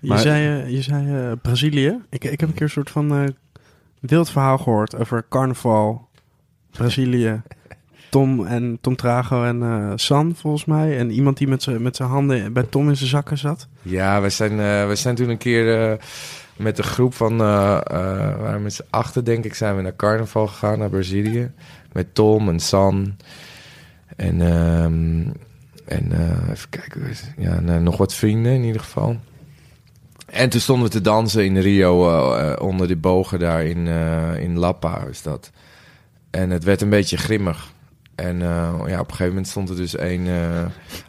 Je 0.00 0.08
Maar- 0.08 0.18
zei, 0.18 0.62
eh, 0.62 0.70
je 0.70 0.82
zei 0.82 1.16
eh, 1.16 1.32
Brazilië. 1.42 1.98
Ik, 2.10 2.24
ik 2.24 2.40
heb 2.40 2.48
een 2.48 2.54
keer 2.54 2.62
een 2.62 2.70
soort 2.70 2.90
van 2.90 3.14
eh, 3.14 3.24
wild 4.02 4.30
verhaal 4.30 4.58
gehoord 4.58 4.96
over 4.96 5.24
carnaval, 5.28 6.08
Brazilië. 6.70 7.42
Tom 8.10 8.46
en 8.46 8.78
Tom 8.80 8.96
Trago 8.96 9.44
en 9.44 9.62
eh, 9.62 9.92
San 9.94 10.34
volgens 10.36 10.64
mij. 10.64 10.98
En 10.98 11.10
iemand 11.10 11.36
die 11.36 11.48
met 11.48 11.96
zijn 11.96 12.08
handen 12.08 12.52
bij 12.52 12.62
Tom 12.62 12.88
in 12.88 12.96
zijn 12.96 13.08
zakken 13.08 13.38
zat. 13.38 13.68
Ja, 13.82 14.20
we 14.20 14.30
zijn, 14.30 14.60
eh, 14.60 14.86
we 14.86 14.94
zijn 14.94 15.14
toen 15.14 15.28
een 15.28 15.38
keer 15.38 15.90
eh, 15.90 15.98
met 16.56 16.78
een 16.78 16.84
groep 16.84 17.14
van, 17.14 17.36
waren 17.36 18.62
met 18.62 18.72
z'n 18.72 18.84
achter 18.90 19.24
denk 19.24 19.44
ik, 19.44 19.54
zijn 19.54 19.76
we 19.76 19.82
naar 19.82 19.96
carnaval 19.96 20.46
gegaan, 20.46 20.78
naar 20.78 20.90
Brazilië. 20.90 21.50
Met 21.92 22.14
Tom 22.14 22.48
en 22.48 22.60
San. 22.60 23.16
En, 24.16 24.40
ehm, 24.40 25.30
en 25.84 26.12
even 26.50 26.68
kijken, 26.68 27.02
ja, 27.36 27.60
eh, 27.66 27.76
nog 27.76 27.96
wat 27.96 28.14
vrienden 28.14 28.52
in 28.52 28.62
ieder 28.62 28.80
geval. 28.80 29.16
En 30.32 30.48
toen 30.48 30.60
stonden 30.60 30.86
we 30.86 30.92
te 30.92 31.00
dansen 31.00 31.44
in 31.44 31.58
Rio 31.58 32.08
eh, 32.08 32.50
eh, 32.52 32.60
onder 32.60 32.86
die 32.86 32.96
bogen 32.96 33.38
daar 33.38 33.64
in, 33.64 33.88
eh, 33.88 34.36
in 34.38 34.58
Lapa 34.58 35.02
is 35.10 35.22
dat. 35.22 35.50
En 36.30 36.50
het 36.50 36.64
werd 36.64 36.80
een 36.80 36.88
beetje 36.90 37.16
grimmig. 37.16 37.72
En 38.14 38.38
ja, 38.38 38.74
op 38.78 38.88
een 38.90 38.96
gegeven 38.98 39.26
moment 39.26 39.48
stond 39.48 39.68
er 39.68 39.76
dus 39.76 39.96
één 39.96 40.26
eh, 40.26 40.64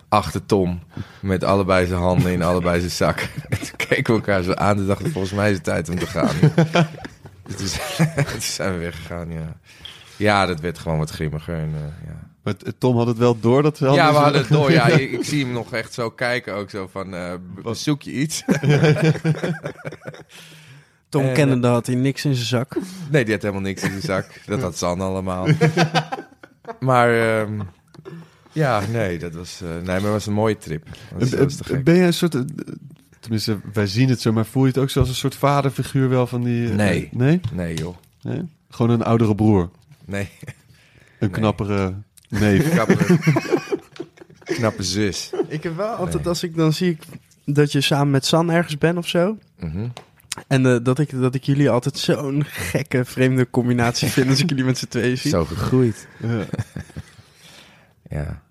achter 0.09 0.45
Tom 0.45 0.79
met 1.19 1.43
allebei 1.43 1.85
zijn 1.87 1.99
handen 1.99 2.31
in 2.31 2.43
allebei 2.43 2.79
zijn 2.79 2.91
zak. 2.91 3.19
En 3.49 3.57
toen 3.59 3.75
keken 3.87 4.03
we 4.13 4.19
elkaar 4.19 4.43
zo 4.43 4.53
aan 4.53 4.77
en 4.77 4.85
dachten 4.85 5.11
volgens 5.11 5.33
mij 5.33 5.49
is 5.49 5.55
het 5.55 5.63
tijd 5.63 5.89
om 5.89 5.99
te 5.99 6.07
gaan. 6.07 6.35
dus 7.57 7.57
toen 8.31 8.41
zijn- 8.41 8.73
we 8.73 8.77
weer 8.77 8.93
gegaan, 8.93 9.31
ja. 9.31 9.55
Ja, 10.17 10.45
dat 10.45 10.59
werd 10.59 10.77
gewoon 10.79 10.97
wat 10.97 11.09
grimmiger. 11.09 11.55
En, 11.55 11.73
ja. 12.05 12.32
Maar 12.43 12.53
Tom 12.77 12.97
had 12.97 13.07
het 13.07 13.17
wel 13.17 13.39
door 13.39 13.63
dat 13.63 13.79
we 13.79 13.89
ja, 13.89 14.11
we 14.11 14.17
hadden- 14.17 14.41
het 14.41 14.49
door. 14.49 14.71
Ja, 14.71 14.87
ik, 14.99 15.11
ik 15.11 15.23
zie 15.23 15.43
hem 15.43 15.53
nog 15.53 15.73
echt 15.73 15.93
zo 15.93 16.09
kijken 16.09 16.53
ook 16.53 16.69
zo 16.69 16.87
van, 16.91 17.13
eh, 17.15 17.33
be- 17.63 17.73
zoek 17.73 18.01
je 18.01 18.11
iets? 18.11 18.43
Tom 21.09 21.23
En, 21.23 21.33
kennende 21.33 21.67
had 21.67 21.85
hij 21.85 21.95
niks 21.95 22.25
in 22.25 22.33
zijn 22.35 22.45
zak. 22.47 22.75
Nee, 23.11 23.23
die 23.23 23.33
had 23.33 23.41
helemaal 23.41 23.63
niks 23.63 23.83
in 23.83 23.89
zijn 23.89 24.01
zak. 24.01 24.25
Dat 24.45 24.61
had 24.61 24.77
San 24.77 25.01
allemaal. 25.01 25.47
maar 26.79 27.39
ehm, 27.41 27.59
Ja, 28.51 28.81
nee, 28.91 29.19
dat 29.19 29.33
was, 29.33 29.61
eh, 29.63 29.69
nee, 29.69 29.81
maar 29.85 29.95
het 29.95 30.03
was 30.03 30.25
een 30.25 30.33
mooie 30.33 30.57
trip. 30.57 30.85
Dat 30.85 31.19
was, 31.19 31.29
dat 31.29 31.67
was. 31.67 31.83
Ben 31.83 31.95
jij 31.95 32.05
een 32.05 32.13
soort... 32.13 32.35
eh, 32.35 32.41
Tenminste, 33.19 33.57
wij 33.73 33.87
zien 33.87 34.09
het 34.09 34.21
zo, 34.21 34.31
maar 34.31 34.45
voel 34.45 34.61
je 34.63 34.67
het 34.69 34.77
ook 34.77 34.89
zoals 34.89 35.09
een 35.09 35.15
soort 35.15 35.35
vaderfiguur 35.35 36.09
wel 36.09 36.27
van 36.27 36.43
die... 36.43 36.69
eh, 36.69 36.75
Nee. 36.75 37.09
Nee? 37.11 37.39
Nee, 37.53 37.73
joh. 37.75 37.95
Nee? 38.21 38.41
Gewoon 38.69 38.91
een 38.91 39.03
oudere 39.03 39.35
broer. 39.35 39.69
Nee. 40.05 40.29
Een 41.19 41.29
knappere 41.31 41.93
neef. 42.39 42.69
Knappe, 42.73 42.97
knappe 44.43 44.83
zus. 44.83 45.31
Ik 45.47 45.63
heb 45.63 45.75
wel 45.75 45.87
altijd, 45.87 46.17
Nee. 46.17 46.27
als 46.27 46.43
ik 46.43 46.55
dan 46.55 46.73
zie 46.73 46.89
ik 46.89 47.01
dat 47.45 47.71
je 47.71 47.81
samen 47.81 48.11
met 48.11 48.25
San 48.25 48.51
ergens 48.51 48.77
bent 48.77 48.97
of 48.97 49.07
zo. 49.07 49.37
Mhm. 49.59 49.87
En 50.47 50.65
eh, 50.65 50.77
dat, 50.83 50.99
ik, 50.99 51.19
dat 51.21 51.35
ik 51.35 51.43
jullie 51.43 51.69
altijd 51.69 51.97
zo'n 51.97 52.43
gekke, 52.47 53.05
vreemde 53.05 53.49
combinatie 53.49 54.07
vind 54.07 54.29
als 54.29 54.39
ik 54.39 54.49
jullie 54.49 54.63
met 54.65 54.77
z'n 54.77 54.87
tweeën 54.87 55.17
zie. 55.17 55.31
Zo 55.31 55.45
gegroeid. 55.45 56.07
Ja. 56.21 56.45
Ja. 58.09 58.42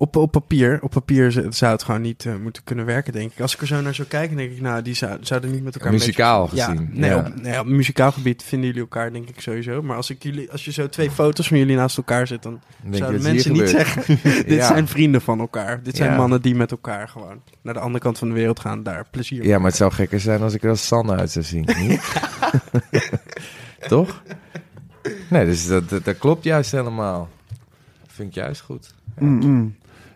Op, 0.00 0.16
op 0.16 0.30
papier, 0.32 0.78
op 0.82 0.90
papier 0.90 1.44
zou 1.48 1.72
het 1.72 1.82
gewoon 1.82 2.00
niet 2.00 2.26
eh, 2.26 2.34
moeten 2.42 2.64
kunnen 2.64 2.84
werken, 2.84 3.12
denk 3.12 3.32
ik. 3.32 3.40
Als 3.40 3.54
ik 3.54 3.60
er 3.60 3.66
zo 3.66 3.80
naar 3.80 3.94
zou 3.94 4.08
kijken, 4.08 4.36
denk 4.36 4.50
ik, 4.52 4.60
nou, 4.60 4.82
die 4.82 4.94
zou, 4.94 5.16
zouden 5.20 5.50
niet 5.50 5.62
met 5.62 5.74
elkaar... 5.74 5.92
Muzikaal 5.92 6.46
gezien, 6.48 6.90
Ja, 6.92 6.98
nee, 6.98 7.10
ja. 7.10 7.16
Op, 7.18 7.42
nee, 7.42 7.58
op 7.60 7.66
muzikaal 7.66 8.12
gebied 8.12 8.42
vinden 8.42 8.66
jullie 8.66 8.82
elkaar, 8.82 9.12
denk 9.12 9.28
ik, 9.28 9.40
sowieso. 9.40 9.82
Maar 9.82 9.96
als, 9.96 10.10
ik 10.10 10.22
jullie, 10.22 10.50
als 10.52 10.64
je 10.64 10.72
zo 10.72 10.88
twee 10.88 11.10
foto's 11.10 11.48
van 11.48 11.58
jullie 11.58 11.76
naast 11.76 11.96
elkaar 11.96 12.26
zet, 12.26 12.42
dan 12.42 12.60
denk 12.82 12.94
zouden 12.96 13.22
mensen 13.22 13.52
niet 13.52 13.68
zeggen... 13.68 14.18
dit 14.46 14.46
Ja. 14.48 14.66
zijn 14.66 14.88
vrienden 14.88 15.20
van 15.20 15.40
elkaar. 15.40 15.82
Dit 15.82 15.96
zijn 15.96 16.10
Ja. 16.10 16.16
mannen 16.16 16.42
die 16.42 16.54
met 16.54 16.70
elkaar 16.70 17.08
gewoon 17.08 17.42
naar 17.62 17.74
de 17.74 17.80
andere 17.80 18.04
kant 18.04 18.18
van 18.18 18.28
de 18.28 18.34
wereld 18.34 18.60
gaan. 18.60 18.82
Daar 18.82 19.04
plezier 19.10 19.44
Ja, 19.46 19.58
maar 19.58 19.66
het 19.68 19.76
zou 19.76 19.92
gekker 19.92 20.20
zijn 20.20 20.42
als 20.42 20.54
ik 20.54 20.62
er 20.62 20.70
als 20.70 20.86
Sanne 20.86 21.16
uit 21.16 21.30
zou 21.30 21.44
zien. 21.44 21.68
niet? 21.78 22.12
Toch? 23.88 24.22
Nee, 25.30 25.44
dus 25.44 25.66
dat, 25.66 25.88
dat, 25.88 26.04
dat 26.04 26.18
klopt 26.18 26.44
juist 26.44 26.72
helemaal. 26.72 27.28
Vind 28.06 28.28
ik 28.28 28.34
juist 28.34 28.60
goed. 28.60 28.94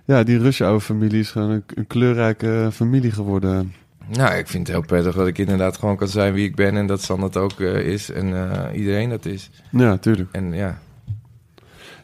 Ja, 0.04 0.22
die 0.22 0.38
Russouwe-familie 0.38 1.20
is 1.20 1.30
gewoon 1.30 1.50
een, 1.50 1.64
een 1.74 1.86
kleurrijke 1.86 2.68
familie 2.72 3.10
geworden. 3.10 3.74
Nou, 4.08 4.34
ik 4.34 4.48
vind 4.48 4.66
het 4.66 4.76
heel 4.76 4.86
prettig 4.86 5.14
dat 5.14 5.26
ik 5.26 5.38
inderdaad 5.38 5.76
gewoon 5.76 5.96
kan 5.96 6.08
zijn 6.08 6.32
wie 6.32 6.44
ik 6.48 6.54
ben. 6.54 6.76
En 6.76 6.86
dat 6.86 7.02
Sanne 7.02 7.24
het 7.24 7.36
ook 7.36 7.60
eh, 7.60 7.78
is. 7.78 8.10
En 8.10 8.50
eh, 8.50 8.78
iedereen 8.78 9.08
dat 9.08 9.24
is. 9.24 9.50
Ja, 9.70 9.96
tuurlijk. 9.96 10.28
En 10.32 10.52
ja, 10.52 10.78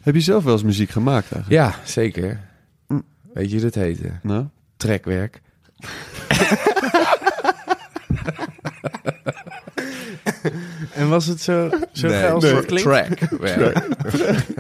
Heb 0.03 0.15
je 0.15 0.21
zelf 0.21 0.45
wel 0.45 0.53
eens 0.53 0.63
muziek 0.63 0.91
gemaakt 0.91 1.33
eigenlijk? 1.33 1.63
ja 1.63 1.75
zeker. 1.85 2.41
Mm. 2.87 3.05
Weet 3.33 3.51
je 3.51 3.53
hoe 3.53 3.65
dat 3.65 3.75
heette? 3.75 4.11
Nou? 4.23 4.45
Trekwerk. 4.77 5.41
En 10.95 11.09
was 11.09 11.27
het 11.27 11.41
zo, 11.41 11.71
zo 11.93 12.09
Nee, 12.09 12.19
geil 12.19 12.35
als 12.35 12.45
nee, 12.45 12.55
het 12.55 12.65
klinkt? 12.67 12.83
Trackwerk. 12.83 13.79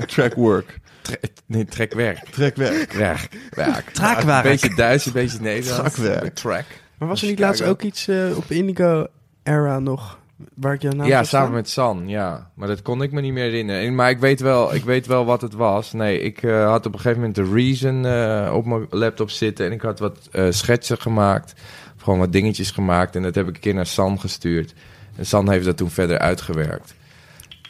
Trackwork. 0.07 0.81
Tre- 1.09 1.29
nee, 1.47 1.65
trekwerk. 1.65 2.19
Trekwerk. 2.31 2.93
Werk. 2.93 3.29
Werk. 3.51 3.91
Traakwerk. 3.93 4.45
Een 4.45 4.51
beetje 4.51 4.75
Duits, 4.75 5.07
een 5.07 5.13
beetje 5.13 5.41
Nederlands. 5.41 5.95
Trakwerk. 5.95 6.35
Track. 6.35 6.65
Maar 6.99 7.09
was 7.09 7.23
er 7.23 7.29
niet 7.29 7.39
laatst 7.39 7.63
ook 7.63 7.83
iets 7.83 8.09
eh, 8.09 8.37
op 8.37 8.45
Indigo-era 8.51 9.79
nog, 9.79 10.19
waar 10.55 10.75
ik 10.75 10.83
je 10.83 10.89
naam 10.89 11.07
ja, 11.07 11.23
samen 11.25 11.53
met 11.53 11.69
San, 11.69 12.09
ja. 12.09 12.51
Maar 12.55 12.69
dat 12.69 12.83
kon 12.83 13.03
ik 13.03 13.13
me 13.13 13.21
niet 13.21 13.33
meer 13.33 13.45
herinneren. 13.45 13.83
En- 13.83 13.95
Maar 13.95 14.11
ik 14.11 14.19
weet 14.19 14.41
wel, 14.41 14.75
ik 14.75 14.85
weet 14.85 15.07
wel 15.07 15.25
wat 15.25 15.41
het 15.41 15.53
was. 15.55 15.93
Nee, 15.93 16.21
ik 16.21 16.43
eh, 16.43 16.67
had 16.71 16.87
op 16.87 16.93
een 16.93 17.01
gegeven 17.01 17.19
moment 17.21 17.37
de 17.37 17.51
Reason 17.53 18.07
eh, 18.07 18.55
op 18.55 18.65
mijn 18.67 18.87
laptop 18.91 19.31
zitten. 19.31 19.67
En 19.67 19.73
ik 19.73 19.83
had 19.83 19.99
wat 19.99 20.29
eh, 20.33 20.47
schetsen 20.51 20.99
gemaakt. 21.01 21.53
Of 21.97 22.03
gewoon 22.03 22.19
wat 22.19 22.33
dingetjes 22.33 22.71
gemaakt. 22.71 23.17
En 23.17 23.23
dat 23.23 23.35
heb 23.35 23.49
ik 23.49 23.55
een 23.55 23.61
keer 23.61 23.75
naar 23.75 23.87
San 23.87 24.21
gestuurd. 24.21 24.75
En 25.17 25.27
San 25.27 25.51
heeft 25.51 25.65
dat 25.65 25.77
toen 25.77 25.91
verder 25.91 26.19
uitgewerkt. 26.19 26.95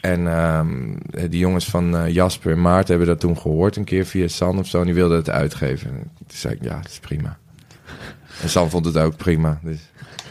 En 0.01 0.27
ehm, 0.27 0.95
die 1.29 1.39
jongens 1.39 1.65
van 1.69 1.97
eh, 1.97 2.13
Jasper 2.13 2.51
en 2.51 2.61
Maarten 2.61 2.89
hebben 2.89 3.07
dat 3.07 3.19
toen 3.19 3.37
gehoord. 3.37 3.75
Een 3.75 3.83
keer 3.83 4.05
via 4.05 4.27
San 4.27 4.59
of 4.59 4.67
zo. 4.67 4.79
En 4.79 4.85
die 4.85 4.93
wilden 4.93 5.17
het 5.17 5.29
uitgeven. 5.29 5.89
En 5.89 5.97
toen 6.17 6.25
zei 6.27 6.53
ik, 6.53 6.63
ja, 6.63 6.75
dat 6.75 6.89
is 6.91 6.99
prima. 6.99 7.37
En 8.41 8.49
San 8.49 8.69
vond 8.69 8.85
het 8.85 8.97
ook 8.97 9.15
prima. 9.17 9.59
Dus 9.63 9.79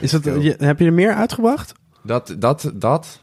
Is 0.01 0.11
dat, 0.11 0.25
je- 0.25 0.55
heb 0.59 0.79
je 0.79 0.85
er 0.87 0.93
meer 0.93 1.15
uitgebracht? 1.15 1.73
dat, 2.03 2.35
dat, 2.39 2.71
dat. 2.75 3.23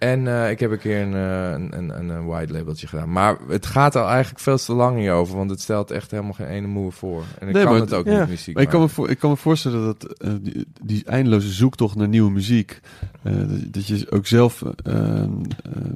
En 0.00 0.28
eh, 0.28 0.50
ik 0.50 0.60
heb 0.60 0.70
een 0.70 0.78
keer 0.78 1.00
een, 1.02 1.14
eh, 1.14 1.50
een, 1.50 1.78
een, 1.78 1.98
een, 1.98 2.08
een 2.08 2.26
white 2.26 2.52
labeltje 2.52 2.86
gedaan. 2.86 3.12
Maar 3.12 3.36
het 3.48 3.66
gaat 3.66 3.96
al 3.96 4.08
eigenlijk 4.08 4.40
veel 4.40 4.58
te 4.58 4.72
lang 4.72 4.98
hierover. 4.98 5.36
Want 5.36 5.50
het 5.50 5.60
stelt 5.60 5.90
echt 5.90 6.10
helemaal 6.10 6.32
geen 6.32 6.46
ene 6.46 6.66
moer 6.66 6.92
voor. 6.92 7.24
En 7.38 7.48
ik 7.48 7.54
Nee, 7.54 7.62
kan 7.62 7.72
maar 7.72 7.80
het 7.80 7.94
ook 7.94 8.06
ja. 8.06 8.20
niet 8.20 8.28
muziek 8.28 8.54
Maar 8.54 8.62
ik 8.62 8.68
kan, 8.68 8.80
me 8.80 8.88
voor, 8.88 9.10
ik 9.10 9.18
kan 9.18 9.30
me 9.30 9.36
voorstellen 9.36 9.84
dat 9.84 10.12
eh, 10.12 10.30
die, 10.40 10.66
die 10.82 11.04
eindeloze 11.04 11.52
zoektocht 11.52 11.96
naar 11.96 12.08
nieuwe 12.08 12.30
muziek... 12.30 12.80
dat, 13.22 13.72
dat 13.72 13.86
je 13.86 14.10
ook 14.10 14.26
zelf 14.26 14.62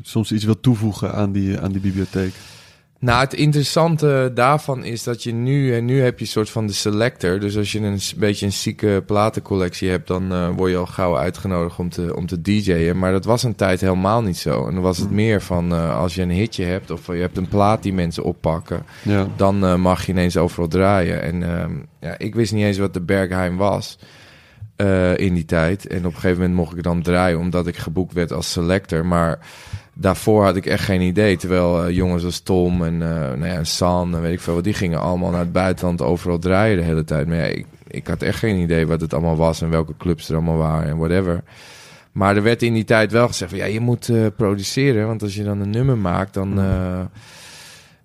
soms 0.02 0.32
iets 0.32 0.44
wilt 0.44 0.62
toevoegen 0.62 1.14
aan 1.14 1.32
die, 1.32 1.60
aan 1.60 1.72
die 1.72 1.80
bibliotheek. 1.80 2.34
Nou, 2.98 3.20
het 3.20 3.34
interessante 3.34 4.30
daarvan 4.34 4.84
is 4.84 5.02
dat 5.02 5.22
je 5.22 5.32
nu... 5.32 5.74
En 5.74 5.84
nu 5.84 6.00
heb 6.00 6.18
je 6.18 6.24
een 6.24 6.30
soort 6.30 6.50
van 6.50 6.66
de 6.66 6.72
selector. 6.72 7.40
Dus 7.40 7.56
als 7.56 7.72
je 7.72 7.80
een 7.80 8.00
beetje 8.16 8.46
een 8.46 8.52
zieke 8.52 9.02
platencollectie 9.06 9.90
hebt... 9.90 10.06
dan 10.06 10.32
eh, 10.32 10.48
word 10.56 10.70
je 10.70 10.76
al 10.76 10.86
gauw 10.86 11.16
uitgenodigd 11.16 11.78
om 11.78 11.88
te, 11.90 12.16
om 12.16 12.26
te 12.26 12.40
DJ'en. 12.40 12.98
Maar 12.98 13.12
dat 13.12 13.24
was 13.24 13.42
een 13.42 13.54
tijd 13.54 13.80
helemaal 13.80 14.22
niet 14.22 14.36
zo. 14.36 14.66
En 14.66 14.74
dan 14.74 14.82
was 14.82 14.98
het 14.98 15.10
meer 15.10 15.42
van... 15.42 15.72
eh, 15.72 15.98
als 15.98 16.14
je 16.14 16.22
een 16.22 16.30
hitje 16.30 16.64
hebt 16.64 16.90
of 16.90 17.06
je 17.06 17.12
hebt 17.12 17.36
een 17.36 17.48
plaat 17.48 17.82
die 17.82 17.92
mensen 17.92 18.24
oppakken... 18.24 18.82
Ja. 19.02 19.26
dan 19.36 19.64
eh, 19.64 19.74
mag 19.74 20.06
je 20.06 20.12
ineens 20.12 20.36
overal 20.36 20.68
draaien. 20.68 21.22
En 21.22 21.42
ehm, 21.42 21.72
ja, 22.00 22.18
ik 22.18 22.34
wist 22.34 22.52
niet 22.52 22.64
eens 22.64 22.78
wat 22.78 22.94
de 22.94 23.00
Bergheim 23.00 23.56
was 23.56 23.98
eh, 24.76 25.16
in 25.18 25.34
die 25.34 25.44
tijd. 25.44 25.86
En 25.86 25.98
op 25.98 26.04
een 26.04 26.12
gegeven 26.12 26.38
moment 26.38 26.54
mocht 26.54 26.76
ik 26.76 26.82
dan 26.82 27.02
draaien 27.02 27.38
omdat 27.38 27.66
ik 27.66 27.76
geboekt 27.76 28.12
werd 28.12 28.32
als 28.32 28.52
selector. 28.52 29.06
Maar 29.06 29.38
daarvoor 29.94 30.44
had 30.44 30.56
ik 30.56 30.66
echt 30.66 30.84
geen 30.84 31.00
idee. 31.00 31.36
Terwijl 31.36 31.84
eh, 31.84 31.94
jongens 31.96 32.24
als 32.24 32.40
Tom 32.40 32.84
en, 32.84 33.02
eh 33.02 33.08
nou 33.08 33.46
ja, 33.46 33.52
en 33.54 33.66
San 33.66 34.14
en 34.14 34.20
weet 34.22 34.32
ik 34.32 34.40
veel 34.40 34.54
wat, 34.54 34.64
die 34.64 34.74
gingen 34.74 35.00
allemaal 35.00 35.30
naar 35.30 35.40
het 35.40 35.52
buitenland 35.52 36.02
overal 36.02 36.38
draaien 36.38 36.76
de 36.76 36.82
hele 36.82 37.04
tijd. 37.04 37.26
Maar 37.26 37.36
ja, 37.36 37.42
ik, 37.44 37.66
ik 37.86 38.06
had 38.06 38.22
echt 38.22 38.38
geen 38.38 38.56
idee 38.56 38.86
wat 38.86 39.00
het 39.00 39.12
allemaal 39.12 39.36
was 39.36 39.62
en 39.62 39.70
welke 39.70 39.96
clubs 39.98 40.28
er 40.28 40.34
allemaal 40.34 40.56
waren 40.56 40.88
en 40.88 40.96
whatever. 40.96 41.42
Maar 42.12 42.36
er 42.36 42.42
werd 42.42 42.62
in 42.62 42.74
die 42.74 42.84
tijd 42.84 43.12
wel 43.12 43.26
gezegd 43.26 43.50
van 43.50 43.60
ja, 43.60 43.66
je 43.66 43.80
moet 43.80 44.08
eh, 44.08 44.26
produceren. 44.36 45.06
Want 45.06 45.22
als 45.22 45.34
je 45.34 45.44
dan 45.44 45.60
een 45.60 45.70
nummer 45.70 45.98
maakt, 45.98 46.34
dan... 46.34 46.58
eh, 46.60 47.00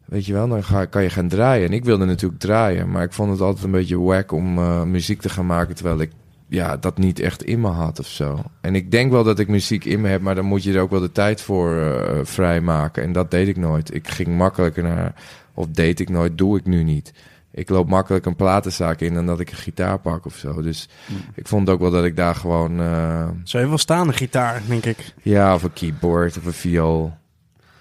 Weet 0.05 0.25
je 0.25 0.33
wel, 0.33 0.47
dan 0.47 0.63
ga, 0.63 0.85
kan 0.85 1.03
je 1.03 1.09
gaan 1.09 1.27
draaien. 1.27 1.67
En 1.67 1.73
ik 1.73 1.83
wilde 1.83 2.05
natuurlijk 2.05 2.39
draaien, 2.39 2.91
maar 2.91 3.03
ik 3.03 3.13
vond 3.13 3.31
het 3.31 3.41
altijd 3.41 3.65
een 3.65 3.71
beetje 3.71 3.99
wack 3.99 4.31
om 4.31 4.53
muziek 4.91 5.21
te 5.21 5.29
gaan 5.29 5.45
maken 5.45 5.75
terwijl 5.75 5.99
ik 6.01 6.11
ja, 6.49 6.77
dat 6.77 6.97
niet 6.97 7.19
echt 7.19 7.43
in 7.43 7.61
me 7.61 7.67
had 7.67 7.99
of 7.99 8.07
zo. 8.07 8.43
En 8.61 8.75
ik 8.75 8.91
denk 8.91 9.11
wel 9.11 9.23
dat 9.23 9.39
ik 9.39 9.47
muziek 9.47 9.85
in 9.85 10.01
me 10.01 10.07
heb, 10.07 10.21
maar 10.21 10.35
dan 10.35 10.45
moet 10.45 10.63
je 10.63 10.73
er 10.73 10.81
ook 10.81 10.89
wel 10.89 10.99
de 10.99 11.11
tijd 11.11 11.41
voor 11.41 11.77
eh, 11.77 12.19
vrijmaken. 12.23 13.03
En 13.03 13.11
dat 13.11 13.31
deed 13.31 13.47
ik 13.47 13.57
nooit. 13.57 13.93
Ik 13.93 14.07
ging 14.07 14.37
makkelijker 14.37 14.83
naar, 14.83 15.13
of 15.53 15.67
deed 15.67 15.99
ik 15.99 16.09
nooit, 16.09 16.37
doe 16.37 16.57
ik 16.57 16.65
nu 16.65 16.83
niet. 16.83 17.13
Ik 17.51 17.69
loop 17.69 17.89
makkelijk 17.89 18.25
een 18.25 18.35
platenzaak 18.35 19.01
in 19.01 19.13
dan 19.13 19.25
dat 19.25 19.39
ik 19.39 19.49
een 19.49 19.57
gitaar 19.57 19.99
pak 19.99 20.25
of 20.25 20.35
zo. 20.35 20.61
Dus 20.61 20.89
ik 21.35 21.47
vond 21.47 21.69
ook 21.69 21.79
wel 21.79 21.91
dat 21.91 22.05
ik 22.05 22.15
daar 22.15 22.35
gewoon, 22.35 22.79
eh, 22.79 23.27
Zou 23.43 23.63
je 23.63 23.69
wel 23.69 23.77
staan, 23.77 24.07
een 24.07 24.13
gitaar, 24.13 24.61
denk 24.67 24.85
ik. 24.85 25.13
ja, 25.21 25.53
of 25.53 25.63
een 25.63 25.73
keyboard 25.73 26.37
of 26.37 26.45
een 26.45 26.53
viool. 26.53 27.13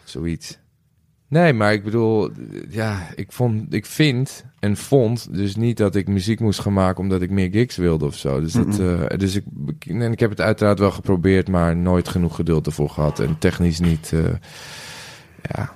Zoiets. 0.04 0.57
Nee, 1.28 1.52
maar 1.52 1.72
ik 1.72 1.84
bedoel, 1.84 2.30
ja, 2.68 3.06
ik, 3.14 3.32
vond, 3.32 3.74
ik 3.74 3.86
vind 3.86 4.44
en 4.58 4.76
vond 4.76 5.34
dus 5.34 5.56
niet 5.56 5.76
dat 5.76 5.94
ik 5.94 6.08
muziek 6.08 6.40
moest 6.40 6.60
gaan 6.60 6.72
maken 6.72 7.02
omdat 7.02 7.22
ik 7.22 7.30
meer 7.30 7.50
gigs 7.50 7.76
wilde 7.76 8.04
of 8.04 8.16
zo. 8.16 8.40
Dus, 8.40 8.52
dat, 8.52 8.78
eh, 8.78 9.06
dus 9.16 9.34
ik, 9.36 9.44
en 9.86 10.12
ik 10.12 10.20
heb 10.20 10.30
het 10.30 10.40
uiteraard 10.40 10.78
wel 10.78 10.90
geprobeerd, 10.90 11.48
maar 11.48 11.76
nooit 11.76 12.08
genoeg 12.08 12.34
geduld 12.34 12.66
ervoor 12.66 12.90
gehad. 12.90 13.18
En 13.18 13.38
technisch 13.38 13.80
niet, 13.80 14.12
eh, 14.12 14.20
ja, 15.42 15.72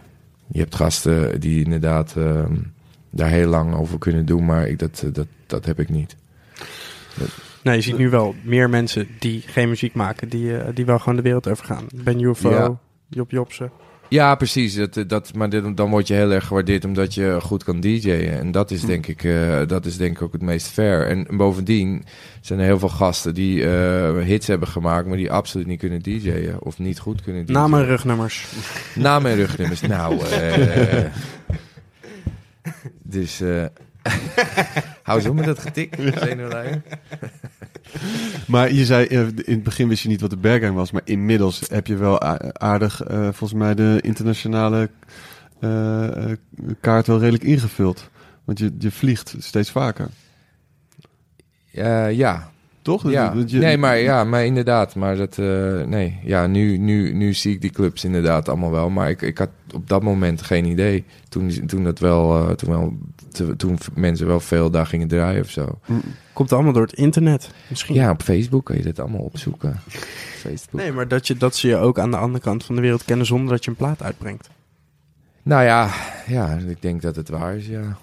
je 0.46 0.58
hebt 0.58 0.74
gasten 0.74 1.40
die 1.40 1.64
inderdaad 1.64 2.16
eh, 2.16 2.44
daar 3.10 3.28
heel 3.30 3.48
lang 3.48 3.74
over 3.74 3.98
kunnen 3.98 4.26
doen, 4.26 4.44
maar 4.44 4.68
ik, 4.68 4.78
dat, 4.78 5.04
dat, 5.12 5.26
dat 5.46 5.64
heb 5.64 5.80
ik 5.80 5.88
niet. 5.88 6.16
Nee, 7.62 7.74
je 7.76 7.82
ziet 7.82 7.98
nu 7.98 8.10
wel 8.10 8.34
meer 8.42 8.70
mensen 8.70 9.08
die 9.18 9.40
geen 9.40 9.68
muziek 9.68 9.94
maken, 9.94 10.28
die, 10.28 10.56
eh, 10.56 10.74
die 10.74 10.84
wel 10.84 10.98
gewoon 10.98 11.16
de 11.16 11.22
wereld 11.22 11.48
overgaan. 11.48 11.86
Ben 11.94 12.20
UFO, 12.20 12.50
Ja. 12.50 12.78
Job 13.08 13.30
Jobsen. 13.30 13.70
Ja, 14.12 14.34
precies. 14.34 14.74
Dat, 14.74 15.04
dat, 15.06 15.34
maar 15.34 15.48
dit, 15.48 15.76
dan 15.76 15.90
word 15.90 16.08
je 16.08 16.14
heel 16.14 16.30
erg 16.30 16.46
gewaardeerd 16.46 16.84
omdat 16.84 17.14
je 17.14 17.38
goed 17.42 17.64
kan 17.64 17.80
DJ'en. 17.80 18.38
En 18.38 18.50
dat 18.50 18.70
is, 18.70 18.80
denk 18.80 19.06
ik, 19.06 19.24
eh, 19.24 19.66
dat 19.66 19.86
is 19.86 19.96
denk 19.96 20.16
ik 20.16 20.22
ook 20.22 20.32
het 20.32 20.42
meest 20.42 20.66
fair. 20.66 21.06
En 21.06 21.26
bovendien 21.30 22.04
zijn 22.40 22.58
er 22.58 22.64
heel 22.64 22.78
veel 22.78 22.88
gasten 22.88 23.34
die 23.34 23.64
eh, 23.64 24.18
hits 24.18 24.46
hebben 24.46 24.68
gemaakt, 24.68 25.06
maar 25.06 25.16
die 25.16 25.32
absoluut 25.32 25.66
niet 25.66 25.78
kunnen 25.78 26.02
DJ'en. 26.02 26.60
Of 26.60 26.78
niet 26.78 26.98
goed 26.98 27.22
kunnen 27.22 27.44
DJ'en. 27.44 27.54
Namen 27.54 27.80
en 27.80 27.86
rugnummers. 27.86 28.46
Namen 28.94 29.30
en 29.30 29.36
rugnummers. 29.36 29.80
Nou, 29.80 30.24
eh 30.26 31.04
dus 33.16 33.40
eh 33.40 33.64
hou 35.02 35.20
zo 35.20 35.34
met 35.34 35.44
dat 35.44 35.58
getik. 35.58 35.94
zenuwlijn. 36.14 36.84
Maar 38.46 38.72
je 38.72 38.84
zei, 38.84 39.06
eh, 39.06 39.20
in 39.20 39.42
het 39.44 39.62
begin 39.62 39.88
wist 39.88 40.02
je 40.02 40.08
niet 40.08 40.20
wat 40.20 40.30
de 40.30 40.36
Bergheim 40.36 40.74
was, 40.74 40.90
maar 40.90 41.02
inmiddels 41.04 41.62
heb 41.68 41.86
je 41.86 41.96
wel 41.96 42.20
aardig, 42.52 43.02
eh, 43.02 43.22
volgens 43.22 43.52
mij, 43.52 43.74
de 43.74 43.98
internationale 44.00 44.90
eh, 45.60 46.32
kaart 46.80 47.06
wel 47.06 47.18
redelijk 47.18 47.44
ingevuld. 47.44 48.10
Want 48.44 48.58
je, 48.58 48.74
je 48.78 48.90
vliegt 48.90 49.34
steeds 49.38 49.70
vaker. 49.70 50.08
Ja, 52.10 52.51
Toch? 52.82 53.10
Ja, 53.10 53.28
Dat 53.34 53.50
je- 53.50 53.58
nee, 53.58 53.78
maar, 53.78 53.98
ja, 53.98 54.24
maar 54.24 54.44
inderdaad. 54.44 54.94
Maar 54.94 55.16
dat, 55.16 55.38
eh, 55.38 55.82
nee, 55.82 56.18
ja, 56.24 56.46
nu, 56.46 56.76
nu, 56.78 57.12
nu 57.12 57.34
zie 57.34 57.54
ik 57.54 57.60
die 57.60 57.70
clubs 57.70 58.04
inderdaad 58.04 58.48
allemaal 58.48 58.70
wel. 58.70 58.90
Maar 58.90 59.10
ik, 59.10 59.22
ik 59.22 59.38
had 59.38 59.48
op 59.74 59.88
dat 59.88 60.02
moment 60.02 60.42
geen 60.42 60.64
idee. 60.64 61.04
Toen, 61.28 61.66
toen, 61.66 61.84
dat 61.84 61.98
wel, 61.98 62.48
eh, 62.48 62.54
toen, 62.54 62.70
wel, 62.70 62.96
te- 63.32 63.56
toen 63.56 63.78
mensen 63.94 64.26
wel 64.26 64.40
veel 64.40 64.70
daar 64.70 64.86
gingen 64.86 65.08
draaien 65.08 65.42
of 65.42 65.50
zo. 65.50 65.78
Komt 66.32 66.52
allemaal 66.52 66.72
door 66.72 66.82
het 66.82 66.92
internet, 66.92 67.50
misschien. 67.68 67.94
Ja, 67.94 68.10
op 68.10 68.22
Facebook 68.22 68.64
kun 68.64 68.76
je 68.76 68.82
dit 68.82 68.98
allemaal 69.00 69.20
opzoeken. 69.20 69.80
Facebook. 70.38 70.80
Nee, 70.80 70.92
maar 70.92 71.08
dat, 71.08 71.26
je, 71.26 71.36
dat 71.36 71.56
ze 71.56 71.68
je 71.68 71.76
ook 71.76 71.98
aan 71.98 72.10
de 72.10 72.16
andere 72.16 72.44
kant 72.44 72.64
van 72.64 72.74
de 72.74 72.80
wereld 72.80 73.04
kennen 73.04 73.26
zonder 73.26 73.50
dat 73.50 73.64
je 73.64 73.70
een 73.70 73.76
plaat 73.76 74.02
uitbrengt. 74.02 74.50
Nou 75.42 75.64
ja, 75.64 75.90
ja, 76.26 76.58
ik 76.68 76.82
denk 76.82 77.02
dat 77.02 77.16
het 77.16 77.28
waar 77.28 77.56
is, 77.56 77.66
ja. 77.66 77.96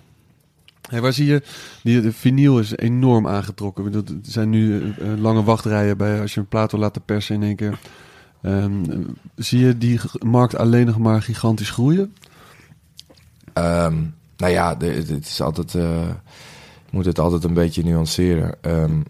Hey, 0.90 1.02
waar 1.02 1.14
zie 1.14 1.26
je, 1.26 1.42
die, 1.84 2.02
de 2.02 2.12
vinyl 2.14 2.60
is 2.60 2.76
enorm 2.78 3.28
aangetrokken. 3.28 3.94
Er 3.94 4.04
zijn 4.22 4.50
nu 4.50 4.82
eh, 4.82 5.12
eh, 5.12 5.20
lange 5.20 5.44
wachtrijen 5.44 5.98
bij 5.98 6.22
als 6.22 6.34
je 6.34 6.40
een 6.40 6.48
plaat 6.48 6.72
wil 6.72 6.80
laten 6.80 7.02
persen 7.06 7.36
in 7.36 7.44
één 7.44 7.56
keer. 7.56 7.80
Ehm, 8.42 8.92
eh, 8.92 8.98
zie 9.36 9.60
je 9.66 9.78
die 9.78 10.00
markt 10.26 10.56
alleen 10.58 10.86
nog 10.86 10.98
maar 10.98 11.22
gigantisch 11.22 11.70
groeien? 11.70 12.14
Ehm, 13.54 13.96
nou 14.38 14.52
ja, 14.52 14.78
het 14.78 15.26
is 15.26 15.42
altijd. 15.42 15.76
eh, 15.76 16.08
ik 16.86 16.92
moet 16.92 17.06
het 17.06 17.20
altijd 17.20 17.44
een 17.44 17.54
beetje 17.54 17.84
nuanceren. 17.84 18.56
Ehm, 18.62 19.02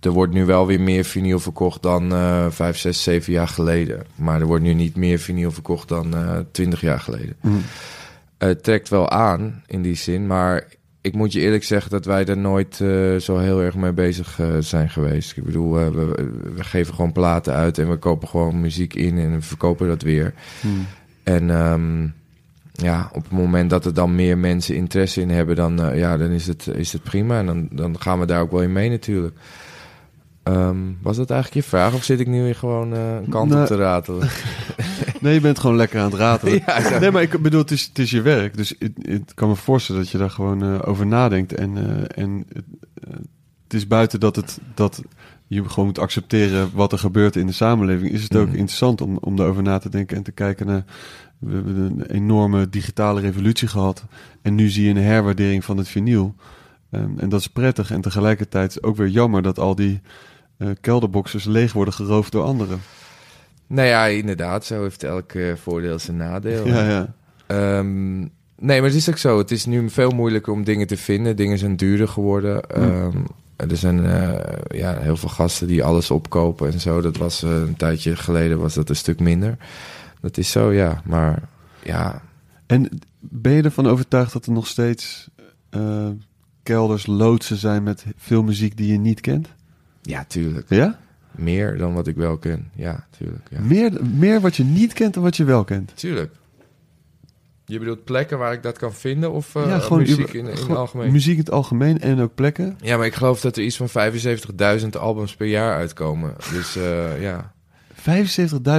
er 0.00 0.10
wordt 0.10 0.32
nu 0.32 0.44
wel 0.44 0.66
weer 0.66 0.80
meer 0.80 1.04
vinyl 1.04 1.38
verkocht 1.38 1.82
dan 1.82 2.12
eh 2.12 2.46
vijf, 2.50 2.78
zes, 2.78 3.02
zeven 3.02 3.32
jaar 3.32 3.48
geleden. 3.48 4.02
Maar 4.14 4.40
er 4.40 4.46
wordt 4.46 4.64
nu 4.64 4.74
niet 4.74 4.96
meer 4.96 5.18
vinyl 5.18 5.50
verkocht 5.50 5.88
dan 5.88 6.14
eh 6.14 6.38
twintig 6.50 6.80
jaar 6.80 7.00
geleden. 7.00 7.36
Het 8.38 8.62
trekt 8.62 8.88
wel 8.88 9.10
aan 9.10 9.62
in 9.66 9.82
die 9.82 9.94
zin, 9.94 10.26
maar 10.26 10.66
ik 11.04 11.14
moet 11.14 11.32
je 11.32 11.40
eerlijk 11.40 11.64
zeggen 11.64 11.90
dat 11.90 12.04
wij 12.04 12.24
er 12.24 12.36
nooit 12.36 12.80
eh, 12.80 13.16
zo 13.16 13.38
heel 13.38 13.62
erg 13.62 13.74
mee 13.74 13.92
bezig 13.92 14.40
eh, 14.40 14.46
zijn 14.58 14.90
geweest. 14.90 15.36
Ik 15.36 15.44
bedoel, 15.44 15.78
eh, 15.78 15.88
we, 15.88 16.30
we 16.54 16.64
geven 16.64 16.94
gewoon 16.94 17.12
platen 17.12 17.54
uit 17.54 17.78
en 17.78 17.90
we 17.90 17.96
kopen 17.96 18.28
gewoon 18.28 18.60
muziek 18.60 18.94
in 18.94 19.18
en 19.18 19.32
we 19.32 19.40
verkopen 19.40 19.88
dat 19.88 20.02
weer. 20.02 20.34
En 21.22 21.50
ehm, 21.50 22.02
ja, 22.72 23.10
op 23.12 23.22
het 23.22 23.32
moment 23.32 23.70
dat 23.70 23.84
er 23.84 23.94
dan 23.94 24.14
meer 24.14 24.38
mensen 24.38 24.74
interesse 24.76 25.20
in 25.20 25.30
hebben, 25.30 25.56
dan, 25.56 25.96
ja, 25.96 26.16
dan 26.16 26.30
is, 26.30 26.46
het, 26.46 26.66
is 26.66 26.92
het 26.92 27.02
prima. 27.02 27.38
En 27.38 27.46
dan, 27.46 27.68
dan 27.70 28.00
gaan 28.00 28.20
we 28.20 28.26
daar 28.26 28.40
ook 28.40 28.50
wel 28.50 28.62
in 28.62 28.72
mee 28.72 28.90
natuurlijk. 28.90 29.36
Ehm, 30.42 30.78
was 31.02 31.16
dat 31.16 31.30
eigenlijk 31.30 31.64
je 31.64 31.70
vraag 31.70 31.94
of 31.94 32.04
zit 32.04 32.20
ik 32.20 32.26
nu 32.26 32.42
weer 32.42 32.54
gewoon 32.54 32.92
een 32.92 33.28
kant 33.28 33.50
Nee. 33.50 33.60
op 33.60 33.66
te 33.66 33.76
ratelen? 33.76 34.28
Nee, 35.24 35.34
je 35.34 35.40
bent 35.40 35.58
gewoon 35.58 35.76
lekker 35.76 36.00
aan 36.00 36.10
het 36.10 36.14
ratelen. 36.14 36.62
Ja. 36.66 36.98
Nee, 36.98 37.10
maar 37.10 37.22
ik 37.22 37.42
bedoel, 37.42 37.60
het 37.60 37.70
is, 37.70 37.84
het 37.84 37.98
is 37.98 38.10
je 38.10 38.22
werk. 38.22 38.56
Dus 38.56 38.74
het, 38.78 38.92
het 39.02 39.34
kan 39.34 39.48
me 39.48 39.56
voorstellen 39.56 40.02
dat 40.02 40.10
je 40.10 40.18
daar 40.18 40.30
gewoon 40.30 40.62
eh, 40.62 40.88
over 40.88 41.06
nadenkt. 41.06 41.52
En, 41.54 41.76
eh, 41.76 42.22
en 42.24 42.44
het, 42.52 42.64
eh, 42.94 43.10
het 43.64 43.74
is 43.74 43.86
buiten 43.86 44.20
dat, 44.20 44.36
het, 44.36 44.58
dat 44.74 45.02
je 45.46 45.68
gewoon 45.68 45.84
moet 45.86 45.98
accepteren 45.98 46.70
wat 46.74 46.92
er 46.92 46.98
gebeurt 46.98 47.36
in 47.36 47.46
de 47.46 47.52
samenleving. 47.52 48.12
Is 48.12 48.22
het 48.22 48.36
ook 48.36 48.46
Mhm. 48.46 48.56
interessant 48.56 49.00
om, 49.00 49.16
om 49.20 49.36
daarover 49.36 49.62
na 49.62 49.78
te 49.78 49.88
denken 49.88 50.16
en 50.16 50.22
te 50.22 50.32
kijken 50.32 50.66
naar... 50.66 50.84
We 51.38 51.54
hebben 51.54 51.76
een 51.76 52.06
enorme 52.10 52.68
digitale 52.70 53.20
revolutie 53.20 53.68
gehad. 53.68 54.04
En 54.42 54.54
nu 54.54 54.68
zie 54.68 54.84
je 54.84 54.90
een 54.90 54.96
herwaardering 54.96 55.64
van 55.64 55.76
het 55.76 55.88
vinyl. 55.88 56.34
Ehm, 56.90 57.18
en 57.18 57.28
dat 57.28 57.40
is 57.40 57.48
prettig. 57.48 57.90
En 57.90 58.00
tegelijkertijd 58.00 58.68
is 58.68 58.74
het 58.74 58.84
ook 58.84 58.96
weer 58.96 59.08
jammer 59.08 59.42
dat 59.42 59.58
al 59.58 59.74
die 59.74 60.00
kelderboxers 60.80 61.44
leeg 61.44 61.72
worden 61.72 61.94
geroofd 61.94 62.32
door 62.32 62.44
anderen. 62.44 62.80
Nou 63.74 63.88
ja, 63.88 64.06
inderdaad, 64.06 64.64
zo 64.64 64.82
heeft 64.82 65.02
elk 65.02 65.32
eh, 65.32 65.54
voordeel 65.54 65.98
zijn 65.98 66.16
nadeel. 66.16 66.66
Ja, 66.66 66.88
ja. 66.88 67.14
Ehm, 67.46 68.18
nee, 68.18 68.80
maar 68.80 68.82
het 68.82 68.94
is 68.94 69.08
ook 69.08 69.18
zo. 69.18 69.38
Het 69.38 69.50
is 69.50 69.66
nu 69.66 69.90
veel 69.90 70.10
moeilijker 70.10 70.52
om 70.52 70.64
dingen 70.64 70.86
te 70.86 70.96
vinden. 70.96 71.36
Dingen 71.36 71.58
zijn 71.58 71.76
duurder 71.76 72.08
geworden. 72.08 72.62
Ehm, 72.62 73.18
er 73.56 73.76
zijn 73.76 74.04
eh, 74.04 74.78
ja, 74.78 74.98
heel 74.98 75.16
veel 75.16 75.28
gasten 75.28 75.66
die 75.66 75.84
alles 75.84 76.10
opkopen 76.10 76.72
en 76.72 76.80
zo. 76.80 77.00
Dat 77.00 77.16
was 77.16 77.42
eh, 77.42 77.50
een 77.50 77.76
tijdje 77.76 78.16
geleden 78.16 78.58
was 78.58 78.74
dat 78.74 78.88
een 78.88 78.96
stuk 78.96 79.20
minder. 79.20 79.56
Dat 80.20 80.36
is 80.36 80.50
zo, 80.50 80.72
ja. 80.72 81.02
Maar 81.04 81.42
ja, 81.82 82.22
En 82.66 82.88
ben 83.18 83.52
je 83.52 83.62
ervan 83.62 83.86
overtuigd 83.86 84.32
dat 84.32 84.46
er 84.46 84.52
nog 84.52 84.66
steeds 84.66 85.28
kelders, 86.62 87.06
loodsen 87.06 87.56
zijn 87.56 87.82
met 87.82 88.04
veel 88.16 88.42
muziek 88.42 88.76
die 88.76 88.92
je 88.92 88.98
niet 88.98 89.20
kent? 89.20 89.48
ja, 90.02 90.24
tuurlijk. 90.24 90.66
Ja? 90.68 90.98
Meer 91.36 91.76
dan 91.78 91.94
wat 91.94 92.06
ik 92.06 92.16
wel 92.16 92.36
ken. 92.38 92.70
Ja, 92.74 93.06
tuurlijk. 93.18 93.46
Ja. 93.50 93.60
Meer, 93.60 93.92
meer 94.16 94.40
wat 94.40 94.56
je 94.56 94.64
niet 94.64 94.92
kent 94.92 95.14
dan 95.14 95.22
wat 95.22 95.36
je 95.36 95.44
wel 95.44 95.64
kent. 95.64 95.92
Tuurlijk. 95.94 96.32
Je 97.66 97.78
bedoelt 97.78 98.04
plekken 98.04 98.38
waar 98.38 98.52
ik 98.52 98.62
dat 98.62 98.78
kan 98.78 98.92
vinden 98.94 99.32
of 99.32 99.54
eh, 99.54 99.66
ja, 99.66 99.78
gewoon 99.78 99.98
muziek 99.98 100.18
uber- 100.18 100.34
in, 100.34 100.46
in 100.46 100.56
het 100.56 100.76
algemeen? 100.76 101.12
Muziek 101.12 101.32
in 101.32 101.38
het 101.38 101.50
algemeen 101.50 102.00
en 102.00 102.20
ook 102.20 102.34
plekken. 102.34 102.78
Ja, 102.80 102.96
maar 102.96 103.06
ik 103.06 103.14
geloof 103.14 103.40
dat 103.40 103.56
er 103.56 103.62
iets 103.62 103.76
van 103.76 103.88
75.000 104.80 104.88
albums 104.98 105.34
per 105.36 105.46
jaar 105.46 105.74
uitkomen. 105.76 106.34
Dus 106.52 106.76
eh, 106.76 107.22
ja. 107.22 107.52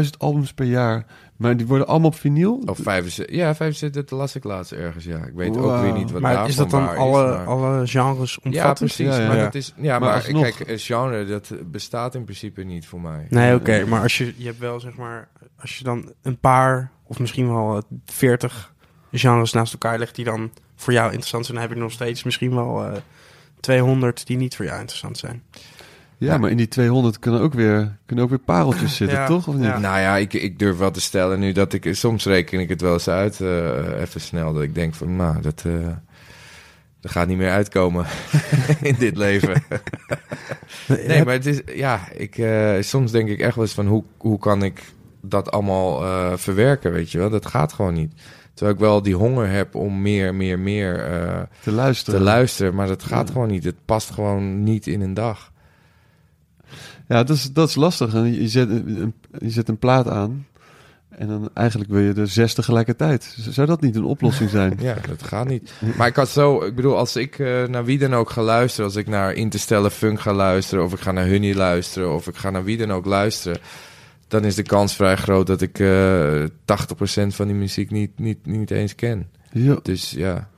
75.000 0.04 0.10
albums 0.18 0.54
per 0.54 0.66
jaar. 0.66 1.06
Maar 1.36 1.58
die 1.58 1.68
worden 1.68 1.88
allemaal 1.88 2.08
op 2.10 2.16
vinyl? 2.16 2.64
Of 2.66 2.78
75, 2.82 3.36
ja, 3.36 3.56
75, 3.56 4.04
dat 4.06 4.20
las 4.20 4.36
ik 4.36 4.44
laatst 4.44 4.72
ergens, 4.72 5.04
ja. 5.04 5.18
Ik 5.18 5.34
weet 5.34 5.58
ook 5.58 5.82
weer 5.82 5.92
niet 5.94 6.12
wat 6.12 6.22
maar 6.22 6.32
daarvan 6.32 6.50
is 6.50 6.56
dat 6.56 6.70
dan 6.70 6.96
alle, 6.96 7.30
is, 7.32 7.36
maar- 7.38 7.46
alle 7.46 7.88
genres 7.88 8.40
omvattend? 8.40 8.54
Ja, 8.54 8.74
precies. 8.74 9.16
Ja, 9.16 9.22
ja, 9.22 9.28
Maar. 9.28 9.38
Dat 9.38 9.56
is, 9.56 9.74
ja, 9.78 10.00
Maar 10.00 10.10
maar, 10.10 10.14
alsnog- 10.16 10.42
kijk, 10.42 10.70
een 10.70 10.80
genre, 10.80 11.26
dat 11.26 11.52
bestaat 11.72 12.16
in 12.16 12.24
principe 12.24 12.64
niet 12.64 12.88
voor 12.88 13.02
mij. 13.02 13.26
Nee, 13.30 13.56
oké, 13.56 13.86
maar 13.86 14.02
als 14.02 14.18
je, 14.18 14.34
je 14.38 14.46
hebt 14.46 14.60
wel 14.60 14.80
zeg 14.80 14.96
maar, 14.96 15.28
als 15.60 15.78
je 15.78 15.84
dan 15.84 16.14
een 16.22 16.38
paar 16.40 16.92
of 17.04 17.20
misschien 17.20 17.48
wel 17.48 17.84
veertig 18.06 18.74
genres 19.12 19.54
naast 19.54 19.74
elkaar 19.74 20.00
legt 20.00 20.16
die 20.16 20.26
dan 20.26 20.52
voor 20.76 20.94
jou 20.94 21.06
interessant 21.08 21.46
zijn, 21.46 21.58
dan 21.58 21.68
heb 21.68 21.76
je 21.76 21.82
nog 21.84 21.92
steeds 21.92 22.24
misschien 22.24 22.56
wel 22.56 22.86
eh 22.86 22.92
200 23.60 24.28
die 24.28 24.38
niet 24.38 24.56
voor 24.56 24.66
jou 24.66 24.80
interessant 24.80 25.18
zijn. 25.18 25.44
Ja, 26.18 26.32
Ja. 26.34 26.38
maar 26.38 26.50
in 26.50 26.58
die 26.58 26.68
200 26.68 27.20
kunnen 27.20 27.42
ook 27.42 27.54
weer, 27.54 27.98
kunnen 28.06 28.24
ook 28.26 28.30
weer 28.32 28.40
pareltjes 28.40 28.96
zitten, 29.02 29.18
Ja. 29.18 29.26
toch? 29.28 29.48
Of 29.48 29.56
niet? 29.56 29.64
Ja. 29.64 29.78
Nou 29.80 30.00
ja, 30.00 30.16
ik, 30.18 30.34
ik 30.34 30.60
durf 30.60 30.78
wel 30.78 30.92
te 30.92 31.02
stellen 31.02 31.40
nu 31.40 31.52
dat 31.52 31.74
ik... 31.74 31.88
Soms 31.92 32.26
reken 32.26 32.60
ik 32.60 32.70
het 32.70 32.82
wel 32.82 32.94
eens 32.94 33.08
uit, 33.10 33.42
eh, 33.42 34.02
even 34.02 34.22
snel. 34.22 34.54
Dat 34.54 34.64
ik 34.64 34.76
denk 34.76 34.94
van, 34.96 35.16
nou, 35.16 35.42
dat, 35.42 35.64
eh, 35.66 35.74
dat 37.00 37.12
gaat 37.12 37.28
niet 37.28 37.38
meer 37.38 37.52
uitkomen 37.52 38.06
in 38.82 38.96
dit 39.00 39.18
leven. 39.18 39.64
Nee, 40.88 41.24
maar 41.24 41.34
het 41.34 41.46
is, 41.46 41.62
ja, 41.76 42.00
ik, 42.14 42.38
eh, 42.38 42.74
soms 42.80 43.12
denk 43.12 43.30
ik 43.30 43.40
echt 43.40 43.56
wel 43.56 43.64
eens 43.64 43.74
van 43.74 43.88
hoe, 43.88 44.04
hoe 44.18 44.40
kan 44.40 44.64
ik 44.64 44.82
dat 45.22 45.52
allemaal 45.52 46.04
eh, 46.04 46.32
verwerken, 46.36 46.92
weet 46.92 47.12
je 47.12 47.18
wel? 47.18 47.30
Dat 47.30 47.46
gaat 47.46 47.74
gewoon 47.74 47.94
niet. 47.94 48.14
Terwijl 48.54 48.76
ik 48.78 48.84
wel 48.84 49.02
die 49.02 49.16
honger 49.16 49.50
heb 49.50 49.76
om 49.76 50.02
meer, 50.02 50.36
meer, 50.36 50.60
meer 50.60 51.00
eh, 51.06 51.42
Te 51.62 51.72
luisteren. 51.72 52.20
te 52.20 52.26
luisteren, 52.26 52.76
maar 52.76 52.88
dat 52.88 53.04
gaat 53.04 53.28
Ja. 53.28 53.34
gewoon 53.34 53.48
niet. 53.48 53.64
Het 53.64 53.76
past 53.86 54.10
gewoon 54.10 54.64
niet 54.64 54.88
in 54.88 55.02
een 55.02 55.14
dag. 55.14 55.52
Ja, 57.08 57.24
dat 57.24 57.36
is, 57.36 57.52
dat 57.52 57.70
is 57.70 57.76
lastig. 57.76 58.14
En 58.14 58.34
je, 58.34 58.48
zet, 58.48 58.70
een, 58.70 59.14
je 59.40 59.50
zet 59.50 59.70
een 59.70 59.78
plaat 59.78 60.08
aan 60.08 60.46
en 61.18 61.28
dan 61.28 61.50
eigenlijk 61.54 61.90
wil 61.90 62.02
je 62.02 62.14
er 62.14 62.28
zes 62.28 62.54
tegelijkertijd. 62.54 63.36
Zou 63.50 63.68
dat 63.68 63.82
niet 63.82 63.96
een 63.96 64.04
oplossing 64.04 64.50
zijn? 64.50 64.78
Ja, 64.82 64.96
dat 65.08 65.24
gaat 65.24 65.48
niet. 65.48 65.74
Maar 65.98 66.08
ik 66.08 66.16
had 66.16 66.30
zo, 66.30 66.64
ik 66.64 66.76
bedoel, 66.76 66.98
als 66.98 67.16
ik 67.16 67.40
eh, 67.40 67.64
naar 67.64 67.86
wie 67.86 67.98
dan 67.98 68.14
ook 68.14 68.30
ga 68.30 68.42
luisteren, 68.42 68.86
als 68.86 68.96
ik 68.96 69.08
naar 69.08 69.34
Interstellar 69.34 69.90
Funk 69.90 70.20
ga 70.20 70.34
luisteren, 70.34 70.84
of 70.84 70.94
ik 70.94 71.00
ga 71.00 71.12
naar 71.12 71.30
Honey 71.30 71.54
luisteren, 71.54 72.14
of 72.14 72.28
ik 72.28 72.36
ga 72.36 72.50
naar 72.50 72.64
wie 72.64 72.78
dan 72.78 72.92
ook 72.92 73.06
luisteren, 73.06 73.60
dan 74.28 74.44
is 74.44 74.56
de 74.56 74.64
kans 74.64 74.96
vrij 74.96 75.16
groot 75.16 75.48
dat 75.48 75.62
ik 75.62 75.80
eh 75.80 76.44
80% 76.44 77.28
van 77.28 77.48
die 77.48 77.56
muziek 77.56 77.92
niet, 77.92 78.20
niet, 78.20 78.46
niet 78.46 78.72
eens 78.72 78.96
ken. 78.96 79.30
Ja. 79.52 79.80
Dus 79.82 80.12
ja, 80.12 80.50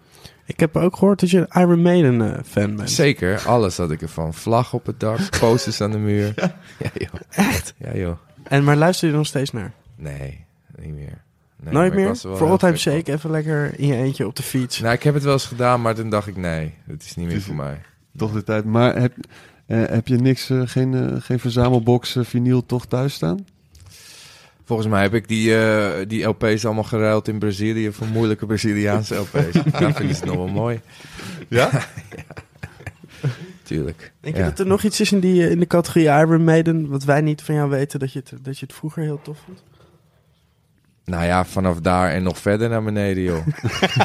Ik 0.47 0.59
heb 0.59 0.75
ook 0.77 0.95
gehoord 0.95 1.19
dat 1.19 1.29
je 1.29 1.37
een 1.49 1.61
Iron 1.61 1.81
Maiden 1.81 2.21
eh, 2.35 2.43
fan 2.45 2.75
bent. 2.75 2.89
zeker. 2.91 3.39
Alles 3.47 3.77
had 3.77 3.91
ik 3.91 4.01
ervan. 4.01 4.33
Vlag 4.33 4.73
op 4.73 4.85
het 4.85 4.99
dak, 4.99 5.19
posters 5.39 5.81
aan 5.81 5.91
de 5.91 5.97
muur. 5.97 6.33
Ja, 6.79 6.89
joh. 6.93 7.21
Echt? 7.29 7.73
Ja, 7.77 7.95
joh. 7.95 8.17
En 8.43 8.63
maar 8.63 8.75
luister 8.75 9.09
je 9.09 9.15
nog 9.15 9.25
steeds 9.25 9.51
naar? 9.51 9.71
Nee, 9.95 10.45
niet 10.81 10.93
meer. 10.95 11.21
Nee, 11.63 11.73
Nooit 11.73 11.93
meer? 11.93 12.07
er 12.07 12.17
Voor 12.17 12.49
all 12.49 12.57
time 12.57 12.77
shake 12.77 13.11
even 13.11 13.31
lekker 13.31 13.79
in 13.79 13.87
je 13.87 13.95
eentje 13.95 14.27
op 14.27 14.35
de 14.35 14.43
fiets. 14.43 14.79
Nou, 14.79 14.93
ik 14.93 15.03
heb 15.03 15.13
het 15.13 15.23
wel 15.23 15.33
eens 15.33 15.45
gedaan, 15.45 15.81
maar 15.81 15.95
toen 15.95 16.09
dacht 16.09 16.27
ik, 16.27 16.37
nee, 16.37 16.73
dat 16.85 17.01
is 17.03 17.15
niet 17.15 17.27
meer 17.27 17.41
voor 17.41 17.55
mij. 17.55 17.81
Toch 18.15 18.31
de 18.31 18.43
tijd. 18.43 18.65
Maar 18.65 18.95
heb, 19.01 19.13
eh, 19.65 19.83
heb 19.85 20.07
je 20.07 20.15
niks, 20.15 20.49
eh, 20.49 20.61
geen, 20.65 21.21
geen 21.21 21.39
verzamelbox 21.39 22.17
vinyl 22.19 22.65
toch 22.65 22.85
thuis 22.85 23.13
staan? 23.13 23.45
Volgens 24.67 24.87
mij 24.87 25.01
heb 25.01 25.13
ik 25.13 25.27
die, 25.27 25.57
eh, 25.57 26.05
die 26.07 26.23
LP's 26.23 26.65
allemaal 26.65 26.83
geruild 26.83 27.27
in 27.27 27.39
Brazilië 27.39 27.91
voor 27.91 28.07
moeilijke 28.07 28.45
Braziliaanse 28.45 29.15
LP's. 29.15 29.51
Daar 29.71 29.93
vind 29.95 29.99
ik 29.99 30.15
het 30.15 30.25
nog 30.25 30.35
wel 30.35 30.47
mooi. 30.47 30.79
Ja? 31.49 31.69
Tuurlijk. 33.63 34.11
Denk 34.19 34.35
je 34.35 34.41
Ja. 34.41 34.47
dat 34.49 34.59
er 34.59 34.65
nog 34.67 34.83
iets 34.83 34.99
is 34.99 35.11
in, 35.11 35.19
die, 35.19 35.43
eh, 35.45 35.51
in 35.51 35.59
de 35.59 35.67
categorie 35.67 36.07
Iron 36.07 36.43
Maiden, 36.43 36.87
wat 36.87 37.03
wij 37.03 37.21
niet 37.21 37.41
van 37.41 37.55
jou 37.55 37.69
weten, 37.69 37.99
dat 37.99 38.13
je 38.13 38.19
het, 38.19 38.33
dat 38.43 38.59
je 38.59 38.65
het 38.65 38.75
vroeger 38.75 39.03
heel 39.03 39.19
tof 39.21 39.37
vond? 39.45 39.63
Nou 41.05 41.23
ja, 41.25 41.45
vanaf 41.45 41.79
daar 41.79 42.11
en 42.11 42.23
nog 42.23 42.37
verder 42.37 42.69
naar 42.69 42.83
beneden, 42.83 43.23
joh. 43.23 43.47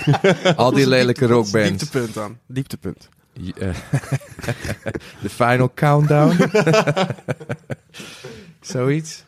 Al 0.57 0.73
die 0.73 0.89
lelijke 0.89 1.27
rockbands. 1.27 1.69
Dieptepunt 1.69 2.15
dan. 2.15 2.39
Dieptepunt. 2.47 3.09
Eh, 3.59 3.75
De 5.23 5.29
final 5.29 5.71
countdown. 5.75 6.37
Zoiets. 8.61 9.25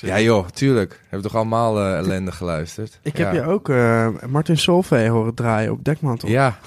Ja 0.00 0.20
joh, 0.20 0.48
tuurlijk. 0.48 1.00
Hebben 1.02 1.22
toch 1.22 1.36
allemaal 1.36 1.78
eh, 1.78 1.96
ellende 1.96 2.32
geluisterd? 2.32 2.98
Ik 3.02 3.16
ja. 3.16 3.24
heb 3.24 3.34
je 3.34 3.42
ook 3.42 3.68
eh, 3.68 4.08
Martin 4.28 4.58
Solveig 4.58 5.10
horen 5.10 5.34
draaien 5.34 5.72
op 5.72 5.84
Dekmantel. 5.84 6.28
Ja, 6.28 6.58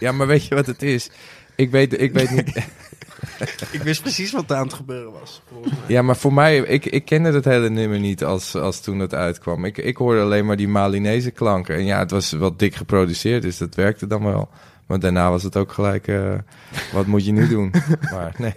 ja, 0.00 0.12
maar 0.12 0.26
weet 0.26 0.46
je 0.46 0.54
wat 0.54 0.66
het 0.66 0.82
is? 0.82 1.10
Ik 1.54 1.70
weet, 1.70 2.00
ik 2.00 2.12
weet 2.12 2.30
niet... 2.30 2.52
Ik 3.70 3.82
wist 3.82 4.00
precies 4.00 4.32
wat 4.32 4.50
er 4.50 4.56
aan 4.56 4.66
het 4.66 4.74
gebeuren 4.74 5.12
was. 5.12 5.42
volgens 5.50 5.72
mij. 5.72 5.82
Ja, 5.86 6.02
maar 6.02 6.16
voor 6.16 6.32
mij, 6.32 6.58
ik, 6.58 6.86
ik 6.86 7.04
kende 7.04 7.32
dat 7.32 7.44
hele 7.44 7.68
nummer 7.70 7.98
niet 7.98 8.24
als, 8.24 8.54
als 8.54 8.80
toen 8.80 8.98
het 8.98 9.14
uitkwam. 9.14 9.64
Ik, 9.64 9.78
ik 9.78 9.96
hoorde 9.96 10.20
alleen 10.20 10.46
maar 10.46 10.56
die 10.56 10.68
Malinese 10.68 11.30
klanken. 11.30 11.74
En 11.74 11.84
ja, 11.84 11.98
het 11.98 12.10
was 12.10 12.32
wel 12.32 12.56
dik 12.56 12.74
geproduceerd, 12.74 13.42
dus 13.42 13.58
dat 13.58 13.74
werkte 13.74 14.06
dan 14.06 14.24
wel. 14.24 14.48
Maar 14.86 14.98
daarna 15.00 15.30
was 15.30 15.42
het 15.42 15.56
ook 15.56 15.72
gelijk, 15.72 16.08
eh, 16.08 16.34
wat 16.92 17.06
moet 17.06 17.24
je 17.24 17.32
nu 17.32 17.48
doen? 17.48 17.72
Maar 18.12 18.34
nee. 18.38 18.54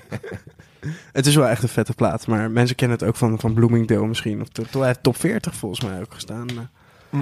Het 1.12 1.26
is 1.26 1.36
wel 1.36 1.48
echt 1.48 1.64
een 1.64 1.70
vette 1.70 1.94
plaat, 1.94 2.28
maar 2.28 2.52
mensen 2.52 2.76
kennen 2.76 2.98
het 2.98 3.08
ook 3.08 3.16
van, 3.16 3.40
van 3.40 3.54
Bloomingdale 3.54 4.08
misschien. 4.08 4.42
Of 4.42 4.48
to- 4.48 4.64
to- 4.72 4.78
hij 4.80 4.88
heeft 4.88 5.04
top 5.04 5.18
40 5.18 5.56
volgens 5.56 5.82
mij 5.82 6.00
ook 6.00 6.14
gestaan. 6.14 6.48
eh. 6.50 6.56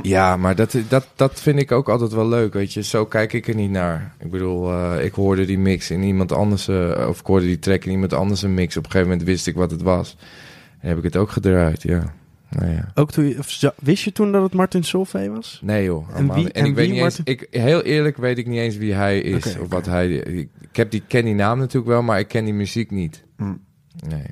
Ja, 0.02 0.38
maar 0.38 0.56
dat, 0.56 0.76
dat, 0.88 1.08
dat 1.16 1.42
vind 1.42 1.60
ik 1.60 1.72
ook 1.72 1.90
altijd 1.90 2.12
wel 2.14 2.28
leuk, 2.28 2.54
weet 2.54 2.74
je. 2.74 2.84
Zo 2.84 3.06
kijk 3.06 3.34
ik 3.34 3.48
er 3.48 3.56
niet 3.56 3.70
naar. 3.72 4.14
Ik 4.20 4.32
bedoel, 4.32 4.72
eh, 4.72 5.04
ik 5.06 5.14
hoorde 5.14 5.46
die 5.46 5.60
mix 5.60 5.92
in 5.92 6.04
iemand 6.04 6.32
anders... 6.32 6.68
eh, 6.68 7.06
of 7.10 7.20
ik 7.20 7.26
hoorde 7.26 7.46
die 7.46 7.60
track 7.60 7.86
in 7.86 7.92
iemand 7.92 8.14
anders 8.14 8.42
een 8.42 8.54
mix. 8.54 8.78
Op 8.78 8.84
een 8.86 8.92
gegeven 8.92 9.12
moment 9.12 9.28
wist 9.28 9.48
ik 9.48 9.56
wat 9.56 9.72
het 9.72 9.82
was. 9.82 10.18
En 10.80 10.88
heb 10.88 10.98
ik 10.98 11.04
het 11.04 11.16
ook 11.16 11.30
gedraaid, 11.32 11.82
ja. 11.82 12.14
Nou 12.60 12.72
ja. 12.72 12.92
Ook 12.96 13.12
toen 13.12 13.26
je, 13.28 13.38
of 13.38 13.74
wist 13.80 14.04
je 14.04 14.12
toen 14.12 14.32
dat 14.32 14.44
het 14.44 14.54
Martin 14.54 14.84
Solveig 14.84 15.30
was? 15.30 15.60
Nee 15.64 15.84
joh. 15.84 16.08
En 16.16 16.34
wie- 16.34 16.52
en, 16.52 16.52
en 16.52 16.66
ik 16.66 16.76
weet 16.76 16.86
wie 16.86 16.94
niet 16.96 17.04
eens, 17.04 17.20
ik, 17.24 17.48
heel 17.52 17.82
eerlijk 17.82 18.18
weet 18.18 18.38
ik 18.38 18.48
niet 18.48 18.60
eens 18.60 18.78
wie 18.78 18.94
hij 18.94 19.20
is. 19.20 19.58
Of 19.60 19.70
wat 19.70 19.86
hij... 19.86 20.10
Ik, 20.14 20.50
ik 20.62 20.76
heb 20.76 20.92
die, 20.92 21.04
ken 21.08 21.26
die 21.26 21.34
naam 21.36 21.58
natuurlijk 21.60 21.88
wel, 21.88 22.02
maar 22.02 22.20
ik 22.20 22.28
ken 22.28 22.44
die 22.46 22.54
muziek 22.54 22.92
niet. 22.92 23.24
Hm. 23.38 23.54
Nee. 24.08 24.24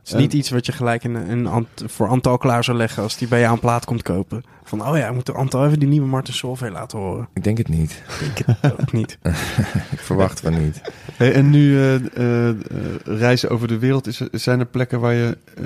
Het 0.00 0.08
is 0.08 0.14
niet 0.14 0.32
iets 0.32 0.50
wat 0.50 0.66
je 0.66 0.72
gelijk 0.72 1.04
in, 1.04 1.16
in, 1.16 1.46
Ant- 1.46 1.82
voor 1.86 2.08
Antal 2.08 2.38
klaar 2.38 2.64
zou 2.64 2.76
leggen 2.76 3.02
als 3.02 3.16
die 3.16 3.28
bij 3.28 3.40
jou 3.40 3.52
een 3.52 3.60
plaat 3.60 3.84
komt 3.84 4.02
kopen. 4.02 4.42
Van, 4.64 4.86
oh 4.88 4.96
ja, 4.96 5.08
ik 5.08 5.14
moet 5.14 5.26
de 5.26 5.32
Antal 5.32 5.66
even 5.66 5.78
die 5.78 5.88
nieuwe 5.88 6.06
Martin 6.06 6.34
Solveig 6.34 6.72
laten 6.72 6.98
horen. 6.98 7.28
Ik 7.34 7.44
denk 7.44 7.58
het 7.58 7.68
niet. 7.68 8.02
Ik 8.36 8.46
het 8.46 8.72
ook 8.80 8.92
niet. 8.92 9.18
Ik 9.92 9.98
verwacht 10.00 10.40
van 10.40 10.62
niet. 10.62 10.80
Hey, 11.16 11.32
en 11.32 11.50
nu 11.50 11.78
eh, 11.78 11.94
eh, 12.48 12.56
reizen 13.04 13.50
over 13.50 13.68
de 13.68 13.78
wereld, 13.78 14.06
is 14.06 14.20
er, 14.20 14.28
zijn 14.32 14.60
er 14.60 14.66
plekken 14.66 15.00
waar 15.00 15.14
je 15.14 15.38
eh, 15.56 15.64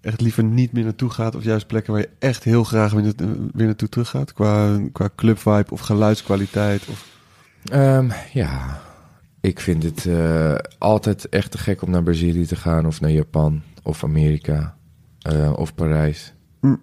echt 0.00 0.20
liever 0.20 0.44
niet 0.44 0.72
meer 0.72 0.84
naartoe 0.84 1.10
gaat? 1.10 1.34
Of 1.34 1.44
juist 1.44 1.66
plekken 1.66 1.92
waar 1.92 2.02
je 2.02 2.08
echt 2.18 2.44
heel 2.44 2.64
graag 2.64 2.92
weer, 2.92 3.12
weer 3.52 3.66
naartoe 3.66 3.88
terug 3.88 4.08
gaat? 4.08 4.32
Qua, 4.32 4.78
qua 4.92 5.08
clubvibe 5.16 5.70
of 5.70 5.80
geluidskwaliteit? 5.80 6.82
Of... 6.90 7.06
Ehm, 7.64 8.10
ja, 8.32 8.80
ik 9.42 9.60
vind 9.60 9.82
het 9.82 10.06
eh, 10.06 10.54
altijd 10.78 11.28
echt 11.28 11.50
te 11.50 11.58
gek 11.58 11.82
om 11.82 11.90
naar 11.90 12.02
Brazilië 12.02 12.46
te 12.46 12.56
gaan 12.56 12.86
of 12.86 13.00
naar 13.00 13.10
Japan 13.10 13.62
of 13.82 14.04
Amerika 14.04 14.76
eh, 15.18 15.52
of 15.56 15.74
Parijs. 15.74 16.32
Hm. 16.60 16.74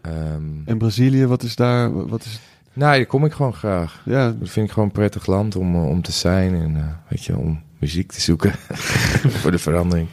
Ehm, 0.00 0.42
En 0.64 0.78
Brazilië, 0.78 1.26
wat 1.26 1.42
is 1.42 1.56
daar? 1.56 2.08
Wat 2.08 2.24
is, 2.24 2.40
nou, 2.72 2.96
daar 2.96 3.06
kom 3.06 3.24
ik 3.24 3.32
gewoon 3.32 3.54
graag. 3.54 4.02
ja, 4.04 4.30
Dat 4.32 4.48
vind 4.48 4.66
ik 4.66 4.72
gewoon 4.72 4.88
een 4.88 4.94
prettig 4.94 5.26
land 5.26 5.56
om, 5.56 5.74
eh, 5.74 5.88
om 5.88 6.02
te 6.02 6.12
zijn 6.12 6.54
en 6.54 7.00
weet 7.08 7.24
je, 7.24 7.36
om 7.36 7.62
muziek 7.78 8.12
te 8.12 8.20
zoeken 8.20 8.52
voor 9.40 9.50
de 9.50 9.58
verandering. 9.58 10.08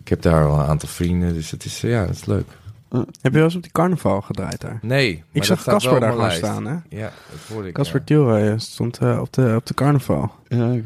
Ik 0.00 0.08
heb 0.08 0.22
daar 0.22 0.46
al 0.46 0.58
een 0.60 0.66
aantal 0.66 0.88
vrienden, 0.88 1.34
dus 1.34 1.50
het 1.50 1.64
is, 1.64 1.80
ja, 1.80 2.06
dat 2.06 2.14
is 2.14 2.24
leuk. 2.24 2.48
Heb 2.90 3.06
je 3.22 3.30
wel 3.30 3.42
eens 3.44 3.54
op 3.56 3.62
die 3.62 3.72
carnaval 3.72 4.20
gedraaid 4.20 4.60
daar? 4.60 4.78
Nee, 4.82 5.10
Ik 5.10 5.24
maar 5.32 5.44
zag 5.44 5.56
dat 5.56 5.60
staat 5.60 5.74
Casper 5.74 5.90
wel 5.92 6.00
daar 6.00 6.12
gewoon 6.12 6.30
staan, 6.30 6.66
hè? 6.66 6.76
Ja, 6.88 7.12
dat 7.30 7.40
hoorde 7.52 7.68
ik. 7.68 7.74
Casper 7.74 7.98
ja. 7.98 8.04
Tilray 8.06 8.58
stond 8.58 8.98
eh, 8.98 9.18
op, 9.20 9.32
de, 9.32 9.52
op 9.56 9.66
de 9.66 9.74
carnaval. 9.74 10.34
ja, 10.48 10.76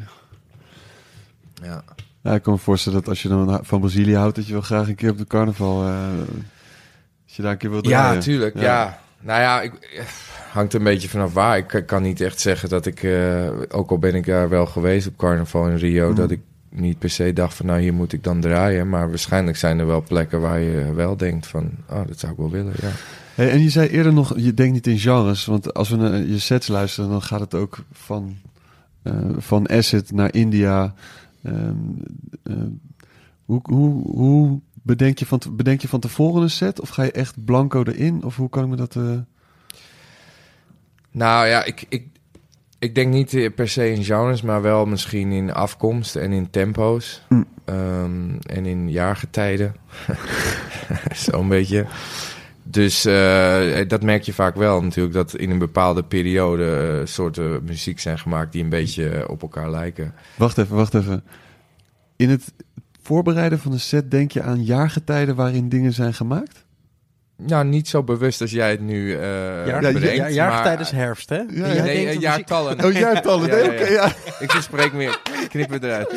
Ja. 1.63 1.83
ja, 2.23 2.35
ik 2.35 2.43
kan 2.43 2.53
me 2.53 2.59
voorstellen 2.59 2.99
dat 2.99 3.09
als 3.09 3.23
je 3.23 3.29
dan 3.29 3.61
van 3.65 3.81
Brazilië 3.81 4.17
houdt, 4.17 4.37
dat 4.37 4.47
je 4.47 4.53
wel 4.53 4.63
graag 4.63 4.89
een 4.89 4.95
keer 4.95 5.11
op 5.11 5.19
de 5.19 5.27
carnaval, 5.27 5.85
eh, 5.87 6.09
als 7.27 7.37
je 7.37 7.43
daar 7.43 7.53
een 7.53 7.59
keer 7.59 7.71
wilt 7.71 7.85
draaien. 7.85 8.15
Ja, 8.15 8.21
tuurlijk. 8.21 8.55
Ja. 8.55 8.63
Ja. 8.63 8.99
Nou 9.21 9.41
ja, 9.41 9.61
ik, 9.63 9.75
eh, 9.75 10.05
hangt 10.53 10.75
een 10.75 10.85
beetje 10.85 11.09
vanaf 11.09 11.33
waar. 11.33 11.57
Ik 11.57 11.83
kan 11.87 12.03
niet 12.03 12.21
echt 12.21 12.41
zeggen 12.41 12.69
dat 12.69 12.87
ik, 12.87 13.03
eh, 13.03 13.49
ook 13.69 13.91
al 13.91 13.99
ben 13.99 14.15
ik 14.15 14.27
daar 14.27 14.49
wel 14.49 14.67
geweest 14.67 15.07
op 15.07 15.17
carnaval 15.17 15.69
in 15.69 15.77
Rio, 15.77 16.09
Mm. 16.09 16.15
dat 16.15 16.31
ik 16.31 16.41
niet 16.75 16.99
per 16.99 17.11
se 17.11 17.33
dacht 17.33 17.55
van 17.57 17.67
nou 17.67 17.81
hier 17.81 17.95
moet 17.95 18.13
ik 18.13 18.23
dan 18.25 18.41
draaien. 18.41 18.89
Maar 18.89 19.09
waarschijnlijk 19.09 19.57
zijn 19.57 19.79
er 19.79 19.87
wel 19.87 20.03
plekken 20.03 20.41
waar 20.41 20.61
je 20.61 20.93
wel 20.95 21.17
denkt 21.17 21.47
van 21.47 21.71
oh 21.91 22.07
dat 22.07 22.19
zou 22.19 22.33
ik 22.33 22.39
wel 22.39 22.51
willen. 22.51 22.73
Ja. 22.81 22.89
Hey, 23.35 23.51
en 23.51 23.61
je 23.63 23.71
zei 23.71 23.89
eerder 23.89 24.13
nog, 24.13 24.33
je 24.39 24.55
denkt 24.55 24.73
niet 24.73 24.87
in 24.87 24.99
genres, 24.99 25.45
want 25.45 25.75
als 25.75 25.89
we 25.89 25.97
naar 25.97 26.19
je 26.19 26.39
sets 26.39 26.69
luisteren, 26.69 27.11
dan 27.11 27.23
gaat 27.23 27.41
het 27.41 27.55
ook 27.55 27.79
van, 27.93 28.37
eh, 29.03 29.15
van 29.39 29.69
acid 29.71 30.13
naar 30.13 30.35
India. 30.35 30.95
Ehm, 31.43 31.75
eh, 32.43 32.55
hoe, 33.45 33.61
hoe, 33.63 34.03
hoe 34.11 34.61
bedenk, 34.83 35.19
je 35.19 35.27
van, 35.27 35.39
te- 35.39 35.51
bedenk 35.51 35.81
je 35.81 35.89
van 35.89 36.01
tevoren 36.01 36.43
een 36.43 36.51
set? 36.51 36.81
Of 36.81 36.89
ga 36.89 37.03
je 37.03 37.13
echt 37.13 37.45
blanco 37.45 37.83
erin? 37.85 38.25
Of 38.25 38.37
hoe 38.37 38.49
kan 38.49 38.63
ik 38.65 38.69
me 38.71 38.77
dat... 38.77 38.97
eh, 38.97 39.03
Nou 41.11 41.47
ja, 41.47 41.65
ik, 41.65 41.87
ik, 41.89 42.07
ik 42.85 42.95
denk 42.95 43.13
niet 43.13 43.35
eh, 43.35 43.55
per 43.55 43.69
se 43.69 43.91
in 43.91 44.05
genres, 44.05 44.43
maar 44.43 44.63
wel 44.63 44.87
misschien 44.87 45.33
in 45.33 45.53
afkomst 45.53 46.17
en 46.17 46.33
in 46.33 46.51
tempo's. 46.51 47.23
Mm. 47.29 47.47
Ehm, 47.65 48.37
en 48.47 48.67
in 48.67 48.91
jaargetijden. 48.91 49.75
Zo'n 51.25 51.49
beetje. 51.49 51.87
Dus 52.63 53.05
eh, 53.05 53.89
dat 53.89 54.03
merk 54.03 54.23
je 54.23 54.33
vaak 54.33 54.57
wel 54.57 54.83
natuurlijk, 54.83 55.15
dat 55.15 55.35
in 55.35 55.51
een 55.51 55.59
bepaalde 55.59 56.03
periode 56.03 56.99
eh, 57.01 57.07
soorten 57.07 57.65
muziek 57.65 58.01
zijn 58.01 58.19
gemaakt 58.19 58.53
die 58.53 58.63
een 58.63 58.69
beetje 58.69 59.29
op 59.29 59.43
elkaar 59.43 59.71
lijken. 59.71 60.15
Wacht 60.37 60.59
even, 60.59 60.77
wacht 60.77 60.95
even. 60.95 61.25
In 62.17 62.31
het 62.31 62.53
voorbereiden 63.03 63.59
van 63.59 63.73
een 63.73 63.81
set 63.81 64.11
denk 64.11 64.33
je 64.33 64.43
aan 64.43 64.65
jaargetijden 64.65 65.35
waarin 65.35 65.69
dingen 65.69 65.93
zijn 65.93 66.15
gemaakt? 66.15 66.65
Nou, 67.37 67.65
niet 67.65 67.89
zo 67.89 68.03
bewust 68.03 68.41
als 68.41 68.51
jij 68.51 68.71
het 68.71 68.81
nu 68.81 69.13
eh 69.15 69.21
Jaar, 69.67 69.83
ja, 69.83 69.93
bedenkt. 69.93 70.17
ja, 70.17 70.29
jaargetijden 70.31 70.81
is 70.87 70.93
maar- 70.93 71.01
herfst, 71.01 71.29
hè? 71.29 71.37
Ja, 71.37 71.67
ja. 71.73 71.83
Nee, 71.83 72.09
aan 72.09 72.21
jaartallen. 72.21 72.85
Oh, 72.85 72.93
jaartallen. 72.93 73.49
Ja, 73.49 73.55
Nee, 73.55 73.65
ja, 73.65 73.71
oké, 73.73 73.85
ja. 73.85 73.91
ja. 73.93 74.13
Ik 74.39 74.51
verspreek 74.51 74.93
meer. 74.93 75.21
Knip 75.49 75.71
het 75.71 75.83
eruit. 75.85 76.15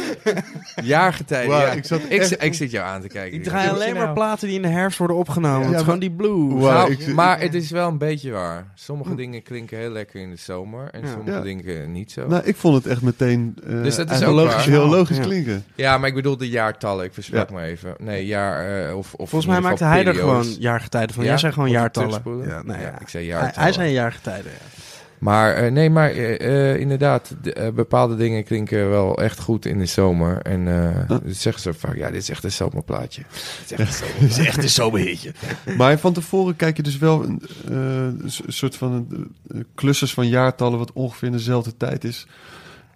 Jaargetijden, 0.84 1.78
ik 1.78 1.86
zat 1.86 1.99
Ik, 2.09 2.09
echt- 2.20 2.28
zi- 2.28 2.36
ik 2.39 2.53
zit 2.53 2.72
jou 2.72 2.86
aan 2.88 3.01
te 3.01 3.07
kijken. 3.07 3.38
Ik 3.38 3.43
draai 3.43 3.70
alleen 3.70 3.93
maar 3.95 4.13
platen 4.13 4.47
die 4.47 4.55
in 4.55 4.61
de 4.61 4.68
herfst 4.68 4.97
worden 4.97 5.18
opgenomen. 5.18 5.59
Ja, 5.59 5.65
het 5.65 5.68
is 5.68 5.74
maar- 5.76 5.84
gewoon 5.84 5.99
die 5.99 6.11
blues. 6.11 6.61
Nou, 6.63 6.91
ik- 6.91 7.13
maar 7.13 7.39
het 7.39 7.53
is 7.53 7.72
wel 7.72 7.88
een 7.88 7.97
beetje 7.97 8.32
waar. 8.32 8.65
Sommige 8.76 9.15
dingen 9.15 9.43
klinken 9.43 9.78
heel 9.78 9.89
lekker 9.91 10.22
in 10.22 10.30
de 10.30 10.36
zomer 10.38 10.89
en 10.91 11.01
Ja. 11.01 11.07
sommige 11.07 11.38
Ja. 11.38 11.41
dingen 11.43 11.91
niet 11.91 12.11
zo. 12.11 12.28
Nou, 12.28 12.41
ik 12.45 12.55
vond 12.55 12.76
het 12.76 12.86
echt 12.88 13.01
meteen 13.01 13.55
eh, 13.68 13.84
Dus 13.84 13.95
dat 13.95 14.11
is 14.11 14.24
ook 14.24 14.36
logisch, 14.36 14.53
waar. 14.55 14.63
heel 14.65 14.88
logisch 14.88 15.20
klinken. 15.20 15.63
Ja, 15.76 15.97
maar 15.97 16.09
ik 16.09 16.15
bedoel 16.15 16.38
de 16.38 16.49
jaartallen. 16.49 17.05
Ik 17.05 17.13
versprak 17.13 17.51
me 17.51 17.61
even. 17.61 17.95
Nee, 17.97 18.26
jaar 18.26 18.88
eh, 18.88 18.97
of, 18.97 19.13
of 19.13 19.30
Volgens 19.30 19.51
mij 19.51 19.61
maakte 19.61 19.84
hij 19.84 20.05
er 20.05 20.15
gewoon 20.15 20.45
jaargetijden 20.59 21.06
van. 21.13 21.23
Ja? 21.23 21.29
Jij 21.29 21.39
zei 21.39 21.53
gewoon 21.53 21.69
jaartallen. 21.69 22.09
terugspoelen? 22.09 22.47
Ja, 22.47 22.61
nee, 22.63 22.77
Ja, 22.77 22.87
ja. 22.87 22.99
ik 22.99 23.09
zei 23.09 23.23
Hij, 23.23 23.33
jaartallen. 23.33 23.61
hij 23.61 23.71
zei 23.71 23.91
jaargetijden, 23.91 24.51
ja. 24.51 24.77
Maar 25.19 25.53
eh, 25.53 25.71
nee, 25.71 25.89
maar 25.89 26.11
eh, 26.11 26.71
eh, 26.71 26.79
inderdaad, 26.79 27.35
de, 27.41 27.71
bepaalde 27.75 28.15
dingen 28.15 28.43
klinken 28.43 28.89
wel 28.89 29.21
echt 29.21 29.39
goed 29.39 29.65
in 29.65 29.79
de 29.79 29.85
zomer. 29.85 30.41
En 30.41 30.67
eh 30.67 31.07
dat 31.07 31.21
zeggen 31.25 31.61
ze 31.61 31.73
vaak, 31.73 31.95
ja, 31.95 32.11
dit 32.11 32.21
is 32.21 32.29
echt 32.29 32.43
een 32.43 32.51
zomerplaatje. 32.51 33.21
Dit 33.67 33.79
is 34.19 34.37
echt 34.37 34.63
een 34.63 34.69
zomerhitje. 34.69 35.31
Maar 35.77 35.97
van 35.99 36.13
tevoren 36.13 36.55
kijk 36.55 36.77
je 36.77 36.83
dus 36.83 36.97
wel 36.97 37.23
een 37.65 38.31
soort 38.47 38.75
van 38.75 39.07
uh, 39.47 39.63
klussers 39.75 40.13
van 40.13 40.27
jaartallen 40.27 40.79
wat 40.79 40.91
ongeveer 40.93 41.27
in 41.27 41.33
dezelfde 41.33 41.77
tijd 41.77 42.03
is. 42.03 42.27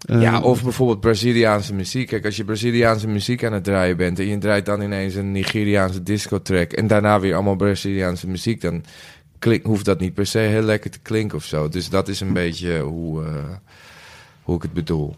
Ja, 0.08 0.41
of 0.41 0.64
bijvoorbeeld 0.64 0.99
Braziliaanse 0.99 1.74
muziek. 1.74 2.08
Kijk, 2.08 2.26
als 2.26 2.38
je 2.38 2.43
Braziliaanse 2.43 3.08
muziek 3.08 3.43
aan 3.43 3.54
het 3.54 3.64
draaien 3.64 3.97
bent 3.97 4.20
en 4.20 4.28
je 4.28 4.38
draait 4.38 4.66
dan 4.66 4.82
ineens 4.82 5.16
een 5.16 5.32
Nigeriaanse 5.32 6.04
discotrack 6.04 6.72
en 6.72 6.88
daarna 6.88 7.20
weer 7.20 7.34
allemaal 7.34 7.56
Braziliaanse 7.56 8.28
muziek, 8.28 8.62
dan 8.62 8.84
klink, 9.39 9.66
hoeft 9.66 9.86
dat 9.86 9.99
niet 9.99 10.14
per 10.14 10.26
se 10.26 10.39
heel 10.39 10.62
lekker 10.62 10.91
te 10.91 10.99
klinken 10.99 11.38
of 11.38 11.43
zo. 11.43 11.70
Dus 11.70 11.89
dat 11.89 12.08
is 12.08 12.20
een 12.20 12.34
beetje 12.34 12.80
hoe, 12.80 13.24
eh, 13.24 13.34
hoe 14.43 14.56
ik 14.56 14.62
het 14.62 14.74
bedoel. 14.74 15.16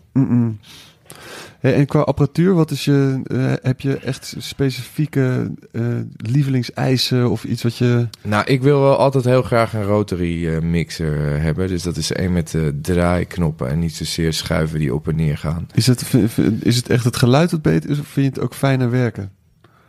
Hey, 1.60 1.74
en 1.74 1.86
qua 1.86 2.00
apparatuur, 2.00 2.54
wat 2.54 2.72
is 2.72 2.86
je, 2.86 3.22
eh, 3.24 3.54
heb 3.62 3.82
je 3.82 3.98
echt 3.98 4.36
specifieke 4.38 5.52
eh, 5.72 5.82
lievelingseisen 6.18 7.30
of 7.30 7.44
iets 7.44 7.64
wat 7.64 7.78
je... 7.78 8.08
Nou, 8.22 8.46
ik 8.46 8.62
wil 8.62 8.82
wel 8.82 8.98
altijd 8.98 9.24
heel 9.26 9.42
graag 9.42 9.74
een 9.74 9.84
rotary 9.84 10.48
eh, 10.48 10.62
mixer 10.62 11.34
eh, 11.34 11.42
hebben. 11.42 11.68
Dus 11.68 11.84
dat 11.84 11.98
is 11.98 12.12
één 12.12 12.34
met 12.34 12.54
eh, 12.54 12.62
draaiknoppen 12.82 13.70
en 13.70 13.80
niet 13.80 13.96
zozeer 13.96 14.34
schuiven 14.34 14.80
die 14.80 14.94
op 14.94 15.08
en 15.08 15.16
neer 15.16 15.38
gaan. 15.38 15.68
Is 15.74 15.88
het, 15.88 16.14
is 16.60 16.76
het 16.76 16.90
echt 16.90 17.04
het 17.04 17.16
geluid 17.16 17.52
wat 17.52 17.62
beter 17.62 17.90
is 17.90 18.00
of 18.00 18.08
vind 18.08 18.26
je 18.26 18.32
het 18.32 18.50
ook 18.50 18.56
fijner 18.56 18.90
werken? 18.90 19.32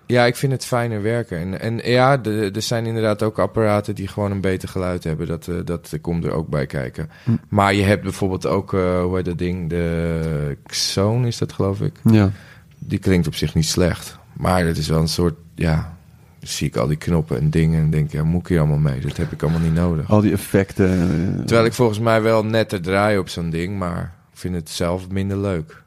Ja, 0.07 0.25
ik 0.25 0.37
vind 0.37 0.53
het 0.53 0.65
fijner 0.65 1.03
werken. 1.03 1.39
En, 1.39 1.61
en 1.61 1.91
ja, 1.91 2.23
er 2.23 2.63
zijn 2.63 2.87
inderdaad 2.87 3.23
ook 3.23 3.39
apparaten 3.39 3.95
die 3.95 4.09
gewoon 4.09 4.31
een 4.31 4.41
beter 4.41 4.69
geluid 4.69 5.05
hebben. 5.05 5.27
Dat, 5.27 5.49
eh, 5.49 5.55
dat 5.65 5.99
komt 6.01 6.25
er 6.25 6.33
ook 6.33 6.49
bij 6.49 6.67
kijken. 6.67 7.11
Hm. 7.25 7.31
Maar 7.49 7.75
je 7.75 7.83
hebt 7.83 8.03
bijvoorbeeld 8.03 8.47
ook, 8.47 8.75
eh, 8.75 9.03
hoe 9.03 9.17
heet 9.17 9.25
dat 9.25 9.39
ding? 9.39 9.71
De 9.71 10.57
Xone 10.67 11.27
is 11.27 11.39
dat 11.39 11.53
geloof 11.53 11.81
ik. 11.81 11.97
Ja. 12.11 12.31
Die 12.79 12.99
klinkt 12.99 13.27
op 13.27 13.35
zich 13.35 13.55
niet 13.55 13.67
slecht. 13.67 14.19
Maar 14.33 14.65
het 14.67 14.79
is 14.79 14.89
wel 14.89 15.01
een 15.01 15.09
soort, 15.09 15.35
ja... 15.55 15.97
dan 16.39 16.49
zie 16.49 16.67
ik 16.67 16.77
al 16.77 16.87
die 16.87 16.97
knoppen 16.97 17.39
en 17.39 17.51
dingen 17.51 17.83
en 17.83 17.91
denk, 17.91 18.13
ja, 18.13 18.25
moet 18.25 18.41
ik 18.41 18.47
hier 18.49 18.59
allemaal 18.59 18.79
mee? 18.79 19.01
Dat 19.01 19.17
heb 19.17 19.33
ik 19.33 19.43
allemaal 19.43 19.61
niet 19.61 19.75
nodig. 19.75 20.11
Al 20.11 20.21
die 20.21 20.33
effecten. 20.33 20.91
eh, 20.91 21.45
Terwijl 21.45 21.67
ik 21.67 21.73
volgens 21.73 21.99
mij 21.99 22.23
wel 22.23 22.45
netter 22.45 22.83
draai 22.83 23.19
op 23.19 23.29
zo'n 23.29 23.51
ding, 23.51 23.79
maar 23.79 24.13
ik 24.33 24.39
vind 24.39 24.55
het 24.55 24.71
zelf 24.71 25.09
minder 25.11 25.37
leuk. 25.39 25.83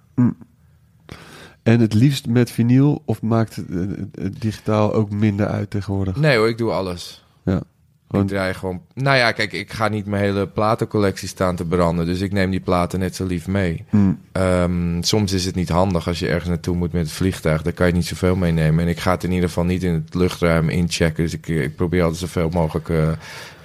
En 1.67 1.79
het 1.79 1.93
liefst 1.93 2.27
met 2.27 2.51
vinyl 2.51 3.01
of 3.05 3.21
maakt 3.21 3.55
het, 3.55 3.65
eh, 3.69 3.77
het 4.23 4.41
digitaal 4.41 4.93
ook 4.93 5.09
minder 5.11 5.47
uit 5.47 5.69
tegenwoordig? 5.69 6.15
Nee 6.15 6.37
hoor, 6.37 6.47
ik 6.49 6.57
doe 6.57 6.71
alles. 6.71 7.25
Ja. 7.45 7.61
Gewoon- 8.09 8.25
Ik 8.25 8.31
draai 8.31 8.53
gewoon... 8.53 8.81
Nou 8.93 9.17
ja, 9.17 9.31
kijk, 9.31 9.53
ik 9.53 9.71
ga 9.73 9.87
niet 9.87 10.05
mijn 10.05 10.23
hele 10.23 10.47
platencollectie 10.47 11.27
staan 11.27 11.55
te 11.55 11.65
branden. 11.65 12.05
Dus 12.05 12.21
ik 12.21 12.31
neem 12.31 12.51
die 12.51 12.59
platen 12.59 12.99
net 12.99 13.15
zo 13.15 13.25
lief 13.25 13.47
mee. 13.47 13.85
Hm. 13.89 14.11
Ehm, 14.31 15.01
soms 15.01 15.33
is 15.33 15.45
het 15.45 15.55
niet 15.55 15.69
handig 15.69 16.07
als 16.07 16.19
je 16.19 16.27
ergens 16.27 16.49
naartoe 16.49 16.75
moet 16.75 16.91
met 16.91 17.01
het 17.01 17.11
vliegtuig. 17.11 17.61
Dan 17.61 17.73
kan 17.73 17.87
je 17.87 17.93
niet 17.93 18.05
zoveel 18.05 18.35
meenemen. 18.35 18.83
En 18.83 18.89
ik 18.89 18.99
ga 18.99 19.11
het 19.11 19.23
in 19.23 19.31
ieder 19.31 19.47
geval 19.47 19.63
niet 19.63 19.83
in 19.83 19.93
het 19.93 20.13
luchtruim 20.13 20.69
inchecken. 20.69 21.23
Dus 21.23 21.33
ik, 21.33 21.47
ik 21.47 21.75
probeer 21.75 22.01
altijd 22.03 22.19
zoveel 22.19 22.49
mogelijk 22.49 22.89
eh, 22.89 23.07
in 23.07 23.15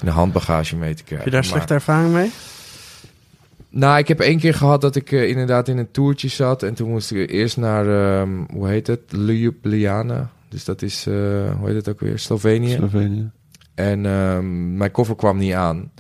de 0.04 0.10
handbagage 0.10 0.76
mee 0.76 0.94
te 0.94 1.02
krijgen. 1.04 1.16
Heb 1.16 1.24
je 1.24 1.30
daar 1.30 1.40
Maar- 1.40 1.50
slechte 1.50 1.74
ervaring 1.74 2.12
mee? 2.12 2.30
Nou, 3.74 3.98
ik 3.98 4.08
heb 4.08 4.20
één 4.20 4.38
keer 4.38 4.54
gehad 4.54 4.80
dat 4.80 4.96
ik 4.96 5.12
eh, 5.12 5.28
inderdaad 5.28 5.68
in 5.68 5.78
een 5.78 5.90
toertje 5.90 6.28
zat. 6.28 6.62
En 6.62 6.74
toen 6.74 6.88
moest 6.88 7.10
ik 7.12 7.30
eerst 7.30 7.56
naar, 7.56 7.86
ehm, 8.20 8.30
hoe 8.52 8.68
heet 8.68 8.86
het? 8.86 9.00
Ljubljana. 9.08 10.30
Dus 10.48 10.64
dat 10.64 10.82
is, 10.82 11.06
eh, 11.06 11.14
hoe 11.58 11.66
heet 11.66 11.74
het 11.74 11.88
ook 11.88 12.00
weer? 12.00 12.18
Slovenië. 12.18 12.74
Slovenië. 12.74 13.30
En 13.74 14.06
ehm, 14.06 14.76
mijn 14.76 14.90
koffer 14.90 15.16
kwam 15.16 15.38
niet 15.38 15.52
aan. 15.52 15.90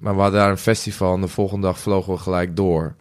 Maar 0.00 0.14
we 0.14 0.20
hadden 0.20 0.40
daar 0.40 0.50
een 0.50 0.58
festival 0.58 1.14
en 1.14 1.20
de 1.20 1.28
volgende 1.28 1.66
dag 1.66 1.78
vlogen 1.78 2.12
we 2.12 2.18
gelijk 2.18 2.56
door. 2.56 2.94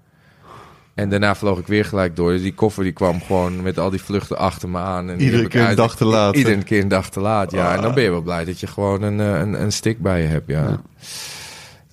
En 0.93 1.09
daarna 1.09 1.35
vloog 1.35 1.59
ik 1.59 1.67
weer 1.67 1.85
gelijk 1.85 2.15
door. 2.15 2.31
Dus 2.31 2.41
die 2.41 2.53
koffer 2.53 2.83
die 2.83 2.93
kwam 2.93 3.21
gewoon 3.21 3.61
met 3.61 3.79
al 3.79 3.89
die 3.89 4.01
vluchten 4.01 4.37
achter 4.37 4.69
me 4.69 4.77
aan. 4.77 5.09
En 5.09 5.21
Iedere 5.21 5.47
keer 5.47 5.69
een 5.69 5.75
dag 5.75 5.95
te 5.95 6.05
laat. 6.05 6.35
Iedere 6.35 6.63
keer 6.63 6.81
een 6.81 6.87
dag 6.87 7.09
te 7.09 7.19
laat, 7.19 7.51
ja. 7.51 7.75
En 7.75 7.81
dan 7.81 7.93
ben 7.93 8.03
je 8.03 8.09
wel 8.09 8.21
blij 8.21 8.45
dat 8.45 8.59
je 8.59 8.67
gewoon 8.67 9.01
een, 9.01 9.19
eh, 9.19 9.39
een, 9.39 9.61
een 9.61 9.71
stick 9.71 9.99
bij 10.01 10.21
je 10.21 10.27
hebt, 10.27 10.47
ja. 10.47 10.67
Ja. 10.67 10.81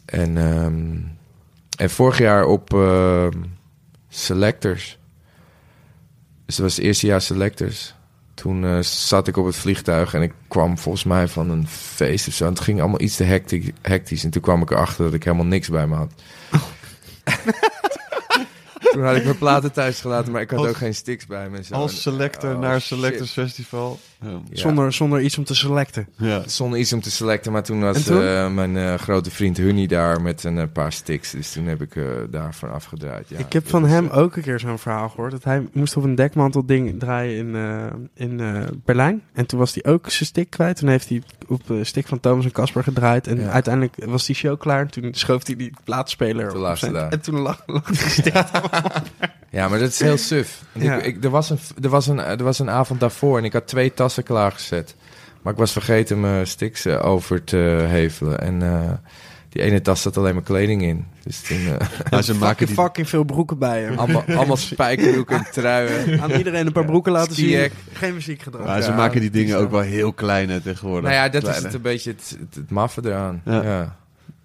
En, 0.05 0.37
ehm, 0.37 0.97
en 1.79 1.91
vorig 1.91 2.19
jaar 2.19 2.45
op 2.45 2.75
ehm, 2.75 3.33
Selectors. 4.09 4.99
Dus 6.47 6.57
dat 6.57 6.65
was 6.67 6.77
het 6.77 6.85
eerste 6.85 7.07
jaar 7.07 7.21
Selectors. 7.21 7.95
Toen 8.35 8.65
eh, 8.65 8.79
zat 8.81 9.29
ik 9.29 9.37
op 9.37 9.47
het 9.47 9.57
vliegtuig 9.57 10.15
en 10.15 10.23
ik 10.23 10.33
kwam 10.49 10.79
volgens 10.79 11.05
mij 11.05 11.29
van 11.29 11.51
een 11.51 11.69
feest 11.69 12.29
of 12.29 12.35
zo. 12.35 12.45
En 12.45 12.51
het 12.53 12.61
ging 12.61 12.81
allemaal 12.81 13.01
iets 13.01 13.17
te 13.17 13.25
hecti- 13.25 13.75
hectisch. 13.83 14.25
En 14.25 14.31
toen 14.31 14.43
kwam 14.43 14.63
ik 14.63 14.71
erachter 14.71 15.05
dat 15.05 15.15
ik 15.15 15.25
helemaal 15.25 15.47
niks 15.47 15.69
bij 15.69 15.87
me 15.87 15.95
had. 15.95 16.13
toen 18.93 19.05
had 19.05 19.17
ik 19.17 19.25
mijn 19.25 19.39
platen 19.39 19.73
thuis 19.73 20.01
gelaten, 20.01 20.33
maar 20.33 20.41
ik 20.43 20.51
had 20.51 20.59
Als- 20.59 20.69
ook 20.69 20.77
geen 20.77 20.95
sticks 20.95 21.27
bij 21.27 21.49
me. 21.51 21.65
zo. 21.65 21.75
Als 21.75 22.03
selector 22.03 22.55
Oh, 22.55 22.61
naar 22.61 22.81
shit. 22.81 22.99
Selectors 22.99 23.31
Festival. 23.33 24.01
Ja. 24.21 24.41
Zonder, 24.53 24.93
zonder 24.93 25.21
iets 25.21 25.39
om 25.39 25.45
te 25.45 25.55
selecten. 25.55 26.09
ja. 26.17 26.43
Zonder 26.47 26.79
iets 26.79 26.93
om 26.93 27.01
te 27.01 27.11
selecten, 27.11 27.53
maar 27.53 27.63
toen 27.63 27.81
was 27.81 28.03
toen? 28.05 28.23
eh, 28.23 28.51
mijn 28.51 28.77
eh, 28.77 28.95
grote 28.95 29.31
vriend 29.31 29.57
Hunny 29.57 29.87
daar 29.87 30.23
met 30.23 30.45
een 30.45 30.59
eh, 30.59 30.65
paar 30.73 30.93
sticks. 30.93 31.31
Dus 31.31 31.53
toen 31.53 31.67
heb 31.67 31.83
ik 31.83 31.95
daarvan 32.31 32.71
afgedraaid. 32.73 33.29
Ja, 33.29 33.39
ik 33.39 33.53
heb 33.53 33.69
van 33.69 33.83
was, 33.83 33.91
hem 33.91 34.09
ook 34.09 34.37
een 34.37 34.43
keer 34.43 34.61
zo'n 34.61 34.79
verhaal 34.79 35.09
gehoord. 35.09 35.31
Dat 35.31 35.45
hij 35.45 35.69
moest 35.73 35.97
op 35.97 36.05
een 36.05 36.15
dekmantel 36.15 36.67
ding 36.67 36.99
draaien 37.01 37.37
in, 37.37 37.55
eh, 37.55 38.27
in 38.29 38.41
eh, 38.41 38.63
Berlijn. 38.85 39.23
En 39.33 39.47
toen 39.47 39.59
was 39.59 39.75
hij 39.75 39.93
ook 39.93 40.11
zijn 40.11 40.29
stick 40.29 40.51
kwijt. 40.51 40.77
Toen 40.77 40.89
heeft 40.89 41.09
hij 41.09 41.23
op 41.47 41.67
de 41.67 41.85
stick 41.85 42.07
van 42.07 42.21
Thomas 42.21 42.45
en 42.45 42.53
Casper 42.53 42.83
gedraaid. 42.83 43.27
En 43.27 43.41
Ja. 43.41 43.49
uiteindelijk 43.51 43.95
was 44.05 44.27
die 44.27 44.37
show 44.37 44.59
klaar. 44.61 44.81
En 44.81 44.91
toen 44.91 45.15
schoof 45.15 45.47
hij 45.47 45.57
die 45.57 45.73
plaatspeler 45.85 46.51
op 46.51 46.57
laatste 46.57 46.87
zijn... 46.87 46.99
daar. 46.99 47.13
En 47.13 47.21
toen 47.21 47.39
lag, 47.41 47.63
lag 47.67 47.83
die 47.85 47.97
stick. 48.09 48.35
Ja, 49.51 49.69
maar 49.69 49.79
dat 49.79 49.89
is 49.89 50.01
heel 50.01 50.17
suf. 50.17 50.63
Ja. 50.73 50.97
ik, 50.97 51.05
ik, 51.17 51.25
er, 51.25 51.31
was 51.31 51.51
een, 51.51 51.59
er, 51.83 51.89
was 51.89 52.07
een, 52.07 52.19
er 52.21 52.45
was 52.45 52.59
een 52.59 52.71
avond 52.71 53.01
daarvoor 53.01 53.39
en 53.39 53.45
ik 53.45 53.53
had 53.53 53.67
twee 53.67 53.95
tassen 53.95 54.23
klaargezet. 54.23 54.95
Maar 55.43 55.53
ik 55.53 55.59
was 55.59 55.73
vergeten 55.73 56.21
mijn 56.21 56.47
sticks 56.47 56.85
eh, 56.85 57.05
over 57.07 57.45
te 57.45 57.57
hevelen. 57.89 58.41
En 58.41 58.63
eh, 58.63 58.91
die 59.49 59.63
ene 59.63 59.81
tas 59.81 60.03
zat 60.03 60.17
alleen 60.17 60.35
maar 60.35 60.43
kleding 60.43 60.83
in. 60.83 61.07
Dus 61.25 61.41
toen... 61.41 61.59
eh, 61.79 61.87
Nou, 62.11 62.23
ze 62.23 62.35
maken 62.35 62.49
fucking, 62.49 62.69
die... 62.69 62.79
fucking 62.85 63.09
veel 63.09 63.25
broeken 63.25 63.59
bij 63.59 63.83
hem. 63.83 63.99
allemaal, 63.99 64.25
allemaal 64.37 64.57
spijkerbroeken 64.57 65.37
en 65.37 65.47
truien. 65.53 66.21
Aan 66.23 66.31
iedereen 66.31 66.67
een 66.67 66.73
paar 66.73 66.85
broeken 66.85 67.13
laten 67.13 67.35
zien. 67.35 67.71
Geen 67.93 68.15
muziek 68.15 68.43
gedragen. 68.43 68.67
Maar 68.69 68.83
ze 68.83 68.91
Ja, 68.91 68.97
maken 68.97 69.21
die 69.21 69.31
dingen 69.31 69.59
ook 69.59 69.71
wel 69.71 69.81
heel 69.81 70.13
klein 70.13 70.49
hè, 70.51 70.61
tegenwoordig. 70.61 71.11
Nou 71.11 71.15
ja, 71.15 71.29
dat 71.29 71.49
is 71.49 71.63
het 71.63 71.75
een 71.75 71.83
beetje 71.83 72.11
het, 72.11 72.37
het, 72.41 72.55
het 72.55 72.71
maffe 72.71 73.01
eraan. 73.05 73.43
Ja. 73.45 73.63
Ja. 73.63 73.97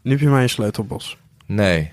Nu 0.01 0.11
heb 0.11 0.19
je 0.19 0.27
maar 0.29 0.41
een 0.41 0.49
sleutelbos. 0.49 1.17
Nee. 1.45 1.91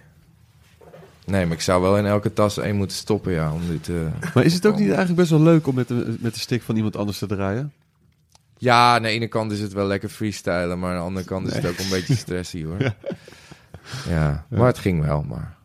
Nee, 1.30 1.46
maar 1.46 1.56
ik 1.56 1.62
zou 1.62 1.82
wel 1.82 1.98
in 1.98 2.06
elke 2.06 2.32
tas 2.32 2.58
één 2.58 2.76
moeten 2.76 2.96
stoppen, 2.96 3.32
ja. 3.32 3.52
Om 3.52 3.60
dit, 3.68 3.88
eh, 3.88 4.34
Maar 4.34 4.44
is 4.44 4.54
het 4.54 4.66
ook 4.66 4.76
niet 4.76 4.86
eigenlijk 4.86 5.16
best 5.16 5.30
wel 5.30 5.40
leuk 5.42 5.66
om 5.66 5.74
met 5.74 5.88
de, 5.88 6.16
met 6.20 6.34
de 6.34 6.40
stick 6.40 6.62
van 6.62 6.76
iemand 6.76 6.96
anders 6.96 7.18
te 7.18 7.26
draaien? 7.26 7.72
Ja, 8.58 8.94
aan 8.94 9.02
de 9.02 9.08
ene 9.08 9.26
kant 9.26 9.52
is 9.52 9.60
het 9.60 9.72
wel 9.72 9.86
lekker 9.86 10.08
freestylen, 10.08 10.78
maar 10.78 10.90
aan 10.90 10.96
de 10.96 11.02
andere 11.02 11.26
kant 11.26 11.46
is 11.46 11.54
het 11.54 11.66
ook 11.66 11.78
een 11.78 11.88
beetje 11.90 12.16
stressy 12.16 12.64
hoor. 12.64 12.76
Ja, 14.08 14.46
maar 14.48 14.66
het 14.66 14.78
ging 14.78 15.04
wel, 15.04 15.24
maar... 15.28 15.56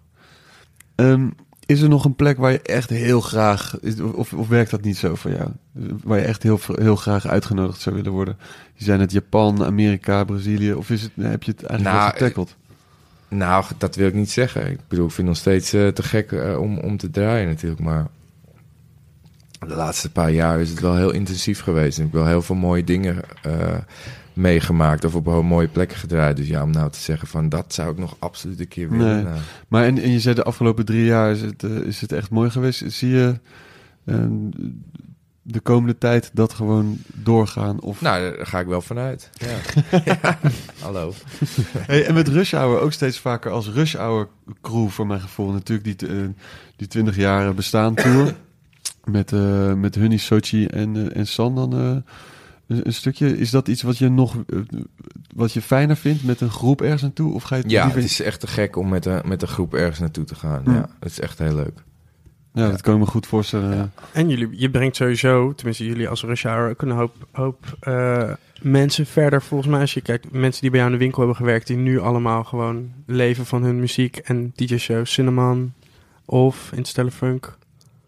Ehm, 0.96 1.30
is 1.66 1.82
er 1.82 1.90
nog 1.90 2.06
een 2.06 2.16
plek 2.16 2.38
waar 2.38 2.52
je 2.52 2.62
echt 2.62 2.90
heel 2.90 3.22
graag... 3.22 3.78
Of, 4.14 4.34
of 4.34 4.48
werkt 4.48 4.72
dat 4.72 4.82
niet 4.82 4.98
zo 4.98 5.16
voor 5.16 5.32
jou? 5.32 5.50
Waar 6.04 6.20
je 6.20 6.26
echt 6.26 6.44
heel, 6.44 6.60
heel 6.76 6.96
graag 6.96 7.28
uitgenodigd 7.28 7.82
zou 7.82 7.96
willen 7.96 8.12
worden? 8.12 8.38
Je 8.74 8.84
zijn 8.84 9.00
het 9.00 9.12
Japan, 9.12 9.64
Amerika, 9.64 10.24
Brazilië. 10.24 10.74
Of 10.74 10.90
is 10.90 11.02
het, 11.02 11.12
heb 11.16 11.44
je 11.44 11.52
het 11.52 11.64
eigenlijk 11.64 11.98
Nou, 11.98 12.12
al 12.12 12.18
getackeld? 12.18 12.56
Nou, 13.38 13.66
dat 13.78 13.96
wil 13.96 14.08
ik 14.08 14.14
niet 14.14 14.32
zeggen. 14.32 14.72
Ik 14.72 14.80
bedoel, 14.88 15.06
ik 15.06 15.12
vind 15.12 15.28
het 15.28 15.38
nog 15.38 15.38
steeds 15.38 15.74
eh, 15.74 15.88
te 15.88 16.04
gek 16.04 16.32
eh, 16.32 16.62
om, 16.62 16.78
om 16.78 16.98
te 16.98 17.10
draaien 17.10 17.48
natuurlijk, 17.48 17.82
maar... 17.82 18.08
De 19.60 19.76
laatste 19.76 20.12
paar 20.12 20.32
jaar 20.32 20.60
is 20.60 20.70
het 20.70 20.80
wel 20.80 20.96
heel 20.96 21.12
intensief 21.12 21.62
geweest. 21.62 21.98
En 21.98 22.06
ik 22.06 22.12
heb 22.12 22.22
wel 22.22 22.30
heel 22.30 22.42
veel 22.42 22.56
mooie 22.56 22.84
dingen 22.84 23.22
eh, 23.42 23.78
meegemaakt 24.34 25.06
of 25.06 25.16
op 25.16 25.44
mooie 25.44 25.68
plekken 25.68 25.98
gedraaid. 25.98 26.38
Dus 26.38 26.48
ja, 26.48 26.64
om 26.64 26.72
nou 26.72 26.90
te 26.90 27.00
zeggen 27.00 27.28
van 27.28 27.50
dat 27.50 27.74
zou 27.74 27.92
ik 27.92 27.98
nog 27.98 28.16
absoluut 28.20 28.60
een 28.60 28.68
keer 28.68 28.90
willen. 28.90 29.16
Nee. 29.16 29.24
nou. 29.24 29.38
Maar 29.68 29.86
en, 29.86 29.98
en 29.98 30.12
je 30.12 30.20
zei 30.20 30.36
de 30.36 30.44
afgelopen 30.44 30.86
drie 30.86 31.06
jaar 31.06 31.32
is 31.32 31.42
het, 31.42 31.64
is 31.64 32.02
het 32.02 32.12
echt 32.12 32.30
mooi 32.30 32.50
geweest. 32.50 32.84
Zie 32.88 33.10
je 33.10 33.40
ehm, 34.06 34.50
de 35.48 35.60
komende 35.60 35.98
tijd 35.98 36.30
dat 36.34 36.54
gewoon 36.54 36.98
doorgaan? 37.14 37.80
Of... 37.82 38.02
Nou, 38.02 38.36
daar 38.36 38.46
ga 38.46 38.60
ik 38.60 38.68
wel 38.68 38.82
vanuit. 38.82 39.30
Ja. 39.34 39.58
ja. 40.06 40.40
Hallo. 40.80 41.14
Hey, 41.78 42.06
en 42.06 42.14
met 42.14 42.28
Rush 42.28 42.52
Hour 42.52 42.80
ook 42.80 42.94
steeds 42.94 43.20
vaker 43.20 43.52
als 43.52 43.70
Rush 43.70 43.96
Hour 43.96 44.28
crew 44.62 44.90
voor 44.90 45.08
mijn 45.08 45.20
gevoel. 45.22 45.52
Natuurlijk 45.52 46.00
die, 46.00 46.10
eh, 46.10 46.16
die 46.76 46.88
20 46.88 47.16
jaar 47.16 47.54
bestaan 47.54 47.94
tour. 47.96 48.36
met, 49.04 49.34
eh 49.34 49.74
met 49.74 49.96
Hunny, 49.96 50.18
Sochi 50.18 50.66
en, 50.66 50.96
eh, 51.12 51.18
en 51.20 51.28
San 51.28 51.56
dan 51.56 51.74
een, 51.74 52.04
een 52.68 52.94
stukje. 52.94 53.38
Is 53.38 53.50
dat 53.50 53.68
iets 53.68 53.82
wat 53.82 53.98
je 53.98 54.10
nog 54.10 54.36
wat 55.36 55.52
je 55.54 55.62
fijner 55.62 55.98
vindt 55.98 56.24
met 56.24 56.42
een 56.42 56.50
groep 56.52 56.82
ergens 56.82 57.02
naartoe? 57.02 57.34
Of 57.34 57.44
ga 57.44 57.56
je 57.56 57.64
Ja, 57.68 57.84
liever- 57.84 58.02
het 58.02 58.10
is 58.12 58.22
echt 58.22 58.40
te 58.40 58.48
gek 58.48 58.76
om 58.76 58.90
met 58.90 59.06
een, 59.06 59.22
met 59.26 59.42
een 59.42 59.48
groep 59.48 59.74
ergens 59.74 60.00
naartoe 60.00 60.24
te 60.26 60.36
gaan. 60.36 60.62
Ja, 60.66 60.90
het 61.00 61.12
is 61.12 61.20
echt 61.20 61.40
heel 61.40 61.56
leuk. 61.56 61.84
Ja, 62.56 62.70
dat 62.70 62.82
kan 62.82 62.94
ik 62.94 63.00
me 63.00 63.06
goed 63.06 63.28
voorstellen. 63.28 63.76
Ja. 63.78 63.90
En 64.12 64.30
jullie, 64.30 64.50
je 64.52 64.70
brengt 64.70 64.96
sowieso, 64.96 65.54
tenminste 65.54 65.86
jullie 65.86 66.10
als 66.10 66.24
Rush 66.24 66.44
Hour, 66.44 66.70
ook 66.70 66.82
een 66.82 66.92
hoop, 66.92 67.14
hoop 67.32 67.78
eh, 67.80 68.32
mensen 68.62 69.06
verder. 69.06 69.42
Volgens 69.42 69.70
mij 69.70 69.80
als 69.80 69.94
je 69.94 70.02
kijkt, 70.02 70.32
mensen 70.32 70.62
die 70.62 70.70
bij 70.70 70.80
jou 70.80 70.92
in 70.92 70.98
de 70.98 71.04
winkel 71.04 71.22
hebben 71.22 71.38
gewerkt, 71.38 71.68
die 71.68 71.78
nu 71.78 72.00
allemaal 72.00 72.44
gewoon 72.44 72.92
leven 73.06 73.46
van 73.46 73.64
hun 73.64 73.80
muziek 73.80 74.18
en 74.18 74.52
DJ-shows. 74.56 75.14
Cinnamon 75.14 75.74
of 76.26 76.70
Interstellar 76.72 77.12
Funk, 77.12 77.58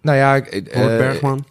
Nou 0.02 0.18
ja, 0.18 0.36
ik, 0.36 0.48
eh, 0.68 0.86
Bergman. 0.86 1.45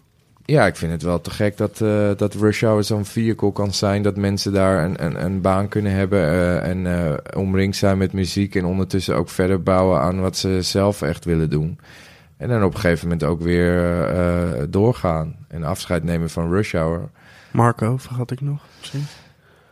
ja, 0.45 0.67
ik 0.67 0.77
vind 0.77 0.93
het 0.93 1.03
wel 1.03 1.21
te 1.21 1.31
gek 1.31 1.57
dat, 1.57 1.81
eh, 1.81 2.11
dat 2.17 2.35
Rush 2.35 2.63
Hour 2.63 2.85
zo'n 2.85 3.05
vehicle 3.05 3.53
kan 3.53 3.73
zijn. 3.75 4.03
Dat 4.03 4.17
mensen 4.17 4.53
daar 4.53 4.85
een, 4.85 5.05
een, 5.05 5.25
een 5.25 5.41
baan 5.41 5.69
kunnen 5.69 5.93
hebben 5.93 6.21
eh, 6.21 6.69
en 6.69 6.87
eh, 6.87 7.15
omringd 7.37 7.77
zijn 7.77 7.99
met 7.99 8.13
muziek. 8.13 8.55
En 8.55 8.65
ondertussen 8.65 9.17
ook 9.17 9.29
verder 9.29 9.63
bouwen 9.63 10.01
aan 10.01 10.21
wat 10.21 10.37
ze 10.37 10.63
zelf 10.63 11.03
echt 11.03 11.25
willen 11.25 11.51
doen. 11.51 11.79
En 12.37 12.49
dan 12.49 12.64
op 12.64 12.74
een 12.74 12.80
gegeven 12.80 13.09
moment 13.09 13.24
ook 13.24 13.41
weer 13.41 14.05
eh, 14.05 14.62
doorgaan. 14.68 15.37
En 15.49 15.64
afscheid 15.64 16.05
nemen 16.05 16.30
van 16.30 16.51
Rush 16.51 16.72
Hour. 16.72 17.09
Marco, 17.51 17.97
vergat 17.97 18.30
ik 18.30 18.41
nog 18.41 18.62
misschien. 18.78 19.05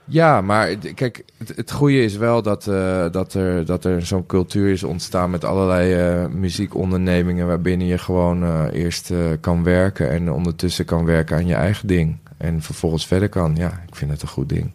Ja, 0.07 0.41
maar 0.41 0.77
kijk, 0.77 1.25
het, 1.39 1.57
het 1.57 1.71
goede 1.71 2.03
is 2.03 2.17
wel 2.17 2.43
dat, 2.43 2.67
eh, 2.67 3.11
dat 3.11 3.35
er, 3.35 3.65
dat 3.65 3.85
er 3.85 4.07
zo'n 4.07 4.27
cultuur 4.27 4.71
is 4.71 4.83
ontstaan 4.83 5.31
met 5.31 5.45
allerlei 5.45 5.95
eh, 5.95 6.29
muziekondernemingen 6.29 7.47
waarbinnen 7.47 7.87
je 7.87 7.99
gewoon 7.99 8.43
eh, 8.43 8.65
eerst 8.73 9.11
eh, 9.11 9.19
kan 9.41 9.63
werken 9.63 10.11
en 10.11 10.33
ondertussen 10.33 10.85
kan 10.85 11.05
werken 11.05 11.37
aan 11.37 11.47
je 11.47 11.55
eigen 11.55 11.87
ding. 11.87 12.19
En 12.37 12.63
vervolgens 12.63 13.07
verder 13.07 13.29
kan. 13.29 13.57
Ja, 13.57 13.83
ik 13.89 13.95
vind 13.95 14.11
het 14.11 14.23
een 14.23 14.29
goed 14.29 14.49
ding. 14.49 14.73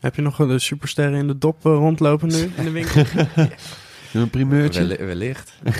Heb 0.00 0.14
je 0.14 0.22
nog 0.22 0.36
de 0.36 0.58
supersterren 0.58 1.18
in 1.18 1.26
de 1.26 1.38
dop 1.38 1.62
rondlopen 1.62 2.28
nu 2.28 2.50
in 2.56 2.64
de 2.64 2.70
winkel? 2.70 3.04
Een 4.16 4.30
primeurtje. 4.30 4.86
Wel- 4.86 5.06
wellicht. 5.06 5.52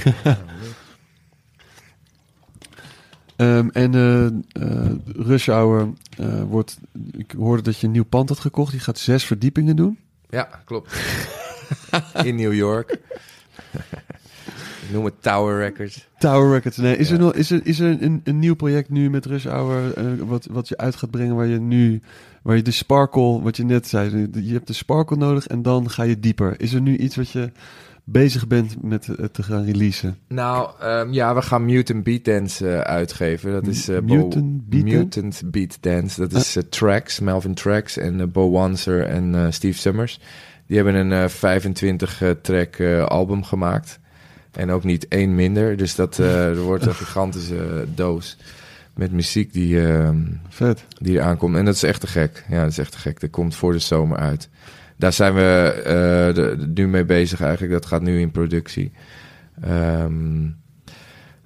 Ehm, 3.36 3.68
en 3.72 3.94
eh, 4.52 4.90
Rush 5.26 5.46
Hour 5.46 5.88
eh, 6.18 6.42
wordt... 6.42 6.78
Ik 7.16 7.34
hoorde 7.36 7.62
dat 7.62 7.78
je 7.78 7.86
een 7.86 7.92
nieuw 7.92 8.04
pand 8.04 8.28
had 8.28 8.38
gekocht. 8.38 8.70
Die 8.70 8.80
gaat 8.80 8.98
zes 8.98 9.24
verdiepingen 9.24 9.76
doen. 9.76 9.98
Ja, 10.28 10.48
klopt. 10.64 10.92
In 12.22 12.34
New 12.36 12.54
York. 12.54 12.98
ik 14.82 14.92
noem 14.92 15.04
het 15.04 15.22
Tower 15.22 15.58
Records. 15.58 16.08
Tower 16.18 16.52
Records. 16.52 16.76
Nee, 16.76 16.96
is 16.96 17.08
Ja. 17.08 17.14
er, 17.14 17.20
nog, 17.20 17.32
is 17.32 17.50
er, 17.50 17.60
is 17.64 17.78
er 17.78 18.02
een, 18.02 18.20
een 18.24 18.38
nieuw 18.38 18.54
project 18.54 18.90
nu 18.90 19.10
met 19.10 19.26
Rush 19.26 19.44
Hour 19.44 19.92
wat, 20.26 20.46
wat 20.50 20.68
je 20.68 20.76
uit 20.76 20.96
gaat 20.96 21.10
brengen 21.10 21.36
waar 21.36 21.46
je 21.46 21.58
nu, 21.60 22.02
waar 22.42 22.56
je 22.56 22.62
de 22.62 22.70
sparkle, 22.70 23.42
wat 23.42 23.56
je 23.56 23.64
net 23.64 23.88
zei, 23.88 24.28
je 24.32 24.52
hebt 24.52 24.66
de 24.66 24.72
sparkle 24.72 25.16
nodig 25.16 25.46
en 25.46 25.62
dan 25.62 25.90
ga 25.90 26.02
je 26.02 26.20
dieper. 26.20 26.60
Is 26.60 26.72
er 26.72 26.80
nu 26.80 26.96
iets 26.96 27.16
wat 27.16 27.30
je 27.30 27.52
bezig 28.08 28.46
bent 28.46 28.82
met 28.82 29.06
het 29.06 29.34
te 29.34 29.42
gaan 29.42 29.64
releasen. 29.64 30.18
Nou, 30.28 30.70
ehm, 30.80 31.12
ja, 31.12 31.34
we 31.34 31.42
gaan 31.42 31.64
Mutant 31.64 32.04
Beat 32.04 32.24
Dance 32.24 32.68
eh, 32.68 32.80
uitgeven. 32.80 33.52
Dat 33.52 33.66
is 33.66 33.88
eh, 33.88 34.00
Mutant 34.00 34.68
Beat 34.68 34.82
Dance? 34.84 34.96
Mutant 34.98 35.42
Beat 35.50 35.78
Dance. 35.80 36.20
Dat 36.20 36.32
is 36.32 36.56
eh, 36.56 36.62
Tracks, 36.62 37.20
Melvin 37.20 37.54
Tracks 37.54 37.96
en 37.96 38.20
eh, 38.20 38.26
Bo 38.26 38.50
Wanser 38.50 39.06
en 39.06 39.34
eh, 39.34 39.46
Steve 39.50 39.78
Summers. 39.78 40.20
Die 40.66 40.76
hebben 40.76 40.94
een 40.94 41.12
eh 41.12 41.28
25 41.28 42.22
eh, 42.22 42.30
track 42.42 42.76
eh, 42.76 43.04
album 43.04 43.44
gemaakt. 43.44 43.98
En 44.52 44.70
ook 44.70 44.84
niet 44.84 45.08
één 45.08 45.34
minder. 45.34 45.76
Dus 45.76 45.94
dat 45.94 46.18
eh, 46.18 46.46
er 46.48 46.60
wordt 46.60 46.86
een 46.86 46.94
gigantische 46.94 47.56
eh, 47.56 47.86
doos 47.94 48.36
met 48.94 49.12
muziek 49.12 49.52
die, 49.52 49.86
ehm, 49.88 50.18
Vet. 50.48 50.84
die 51.00 51.14
eraan 51.16 51.36
komt. 51.36 51.56
En 51.56 51.64
dat 51.64 51.74
is 51.74 51.82
echt 51.82 52.00
te 52.00 52.06
gek. 52.06 52.44
Ja, 52.48 52.62
dat 52.62 52.70
is 52.70 52.78
echt 52.78 52.92
te 52.92 52.98
gek. 52.98 53.20
Dat 53.20 53.30
komt 53.30 53.54
voor 53.54 53.72
de 53.72 53.78
zomer 53.78 54.18
uit. 54.18 54.48
Daar 54.96 55.12
zijn 55.12 55.34
we 55.34 55.72
eh, 55.84 56.66
nu 56.74 56.88
mee 56.88 57.04
bezig 57.04 57.40
eigenlijk. 57.40 57.72
Dat 57.72 57.86
gaat 57.86 58.02
nu 58.02 58.20
in 58.20 58.30
productie. 58.30 58.92
Ehm, 59.60 60.48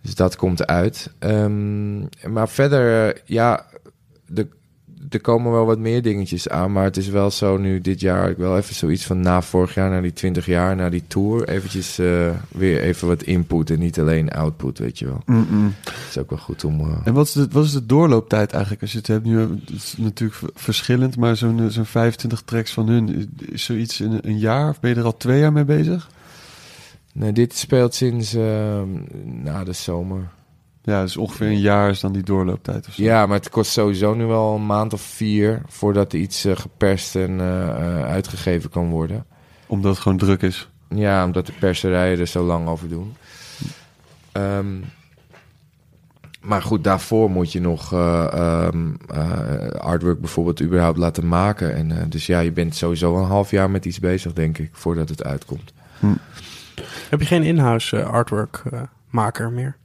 dus 0.03 0.14
dat 0.14 0.36
komt 0.36 0.66
uit. 0.66 1.14
Ehm, 1.18 1.98
maar 2.32 2.48
verder, 2.48 3.20
ja, 3.24 3.66
de, 4.26 4.48
er 5.09 5.20
komen 5.20 5.53
wel 5.53 5.64
wat 5.66 5.78
meer 5.78 6.03
dingetjes 6.03 6.48
aan. 6.48 6.72
Maar 6.72 6.84
het 6.84 6.96
is 6.96 7.09
wel 7.09 7.30
zo 7.30 7.57
nu 7.57 7.80
dit 7.80 8.01
jaar, 8.01 8.30
ik 8.30 8.36
wel 8.36 8.57
even 8.57 8.74
zoiets 8.74 9.07
van 9.07 9.20
na 9.20 9.42
vorig 9.42 9.74
jaar, 9.74 9.90
na 9.90 10.01
die 10.01 10.12
20 10.12 10.46
jaar, 10.46 10.76
na 10.76 10.88
die 10.88 11.03
tour, 11.07 11.48
eventjes 11.48 11.98
eh, 11.98 12.30
weer 12.48 12.80
even 12.80 13.09
wat 13.09 13.22
input 13.22 13.70
en 13.70 13.78
niet 13.78 14.01
alleen 14.01 14.30
output, 14.30 14.78
weet 14.78 14.98
je 14.98 15.07
wel. 15.07 15.22
Het 15.26 16.09
is 16.11 16.18
ook 16.18 16.30
wel 16.30 16.38
goed 16.38 16.64
om... 16.64 16.80
eh, 16.80 16.96
En 17.05 17.14
wat 17.14 17.26
is, 17.26 17.32
de, 17.32 17.48
wat 17.51 17.64
is 17.64 17.72
de 17.72 17.86
doorlooptijd 17.86 18.51
eigenlijk? 18.53 18.82
Als 18.82 18.92
je 18.92 18.98
het 18.98 19.07
hebt 19.07 19.24
nu, 19.24 19.38
het 19.40 19.70
is 19.74 19.94
natuurlijk 19.98 20.40
verschillend, 20.55 21.16
maar 21.16 21.36
zo'n 21.36 21.61
eh, 21.61 21.66
zo'n 21.66 21.86
25 21.86 22.42
tracks 22.42 22.72
van 22.72 22.88
hun, 22.88 23.30
is 23.53 23.64
zoiets 23.64 24.01
in 24.01 24.18
een 24.22 24.38
jaar? 24.38 24.68
Of 24.68 24.80
ben 24.80 24.90
je 24.90 24.96
er 24.96 25.05
al 25.05 25.16
twee 25.16 25.40
jaar 25.40 25.53
mee 25.53 25.64
bezig? 25.64 26.11
Nee, 27.12 27.32
dit 27.32 27.57
speelt 27.57 27.94
sinds 27.94 28.34
ehm, 28.34 28.88
na 29.42 29.64
de 29.64 29.72
zomer. 29.72 30.28
Ja, 30.83 31.03
dus 31.03 31.16
ongeveer 31.16 31.47
een 31.47 31.61
jaar 31.61 31.91
is 31.91 32.01
dan 32.01 32.12
die 32.12 32.22
doorlooptijd 32.22 32.87
of 32.89 32.95
zo. 32.95 33.03
Ja, 33.03 33.26
maar 33.26 33.37
het 33.37 33.51
kost 33.51 33.72
sowieso 33.72 34.14
nu 34.14 34.24
wel 34.24 34.55
een 34.55 34.66
maand 34.66 34.93
of 34.93 35.01
vier 35.01 35.62
voordat 35.66 36.12
iets 36.12 36.45
eh, 36.45 36.57
geperst 36.57 37.16
en 37.16 37.41
eh, 37.41 37.68
eh, 37.68 38.05
uitgegeven 38.05 38.70
kan 38.70 38.91
worden. 38.91 39.24
Omdat 39.66 39.93
het 39.93 40.03
gewoon 40.03 40.18
druk 40.18 40.43
is. 40.43 40.68
Ja, 40.89 41.24
omdat 41.24 41.47
de 41.47 41.53
perserijen 41.59 42.18
er 42.18 42.26
zo 42.26 42.45
lang 42.45 42.68
over 42.68 42.89
doen. 42.89 43.14
Ehm, 44.33 44.76
maar 46.41 46.62
goed, 46.62 46.85
daarvoor 46.85 47.31
moet 47.31 47.53
je 47.53 47.61
nog 47.61 47.93
eh, 47.93 48.33
ehm, 48.33 48.95
eh, 49.09 49.68
artwork 49.68 50.20
bijvoorbeeld 50.20 50.62
überhaupt 50.62 50.99
laten 50.99 51.28
maken. 51.28 51.74
En, 51.74 51.91
eh, 51.91 52.05
dus 52.09 52.26
ja, 52.26 52.41
je 52.41 52.53
bent 52.53 52.76
sowieso 52.76 53.16
een 53.16 53.28
half 53.28 53.51
jaar 53.51 53.70
met 53.70 53.85
iets 53.85 53.99
bezig, 53.99 54.33
denk 54.33 54.59
ik, 54.59 54.70
voordat 54.72 55.09
het 55.09 55.24
uitkomt. 55.24 55.72
Heb 57.11 57.20
je 57.20 57.26
geen 57.26 57.43
in-house 57.43 58.05
artwork 58.05 58.62
maker 59.11 59.51
meer? 59.51 59.76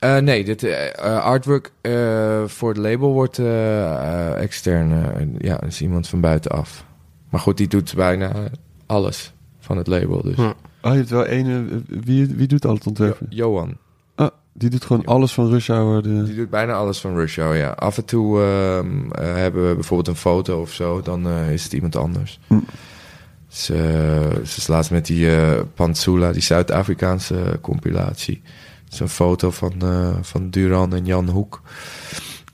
Eh, 0.00 0.16
nee, 0.16 0.44
dit 0.44 0.62
eh, 0.64 0.86
eh, 0.86 1.24
artwork 1.24 1.70
eh, 1.80 2.44
voor 2.46 2.68
het 2.68 2.78
label 2.78 3.12
wordt 3.12 3.38
extern. 4.36 4.92
eh, 4.92 5.26
ja, 5.38 5.56
dat 5.56 5.68
is 5.68 5.80
iemand 5.82 6.08
van 6.08 6.20
buitenaf. 6.20 6.84
Maar 7.28 7.40
goed, 7.40 7.56
die 7.56 7.68
doet 7.68 7.94
bijna 7.94 8.32
alles 8.86 9.32
van 9.60 9.76
het 9.76 9.86
label. 9.86 10.22
Dus. 10.22 10.36
Ja. 10.36 10.54
Oh, 10.82 10.90
je 10.92 10.98
hebt 10.98 11.10
wel 11.10 11.24
ene, 11.26 11.64
wie, 11.88 12.26
wie 12.26 12.46
doet 12.46 12.64
al 12.64 12.74
het 12.74 12.82
Jo- 12.84 12.88
ontwerpen? 12.88 13.26
Johan, 13.30 13.76
Ah, 14.14 14.28
die 14.52 14.70
doet 14.70 14.84
gewoon 14.84 15.04
alles 15.04 15.32
van 15.32 15.50
Rush 15.50 15.68
Hour. 15.68 16.02
De... 16.02 16.22
die 16.24 16.34
doet 16.34 16.50
bijna 16.50 16.72
alles 16.72 16.98
van 17.00 17.14
Rush 17.14 17.36
Hour, 17.38 17.56
ja. 17.56 17.68
Af 17.70 17.96
en 17.96 18.04
toe 18.04 18.40
ehm, 18.42 19.10
eh, 19.12 19.34
hebben 19.34 19.68
we 19.68 19.74
bijvoorbeeld 19.74 20.08
een 20.08 20.16
foto 20.22 20.60
of 20.60 20.72
zo, 20.72 21.00
dan 21.02 21.26
eh, 21.28 21.52
is 21.52 21.62
het 21.64 21.72
iemand 21.72 21.96
anders. 21.96 22.38
Hm. 22.46 22.54
Ze, 23.48 23.74
ze 24.44 24.56
is 24.58 24.66
laatst 24.66 24.90
met 24.90 25.06
die 25.06 25.36
eh 25.36 25.60
Pantsula, 25.74 26.32
die 26.32 26.42
Zuid-Afrikaanse 26.42 27.58
compilatie. 27.60 28.42
Zo'n 28.90 29.08
foto 29.08 29.50
van, 29.50 29.72
eh, 29.78 30.16
van 30.20 30.50
Duran 30.50 30.94
en 30.94 31.04
Jan 31.04 31.28
Hoek. 31.28 31.62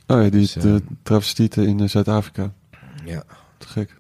Oh 0.06 0.16
ja, 0.22 0.22
die 0.22 0.30
Dus, 0.30 0.52
de 0.52 0.74
eh, 0.88 0.96
travestieten 1.02 1.66
in 1.66 1.80
eh, 1.80 1.88
Zuid-Afrika. 1.88 2.52
Ja. 3.04 3.22
Te 3.58 3.68
gek. 3.68 3.94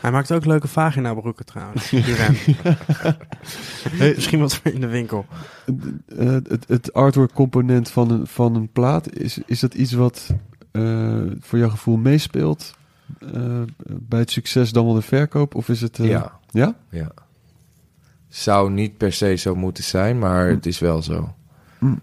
Hij 0.00 0.10
maakt 0.10 0.32
ook 0.32 0.44
leuke 0.44 0.68
vagina 0.68 1.14
broeken 1.14 1.44
trouwens. 1.46 1.90
Duran. 2.06 2.34
Hey, 3.90 4.12
Misschien 4.14 4.38
wat 4.40 4.54
voor 4.56 4.72
in 4.72 4.80
de 4.80 4.86
winkel. 4.86 5.26
eh, 6.16 6.26
het, 6.28 6.64
het 6.68 6.92
artwork 6.92 7.32
component 7.32 7.90
van 7.90 8.10
een, 8.10 8.26
van 8.26 8.54
een 8.54 8.68
plaat, 8.72 9.12
is, 9.18 9.38
is 9.46 9.60
dat 9.60 9.74
iets 9.74 9.92
wat 9.92 10.28
eh, 10.70 11.20
voor 11.40 11.58
jouw 11.58 11.68
gevoel 11.68 11.96
meespeelt 11.96 12.74
eh, 13.34 13.60
bij 13.86 14.18
het 14.20 14.30
succes 14.30 14.72
dan 14.72 14.84
wel 14.84 14.94
de 14.94 15.02
verkoop? 15.02 15.54
Of 15.54 15.68
is 15.68 15.80
het... 15.80 15.98
eh, 15.98 16.08
ja. 16.08 16.38
Ja? 16.50 16.74
Ja. 16.90 17.08
Zou 18.34 18.70
niet 18.70 18.96
per 18.96 19.12
se 19.12 19.34
zo 19.34 19.54
moeten 19.54 19.84
zijn, 19.84 20.18
maar 20.18 20.48
het 20.48 20.66
is 20.66 20.78
wel 20.78 21.02
zo. 21.02 21.34
Hm. 21.78 21.94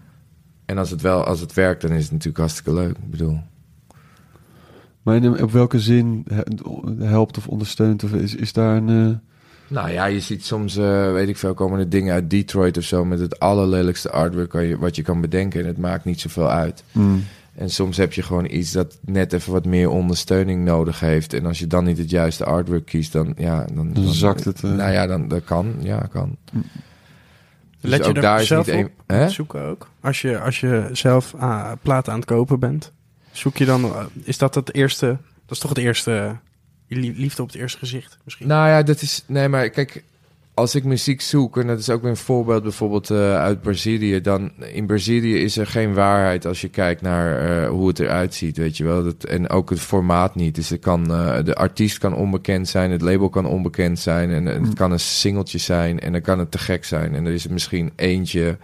En 0.66 0.78
als 0.78 0.90
het 0.90 1.00
wel, 1.00 1.24
als 1.24 1.40
het 1.40 1.54
werkt, 1.54 1.82
dan 1.82 1.90
is 1.90 2.02
het 2.02 2.10
natuurlijk 2.10 2.38
hartstikke 2.38 2.74
leuk. 2.74 2.90
Ik 2.96 3.10
bedoel, 3.10 3.40
Maar 5.02 5.16
in, 5.16 5.42
op 5.42 5.50
welke 5.52 5.80
zin 5.80 6.24
he- 6.32 7.06
helpt 7.06 7.36
of 7.38 7.48
ondersteunt? 7.48 8.04
Of 8.04 8.12
is, 8.12 8.34
is 8.34 8.52
daar 8.52 8.76
een... 8.76 8.88
eh, 8.88 9.16
nou 9.76 9.90
ja, 9.90 10.04
je 10.04 10.20
ziet 10.20 10.44
soms, 10.44 10.76
eh, 10.76 11.12
weet 11.12 11.28
ik 11.28 11.36
veel, 11.36 11.54
komen 11.54 11.78
er 11.78 11.88
dingen 11.88 12.14
uit 12.14 12.30
Detroit 12.30 12.76
of 12.76 12.84
zo 12.84 13.04
met 13.04 13.20
het 13.20 13.38
allerlelijkste 13.40 14.10
artwork 14.10 14.52
wat 14.52 14.62
je, 14.62 14.78
wat 14.78 14.96
je 14.96 15.02
kan 15.02 15.20
bedenken 15.20 15.60
en 15.60 15.66
het 15.66 15.78
maakt 15.78 16.04
niet 16.04 16.20
zoveel 16.20 16.50
uit. 16.50 16.84
hmm, 16.92 17.24
En 17.60 17.70
soms 17.70 17.96
heb 17.96 18.12
je 18.12 18.22
gewoon 18.22 18.50
iets 18.50 18.72
dat 18.72 18.98
net 19.04 19.32
even 19.32 19.52
wat 19.52 19.64
meer 19.64 19.88
ondersteuning 19.88 20.64
nodig 20.64 21.00
heeft. 21.00 21.32
En 21.32 21.46
als 21.46 21.58
je 21.58 21.66
dan 21.66 21.84
niet 21.84 21.98
het 21.98 22.10
juiste 22.10 22.44
artwork 22.44 22.84
kiest, 22.86 23.12
dan 23.12 23.34
ja, 23.36 23.66
dan, 23.72 23.92
Dan 23.92 24.12
zakt 24.12 24.44
het, 24.44 24.64
eh. 24.64 24.70
Nou 24.70 24.92
ja, 24.92 25.06
dan 25.06 25.28
dat 25.28 25.44
kan, 25.44 25.74
ja, 25.80 26.08
kan. 26.12 26.36
Dus 26.52 26.60
Let 27.80 28.04
je 28.04 28.10
ook 28.10 28.16
er 28.16 28.22
daar 28.22 28.40
is 28.40 28.46
zelf 28.46 28.72
niet 28.72 28.88
op 29.06 29.28
zoeken 29.28 29.62
ook? 29.62 29.88
Als 30.00 30.20
je, 30.20 30.38
als 30.38 30.60
je 30.60 30.88
zelf 30.92 31.34
ah, 31.34 31.72
platen 31.82 32.12
aan 32.12 32.18
het 32.18 32.28
kopen 32.28 32.60
bent, 32.60 32.92
zoek 33.30 33.56
je 33.56 33.64
dan... 33.64 33.84
eh, 33.84 34.04
is 34.22 34.38
dat 34.38 34.54
het 34.54 34.74
eerste... 34.74 35.06
Dat 35.46 35.56
is 35.56 35.58
toch 35.58 35.70
het 35.70 35.78
eerste... 35.78 36.36
Liefde 36.88 37.42
op 37.42 37.48
het 37.48 37.56
eerste 37.56 37.78
gezicht 37.78 38.18
misschien? 38.24 38.46
Nou 38.46 38.68
ja, 38.68 38.82
dat 38.82 39.02
is. 39.02 39.24
Nee, 39.26 39.48
maar 39.48 39.70
kijk, 39.70 40.04
als 40.60 40.74
ik 40.74 40.84
muziek 40.84 41.20
zoek, 41.20 41.56
en 41.56 41.66
dat 41.66 41.78
is 41.78 41.90
ook 41.90 42.02
weer 42.02 42.10
een 42.10 42.16
voorbeeld 42.16 42.62
bijvoorbeeld 42.62 43.10
eh, 43.10 43.34
uit 43.36 43.60
Brazilië, 43.60 44.20
dan 44.20 44.50
in 44.72 44.86
Brazilië 44.86 45.36
is 45.42 45.56
er 45.56 45.66
geen 45.66 45.94
waarheid 45.94 46.46
als 46.46 46.60
je 46.60 46.68
kijkt 46.68 47.02
naar 47.02 47.38
eh, 47.38 47.68
hoe 47.68 47.88
het 47.88 47.98
eruit 47.98 48.34
ziet, 48.34 48.56
weet 48.56 48.76
je 48.76 48.84
wel. 48.84 49.04
Dat, 49.04 49.24
en 49.24 49.48
ook 49.48 49.70
het 49.70 49.80
formaat 49.80 50.34
niet. 50.34 50.54
Dus 50.54 50.70
er 50.70 50.78
kan, 50.78 51.12
eh, 51.12 51.44
de 51.44 51.54
artiest 51.54 51.98
kan 51.98 52.14
onbekend 52.14 52.68
zijn, 52.68 52.90
het 52.90 53.00
label 53.00 53.28
kan 53.28 53.46
onbekend 53.46 53.98
zijn, 53.98 54.30
en 54.30 54.46
het 54.46 54.60
Mm. 54.60 54.74
kan 54.74 54.92
een 54.92 55.00
singeltje 55.00 55.58
zijn, 55.58 56.00
en 56.00 56.12
dan 56.12 56.20
kan 56.20 56.38
het 56.38 56.50
te 56.50 56.58
gek 56.58 56.84
zijn. 56.84 57.14
En 57.14 57.26
er 57.26 57.32
is 57.32 57.44
er 57.44 57.52
misschien 57.52 57.92
eentje. 57.96 58.58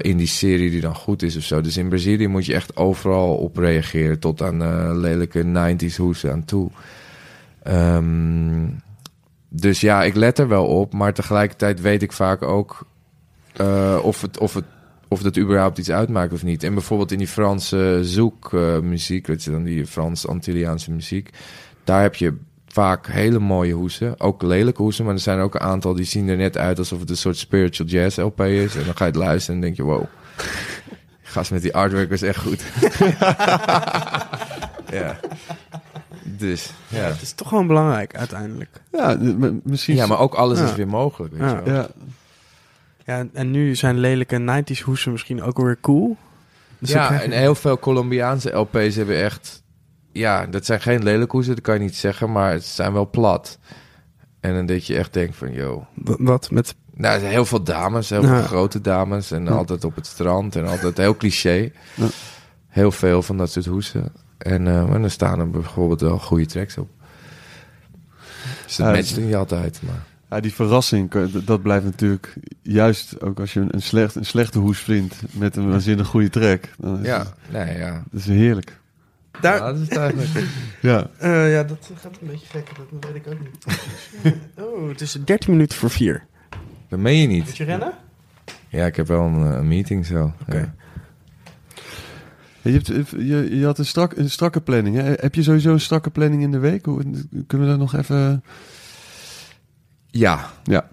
in 0.00 0.16
die 0.16 0.26
serie 0.26 0.70
die 0.70 0.80
dan 0.80 0.94
goed 0.94 1.22
is 1.22 1.36
of 1.36 1.42
zo. 1.42 1.60
Dus 1.60 1.76
in 1.76 1.88
Brazilië 1.88 2.28
moet 2.28 2.46
je 2.46 2.54
echt 2.54 2.76
overal 2.76 3.36
op 3.36 3.56
reageren. 3.56 4.18
Tot 4.18 4.42
aan 4.42 5.00
lelijke 5.00 5.42
90s 5.42 5.96
hoesen 5.96 6.32
aan 6.32 6.44
toe. 6.44 6.70
Ehm, 7.62 8.66
dus 9.56 9.80
ja, 9.80 10.02
ik 10.02 10.14
let 10.14 10.38
er 10.38 10.48
wel 10.48 10.66
op, 10.66 10.92
maar 10.92 11.14
tegelijkertijd 11.14 11.80
weet 11.80 12.02
ik 12.02 12.12
vaak 12.12 12.42
ook 12.42 12.86
eh, 13.56 13.98
of, 14.02 14.20
het, 14.20 14.38
of, 14.38 14.54
het, 14.54 14.64
of 15.08 15.22
dat 15.22 15.38
überhaupt 15.38 15.78
iets 15.78 15.90
uitmaakt 15.90 16.32
of 16.32 16.42
niet. 16.42 16.62
En 16.62 16.74
bijvoorbeeld 16.74 17.12
in 17.12 17.18
die 17.18 17.28
Franse 17.28 17.98
zoekmuziek, 18.02 19.26
weet 19.26 19.44
je 19.44 19.50
dan, 19.50 19.62
die 19.62 19.86
Frans-Antilliaanse 19.86 20.90
muziek, 20.90 21.30
daar 21.84 22.02
heb 22.02 22.14
je 22.14 22.36
vaak 22.66 23.06
hele 23.06 23.38
mooie 23.38 23.74
hoesen, 23.74 24.20
ook 24.20 24.42
lelijke 24.42 24.82
hoesen, 24.82 25.04
maar 25.04 25.14
er 25.14 25.20
zijn 25.20 25.38
ook 25.38 25.54
een 25.54 25.60
aantal 25.60 25.94
die 25.94 26.04
zien 26.04 26.28
er 26.28 26.36
net 26.36 26.58
uit 26.58 26.78
alsof 26.78 27.00
het 27.00 27.10
een 27.10 27.16
soort 27.16 27.36
spiritual 27.36 27.88
jazz 27.88 28.18
LP 28.18 28.40
is. 28.40 28.76
En 28.76 28.84
dan 28.84 28.96
ga 28.96 29.04
je 29.04 29.10
het 29.10 29.20
luisteren 29.20 29.54
en 29.54 29.60
denk 29.60 29.76
je, 29.76 29.82
wow, 29.82 30.04
gast 31.22 31.50
met 31.50 31.62
die 31.62 31.74
artwork 31.74 32.10
is 32.10 32.22
echt 32.22 32.38
goed. 32.38 32.64
ja. 35.00 35.20
Dus, 36.38 36.70
ja. 36.88 36.98
Het 37.02 37.22
is 37.22 37.32
toch 37.32 37.48
gewoon 37.48 37.66
belangrijk 37.66 38.16
uiteindelijk. 38.16 38.80
ja, 38.92 39.16
misschien... 39.62 39.94
Ja, 39.96 40.06
maar 40.06 40.18
ook 40.18 40.34
alles 40.34 40.58
Ja. 40.58 40.64
is 40.64 40.74
weer 40.74 40.88
mogelijk, 40.88 41.32
weet 41.34 41.50
Ja. 41.50 41.56
je 41.58 41.62
wel. 41.62 41.74
Ja, 41.74 41.88
Ja, 43.06 43.26
en 43.32 43.50
nu 43.50 43.74
zijn 43.74 43.98
lelijke 43.98 44.38
90s 44.38 44.80
hoesen 44.80 45.12
misschien 45.12 45.42
ook 45.42 45.56
weer 45.58 45.78
cool. 45.80 46.16
Dus 46.78 46.90
ja, 46.90 47.12
je- 47.12 47.18
en 47.18 47.30
heel 47.30 47.54
veel 47.54 47.78
Colombiaanse 47.78 48.50
LP's 48.50 48.96
hebben 48.96 49.22
echt... 49.22 49.62
Ja, 50.12 50.46
dat 50.46 50.64
zijn 50.66 50.80
geen 50.80 51.02
lelijke 51.02 51.36
hoesen, 51.36 51.54
dat 51.54 51.64
kan 51.64 51.74
je 51.74 51.80
niet 51.80 51.96
zeggen, 51.96 52.32
maar 52.32 52.52
het 52.52 52.64
zijn 52.64 52.92
wel 52.92 53.10
plat. 53.10 53.58
En 54.40 54.54
dan 54.54 54.66
dat 54.66 54.86
je 54.86 54.96
echt 54.96 55.12
denkt 55.12 55.36
van, 55.36 55.52
yo... 55.52 55.86
Wa- 55.94 56.16
Wat 56.18 56.50
met... 56.50 56.74
Nou, 56.94 57.14
er 57.14 57.20
zijn 57.20 57.32
heel 57.32 57.44
veel 57.44 57.62
dames, 57.62 58.10
heel 58.10 58.22
Ja. 58.22 58.28
veel 58.38 58.46
grote 58.46 58.80
dames. 58.80 59.30
En 59.30 59.44
Ja. 59.44 59.50
altijd 59.50 59.84
op 59.84 59.94
het 59.96 60.06
strand 60.06 60.56
en 60.56 60.66
altijd 60.66 60.96
heel 60.96 61.16
cliché. 61.16 61.70
Ja. 61.94 62.06
Heel 62.68 62.90
veel 62.92 63.22
van 63.22 63.36
dat 63.36 63.50
soort 63.50 63.66
hoesen. 63.66 64.12
En, 64.38 64.66
eh, 64.68 64.90
dan 64.92 65.10
staan 65.10 65.40
er 65.40 65.50
bijvoorbeeld 65.50 66.00
wel 66.00 66.18
goede 66.18 66.46
tracks 66.46 66.78
op. 66.78 66.88
Dus 68.66 68.76
dat 68.76 68.86
Ja, 68.86 68.92
matcht 68.92 69.16
niet 69.20 69.34
altijd, 69.34 69.80
maar... 69.86 70.02
ja, 70.30 70.40
die 70.40 70.52
verrassing, 70.54 71.10
d- 71.10 71.46
dat 71.46 71.62
blijft 71.62 71.84
natuurlijk... 71.84 72.34
Juist 72.62 73.20
ook 73.22 73.40
als 73.40 73.52
je 73.52 73.60
een, 73.60 73.74
een, 73.74 73.82
slecht, 73.82 74.14
een 74.14 74.24
slechte 74.26 74.58
hoes 74.58 74.78
vindt 74.78 75.14
met 75.30 75.56
een 75.56 75.70
waanzinnig 75.70 76.06
goede 76.06 76.30
track. 76.30 76.68
Dan 76.78 77.00
is 77.00 77.06
Ja, 77.06 77.18
het- 77.18 77.34
nee, 77.50 77.78
ja. 77.78 78.02
dat 78.10 78.20
is 78.20 78.26
heerlijk. 78.26 78.78
Daar, 79.40 79.56
Ja, 79.56 79.72
dat 79.72 79.80
is 79.80 79.88
eigenlijk. 79.88 80.30
Ja. 80.80 81.06
Eh, 81.18 81.52
ja, 81.52 81.62
dat 81.64 81.90
gaat 81.94 82.18
een 82.20 82.26
beetje 82.26 82.46
gek. 82.46 82.70
Dat 82.90 83.10
weet 83.12 83.14
ik 83.26 83.32
ook 83.32 83.38
niet. 83.40 84.34
oh, 84.66 84.88
het 84.88 85.00
is 85.00 85.18
13 85.24 85.52
minuten 85.52 85.78
voor 85.78 85.90
4. 85.90 86.24
Dat 86.88 86.98
meen 86.98 87.20
je 87.20 87.26
niet. 87.26 87.44
Moet 87.44 87.56
je 87.56 87.64
rennen? 87.64 87.92
Ja, 88.68 88.86
ik 88.86 88.96
heb 88.96 89.06
wel 89.06 89.22
een, 89.22 89.50
eh, 89.52 89.56
een 89.58 89.68
meeting 89.68 90.06
zo. 90.06 90.32
Oké. 90.42 90.56
Ja. 90.58 90.74
Je, 92.64 92.72
hebt, 92.72 92.86
je, 93.10 93.56
je 93.58 93.64
had 93.64 93.78
een, 93.78 93.86
strak, 93.86 94.16
een 94.16 94.30
strakke 94.30 94.60
planning. 94.60 94.96
Hè? 94.96 95.12
Heb 95.16 95.34
je 95.34 95.42
sowieso 95.42 95.72
een 95.72 95.80
strakke 95.80 96.10
planning 96.10 96.42
in 96.42 96.50
de 96.50 96.58
week? 96.58 96.84
Hoe, 96.84 97.02
kunnen 97.46 97.66
we 97.66 97.72
daar 97.72 97.78
nog 97.78 97.94
even... 97.94 98.44
Ja. 100.06 100.50
Ja. 100.62 100.88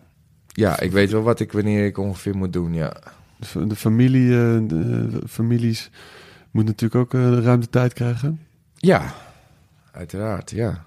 Ja, 0.47 0.79
ik 0.79 0.91
weet 0.91 1.11
wel 1.11 1.21
wat 1.21 1.39
ik 1.39 1.51
wanneer 1.51 1.85
ik 1.85 1.97
ongeveer 1.97 2.37
moet 2.37 2.53
doen, 2.53 2.73
ja. 2.73 2.93
De, 3.39 3.45
fa- 3.45 3.65
de 3.65 3.75
familie, 3.75 4.29
eh, 4.31 4.57
de, 4.67 5.09
families 5.27 5.89
moeten 6.51 6.73
natuurlijk 6.73 7.01
ook 7.01 7.13
eh, 7.21 7.43
ruimte 7.43 7.69
tijd 7.69 7.93
krijgen. 7.93 8.39
Ja, 8.75 9.13
uiteraard, 9.91 10.51
ja. 10.51 10.85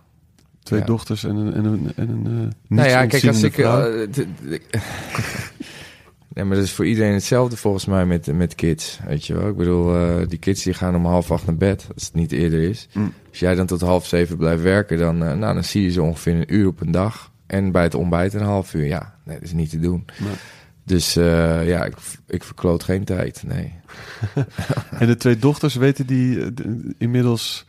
Twee 0.63 0.81
Ja. 0.81 0.87
dochters 0.87 1.25
en 1.25 1.37
een, 1.37 1.55
en 1.55 1.65
een, 1.65 1.93
en 1.97 2.09
een 2.09 2.27
eh, 2.27 2.77
Nou 2.77 2.89
ja, 2.89 3.07
kijk, 3.07 3.27
als 3.27 3.43
ik... 3.43 3.57
nee, 6.35 6.45
maar 6.45 6.57
dat 6.57 6.65
is 6.65 6.73
voor 6.73 6.87
iedereen 6.87 7.13
hetzelfde 7.13 7.57
volgens 7.57 7.85
mij 7.85 8.07
met, 8.07 8.27
met 8.33 8.55
kids, 8.55 8.99
weet 9.07 9.27
je 9.27 9.35
wel. 9.35 9.49
Ik 9.49 9.57
bedoel, 9.57 9.95
eh, 9.97 10.29
die 10.29 10.39
kids 10.39 10.63
die 10.63 10.75
gaan 10.75 10.95
om 10.97 11.07
half 11.07 11.31
acht 11.31 11.47
naar 11.47 11.57
bed, 11.57 11.87
als 11.95 12.05
het 12.05 12.15
niet 12.15 12.33
eerder 12.33 12.61
is. 12.63 12.89
Mm. 12.93 13.13
Als 13.31 13.39
jij 13.39 13.55
dan 13.55 13.67
tot 13.67 13.81
half 13.81 14.07
zeven 14.07 14.37
blijft 14.37 14.63
werken, 14.63 14.99
dan, 14.99 15.25
eh, 15.25 15.33
nou, 15.37 15.55
dan 15.55 15.65
zie 15.65 15.83
je 15.83 15.91
ze 15.91 16.03
ongeveer 16.03 16.35
een 16.35 16.55
uur 16.55 16.67
op 16.67 16.81
een 16.81 16.91
dag. 16.91 17.33
En 17.47 17.73
bij 17.73 17.83
het 17.83 17.95
ontbijt 17.95 18.35
een 18.35 18.43
half 18.43 18.75
uur. 18.75 18.87
Ja, 18.87 19.15
nee, 19.25 19.35
dat 19.35 19.45
is 19.45 19.53
niet 19.53 19.71
te 19.71 19.79
doen. 19.81 20.05
Nee. 20.19 20.33
Dus 20.85 21.17
eh, 21.17 21.69
ja, 21.69 21.85
ik, 21.85 21.95
ik 22.27 22.45
verkloot 22.45 22.83
geen 22.83 23.05
tijd, 23.05 23.43
nee. 23.47 23.73
En 24.99 25.07
de 25.07 25.17
twee 25.17 25.39
dochters, 25.39 25.75
weten 25.75 26.07
die 26.07 26.53
inmiddels 26.99 27.67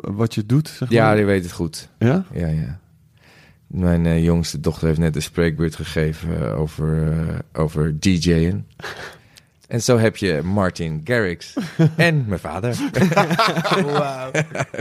wat 0.00 0.34
je 0.34 0.46
doet? 0.46 0.68
Zeg 0.68 0.90
Ja, 0.90 1.06
maar? 1.06 1.16
die 1.16 1.24
weet 1.24 1.42
het 1.42 1.52
goed. 1.52 1.88
ja? 1.98 2.24
Ja, 2.32 2.46
ja. 2.46 2.78
Mijn 3.68 4.06
eh, 4.06 4.24
jongste 4.24 4.60
dochter 4.60 4.86
heeft 4.86 4.98
net 4.98 5.16
een 5.16 5.22
spreekbeurt 5.22 5.76
gegeven 5.76 6.40
eh, 6.46 6.60
over, 6.60 7.12
eh, 7.12 7.38
over 7.52 8.00
DJ'en. 8.00 8.66
En 9.68 9.82
zo 9.82 9.98
heb 9.98 10.16
je 10.16 10.40
Martin 10.44 11.00
Garrix 11.04 11.54
en 11.96 12.24
mijn 12.26 12.40
vader. 12.40 12.76
Wauw. 13.92 14.30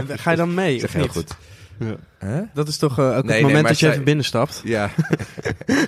Ga 0.08 0.32
je 0.32 0.38
dan 0.38 0.54
mee? 0.54 0.80
Zeg 0.80 0.90
Of 0.90 0.94
heel 0.94 1.02
niet? 1.02 1.12
goed. 1.12 1.36
Ja. 1.80 1.96
Huh? 2.20 2.42
Dat 2.54 2.68
is 2.68 2.78
toch 2.78 3.00
ook 3.00 3.24
Nee, 3.24 3.34
het 3.38 3.46
moment 3.46 3.68
dat 3.68 3.80
je 3.80 3.86
zij- 3.86 3.92
even 3.94 4.04
binnenstapt? 4.04 4.62
Ja. 4.66 4.90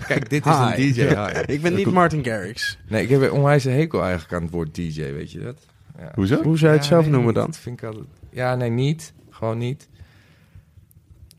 Kijk, 0.07 0.29
dit 0.29 0.45
is 0.45 0.51
een. 0.55 0.71
DJ. 0.75 1.01
Hi. 1.01 1.41
Ik 1.45 1.61
ben 1.61 1.73
niet 1.75 1.91
Martin 1.91 2.23
Garrix. 2.25 2.77
Nee, 2.87 3.03
ik 3.03 3.09
heb 3.09 3.21
een 3.21 3.31
onwijze 3.31 3.69
hekel 3.69 4.01
eigenlijk 4.01 4.33
aan 4.33 4.41
het 4.41 4.51
woord 4.51 4.75
DJ, 4.75 5.01
weet 5.01 5.31
je 5.31 5.39
dat? 5.39 5.57
Ja. 5.99 6.11
Hoezo? 6.15 6.41
Hoe 6.43 6.57
zou 6.57 6.71
je 6.71 6.77
het 6.77 6.85
Ja, 6.87 6.91
zelf 6.91 7.03
nee, 7.03 7.11
noemen 7.13 7.33
dan? 7.33 7.45
Dat 7.45 7.57
vind 7.57 7.81
ik 7.81 7.87
altijd... 7.87 8.05
Ja, 8.31 8.55
nee, 8.55 8.69
niet. 8.69 9.13
Gewoon 9.29 9.57
niet. 9.57 9.87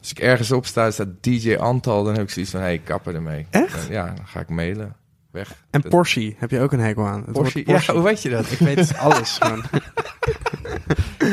Als 0.01 0.11
ik 0.11 0.19
ergens 0.19 0.51
op 0.53 0.67
sta, 0.67 0.91
staat 0.91 1.09
DJ 1.21 1.55
Antal, 1.57 2.05
dan 2.05 2.13
heb 2.15 2.23
ik 2.23 2.31
zoiets 2.31 2.51
van, 2.51 2.61
hé, 2.61 2.67
hey, 2.67 2.79
kappen 2.79 3.15
ermee. 3.15 3.47
Echt? 3.51 3.73
Dan- 3.83 3.91
ja, 3.93 4.07
dan 4.07 4.27
ga 4.27 4.41
ik 4.41 4.49
mailen. 4.49 4.97
Weg. 5.31 5.51
En 5.71 5.81
Dat- 5.81 5.91
Porsche, 5.91 6.35
heb 6.37 6.51
je 6.51 6.61
ook 6.61 6.73
een 6.73 6.81
hekel 6.81 7.07
aan? 7.07 7.23
Het 7.25 7.33
Porsche. 7.33 7.53
woord 7.55 7.67
Porsche. 7.67 7.93
Ja, 7.93 7.99
hoe 7.99 8.07
weet 8.09 8.23
je 8.23 8.29
dat? 8.31 8.51
Ik 8.51 8.59
weet 8.59 8.97
alles 8.97 9.39
gewoon. 9.41 9.63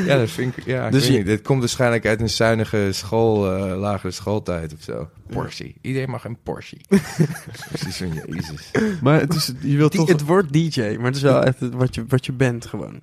Ja, 0.05 0.17
dat 0.17 0.29
vind 0.29 0.57
ik... 0.57 0.65
Ja, 0.65 0.85
ik 0.85 0.91
Dus 0.91 1.01
weet 1.01 1.11
je- 1.11 1.17
niet. 1.17 1.25
Dit 1.27 1.41
komt 1.41 1.59
waarschijnlijk 1.59 2.05
uit 2.05 2.21
een 2.21 2.29
zuinige 2.29 2.89
school, 2.91 3.55
eh, 3.55 3.77
lagere 3.79 4.11
schooltijd 4.11 4.73
of 4.73 4.81
zo. 4.81 5.09
Porsche. 5.29 5.73
Iedereen 5.81 6.09
mag 6.09 6.25
een 6.25 6.37
Porsche. 6.43 6.77
Precies 7.69 7.97
van, 7.97 8.13
jezus. 8.27 8.71
Maar 9.01 9.19
het 9.19 9.33
is, 9.33 9.51
je 9.59 9.77
wilt 9.77 9.91
Die- 9.91 9.99
toch... 9.99 10.09
het 10.09 10.25
woord 10.25 10.53
DJ, 10.53 10.95
maar 10.97 11.05
het 11.05 11.15
is 11.15 11.21
wel 11.21 11.43
echt 11.43 11.59
wat 11.69 11.95
je, 11.95 12.05
wat 12.07 12.25
je 12.25 12.31
bent 12.33 12.65
gewoon. 12.65 13.01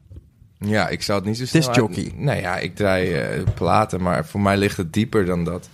Ja, 0.67 0.89
ik 0.89 1.03
zou 1.03 1.19
het 1.19 1.29
niet 1.29 1.37
zo 1.39 1.47
snel... 1.47 1.63
Discjockey. 1.63 2.05
uit- 2.05 2.19
Nee, 2.19 2.41
ja, 2.41 2.57
ik 2.59 2.75
draai 2.77 3.13
eh, 3.15 3.43
platen, 3.55 4.03
maar 4.03 4.27
voor 4.27 4.41
mij 4.41 4.57
ligt 4.57 4.77
het 4.77 4.93
dieper 4.93 5.25
dan 5.25 5.45
dat. 5.45 5.69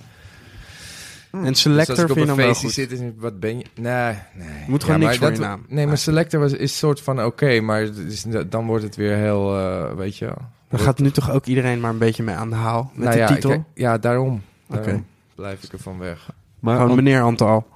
En 1.32 1.42
Dus 1.44 1.60
selector 1.60 1.94
als 1.94 2.04
ik 2.04 2.10
op 2.10 2.16
vind 2.16 2.26
je 2.26 2.32
een 2.32 2.36
dan 2.36 2.36
wel 2.36 2.46
feestje 2.54 2.66
goed. 2.66 2.90
zit, 2.98 3.00
is 3.00 3.10
wat 3.16 3.40
ben 3.40 3.58
je... 3.58 3.64
Nee, 3.74 4.14
nee. 4.34 4.46
Moet 4.66 4.82
gewoon 4.84 4.98
maar 5.00 5.08
niks 5.08 5.18
voor 5.20 5.28
dat- 5.28 5.36
je 5.38 5.42
naam. 5.44 5.64
Nee, 5.68 5.86
maar 5.86 5.98
selector 5.98 6.40
was, 6.40 6.52
is 6.52 6.78
soort 6.78 7.00
van 7.00 7.24
oké, 7.24 7.60
maar 7.60 7.80
het 7.80 7.96
is- 7.96 8.24
dan 8.48 8.66
wordt 8.66 8.84
het 8.84 8.96
weer 8.96 9.16
heel, 9.16 9.58
eh, 9.58 9.92
weet 9.96 10.16
je 10.16 10.24
wel. 10.24 10.38
Dan 10.68 10.80
gaat 10.80 10.98
nu 10.98 11.10
toch 11.10 11.30
ook 11.30 11.46
iedereen 11.46 11.80
maar 11.80 11.90
een 11.90 11.98
beetje 11.98 12.22
mee 12.22 12.34
aan 12.34 12.50
de 12.50 12.56
haal 12.56 12.90
met 12.94 13.04
Nou 13.04 13.12
de 13.12 13.18
ja, 13.22 13.26
titel. 13.26 13.50
ik- 13.52 13.60
ja, 13.74 13.98
daarom. 13.98 14.42
daarom 14.66 14.88
Oké. 14.92 15.02
blijf 15.34 15.62
ik 15.62 15.72
er 15.72 15.78
van 15.78 15.98
weg. 15.98 16.30
maar 16.58 16.78
gewoon 16.78 16.96
meneer 16.96 17.22
Antal. 17.22 17.66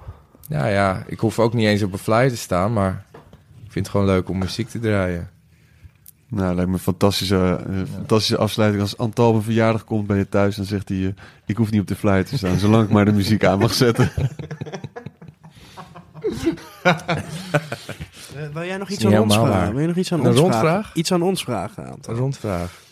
Ja, 0.47 0.67
ja, 0.67 1.03
ik 1.07 1.19
hoef 1.19 1.39
ook 1.39 1.53
niet 1.53 1.67
eens 1.67 1.81
op 1.83 1.93
een 1.93 1.99
flyer 1.99 2.29
te 2.29 2.37
staan, 2.37 2.73
maar 2.73 3.05
ik 3.65 3.71
vind 3.71 3.85
het 3.85 3.89
gewoon 3.89 4.05
leuk 4.05 4.29
om 4.29 4.37
muziek 4.37 4.69
te 4.69 4.79
draaien. 4.79 5.29
Nou, 6.35 6.55
lijkt 6.55 6.69
me 6.69 6.75
een 6.75 6.81
fantastische, 6.81 7.63
eh, 7.69 7.75
fantastische 7.95 8.37
afsluiting. 8.37 8.81
Als 8.81 8.97
Antal 8.97 9.29
op 9.29 9.35
een 9.35 9.41
verjaardag 9.41 9.83
komt 9.83 10.07
bij 10.07 10.17
je 10.17 10.29
thuis, 10.29 10.55
dan 10.55 10.65
zegt 10.65 10.89
hij... 10.89 10.97
eh, 11.05 11.11
ik 11.45 11.57
hoef 11.57 11.71
niet 11.71 11.81
op 11.81 11.87
de 11.87 11.95
flyer 11.95 12.25
te 12.25 12.37
staan, 12.37 12.57
zolang 12.59 12.83
ik 12.83 12.89
maar 12.89 13.05
de 13.05 13.11
muziek 13.11 13.45
aan 13.45 13.59
mag 13.59 13.73
zetten. 13.73 14.11
Eh, 18.35 18.47
wil 18.53 18.63
jij 18.63 18.77
nog 18.77 18.89
iets 18.89 19.05
aan 19.05 19.17
ons 19.19 19.33
vragen? 19.33 19.51
waar. 19.51 19.71
Wil 19.71 19.81
je 19.81 19.87
nog 19.87 19.95
iets 19.95 20.11
aan 20.13 20.19
Een 20.19 20.27
ons 20.27 20.39
rondvraag? 20.39 20.61
vragen? 20.63 20.91
Iets 20.99 21.11
aan 21.11 21.21
ons 21.21 21.43
vragen, 21.43 21.91
Antal. 21.91 22.13
Een 22.13 22.19
rondvraag. 22.19 22.71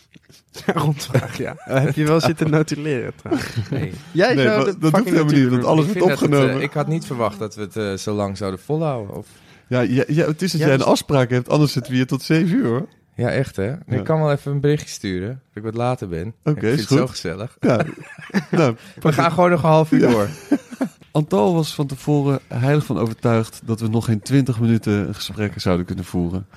Ja, 0.66 0.74
rondvraag, 0.74 1.38
ja. 1.38 1.56
Heb 1.80 1.96
je 1.96 2.04
wel 2.06 2.20
zitten 2.20 2.50
notuleren 2.50 3.14
trouwens? 3.16 3.48
Nee. 3.70 3.94
Jij 4.12 4.34
Nee, 4.34 4.46
zou 4.46 4.66
dat 4.66 4.76
fucking 4.92 5.06
helemaal 5.16 5.34
niet, 5.34 5.50
want 5.50 5.64
alles 5.66 5.86
wordt 5.86 6.00
het, 6.00 6.12
opgenomen. 6.12 6.62
ik 6.62 6.74
had 6.74 6.88
niet 6.88 7.06
verwacht 7.06 7.40
dat 7.40 7.56
we 7.56 7.62
het 7.62 7.76
eh, 7.76 7.94
zo 7.94 8.14
lang 8.14 8.38
zouden 8.38 8.60
volhouden. 8.60 9.16
Of... 9.16 9.28
Ja, 9.68 9.80
ja, 9.82 10.04
ja, 10.08 10.26
het 10.28 10.42
is 10.42 10.52
dat 10.52 10.62
Ja, 10.62 10.68
jij 10.68 10.76
dus- 10.78 10.86
een 10.86 10.92
afspraak 10.92 11.30
hebt, 11.30 11.50
anders 11.50 11.72
zitten 11.72 11.92
we 11.92 11.98
hier 11.98 12.08
tot 12.08 12.22
7 12.22 12.56
uur, 12.58 12.66
hoor. 12.66 12.88
Ja, 13.16 13.30
echt 13.30 13.56
hè? 13.56 13.66
Ja. 13.68 13.78
Ik 13.88 14.04
kan 14.04 14.20
wel 14.20 14.32
even 14.32 14.52
een 14.52 14.60
berichtje 14.60 14.88
sturen, 14.90 15.28
dat 15.28 15.38
ik 15.58 15.64
wat 15.64 15.74
later 15.74 16.08
ben. 16.08 16.34
Oké, 16.44 16.68
is 16.68 16.80
het 16.80 16.90
zo 16.90 17.08
gezellig. 17.08 17.58
Ja. 17.60 17.86
nou, 18.52 18.76
We 19.00 19.14
gaan 19.14 19.32
gewoon 19.32 19.50
nog 19.50 19.64
een 19.64 19.70
half 19.70 19.92
uur 19.92 20.00
Ja. 20.02 20.10
door. 20.12 20.28
Antal 21.12 21.54
was 21.54 21.74
van 21.76 21.88
tevoren 21.88 22.40
heilig 22.48 22.86
van 22.86 22.98
overtuigd 22.98 23.62
dat 23.66 23.80
we 23.80 23.88
nog 23.88 24.06
geen 24.06 24.20
20 24.22 24.60
minuten 24.60 25.16
gesprekken 25.16 25.62
zouden 25.62 25.86
kunnen 25.86 26.06
voeren. 26.06 26.48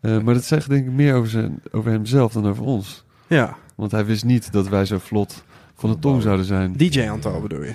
Eh, 0.00 0.18
maar 0.18 0.34
dat 0.34 0.44
zegt 0.44 0.68
denk 0.68 0.86
ik 0.86 0.92
meer 0.92 1.14
over, 1.14 1.30
zijn, 1.30 1.60
over 1.72 1.90
hemzelf 1.90 2.32
dan 2.32 2.46
over 2.48 2.64
ons. 2.64 3.04
Ja, 3.26 3.56
Want 3.74 3.90
hij 3.90 4.04
wist 4.04 4.24
niet 4.24 4.52
dat 4.52 4.68
wij 4.68 4.84
zo 4.84 4.98
vlot 4.98 5.44
van 5.74 5.90
de 5.90 5.98
tong 5.98 6.22
zouden 6.22 6.46
zijn. 6.46 6.72
DJ 6.76 7.08
Antal 7.08 7.40
bedoel 7.40 7.62
je? 7.62 7.74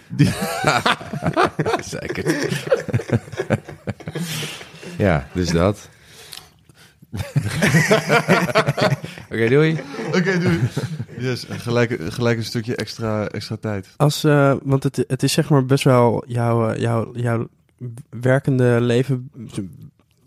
Zeker. 1.84 2.50
ja, 4.98 5.28
dus 5.34 5.50
dat. 5.50 5.90
Oké, 9.32 9.50
doei. 9.50 9.80
Oké, 10.08 10.40
doei. 10.40 10.60
Yes, 11.18 11.48
en 11.48 11.60
gelijk, 11.60 11.98
gelijk 12.00 12.38
een 12.38 12.44
stukje 12.44 12.76
extra, 12.76 13.28
extra 13.28 13.56
tijd. 13.56 13.88
Als, 13.98 14.24
eh, 14.24 14.54
want 14.64 14.84
het, 14.84 15.04
het 15.08 15.24
is 15.24 15.34
zeg 15.34 15.50
maar 15.50 15.66
best 15.66 15.84
wel 15.84 16.24
jouw, 16.28 16.70
eh, 16.70 16.80
jouw, 16.80 17.16
jouw 17.16 17.48
werkende 18.10 18.82
leven. 18.82 19.32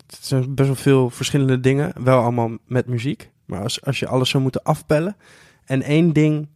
Het 0.07 0.17
zijn 0.19 0.55
best 0.55 0.67
wel 0.67 0.77
veel 0.77 1.09
verschillende 1.09 1.59
dingen. 1.59 1.93
Wel 2.03 2.21
allemaal 2.21 2.51
met 2.67 2.87
muziek. 2.87 3.29
Maar 3.45 3.61
als, 3.61 3.81
als 3.81 3.99
je 3.99 4.07
alles 4.07 4.29
zou 4.29 4.43
moeten 4.43 4.63
afpellen. 4.63 5.15
En 5.65 5.81
één 5.81 6.13
ding 6.13 6.47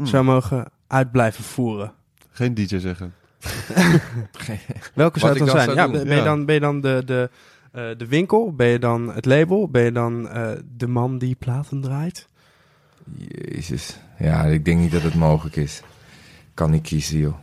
Hmm. 0.00 0.08
zou 0.08 0.24
mogen 0.24 0.66
uitblijven 0.86 1.44
voeren. 1.44 1.92
Geen 2.30 2.54
DJ 2.54 2.78
zeggen. 2.78 3.14
Welke 4.94 5.18
zou 5.18 5.30
het 5.30 5.38
dan 5.38 5.48
dan 5.48 5.56
zijn? 5.56 5.64
zou 5.64 5.76
Ja, 5.76 5.90
ben, 5.90 6.08
je 6.08 6.14
ja. 6.14 6.24
dan, 6.24 6.44
ben 6.44 6.54
je 6.54 6.60
dan 6.60 6.80
de, 6.80 7.02
de, 7.04 7.30
eh, 7.70 7.84
de 7.96 8.06
winkel? 8.06 8.52
Ben 8.54 8.66
je 8.66 8.78
dan 8.78 9.12
het 9.12 9.24
label? 9.24 9.68
Ben 9.68 9.82
je 9.82 9.92
dan 9.92 10.28
eh, 10.28 10.50
de 10.76 10.86
man 10.86 11.18
die 11.18 11.34
platen 11.34 11.80
draait? 11.80 12.28
Jezus. 13.16 13.98
Ja, 14.18 14.44
ik 14.44 14.64
denk 14.64 14.80
niet 14.80 14.92
dat 14.92 15.02
het 15.02 15.14
mogelijk 15.14 15.56
is. 15.56 15.82
Kan 16.54 16.70
niet 16.70 16.82
kiezen, 16.82 17.18
joh. 17.18 17.34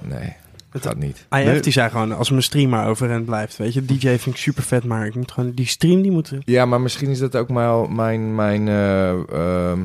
Nee, 0.00 0.36
dat 0.70 0.82
gaat 0.82 0.96
niet. 0.96 1.16
IF 1.30 1.44
Nee. 1.44 1.60
die 1.60 1.72
zei 1.72 1.90
gewoon, 1.90 2.12
als 2.12 2.30
mijn 2.30 2.42
stream 2.42 2.70
maar 2.70 2.88
overeind 2.88 3.24
blijft. 3.24 3.56
Weet 3.56 3.74
je, 3.74 3.84
DJ 3.84 4.06
vind 4.08 4.26
ik 4.26 4.36
super 4.36 4.62
vet, 4.62 4.84
maar 4.84 5.06
ik 5.06 5.14
moet 5.14 5.32
gewoon 5.32 5.52
die 5.52 5.66
stream 5.66 6.02
die 6.02 6.10
moet. 6.10 6.32
Ja, 6.44 6.66
maar 6.66 6.80
misschien 6.80 7.10
is 7.10 7.18
dat 7.18 7.36
ook 7.36 7.48
mijn, 7.48 7.94
mijn, 7.94 8.34
mijn 8.34 8.68
eh, 8.68 9.10
ehm, 9.30 9.80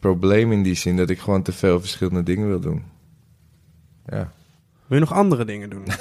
probleem 0.00 0.52
in 0.52 0.62
die 0.62 0.74
zin. 0.74 0.96
Dat 0.96 1.10
ik 1.10 1.18
gewoon 1.18 1.42
te 1.42 1.52
veel 1.52 1.80
verschillende 1.80 2.22
dingen 2.22 2.48
wil 2.48 2.60
doen. 2.60 2.82
Ja. 4.06 4.32
Wil 4.86 4.98
je 4.98 5.04
nog 5.04 5.12
andere 5.12 5.44
dingen 5.44 5.70
doen? 5.70 5.84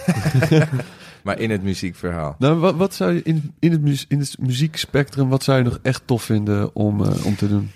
Maar 1.28 1.40
in 1.40 1.50
het 1.52 1.64
muziekverhaal. 1.64 2.36
Nou, 2.40 2.58
wat, 2.60 2.76
wat 2.76 2.94
zou 2.94 3.14
je 3.14 3.22
in, 3.24 3.54
in, 3.60 3.72
het, 3.72 3.82
mu- 3.82 4.06
in 4.08 4.20
het 4.20 4.36
muziekspectrum, 4.40 5.30
wat 5.30 5.44
zou 5.44 5.58
je 5.58 5.64
nog 5.64 5.80
echt 5.82 6.02
tof 6.06 6.24
vinden 6.24 6.76
om, 6.76 7.04
eh, 7.06 7.26
om 7.26 7.36
te 7.36 7.48
doen? 7.48 7.72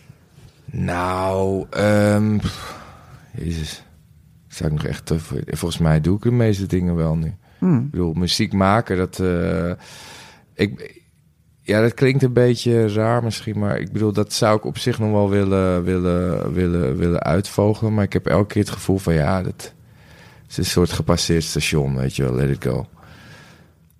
Nou, 0.66 1.66
pff, 2.38 2.76
jezus. 3.38 3.84
Zou 4.48 4.70
ik 4.72 4.76
nog 4.78 4.86
echt 4.86 5.06
tof 5.06 5.22
vinden. 5.22 5.58
Volgens 5.58 5.82
mij 5.82 6.02
doe 6.02 6.16
ik 6.18 6.24
de 6.24 6.32
meeste 6.32 6.66
dingen 6.66 6.96
wel 6.96 7.16
nu. 7.16 7.28
Ik 7.78 7.92
bedoel, 7.92 8.14
muziek 8.14 8.54
maken, 8.54 8.98
dat... 8.98 9.20
eh, 9.20 9.72
ik, 10.54 11.00
ja, 11.62 11.82
dat 11.82 11.94
klinkt 11.94 12.24
een 12.24 12.34
beetje 12.34 12.94
raar 12.94 13.24
misschien, 13.24 13.60
maar 13.60 13.80
ik 13.80 13.92
bedoel, 13.92 14.12
dat 14.14 14.34
zou 14.34 14.58
ik 14.58 14.66
op 14.66 14.78
zich 14.78 15.00
nog 15.00 15.12
wel 15.12 15.30
willen, 15.30 15.84
willen, 15.84 16.54
willen, 16.54 16.98
willen 16.98 17.22
uitvogelen. 17.22 17.94
Maar 17.94 18.04
ik 18.04 18.14
heb 18.14 18.26
elke 18.28 18.48
keer 18.48 18.62
het 18.62 18.72
gevoel 18.72 18.98
van, 18.98 19.14
ja, 19.14 19.42
dat 19.44 19.74
is 20.50 20.58
een 20.58 20.66
soort 20.66 20.92
gepasseerd 20.92 21.44
station, 21.44 21.96
weet 21.96 22.16
je 22.16 22.24
wel, 22.24 22.34
let 22.34 22.50
it 22.50 22.64
go. 22.64 22.88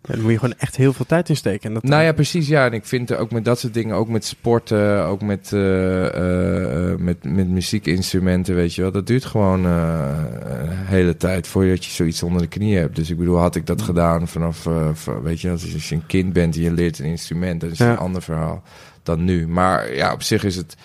Ja, 0.04 0.14
dan 0.14 0.22
moet 0.22 0.32
je 0.32 0.40
gewoon 0.40 0.56
echt 0.58 0.76
heel 0.76 0.94
veel 0.94 1.06
tijd 1.06 1.30
in 1.30 1.36
steken. 1.36 1.68
En 1.68 1.74
dat, 1.74 1.84
Nou 1.84 2.04
ja, 2.04 2.12
precies. 2.12 2.48
Ja, 2.48 2.66
en 2.66 2.74
ik 2.74 2.86
vind 2.86 3.10
er 3.10 3.18
ook 3.18 3.32
met 3.32 3.46
dat 3.46 3.60
soort 3.60 3.74
dingen, 3.74 3.96
ook 3.96 4.10
met 4.10 4.26
sporten, 4.26 5.04
ook 5.06 5.22
met, 5.22 5.54
eh, 5.54 6.06
eh, 6.08 6.92
eh, 6.92 6.98
met, 7.00 7.24
met 7.24 7.48
muziekinstrumenten, 7.50 8.56
weet 8.56 8.74
je 8.76 8.82
wel. 8.82 8.92
Dat 8.92 9.08
duurt 9.08 9.26
gewoon 9.26 9.64
een 9.66 10.70
hele 10.70 11.18
tijd 11.18 11.48
voordat 11.48 11.86
je 11.86 11.92
zoiets 11.92 12.24
onder 12.24 12.42
de 12.42 12.48
knie 12.48 12.78
hebt. 12.78 12.96
Dus 12.96 13.10
ik 13.10 13.18
bedoel, 13.18 13.38
had 13.38 13.56
ik 13.56 13.66
dat 13.66 13.82
gedaan 13.82 14.28
vanaf, 14.28 14.68
van- 14.94 15.22
weet 15.22 15.42
je, 15.42 15.50
als 15.50 15.64
je, 15.64 15.74
als 15.74 15.90
je 15.90 15.96
een 15.96 16.06
kind 16.08 16.34
bent 16.34 16.56
en 16.56 16.62
je 16.62 16.72
leert 16.74 17.00
een 17.00 17.06
instrument, 17.06 17.62
dat 17.62 17.72
is 17.72 17.78
Ja. 17.78 17.92
een 17.92 17.98
ander 17.98 18.22
verhaal 18.22 18.64
dan 19.04 19.24
nu. 19.24 19.48
Maar 19.48 19.96
ja, 19.96 20.14
op 20.14 20.22
zich 20.22 20.44
is 20.44 20.56
het, 20.56 20.76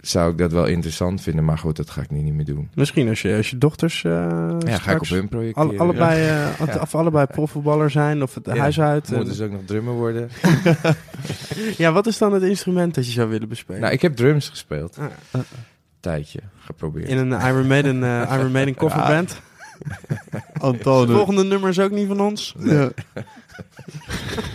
zou 0.00 0.30
ik 0.32 0.38
dat 0.38 0.52
wel 0.52 0.64
interessant 0.66 1.20
vinden. 1.20 1.44
Maar 1.44 1.58
goed, 1.58 1.76
dat 1.76 1.90
ga 1.90 2.00
ik 2.02 2.10
nu 2.10 2.20
niet 2.20 2.34
meer 2.34 2.44
doen. 2.44 2.68
Misschien 2.74 3.08
als 3.08 3.22
je, 3.22 3.36
als 3.36 3.50
je 3.50 3.58
dochters 3.58 4.04
eh 4.04 4.10
Ja, 4.66 4.78
ga 4.78 4.92
ik 4.92 5.00
op 5.00 5.08
hun 5.08 5.28
projecteren. 5.28 5.70
alle- 5.70 5.78
allebei, 5.78 6.20
eh, 6.28 6.66
Ja. 6.66 6.80
of 6.80 6.94
allebei 6.94 7.26
profvoetballer 7.26 7.90
zijn 7.90 8.22
of 8.22 8.34
het 8.34 8.46
Ja. 8.46 8.56
huis 8.56 8.80
uit. 8.80 9.08
Moeten 9.10 9.28
en- 9.28 9.34
ze 9.34 9.44
ook 9.44 9.50
nog 9.50 9.60
drummer 9.64 9.94
worden? 9.94 10.30
Ja, 11.76 11.92
wat 11.92 12.06
is 12.06 12.18
dan 12.18 12.32
het 12.32 12.42
instrument 12.42 12.94
dat 12.94 13.06
je 13.06 13.12
zou 13.12 13.28
willen 13.28 13.48
bespelen? 13.48 13.80
Nou, 13.80 13.92
ik 13.92 14.02
heb 14.02 14.16
drums 14.16 14.48
gespeeld. 14.48 14.98
Ah. 14.98 15.40
Tijdje 16.00 16.40
geprobeerd. 16.64 17.08
In 17.08 17.18
een 17.18 17.40
Iron 17.40 17.66
Maiden, 17.66 18.04
eh 18.22 18.36
Iron 18.38 18.52
Maiden 18.52 18.74
coverband. 18.74 19.40
Antone. 20.58 21.12
Volgende 21.12 21.44
nummer 21.44 21.68
is 21.68 21.78
ook 21.78 21.90
niet 21.90 22.06
van 22.06 22.20
ons. 22.20 22.54
Ja. 22.58 22.90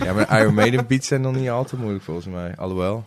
Ja, 0.04 0.14
maar 0.14 0.40
Iron 0.42 0.54
Maiden 0.54 0.88
beats 0.88 1.08
zijn 1.08 1.22
nog 1.22 1.36
niet 1.36 1.50
al 1.50 1.66
te 1.66 1.76
moeilijk 1.78 2.04
volgens 2.04 2.26
mij. 2.28 2.54
Alhoewel. 2.58 3.06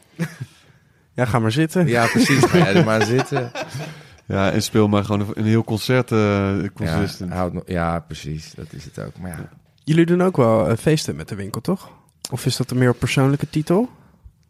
Ja, 1.18 1.24
ga 1.24 1.38
maar 1.38 1.52
zitten. 1.52 1.86
Ja, 1.86 2.06
precies. 2.06 2.44
Ga 2.44 2.58
jij 2.58 2.74
er 2.74 2.84
maar 2.84 3.04
zitten. 3.04 3.50
ja, 4.26 4.50
en 4.50 4.62
speel 4.62 4.88
maar 4.88 5.04
gewoon 5.04 5.32
een, 5.34 5.44
heel 5.44 5.64
concert 5.64 6.12
eh 6.12 6.18
Ja, 6.18 6.68
consistent. 6.74 7.32
houd 7.32 7.52
nog, 7.52 7.62
ja, 7.66 8.00
precies. 8.00 8.52
Dat 8.56 8.66
is 8.70 8.84
het 8.84 8.98
ook. 9.04 9.18
Maar 9.20 9.30
ja. 9.30 9.48
Jullie 9.84 10.06
doen 10.06 10.22
ook 10.22 10.36
wel 10.36 10.68
eh, 10.68 10.76
feesten 10.76 11.16
met 11.16 11.28
de 11.28 11.34
winkel, 11.34 11.60
toch? 11.60 11.90
Of 12.30 12.46
is 12.46 12.56
dat 12.56 12.70
een 12.70 12.78
meer 12.78 12.94
persoonlijke 12.94 13.50
titel? 13.50 13.88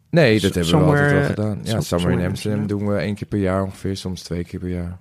Nee, 0.09 0.39
dat 0.39 0.53
hebben 0.55 0.71
we 0.79 0.85
altijd 0.85 1.11
wel 1.11 1.19
eh, 1.21 1.25
gedaan. 1.25 1.59
Ja, 1.63 1.69
som- 1.81 1.99
Summer 1.99 2.19
in 2.19 2.27
Amsterdam 2.27 2.67
doen 2.67 2.87
we 2.87 2.95
één 2.97 3.15
keer 3.15 3.27
per 3.27 3.39
jaar 3.39 3.63
ongeveer. 3.63 3.97
Soms 3.97 4.21
twee 4.21 4.43
keer 4.43 4.59
per 4.59 4.69
jaar. 4.69 4.97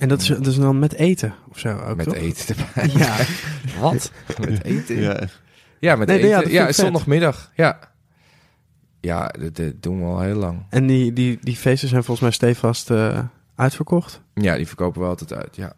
En 0.00 0.08
dat 0.08 0.20
is, 0.20 0.26
dat 0.26 0.46
is 0.46 0.56
dan 0.56 0.78
met 0.78 0.92
eten 0.94 1.34
of 1.50 1.58
zo 1.58 1.78
ook, 1.78 1.96
met 1.96 2.06
toch? 2.06 2.14
eten 2.14 2.56
erbij. 2.56 2.90
Ja. 3.00 3.16
Wat? 3.80 4.10
met 4.40 4.64
eten? 4.64 5.00
Ja, 5.00 5.20
Ja, 5.78 5.96
met 5.96 6.08
Nee, 6.08 6.18
eten. 6.18 6.28
ja, 6.50 6.64
Ja, 6.64 6.72
zondagmiddag. 6.72 7.50
Ja. 7.54 7.78
Ja, 9.02 9.26
dat, 9.38 9.56
dat 9.56 9.72
doen 9.80 9.98
we 9.98 10.04
al 10.04 10.20
heel 10.20 10.36
lang. 10.36 10.62
En 10.68 10.86
die, 10.86 11.12
die, 11.12 11.38
die 11.40 11.56
feesten 11.56 11.88
zijn 11.88 12.04
volgens 12.04 12.20
mij 12.20 12.30
stevast 12.30 12.90
eh, 12.90 13.18
uitverkocht. 13.54 14.20
Ja, 14.34 14.56
die 14.56 14.66
verkopen 14.66 15.00
we 15.00 15.06
altijd 15.06 15.32
uit, 15.32 15.56
ja. 15.56 15.72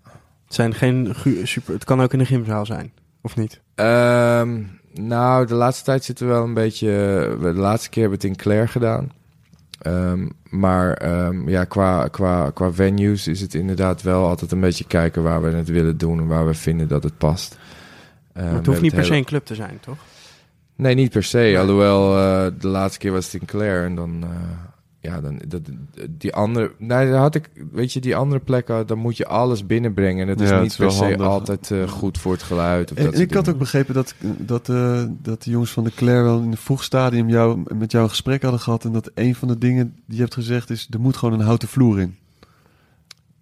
Het, 0.45 0.55
zijn 0.55 0.75
geen 0.75 1.15
super, 1.43 1.75
het 1.75 1.85
kan 1.85 2.03
ook 2.03 2.13
in 2.13 2.21
een 2.21 2.27
gymzaal 2.27 2.67
zijn, 2.67 2.93
of 3.21 3.37
niet? 3.37 3.61
Ehm, 3.75 4.63
nou, 4.93 5.47
de 5.47 5.55
laatste 5.55 5.85
tijd 5.85 6.05
zitten 6.05 6.27
we 6.27 6.33
wel 6.33 6.43
een 6.45 6.55
beetje... 6.55 6.89
De 7.41 7.53
laatste 7.53 7.89
keer 7.91 8.03
hebben 8.03 8.21
we 8.21 8.27
het 8.27 8.37
in 8.37 8.43
Claire 8.43 8.67
gedaan. 8.67 9.13
Ehm, 9.81 10.29
maar 10.51 10.93
ehm, 10.93 11.49
ja, 11.49 11.65
qua, 11.65 12.09
qua, 12.09 12.51
qua 12.51 12.73
venues 12.73 13.27
is 13.29 13.41
het 13.41 13.55
inderdaad 13.55 14.03
wel 14.03 14.27
altijd 14.27 14.53
een 14.53 14.61
beetje 14.61 14.85
kijken 14.85 15.23
waar 15.23 15.43
we 15.43 15.51
het 15.51 15.69
willen 15.69 15.99
doen 15.99 16.19
en 16.19 16.27
waar 16.27 16.47
we 16.47 16.55
vinden 16.55 16.89
dat 16.89 17.03
het 17.03 17.19
past. 17.19 17.59
Eh, 18.33 18.45
Maar 18.45 18.55
het 18.55 18.67
hoeft 18.67 18.81
niet 18.81 18.95
per 18.95 19.05
se 19.05 19.15
een 19.15 19.25
club 19.25 19.45
te 19.45 19.55
zijn, 19.55 19.79
toch? 19.81 19.97
Nee, 20.77 20.95
niet 20.95 21.11
per 21.11 21.23
se. 21.25 21.57
Alhoewel, 21.59 22.17
eh, 22.19 22.53
de 22.61 22.69
laatste 22.69 22.99
keer 22.99 23.13
was 23.13 23.25
het 23.33 23.41
in 23.41 23.47
Claire 23.47 23.85
en 23.85 23.95
dan... 23.95 24.23
eh, 24.23 24.29
ja, 25.01 25.21
dan, 25.21 25.41
dat, 25.49 25.61
die 26.11 26.35
andere... 26.35 26.73
Nee, 26.79 27.11
daar 27.11 27.21
had 27.21 27.35
ik... 27.35 27.51
Weet 27.73 27.93
je, 27.93 28.01
die 28.01 28.17
andere 28.17 28.41
plekken, 28.41 28.87
dan 28.87 28.99
moet 28.99 29.17
je 29.17 29.27
alles 29.27 29.67
binnenbrengen. 29.67 30.21
En 30.21 30.27
dat 30.37 30.41
is 30.41 30.49
Ja, 30.49 30.61
niet 30.61 30.71
is 30.71 30.77
per 30.77 30.91
se 30.91 31.05
handig. 31.05 31.27
altijd 31.27 31.71
eh, 31.71 31.89
goed 31.89 32.19
voor 32.19 32.33
het 32.33 32.43
geluid. 32.43 32.93
Of 32.93 32.97
En, 32.99 33.05
dat 33.05 33.19
ik 33.19 33.33
had 33.35 33.49
ook 33.49 33.59
begrepen 33.59 33.95
dat, 33.95 34.15
dat, 34.21 34.67
dat 35.23 35.43
de 35.43 35.51
jongens 35.51 35.71
van 35.73 35.85
de 35.85 35.95
Claire 35.95 36.23
wel 36.23 36.41
in 36.41 36.51
een 36.51 36.57
vroeg 36.57 36.83
stadium 36.85 37.29
jou, 37.29 37.63
met 37.77 37.91
jou 37.93 38.05
een 38.05 38.11
gesprek 38.11 38.43
hadden 38.43 38.61
gehad. 38.61 38.85
En 38.85 38.93
dat 38.93 39.11
een 39.15 39.35
van 39.35 39.49
de 39.49 39.59
dingen 39.59 39.95
die 40.07 40.17
je 40.17 40.23
hebt 40.23 40.35
gezegd 40.35 40.71
is, 40.71 40.87
er 40.91 41.01
moet 41.01 41.17
gewoon 41.17 41.41
een 41.41 41.47
houten 41.47 41.69
vloer 41.69 42.01
in. 42.01 42.17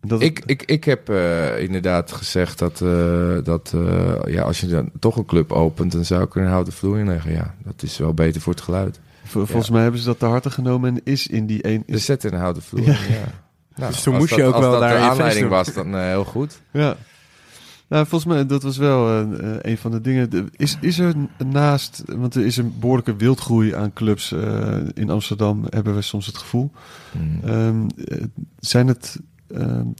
Dat 0.06 0.22
Ik, 0.22 0.42
ik, 0.46 0.62
ik 0.62 0.84
heb 0.84 1.08
eh, 1.08 1.58
inderdaad 1.62 2.12
gezegd 2.12 2.58
dat, 2.58 2.80
eh, 2.80 3.36
dat 3.44 3.72
eh, 3.74 4.32
ja, 4.34 4.42
als 4.42 4.60
je 4.60 4.66
dan 4.66 4.90
toch 5.00 5.16
een 5.16 5.24
club 5.24 5.52
opent, 5.52 5.92
dan 5.92 6.04
zou 6.04 6.22
ik 6.22 6.34
er 6.34 6.42
een 6.42 6.48
houten 6.48 6.72
vloer 6.72 6.98
in 6.98 7.06
leggen. 7.06 7.32
Ja, 7.32 7.54
dat 7.64 7.82
is 7.82 7.98
wel 7.98 8.14
beter 8.14 8.40
voor 8.40 8.52
het 8.52 8.62
geluid. 8.62 9.00
vol- 9.24 9.46
volgens 9.46 9.70
mij 9.70 9.82
hebben 9.82 10.00
ze 10.00 10.06
dat 10.06 10.18
te 10.18 10.26
harte 10.26 10.50
genomen 10.50 10.94
en 10.94 11.00
is 11.04 11.26
in 11.26 11.46
die 11.46 11.66
een... 11.66 11.82
Dus 11.86 11.96
Is, 11.96 12.04
zet 12.04 12.22
er 12.24 12.32
een 12.32 12.38
houten 12.40 12.62
vloer 12.62 12.82
Ja. 12.86 12.92
in, 13.08 13.12
ja. 13.14 13.24
Nou, 13.76 13.92
Dus 13.92 14.02
toen 14.02 14.14
moest 14.16 14.34
je 14.34 14.42
dat- 14.42 14.54
ook 14.54 14.60
wel 14.60 14.70
dat 14.70 14.80
daar 14.80 14.88
de 14.88 14.94
je 14.94 15.00
feest 15.00 15.10
aanleiding 15.12 15.48
was, 15.48 15.72
dan 15.74 15.94
heel 15.98 16.24
goed. 16.24 16.60
ja. 16.72 16.96
Nou, 17.88 18.06
volgens 18.06 18.32
mij, 18.34 18.46
dat 18.46 18.62
was 18.62 18.76
wel 18.76 19.08
eh, 19.20 19.56
een 19.60 19.78
van 19.78 19.90
de 19.90 20.00
dingen. 20.00 20.30
De- 20.30 20.44
Is, 20.56 20.76
is 20.80 20.98
er 20.98 21.14
naast, 21.46 22.02
want 22.16 22.34
er 22.34 22.44
is 22.46 22.56
een 22.56 22.74
behoorlijke 22.80 23.16
wildgroei 23.16 23.74
aan 23.74 23.92
clubs 23.92 24.32
in 24.94 25.10
Amsterdam, 25.10 25.64
hebben 25.68 25.94
we 25.94 26.02
soms 26.02 26.26
het 26.26 26.36
gevoel. 26.38 26.70
Mm. 27.12 27.40
Ehm, 27.48 27.86
eh, 28.04 28.22
zijn 28.58 28.86
het 28.86 29.20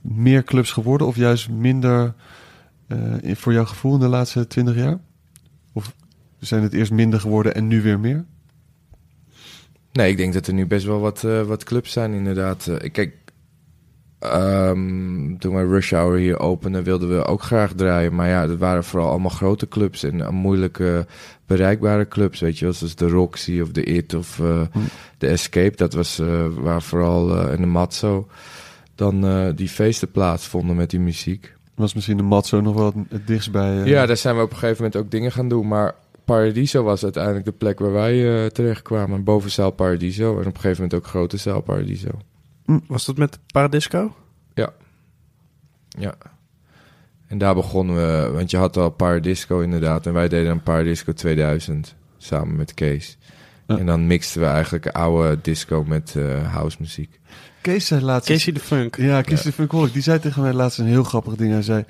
meer 0.03 0.43
clubs 0.43 0.71
geworden 0.71 1.07
of 1.07 1.15
juist 1.15 1.49
minder 1.49 2.13
eh, 2.87 2.97
in- 3.21 3.35
voor 3.35 3.53
jouw 3.53 3.65
gevoel 3.65 3.93
in 3.93 3.99
de 3.99 4.07
laatste 4.07 4.47
twintig 4.47 4.75
jaar? 4.75 4.99
Of 5.73 5.93
zijn 6.39 6.63
het 6.63 6.73
eerst 6.73 6.91
minder 6.91 7.19
geworden 7.19 7.55
en 7.55 7.67
nu 7.67 7.81
weer 7.81 7.99
meer? 7.99 8.25
Nee, 9.91 10.11
ik 10.11 10.17
denk 10.17 10.33
dat 10.33 10.47
er 10.47 10.53
nu 10.53 10.65
best 10.67 10.85
wel 10.85 10.99
wat, 10.99 11.23
eh, 11.23 11.41
wat 11.41 11.63
clubs 11.63 11.91
zijn, 11.91 12.13
inderdaad. 12.13 12.67
Eh, 12.67 12.91
kijk, 12.91 13.13
ehm, 14.19 15.35
toen 15.37 15.53
wij 15.53 15.63
Rush 15.63 15.91
Hour 15.91 16.17
hier 16.17 16.39
openden, 16.39 16.83
wilden 16.83 17.09
we 17.17 17.25
ook 17.25 17.41
graag 17.41 17.73
draaien. 17.73 18.15
Maar 18.15 18.27
ja, 18.29 18.47
dat 18.47 18.57
waren 18.57 18.83
vooral 18.83 19.09
allemaal 19.09 19.29
grote 19.29 19.67
clubs 19.67 20.03
en 20.03 20.21
eh, 20.21 20.29
moeilijke 20.29 21.05
bereikbare 21.45 22.07
clubs, 22.07 22.39
weet 22.39 22.59
je. 22.59 22.71
Zoals 22.71 22.95
de 22.95 23.07
Roxy 23.09 23.59
of 23.61 23.71
de 23.71 23.83
It 23.83 24.13
of 24.13 24.39
eh, 24.39 24.61
Hm. 24.71 24.79
de 25.17 25.27
Escape. 25.27 25.75
Dat 25.75 25.93
was 25.93 26.19
eh, 26.19 26.47
waar 26.59 26.81
vooral, 26.81 27.37
eh 27.37 27.51
en 27.53 27.61
de 27.61 27.67
Matzo, 27.67 28.27
dan 28.95 29.25
eh, 29.27 29.47
die 29.55 29.69
feesten 29.69 30.11
plaatsvonden 30.11 30.75
met 30.75 30.89
die 30.89 30.99
muziek. 30.99 31.53
Was 31.75 31.93
misschien 31.93 32.17
de 32.17 32.23
Matzo 32.23 32.61
nog 32.61 32.75
wel 32.75 32.93
het, 33.09 33.27
dichtst 33.27 33.51
bij... 33.51 33.81
eh, 33.81 33.85
Ja, 33.87 34.05
daar 34.05 34.17
zijn 34.17 34.35
we 34.35 34.41
op 34.41 34.49
een 34.51 34.57
gegeven 34.57 34.83
moment 34.83 35.01
ook 35.03 35.11
dingen 35.11 35.31
gaan 35.31 35.47
doen. 35.49 35.67
Maar 35.67 35.95
Paradiso 36.25 36.83
was 36.83 37.03
uiteindelijk 37.03 37.45
de 37.45 37.51
plek 37.51 37.79
waar 37.79 37.91
wij 37.91 38.43
eh, 38.43 38.49
terechtkwamen. 38.49 39.23
Bovenzaal 39.23 39.71
Paradiso 39.71 40.31
en 40.33 40.39
op 40.39 40.55
een 40.55 40.61
gegeven 40.61 40.83
moment 40.83 40.93
ook 40.93 41.07
grote 41.07 41.37
zaal 41.37 41.61
Paradiso. 41.61 42.09
Was 42.87 43.05
dat 43.05 43.17
met 43.17 43.39
Paradisco? 43.51 44.15
Ja. 45.97 46.13
En 47.27 47.37
daar 47.37 47.55
begonnen 47.55 47.95
we, 47.95 48.31
want 48.31 48.51
je 48.51 48.57
had 48.57 48.77
al 48.77 48.89
Paradisco 48.89 49.59
inderdaad. 49.59 50.05
En 50.05 50.13
wij 50.13 50.27
deden 50.27 50.51
een 50.51 50.63
Paradisco 50.63 51.13
2000 51.13 51.95
samen 52.17 52.55
met 52.55 52.73
Kees. 52.73 53.17
Ja. 53.67 53.77
En 53.77 53.85
dan 53.85 54.07
mixten 54.07 54.41
we 54.41 54.47
eigenlijk 54.47 54.87
oude 54.87 55.39
disco 55.41 55.83
met 55.83 56.15
eh 56.15 56.53
house 56.53 56.77
muziek. 56.79 57.19
Kees 57.63 57.87
zei 57.87 58.01
laatst... 58.01 58.29
Casey 58.29 58.53
de 58.53 58.59
Funk. 58.59 58.97
Ja, 58.97 59.21
Kees 59.21 59.41
de 59.41 59.51
Funkholic, 59.51 59.93
die 59.93 60.01
zei 60.01 60.19
tegen 60.19 60.41
mij 60.41 60.53
laatst 60.53 60.79
een 60.79 60.85
heel 60.85 61.03
grappig 61.03 61.35
ding. 61.35 61.51
Hij 61.51 61.61
zei, 61.61 61.85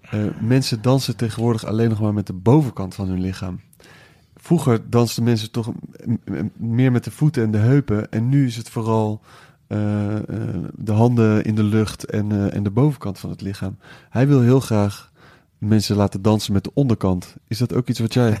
eh, 0.00 0.20
mensen 0.40 0.82
dansen 0.82 1.16
tegenwoordig 1.16 1.64
alleen 1.64 1.88
nog 1.88 2.00
maar 2.00 2.14
met 2.14 2.26
de 2.26 2.32
bovenkant 2.32 2.94
van 2.94 3.08
hun 3.08 3.20
lichaam. 3.20 3.60
Vroeger 4.36 4.90
dansten 4.90 5.22
mensen 5.24 5.50
toch 5.50 5.72
meer 6.56 6.92
met 6.92 7.04
de 7.04 7.10
voeten 7.10 7.42
en 7.42 7.50
de 7.50 7.58
heupen. 7.58 8.10
En 8.10 8.28
nu 8.28 8.46
is 8.46 8.56
het 8.56 8.68
vooral 8.68 9.22
eh, 9.68 10.16
eh, 10.16 10.22
de 10.74 10.92
handen 10.92 11.44
in 11.44 11.54
de 11.54 11.62
lucht 11.62 12.04
en, 12.04 12.32
eh, 12.32 12.54
en 12.54 12.62
de 12.62 12.70
bovenkant 12.70 13.18
van 13.18 13.30
het 13.30 13.40
lichaam. 13.40 13.78
Hij 14.10 14.26
wil 14.26 14.40
heel 14.40 14.60
graag 14.60 15.12
mensen 15.58 15.96
laten 15.96 16.22
dansen 16.22 16.52
met 16.52 16.64
de 16.64 16.70
onderkant. 16.74 17.36
Is 17.48 17.58
dat 17.58 17.74
ook 17.74 17.88
iets 17.88 17.98
wat 17.98 18.14
jij... 18.14 18.40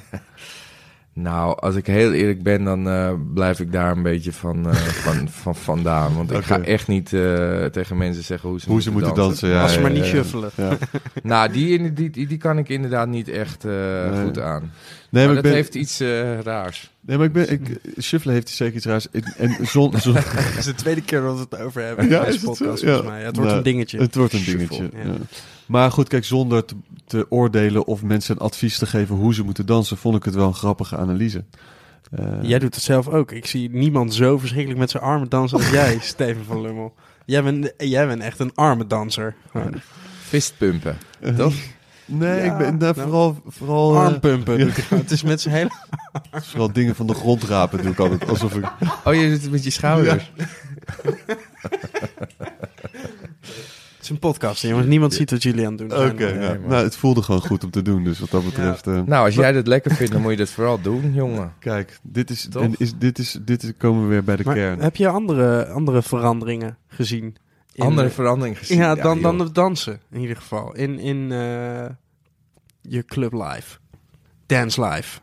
Nou, 1.20 1.58
als 1.60 1.74
ik 1.74 1.86
heel 1.86 2.12
eerlijk 2.12 2.42
ben, 2.42 2.64
dan 2.64 2.88
eh, 2.88 3.12
blijf 3.34 3.60
ik 3.60 3.72
daar 3.72 3.96
een 3.96 4.02
beetje 4.02 4.32
van, 4.32 4.68
eh, 4.68 4.74
van, 5.06 5.28
van 5.28 5.54
vandaan. 5.54 6.14
Want 6.14 6.30
ik 6.32 6.44
ga 6.44 6.60
echt 6.60 6.88
niet 6.88 7.12
eh, 7.12 7.64
tegen 7.64 7.96
mensen 7.96 8.24
zeggen 8.24 8.48
hoe 8.48 8.60
ze, 8.60 8.68
Hoe 8.68 8.82
ze 8.82 8.90
moeten 8.90 9.14
dansen, 9.14 9.48
ja. 9.48 9.62
Als 9.62 9.72
ze 9.72 9.80
maar 9.80 9.90
niet 9.90 10.04
shuffelen. 10.04 10.50
Ja. 10.54 10.76
Nou, 11.22 11.52
die, 11.52 11.92
die, 11.92 12.10
die, 12.10 12.26
die 12.26 12.38
kan 12.38 12.58
ik 12.58 12.68
inderdaad 12.68 13.08
niet 13.08 13.28
echt 13.28 13.64
eh, 13.64 13.72
Nee. 14.10 14.24
goed 14.24 14.40
aan. 14.40 14.60
Nee, 14.60 14.70
maar 15.10 15.22
maar 15.26 15.28
ik 15.28 15.34
dat 15.34 15.42
ben, 15.42 15.52
heeft 15.52 15.74
iets 15.74 16.00
eh, 16.00 16.40
raars. 16.40 16.90
Nee, 17.08 17.16
maar 17.16 17.26
ik 17.26 17.32
ben, 17.32 17.50
ik, 17.50 17.80
shuffelen 18.00 18.34
heeft 18.34 18.48
zeker 18.48 18.76
iets 18.76 18.84
raars. 18.86 19.06
Ik- 19.12 19.26
En 19.36 19.66
zon, 19.66 19.98
zon, 20.00 20.14
Het 20.16 20.58
is 20.58 20.64
de 20.64 20.74
tweede 20.74 21.02
keer 21.02 21.20
dat 21.20 21.34
we 21.34 21.46
het 21.50 21.58
over 21.60 21.82
hebben 21.82 22.04
in 22.04 22.10
Ja, 22.10 22.18
deze 22.24 22.32
het 22.32 22.40
zo? 22.40 22.46
podcast, 22.46 22.82
Ja. 22.82 22.86
volgens 22.88 23.08
mij. 23.08 23.20
Ja, 23.20 23.26
het 23.26 23.34
wordt 23.36 23.50
Nou, 23.50 23.64
een 23.64 23.72
dingetje. 23.72 23.98
Het 23.98 24.14
wordt 24.14 24.32
een 24.32 24.38
Shuffle, 24.38 24.66
dingetje. 24.78 24.98
ja. 24.98 25.04
ja. 25.12 25.16
Maar 25.66 25.90
goed, 25.92 26.08
kijk, 26.08 26.24
zonder 26.24 26.64
te, 26.64 26.74
te 27.06 27.26
oordelen 27.30 27.86
of 27.86 28.02
mensen 28.02 28.34
een 28.34 28.40
advies 28.42 28.78
te 28.78 28.86
geven 28.86 29.14
hoe 29.14 29.34
ze 29.34 29.42
moeten 29.42 29.66
dansen, 29.66 29.96
vond 29.96 30.16
ik 30.16 30.22
het 30.24 30.34
wel 30.34 30.46
een 30.46 30.54
grappige 30.54 30.96
analyse. 30.96 31.44
Eh, 32.10 32.26
Jij 32.42 32.58
doet 32.58 32.74
het 32.74 32.84
zelf 32.84 33.08
ook. 33.08 33.32
Ik 33.32 33.46
zie 33.46 33.70
niemand 33.70 34.14
zo 34.14 34.38
verschrikkelijk 34.38 34.80
met 34.80 34.90
zijn 34.90 35.02
armen 35.02 35.28
dansen 35.28 35.58
als 35.58 35.70
jij, 35.70 35.98
Steven 36.02 36.44
van 36.44 36.60
Lummel. 36.60 36.94
Jij 37.24 37.42
bent, 37.42 37.72
jij 37.78 38.06
bent 38.06 38.22
echt 38.22 38.38
een 38.38 38.52
armendanser. 38.54 39.34
Gewoon. 39.50 39.74
Fistpumpen, 40.22 40.98
toch? 41.36 41.54
Nee, 42.08 42.44
Ja, 42.44 42.52
ik 42.52 42.58
ben 42.58 42.78
daar 42.78 42.96
nou, 42.96 43.08
vooral, 43.08 43.36
vooral, 43.46 43.94
eh, 43.94 44.04
Armpumpen. 44.04 44.70
Het 44.88 45.10
is 45.10 45.22
met 45.22 45.40
zijn 45.40 45.54
hele... 45.54 45.70
vooral 46.50 46.72
dingen 46.72 46.94
van 46.94 47.06
de 47.06 47.14
grond 47.14 47.44
rapen 47.44 47.82
doe 47.82 47.92
ik 47.92 47.98
altijd. 47.98 48.28
Alsof 48.28 48.54
ik... 48.56 48.64
Oh, 49.04 49.14
je 49.14 49.20
het 49.20 49.50
met 49.50 49.64
je 49.64 49.70
schouders. 49.70 50.32
is 54.00 54.14
een 54.14 54.18
podcast, 54.20 54.62
jongens. 54.62 54.86
Niemand 54.86 55.14
ziet 55.14 55.30
wat 55.30 55.42
jullie 55.42 55.66
aan 55.66 55.72
het 55.78 55.88
doen 55.90 56.06
Oké, 56.10 56.32
nee, 56.32 56.58
nou, 56.58 56.84
het 56.84 56.96
voelde 56.96 57.22
gewoon 57.22 57.40
goed 57.40 57.64
om 57.64 57.70
te 57.70 57.82
doen. 57.82 58.04
Dus 58.04 58.18
wat 58.18 58.30
dat 58.30 58.44
betreft... 58.44 58.86
eh, 58.86 59.00
Nou, 59.06 59.24
als 59.24 59.34
jij 59.34 59.52
dat 59.52 59.66
lekker 59.66 59.94
vindt, 59.94 60.12
dan 60.12 60.22
moet 60.22 60.30
je 60.30 60.36
dat 60.36 60.50
vooral 60.50 60.80
doen, 60.80 61.12
jongen. 61.14 61.52
Kijk, 61.58 61.98
dit 62.02 62.30
is, 62.30 62.48
en 62.48 62.74
is, 62.76 62.92
dit 62.98 63.18
is, 63.18 63.38
dit 63.44 63.62
is, 63.62 63.72
komen 63.78 64.02
we 64.02 64.08
weer 64.08 64.24
bij 64.24 64.36
de 64.36 64.44
Maar 64.44 64.54
kern. 64.54 64.80
heb 64.80 64.96
je 64.96 65.08
andere, 65.08 65.66
andere 65.66 66.02
veranderingen 66.02 66.76
gezien? 66.88 67.36
Andere 67.84 68.10
verandering 68.10 68.58
gezien. 68.58 68.78
Ja, 68.78 68.94
dan, 68.94 69.22
dan 69.22 69.38
het 69.38 69.54
dansen, 69.54 70.00
in 70.10 70.20
ieder 70.20 70.36
geval. 70.36 70.74
In, 70.74 70.98
in 70.98 71.32
eh, 71.32 71.86
je 72.80 73.04
club 73.04 73.32
live. 73.32 73.78
Dance 74.46 74.84
live. 74.84 75.20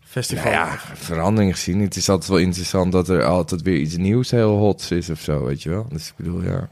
Festival 0.00 0.44
Nou 0.44 0.54
ja, 0.54 0.78
verandering 0.94 1.54
gezien. 1.54 1.80
Het 1.80 1.96
is 1.96 2.08
altijd 2.08 2.30
wel 2.30 2.38
interessant 2.38 2.92
dat 2.92 3.08
er 3.08 3.24
altijd 3.24 3.62
weer 3.62 3.78
iets 3.78 3.96
nieuws 3.96 4.30
heel 4.30 4.56
hots 4.56 4.90
is 4.90 5.10
of 5.10 5.20
zo, 5.20 5.44
weet 5.44 5.62
je 5.62 5.70
wel. 5.70 5.86
Dus 5.88 6.08
ik 6.08 6.14
bedoel, 6.16 6.42
ja, 6.42 6.68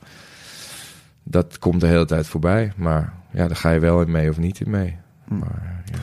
dat 1.23 1.59
komt 1.59 1.81
de 1.81 1.86
hele 1.86 2.05
tijd 2.05 2.27
voorbij. 2.27 2.73
Maar 2.77 3.14
ja, 3.32 3.47
daar 3.47 3.56
ga 3.56 3.70
je 3.70 3.81
wel 3.81 4.01
in 4.01 4.10
mee 4.10 4.31
of 4.31 4.39
niet 4.39 4.60
in 4.60 4.70
mee. 4.70 4.97
Hm. 5.28 5.39
Maar, 5.39 5.82
ja. 5.85 5.98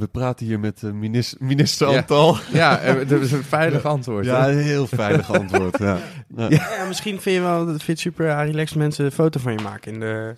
We 0.00 0.06
praten 0.06 0.46
hier 0.46 0.60
met 0.60 0.82
eh, 0.82 0.90
minister, 0.90 1.38
minister 1.44 1.90
Ja. 1.90 1.96
Antal. 1.96 2.36
ja, 2.52 2.78
eh, 2.78 3.08
dat 3.08 3.20
is 3.20 3.32
een 3.32 3.44
veilig 3.44 3.84
antwoord. 3.84 4.24
Ja, 4.24 4.44
hè? 4.44 4.52
een 4.52 4.58
heel 4.58 4.86
veilig 4.86 5.32
antwoord. 5.40 5.78
Ja. 5.78 5.98
Ja, 6.48 6.84
misschien 6.88 7.20
vind 7.20 7.36
je 7.36 7.42
wel 7.42 7.66
dat 7.66 7.82
het 7.86 7.98
super 7.98 8.44
relaxed 8.44 8.78
mensen 8.78 9.04
een 9.04 9.12
foto 9.12 9.40
van 9.40 9.52
je 9.52 9.62
maken 9.62 9.92
in 9.92 10.00
de. 10.00 10.34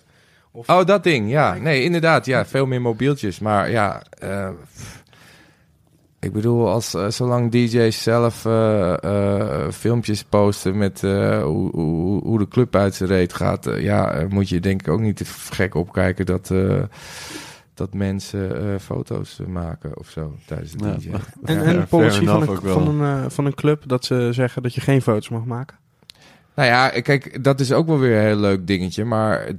Of, 0.51 0.69
Oh, 0.69 0.85
dat 0.85 1.03
ding, 1.03 1.29
ja. 1.29 1.53
Nee, 1.53 1.83
inderdaad, 1.83 2.25
ja, 2.25 2.45
veel 2.45 2.65
meer 2.65 2.81
mobieltjes. 2.81 3.39
Maar 3.39 3.71
ja, 3.71 4.03
eh, 4.19 4.49
ik 6.23 6.33
bedoel, 6.33 6.69
als, 6.69 6.95
zolang 7.07 7.51
DJ's 7.51 8.03
zelf 8.03 8.45
eh, 8.45 9.03
eh, 9.03 9.71
filmpjes 9.71 10.23
posten 10.23 10.77
met 10.77 11.03
eh, 11.03 11.43
hoe, 11.43 11.71
hoe, 11.71 12.23
hoe 12.23 12.39
de 12.39 12.47
club 12.47 12.75
uit 12.75 12.95
zijn 12.95 13.09
reet 13.09 13.33
gaat, 13.33 13.67
ja, 13.77 14.25
moet 14.29 14.49
je 14.49 14.59
denk 14.59 14.81
ik 14.81 14.87
ook 14.87 14.99
niet 14.99 15.17
te 15.17 15.25
gek 15.25 15.75
opkijken 15.75 16.25
dat, 16.25 16.51
eh, 16.51 16.83
dat 17.83 17.93
mensen 17.93 18.73
eh, 18.73 18.79
foto's 18.79 19.39
maken 19.47 19.97
of 19.97 20.09
zo 20.09 20.35
tijdens 20.45 20.71
het 20.71 20.81
Ja, 20.81 21.19
en 21.43 21.55
Ja, 21.55 21.61
en 21.61 21.63
fair 21.63 21.87
policy 21.87 22.25
van 22.25 22.41
een, 22.41 22.49
ook 22.49 22.61
wel. 22.61 22.73
van, 22.73 23.01
een, 23.01 23.23
eh, 23.23 23.29
van 23.29 23.45
een 23.45 23.53
club 23.53 23.83
dat 23.85 24.05
ze 24.05 24.29
zeggen 24.31 24.63
dat 24.63 24.73
je 24.73 24.81
geen 24.81 25.01
foto's 25.01 25.29
mag 25.29 25.45
maken. 25.45 25.77
Nou 26.55 26.69
ja, 26.69 26.89
kijk, 26.89 27.43
dat 27.43 27.59
is 27.59 27.71
ook 27.71 27.87
wel 27.87 27.99
weer 27.99 28.17
een 28.17 28.25
heel 28.25 28.39
leuk 28.39 28.67
dingetje. 28.67 29.05
Maar 29.05 29.51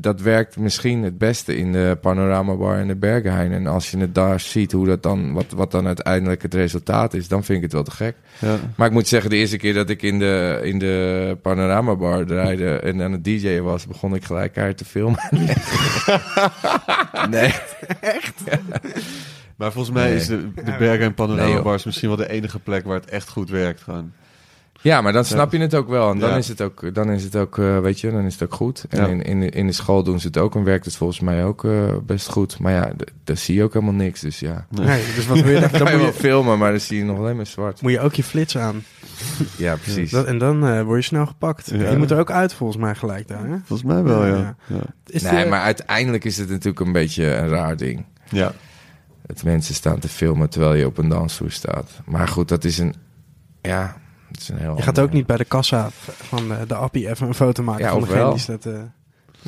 dat, 0.00 0.20
werkt 0.20 0.56
misschien 0.56 1.02
het 1.02 1.18
beste 1.18 1.56
in 1.56 1.72
de 1.72 1.98
panoramabar 2.00 2.78
in 2.78 2.86
de 2.86 2.96
Berghain. 2.96 3.52
En 3.52 3.66
als 3.66 3.90
je 3.90 3.98
het 3.98 4.14
daar 4.14 4.40
ziet, 4.40 4.72
hoe 4.72 4.86
dat 4.86 5.02
dan, 5.02 5.32
wat, 5.32 5.44
wat 5.56 5.70
dan 5.70 5.86
uiteindelijk 5.86 6.42
het 6.42 6.54
resultaat 6.54 7.14
is, 7.14 7.28
dan 7.28 7.44
vind 7.44 7.56
ik 7.58 7.64
het 7.64 7.72
wel 7.72 7.82
te 7.82 7.90
gek. 7.90 8.14
ja. 8.38 8.56
Maar 8.76 8.86
ik 8.86 8.92
moet 8.92 9.08
zeggen, 9.08 9.30
de 9.30 9.36
eerste 9.36 9.56
keer 9.56 9.74
dat 9.74 9.90
ik 9.90 10.02
in 10.02 10.18
de, 10.18 10.60
in 10.62 10.78
de 10.78 11.36
panoramabar 11.42 12.24
draaide 12.26 12.78
en 12.78 13.02
aan 13.02 13.12
het 13.12 13.24
DJ'en 13.24 13.64
was, 13.64 13.86
begon 13.86 14.14
ik 14.14 14.24
gelijk 14.24 14.58
uit 14.58 14.76
te 14.76 14.84
filmen. 14.84 15.20
nee. 17.30 17.54
Maar 19.56 19.72
volgens 19.72 19.94
mij 19.94 20.06
Nee. 20.08 20.16
is 20.16 20.26
de, 20.26 20.52
de 20.54 20.74
Bergen 20.78 21.04
en 21.04 21.14
Panorama 21.14 21.44
Nee, 21.46 21.54
joh. 21.54 21.64
Bars 21.64 21.84
misschien 21.84 22.08
wel 22.08 22.16
de 22.16 22.28
enige 22.30 22.58
plek 22.58 22.84
waar 22.84 23.00
het 23.00 23.10
echt 23.10 23.28
goed 23.28 23.50
werkt. 23.50 23.80
Gewoon. 23.82 24.12
Ja, 24.80 25.00
maar 25.00 25.12
dan 25.12 25.24
snap 25.24 25.52
je 25.52 25.58
het 25.58 25.74
ook 25.74 25.88
wel. 25.88 26.10
En 26.10 26.18
dan 26.18 26.30
Ja. 26.30 26.36
is 26.36 26.48
het 26.48 26.62
ook, 26.62 26.94
dan 26.94 27.10
is 27.10 27.24
het 27.24 27.36
ook 27.36 27.58
eh, 27.58 27.78
weet 27.78 28.00
je, 28.00 28.10
dan 28.10 28.24
is 28.24 28.32
het 28.32 28.42
ook 28.42 28.54
goed. 28.54 28.84
En 28.88 29.00
Ja. 29.00 29.06
in, 29.06 29.22
in, 29.22 29.40
de- 29.40 29.50
in 29.50 29.66
de 29.66 29.72
school 29.72 30.02
doen 30.02 30.20
ze 30.20 30.26
het 30.26 30.38
ook 30.38 30.54
en 30.54 30.64
werkt 30.64 30.84
het 30.84 30.96
volgens 30.96 31.20
mij 31.20 31.44
ook 31.44 31.64
eh, 31.64 31.70
best 32.06 32.28
goed. 32.28 32.58
Maar 32.58 32.72
ja, 32.72 32.90
daar 33.24 33.36
zie 33.36 33.54
je 33.54 33.62
ook 33.62 33.72
helemaal 33.72 33.94
niks. 33.94 34.20
Dus 34.20 34.38
ja, 34.40 34.66
Nee. 34.70 34.86
Nee, 34.86 35.02
dus 35.14 35.26
wat 35.26 35.40
wil 35.40 35.52
je, 35.54 35.60
dan 35.68 35.70
dan 35.70 35.80
kan 35.80 35.90
je 35.90 35.96
moet 35.96 36.04
wel 36.06 36.12
je, 36.14 36.18
filmen, 36.20 36.58
maar 36.58 36.70
dan 36.70 36.80
zie 36.80 36.98
je 36.98 37.04
nog 37.04 37.18
alleen 37.18 37.36
maar 37.36 37.46
zwart. 37.46 37.82
moet 37.82 37.92
je 37.92 38.00
ook 38.00 38.14
je 38.14 38.24
flits 38.24 38.58
aan. 38.58 38.82
Ja, 39.56 39.76
precies. 39.76 40.10
Dat, 40.10 40.26
en 40.26 40.38
dan 40.38 40.66
eh, 40.66 40.82
word 40.82 40.98
je 41.00 41.06
snel 41.06 41.26
gepakt. 41.26 41.70
Ja. 41.74 41.90
Je 41.90 41.96
moet 41.96 42.10
er 42.10 42.18
ook 42.18 42.30
uit 42.30 42.52
volgens 42.52 42.78
mij 42.82 42.94
gelijk 42.94 43.28
daar. 43.28 43.46
Hè? 43.48 43.56
Volgens 43.64 43.88
mij 43.92 44.02
wel, 44.02 44.26
ja. 44.26 44.36
Ja. 44.36 44.56
Ja. 44.66 44.80
Is 45.06 45.22
nee, 45.22 45.42
de- 45.44 45.50
maar 45.50 45.60
uiteindelijk 45.60 46.24
is 46.24 46.36
het 46.36 46.48
natuurlijk 46.48 46.80
een 46.86 46.92
beetje 46.92 47.34
een 47.34 47.48
raar 47.48 47.76
ding. 47.76 48.04
ja. 48.30 48.52
Dat 49.26 49.42
mensen 49.44 49.74
staan 49.74 49.98
te 49.98 50.08
filmen 50.08 50.50
terwijl 50.50 50.74
je 50.74 50.86
op 50.86 50.98
een 50.98 51.08
dansvloer 51.08 51.50
staat. 51.50 51.90
Maar 52.04 52.28
goed, 52.28 52.48
dat 52.48 52.64
is 52.64 52.78
een, 52.78 52.94
ja, 53.62 53.96
dat 54.30 54.40
is 54.40 54.48
een 54.48 54.58
heel 54.58 54.76
Je 54.76 54.82
gaat 54.82 54.98
ook 54.98 55.12
niet 55.12 55.26
bij 55.26 55.36
de 55.36 55.44
kassa 55.44 55.88
van 56.06 56.48
de, 56.48 56.66
de 56.66 56.74
appie 56.74 57.08
even 57.08 57.26
een 57.26 57.34
foto 57.34 57.62
maken 57.62 57.84
Ja, 57.84 57.90
van 57.90 58.00
degene 58.00 58.18
wel. 58.18 58.30
die 58.30 58.40
staat... 58.40 58.66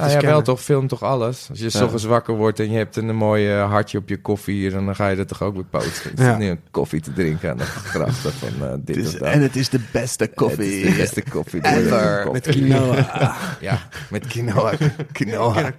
Nou 0.00 0.10
ja, 0.12 0.20
wel 0.20 0.42
toch, 0.42 0.60
film 0.60 0.86
toch 0.86 1.02
alles. 1.02 1.46
Als 1.50 1.58
je 1.58 1.68
Ja. 1.72 1.82
ochtends 1.84 2.04
wakker 2.04 2.34
wordt 2.34 2.60
en 2.60 2.70
je 2.70 2.76
hebt 2.76 2.96
een 2.96 3.16
mooi 3.16 3.50
eh, 3.50 3.70
hartje 3.70 3.98
op 3.98 4.08
je 4.08 4.20
koffie, 4.20 4.70
dan 4.70 4.94
ga 4.94 5.08
je 5.08 5.16
dat 5.16 5.28
toch 5.28 5.42
ook 5.42 5.54
weer 5.54 5.64
posten. 5.64 6.10
Je 6.16 6.22
Ja. 6.22 6.28
zit 6.30 6.38
nu 6.38 6.48
een 6.48 6.60
koffie 6.70 7.00
te 7.00 7.12
drinken 7.12 7.50
aan 7.50 7.56
de 7.56 7.64
grachten 7.64 8.32
van 8.32 8.66
eh, 8.68 8.74
dit 8.78 9.06
of 9.06 9.12
dat. 9.12 9.32
het 9.32 9.56
is 9.56 9.68
de 9.68 9.80
beste 9.92 10.28
Het 10.34 10.58
is 10.58 10.82
de 10.82 10.94
beste 10.96 11.22
koffie. 11.30 11.64
Ever. 11.66 12.28
Met 12.32 12.46
quinoa. 12.48 13.36
Ja, 13.60 13.78
met 14.10 14.26
quinoa. 14.26 14.72
quinoa. 15.12 15.54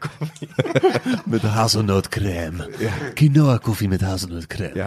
Met 1.25 1.41
hazelnootcrème. 1.41 2.69
Quinoa 3.13 3.57
koffie 3.57 3.87
met 3.89 4.01
hazelnootcrème. 4.01 4.71
Ja, 4.75 4.85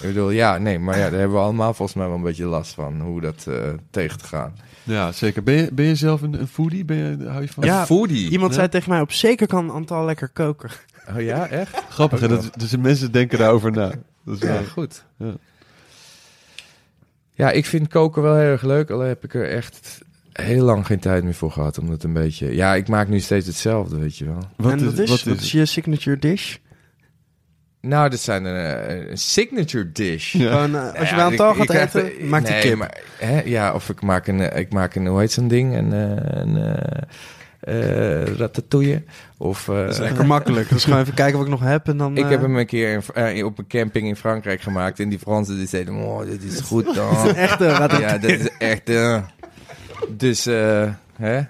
ik 0.00 0.06
bedoel, 0.06 0.30
ja, 0.30 0.58
nee, 0.58 0.78
maar 0.78 0.98
ja, 0.98 1.10
daar 1.10 1.18
hebben 1.18 1.36
we 1.36 1.42
allemaal 1.44 1.74
volgens 1.74 1.96
mij 1.98 2.06
wel 2.06 2.16
een 2.16 2.22
beetje 2.22 2.44
last 2.44 2.74
van, 2.74 3.00
hoe 3.00 3.20
dat 3.20 3.44
eh, 3.48 3.54
tegen 3.90 4.18
te 4.18 4.24
gaan. 4.24 4.54
Ja, 4.86 5.12
zeker. 5.12 5.42
Ben 5.42 5.54
je, 5.54 5.68
ben 5.72 5.84
je 5.86 5.94
zelf 5.94 6.22
een, 6.22 6.40
een 6.40 6.48
foodie? 6.48 6.84
Ben 6.84 6.96
je, 6.96 7.28
hou 7.28 7.42
je 7.42 7.48
van? 7.48 7.64
Ja, 7.64 7.80
Een 7.80 7.86
foodie. 7.86 8.30
Iemand 8.30 8.50
Ja. 8.50 8.56
zei 8.56 8.68
tegen 8.68 8.90
mij, 8.90 9.00
op 9.00 9.12
zeker 9.12 9.46
kan 9.46 9.70
Antal 9.70 10.04
lekker 10.04 10.28
koken. 10.28 10.70
Oh 11.14 11.20
ja, 11.20 11.46
echt? 11.48 11.82
Grappig, 11.90 12.20
hè? 12.20 12.28
Dat, 12.28 12.50
dus 12.56 12.70
de 12.70 12.78
mensen 12.78 13.12
denken 13.12 13.38
daarover 13.38 13.72
na. 13.72 13.92
Dat 14.24 14.34
is 14.36 14.40
Ja, 14.40 14.46
wel- 14.46 14.64
goed. 14.64 15.04
Ja. 15.18 15.34
Ja, 17.32 17.50
ik 17.50 17.66
vind 17.66 17.88
koken 17.88 18.22
wel 18.22 18.34
heel 18.36 18.48
erg 18.50 18.62
leuk. 18.62 18.90
Alleen 18.90 19.08
heb 19.08 19.24
ik 19.24 19.34
er 19.34 19.48
echt 19.50 20.00
heel 20.32 20.64
lang 20.64 20.86
geen 20.86 20.98
tijd 20.98 21.24
meer 21.24 21.34
voor 21.34 21.50
gehad. 21.50 21.78
Omdat 21.78 22.02
een 22.02 22.12
beetje... 22.12 22.54
Ja, 22.54 22.74
ik 22.74 22.88
maak 22.88 23.08
nu 23.08 23.20
steeds 23.20 23.46
hetzelfde, 23.46 23.98
weet 23.98 24.16
je 24.16 24.24
wel. 24.24 24.48
Wat 24.56 24.72
en 24.72 24.78
is, 24.78 24.84
dat 24.84 24.98
is, 24.98 25.10
wat 25.10 25.22
wat 25.22 25.40
is 25.40 25.52
je 25.52 25.66
signature 25.66 26.18
dish? 26.18 26.56
Nou, 27.88 28.08
dit 28.10 28.20
zijn 28.20 28.44
een, 28.44 29.10
een 29.10 29.18
signature 29.18 29.92
dish. 29.92 30.32
Ja. 30.32 30.50
Gewoon, 30.50 30.76
eh, 30.76 31.00
als 31.00 31.08
je 31.10 31.16
Ja, 31.16 31.24
bij 31.28 31.34
ik- 31.34 31.40
gaat 31.56 31.94
ik 31.94 31.94
eten, 31.94 32.28
maak 32.28 32.42
die 32.44 32.52
nee, 32.52 32.60
kip. 32.60 32.76
Maar, 32.76 32.96
hè, 33.18 33.40
ja, 33.44 33.74
of 33.74 33.88
ik 33.88 34.02
maak 34.02 34.26
een, 34.26 34.40
eh, 34.40 34.60
ik 34.60 34.72
maak 34.72 34.94
een, 34.94 35.06
hoe 35.06 35.18
heet 35.20 35.32
zo'n 35.32 35.48
ding? 35.48 35.76
Een, 35.76 35.92
eh, 35.92 36.40
een 36.40 36.56
eh, 36.56 38.20
eh, 38.20 38.36
ratatouille. 38.36 39.02
Of, 39.38 39.68
eh, 39.68 39.76
Dat 39.76 39.88
is 39.88 39.98
lekker 39.98 40.26
makkelijk. 40.36 40.68
Dus 40.68 40.84
gewoon 40.84 41.00
even 41.00 41.14
kijken 41.14 41.36
wat 41.38 41.46
ik 41.46 41.52
nog 41.52 41.62
heb 41.62 41.88
en 41.88 41.96
dan... 41.96 42.16
Ik 42.16 42.24
eh, 42.24 42.30
heb 42.30 42.40
hem 42.40 42.56
een 42.56 42.66
keer 42.66 42.92
in, 42.92 43.02
eh, 43.24 43.44
op 43.44 43.58
een 43.58 43.66
camping 43.66 44.06
in 44.06 44.16
Frankrijk 44.16 44.60
gemaakt. 44.60 45.00
En 45.00 45.08
die 45.08 45.18
Fransen 45.18 45.56
die 45.56 45.66
zeiden, 45.68 45.94
oh, 45.94 46.20
dit 46.26 46.42
is 46.42 46.60
goed 46.60 46.94
dan. 46.94 47.34
Echt 47.34 47.60
een 47.60 47.68
ratatouille. 47.68 48.06
ja, 48.08 48.18
dat 48.18 48.30
is 48.30 48.48
echt... 48.58 48.88
eh. 48.88 49.22
dus, 50.08 50.46
eh, 50.46 50.90
hè? 51.16 51.40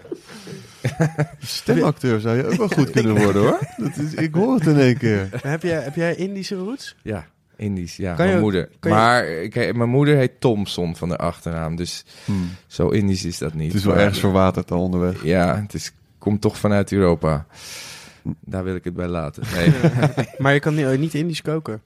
Stemacteur 1.38 2.20
zou 2.20 2.36
je 2.36 2.46
ook 2.46 2.52
wel 2.54 2.68
goed 2.68 2.90
kunnen 2.90 3.16
worden, 3.16 3.42
hoor. 3.42 3.58
Dat 3.76 3.96
is, 3.96 4.14
ik 4.14 4.34
hoor 4.34 4.54
het 4.54 4.66
in 4.66 4.78
één 4.78 4.96
keer. 4.98 5.28
Heb 5.42 5.62
jij, 5.62 5.82
heb 5.82 5.94
jij 5.94 6.14
Indische 6.14 6.54
roots? 6.56 6.96
Ja, 7.02 7.26
Indisch, 7.56 7.96
ja, 7.96 8.14
Kan 8.14 8.24
je 8.26 8.32
mijn 8.32 8.36
ook- 8.36 8.42
moeder. 8.42 8.68
kan 8.80 8.90
je- 8.90 8.96
Maar 8.96 9.26
ik, 9.26 9.74
mijn 9.76 9.88
moeder 9.90 10.16
heet 10.16 10.40
Thompson 10.40 10.96
van 10.96 11.08
de 11.08 11.16
achternaam. 11.16 11.76
Dus 11.76 12.04
zo 12.66 12.88
Indisch 12.88 13.24
is 13.24 13.38
dat 13.38 13.54
niet. 13.54 13.66
Het 13.68 13.76
is 13.76 13.84
wel 13.84 13.92
Maar- 13.94 14.02
ergens 14.02 14.20
verwaterd 14.20 14.70
al 14.70 14.80
onderweg. 14.80 15.24
Ja, 15.24 15.60
het 15.60 15.74
is, 15.74 15.92
komt 16.18 16.40
toch 16.40 16.58
vanuit 16.58 16.92
Europa. 16.92 17.46
Daar 18.40 18.64
wil 18.64 18.74
ik 18.74 18.84
het 18.84 18.94
bij 18.94 19.06
laten. 19.08 19.42
Nee. 19.54 19.70
Maar 20.38 20.52
je 20.54 20.60
kan 20.60 20.74
niet, 20.74 20.98
niet 20.98 21.14
Indisch 21.14 21.42
koken. 21.42 21.82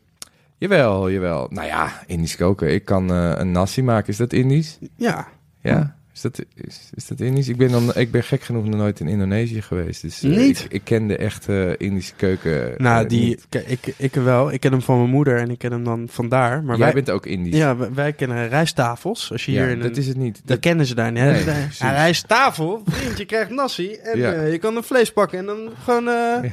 jawel, 0.59 1.11
jawel. 1.11 1.47
Nou 1.51 1.67
ja, 1.67 2.03
Indisch 2.07 2.37
koken. 2.37 2.73
Ik 2.75 2.85
kan 2.85 3.11
eh, 3.13 3.33
een 3.37 3.53
nasi 3.53 3.83
maken. 3.83 4.09
Is 4.09 4.17
dat 4.17 4.33
Indisch? 4.33 4.79
Ja. 4.97 5.29
Ja. 5.61 5.97
Is 6.23 6.31
dat, 6.31 6.45
is, 6.55 6.91
is 6.95 7.07
dat 7.07 7.21
Indisch? 7.21 7.49
Ik 7.49 7.57
ben, 7.57 7.71
dan, 7.71 7.95
ik 7.95 8.11
ben 8.11 8.23
gek 8.23 8.43
genoeg 8.43 8.65
nog 8.65 8.75
nooit 8.81 9.01
in 9.01 9.09
Indonesië 9.09 9.63
geweest. 9.63 10.03
Dus 10.03 10.23
eh, 10.23 10.31
Niet? 10.37 10.65
Ik, 10.65 10.73
ik 10.73 10.81
ken 10.85 11.07
de 11.07 11.17
echte 11.17 11.75
Indische 11.79 12.13
keuken. 12.17 12.75
Nou, 12.77 13.03
eh, 13.03 13.09
die, 13.09 13.25
niet. 13.27 13.47
kijk, 13.49 13.67
ik, 13.69 13.95
ik 13.97 14.15
wel. 14.15 14.53
Ik 14.53 14.61
ken 14.61 14.73
hem 14.73 14.83
van 14.83 14.99
mijn 14.99 15.11
moeder 15.11 15.37
en 15.39 15.51
ik 15.51 15.59
ken 15.59 15.73
hem 15.73 15.85
dan 15.85 16.07
vandaar. 16.11 16.63
Maar 16.63 16.77
Jij 16.77 16.85
wij, 16.85 16.95
bent 16.95 17.11
ook 17.11 17.27
Indisch. 17.27 17.57
ja, 17.57 17.77
wij, 17.77 17.93
wij 17.95 18.13
kennen 18.13 18.49
rijsttafels. 18.49 19.33
Als 19.33 19.45
je 19.45 19.53
Ja, 19.53 19.63
hier 19.63 19.71
in 19.71 19.79
dat 19.81 19.91
een- 19.91 19.97
is 19.97 20.07
het 20.07 20.17
niet. 20.17 20.35
Dat 20.35 20.47
Dat, 20.47 20.59
kennen 20.59 20.87
ze 20.87 20.95
daar 20.95 21.13
niet. 21.13 21.23
Nee, 21.23 21.67
rijsttafel, 21.79 22.83
vriend, 22.87 23.19
je 23.19 23.25
krijgt 23.25 23.51
nasi 23.51 23.93
en 23.95 24.19
Ja. 24.19 24.33
eh, 24.33 24.53
je 24.53 24.59
kan 24.59 24.77
een 24.77 24.83
vlees 24.83 25.13
pakken 25.13 25.39
en 25.39 25.47
dan 25.47 25.69
gewoon, 25.85 26.05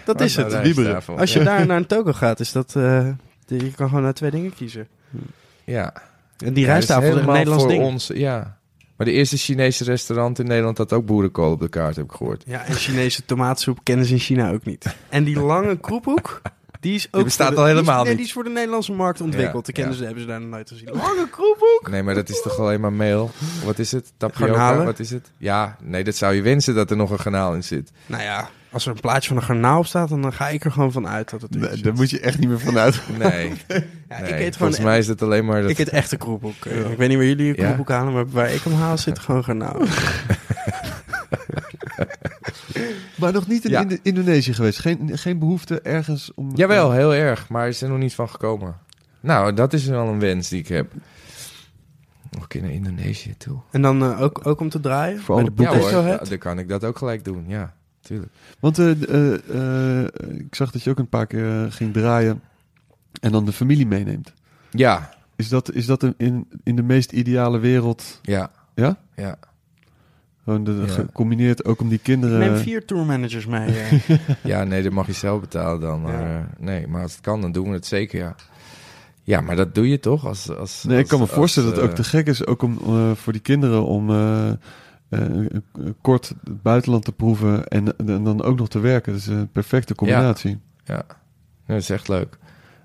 dat 0.06 0.22
is 0.22 0.36
het. 0.36 0.50
Nou, 0.50 0.62
rijsttafel. 0.64 1.18
Als 1.20 1.34
je 1.34 1.44
daar 1.44 1.66
naar 1.66 1.78
een 1.78 1.86
toko 1.88 2.14
gaat, 2.14 2.40
is 2.40 2.52
dat, 2.52 2.72
die- 3.46 3.64
je 3.64 3.72
kan 3.76 3.88
gewoon 3.88 4.04
naar 4.04 4.14
twee 4.14 4.32
dingen 4.32 4.54
kiezen. 4.54 4.88
Ja. 5.64 5.94
En 5.94 6.04
die 6.38 6.48
dat 6.48 6.58
is 6.58 6.66
rijsttafel 6.66 7.10
is 7.10 7.16
een 7.22 7.26
Nederlands 7.26 7.64
voor 7.64 7.72
ding. 7.72 7.84
ons, 7.84 8.12
ja. 8.14 8.57
Maar 8.98 9.08
de 9.08 9.14
eerste 9.14 9.38
Chinese 9.38 9.84
restaurant 9.84 10.40
in 10.40 10.46
Nederland 10.48 10.78
had 10.78 10.94
ook 10.94 11.06
boerenkool 11.06 11.52
op 11.52 11.60
de 11.60 11.70
kaart, 11.70 11.96
heb 11.96 12.06
ik 12.06 12.12
gehoord. 12.12 12.44
Ja, 12.48 12.66
en 12.66 12.74
Chinese 12.76 13.26
tomaatsoep 13.26 13.80
kennen 13.84 14.06
ze 14.06 14.14
in 14.14 14.20
China 14.20 14.52
ook 14.52 14.66
niet. 14.66 14.96
En 15.10 15.24
die 15.24 15.40
lange 15.40 15.78
kroephoek, 15.80 16.42
die 16.80 16.94
is 16.96 17.08
ook... 17.12 17.24
bestaat 17.24 17.48
voor 17.48 17.56
de- 17.56 17.62
al 17.62 17.66
die 17.68 17.74
is- 17.76 17.80
helemaal 17.82 18.04
nee, 18.04 18.10
niet. 18.10 18.18
die 18.18 18.28
is 18.28 18.34
voor 18.34 18.44
de 18.44 18.50
Nederlandse 18.50 18.92
markt 18.92 19.22
ontwikkeld. 19.22 19.66
Die 19.66 19.76
Ja, 19.76 19.82
kennen 19.82 19.94
ja. 19.94 20.00
ze, 20.00 20.06
hebben 20.06 20.24
ze 20.24 20.30
daar 20.30 20.40
nog 20.42 20.50
nooit 20.50 20.70
gezien. 20.70 20.90
Lange 20.92 21.30
kroephoek! 21.30 21.88
Nee, 21.92 22.04
maar 22.04 22.16
dat 22.16 22.30
is 22.30 22.42
toch 22.42 22.60
alleen 22.60 22.80
maar 22.82 22.94
meel? 22.94 23.32
Wat 23.66 23.80
is 23.80 23.92
het? 23.92 24.12
Tapioca? 24.18 24.46
Garnalen? 24.54 24.86
Wat 24.86 25.00
is 25.00 25.10
het? 25.10 25.32
Ja, 25.38 25.78
nee, 25.84 26.04
dat 26.04 26.16
zou 26.16 26.34
je 26.34 26.42
wensen 26.42 26.76
dat 26.76 26.90
er 26.92 26.98
nog 26.98 27.12
een 27.12 27.20
garnaal 27.20 27.54
in 27.54 27.64
zit. 27.64 27.92
Nou 28.06 28.24
ja, 28.24 28.50
als 28.72 28.86
er 28.86 28.92
een 28.96 29.00
plaatje 29.02 29.28
van 29.28 29.38
een 29.38 29.44
garnaal 29.44 29.80
op 29.80 29.86
staat, 29.86 30.10
dan 30.10 30.34
ga 30.34 30.48
ik 30.50 30.66
er 30.66 30.72
gewoon 30.72 30.92
van 30.92 31.08
uit 31.08 31.30
dat 31.30 31.42
het 31.42 31.56
Nee, 31.56 31.82
daar 31.82 31.94
moet 31.94 32.10
je 32.10 32.20
echt 32.20 32.40
niet 32.40 32.50
meer 32.50 32.60
van 32.60 32.78
uit. 32.78 33.02
Nee, 33.18 33.54
Ja, 34.10 34.20
nee. 34.20 34.30
ik 34.30 34.40
eet 34.40 34.40
gewoon... 34.40 34.52
volgens 34.58 34.80
mij 34.80 34.98
is 34.98 35.08
het 35.08 35.22
alleen 35.22 35.46
maar... 35.46 35.62
Dat... 35.62 35.70
Ik 35.70 35.78
eet 35.80 35.90
echte 35.90 36.18
kroephoek. 36.18 36.66
Eh, 36.66 36.92
Ik 36.92 36.98
weet 36.98 37.08
niet 37.10 37.18
waar 37.18 37.26
jullie 37.28 37.46
je 37.46 37.56
Ja? 37.58 37.64
kroephoek 37.66 37.90
halen, 37.90 38.14
maar 38.14 38.30
waar 38.30 38.52
ik 38.54 38.62
hem 38.62 38.74
haal 38.74 38.98
zit 38.98 39.20
gewoon 39.20 39.44
garnaal. 39.44 39.82
Maar 43.18 43.32
nog 43.34 43.48
niet 43.48 43.66
in 43.66 43.72
Ja. 43.72 43.82
Indo- 43.82 43.96
Indonesië 44.02 44.54
geweest. 44.54 44.80
Geen, 44.80 45.10
geen 45.18 45.40
behoefte 45.40 45.82
ergens 45.82 46.32
om... 46.36 46.52
Jawel, 46.56 46.92
heel 46.92 47.14
erg. 47.14 47.50
Maar 47.50 47.68
is 47.68 47.82
er 47.82 47.90
nog 47.90 47.98
niet 47.98 48.14
van 48.16 48.30
gekomen. 48.30 48.78
Nou, 49.20 49.54
dat 49.54 49.74
is 49.74 49.86
wel 49.86 50.08
een 50.08 50.20
wens 50.20 50.50
die 50.50 50.60
ik 50.60 50.68
heb. 50.68 50.92
Nog 52.32 52.42
een 52.42 52.48
keer 52.48 52.62
naar 52.62 52.72
Indonesië 52.72 53.38
toe. 53.38 53.58
En 53.72 53.82
dan 53.82 54.04
eh, 54.04 54.22
ook, 54.22 54.48
ook 54.48 54.60
om 54.60 54.70
te 54.70 54.80
draaien? 54.80 55.20
Voor 55.22 55.36
alle 55.36 55.52
Ja 55.56 55.78
hoor, 55.78 55.90
Head? 55.92 56.20
ja, 56.24 56.30
dan 56.30 56.38
kan 56.38 56.60
ik 56.60 56.70
dat 56.70 56.84
ook 56.84 56.98
gelijk 56.98 57.26
doen. 57.26 57.46
Ja, 57.48 57.74
tuurlijk. 58.08 58.32
Want 58.60 58.80
eh, 58.80 58.92
eh, 58.92 59.34
eh, 60.04 60.08
ik 60.38 60.56
zag 60.56 60.72
dat 60.72 60.84
je 60.84 60.90
ook 60.90 61.00
een 61.00 61.10
paar 61.10 61.28
keer 61.28 61.72
ging 61.72 61.94
draaien 61.94 62.42
en 63.22 63.32
dan 63.32 63.46
de 63.46 63.52
familie 63.52 63.88
meeneemt. 63.88 64.34
Ja, 64.72 65.10
Is 65.36 65.50
dat, 65.50 65.74
is 65.74 65.86
dat 65.86 66.04
een- 66.04 66.14
in, 66.18 66.48
in 66.64 66.76
de 66.76 66.82
meest 66.84 67.12
ideale 67.12 67.60
wereld? 67.60 68.20
ja, 68.22 68.50
Ja? 68.76 68.98
ja. 69.16 69.36
Gewoon 70.44 70.64
de, 70.64 70.72
Ja. 70.72 70.94
gecombineerd 70.94 71.66
ook 71.66 71.82
om 71.82 71.88
die 71.90 71.98
Ik 71.98 72.04
kinderen... 72.04 72.40
neem 72.40 72.56
vier 72.56 72.86
tourmanagers 72.86 73.46
mee. 73.46 73.74
Ja, 74.44 74.64
nee, 74.64 74.84
dat 74.84 74.92
mag 74.92 75.06
je 75.08 75.14
zelf 75.14 75.40
betalen 75.42 75.80
dan. 75.82 76.02
Maar, 76.02 76.28
Ja. 76.30 76.38
eh, 76.38 76.44
nee, 76.60 76.88
maar 76.88 77.02
als 77.02 77.12
het 77.12 77.22
kan, 77.22 77.42
dan 77.42 77.52
doen 77.52 77.68
we 77.68 77.74
het 77.74 77.86
zeker, 77.86 78.20
ja. 78.20 78.36
Ja, 79.24 79.42
maar 79.42 79.56
dat 79.56 79.76
doe 79.76 79.90
je 79.90 80.00
toch? 80.00 80.26
Als, 80.26 80.50
als, 80.56 80.84
Nee, 80.84 81.00
ik 81.00 81.08
kan 81.08 81.20
me 81.20 81.26
als, 81.26 81.34
voorstellen 81.34 81.70
dat 81.70 81.82
het 81.82 81.90
ook 81.90 81.96
te 81.96 82.04
gek 82.04 82.28
is, 82.28 82.46
ook 82.46 82.62
om 82.62 82.78
eh, 82.86 83.12
voor 83.12 83.34
die 83.34 83.42
kinderen 83.42 83.86
om 83.86 84.10
eh, 84.10 84.52
eh, 85.10 85.20
kort 86.02 86.28
het 86.44 86.62
buitenland 86.62 87.06
te 87.06 87.12
proeven 87.12 87.68
en, 87.68 87.98
en 87.98 88.24
dan 88.24 88.44
ook 88.44 88.58
nog 88.58 88.70
te 88.70 88.80
werken. 88.80 89.12
Dat 89.12 89.22
is 89.22 89.28
een 89.28 89.50
perfecte 89.52 89.96
combinatie. 89.96 90.60
Ja, 90.84 90.96
ja, 90.96 91.04
dat 91.74 91.78
is 91.78 91.90
echt 91.90 92.08
leuk. 92.08 92.38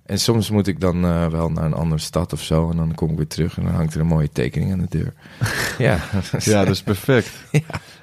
En 0.07 0.19
soms 0.19 0.51
moet 0.51 0.66
ik 0.66 0.81
dan 0.81 1.05
eh, 1.05 1.27
wel 1.27 1.51
naar 1.51 1.65
een 1.65 1.73
andere 1.74 2.01
stad 2.01 2.32
of 2.32 2.43
zo. 2.43 2.70
En 2.70 2.77
dan 2.77 2.94
kom 2.94 3.11
ik 3.11 3.16
weer 3.16 3.27
terug 3.27 3.57
en 3.59 3.65
dan 3.65 3.74
hangt 3.74 3.94
er 3.94 4.01
een 4.01 4.07
mooie 4.07 4.31
tekening 4.32 4.73
aan 4.73 4.78
de 4.78 4.86
deur. 4.99 5.12
ja, 5.78 5.99
Ja, 6.39 6.65
dat 6.65 6.74
is 6.74 6.82
perfect. 6.82 7.31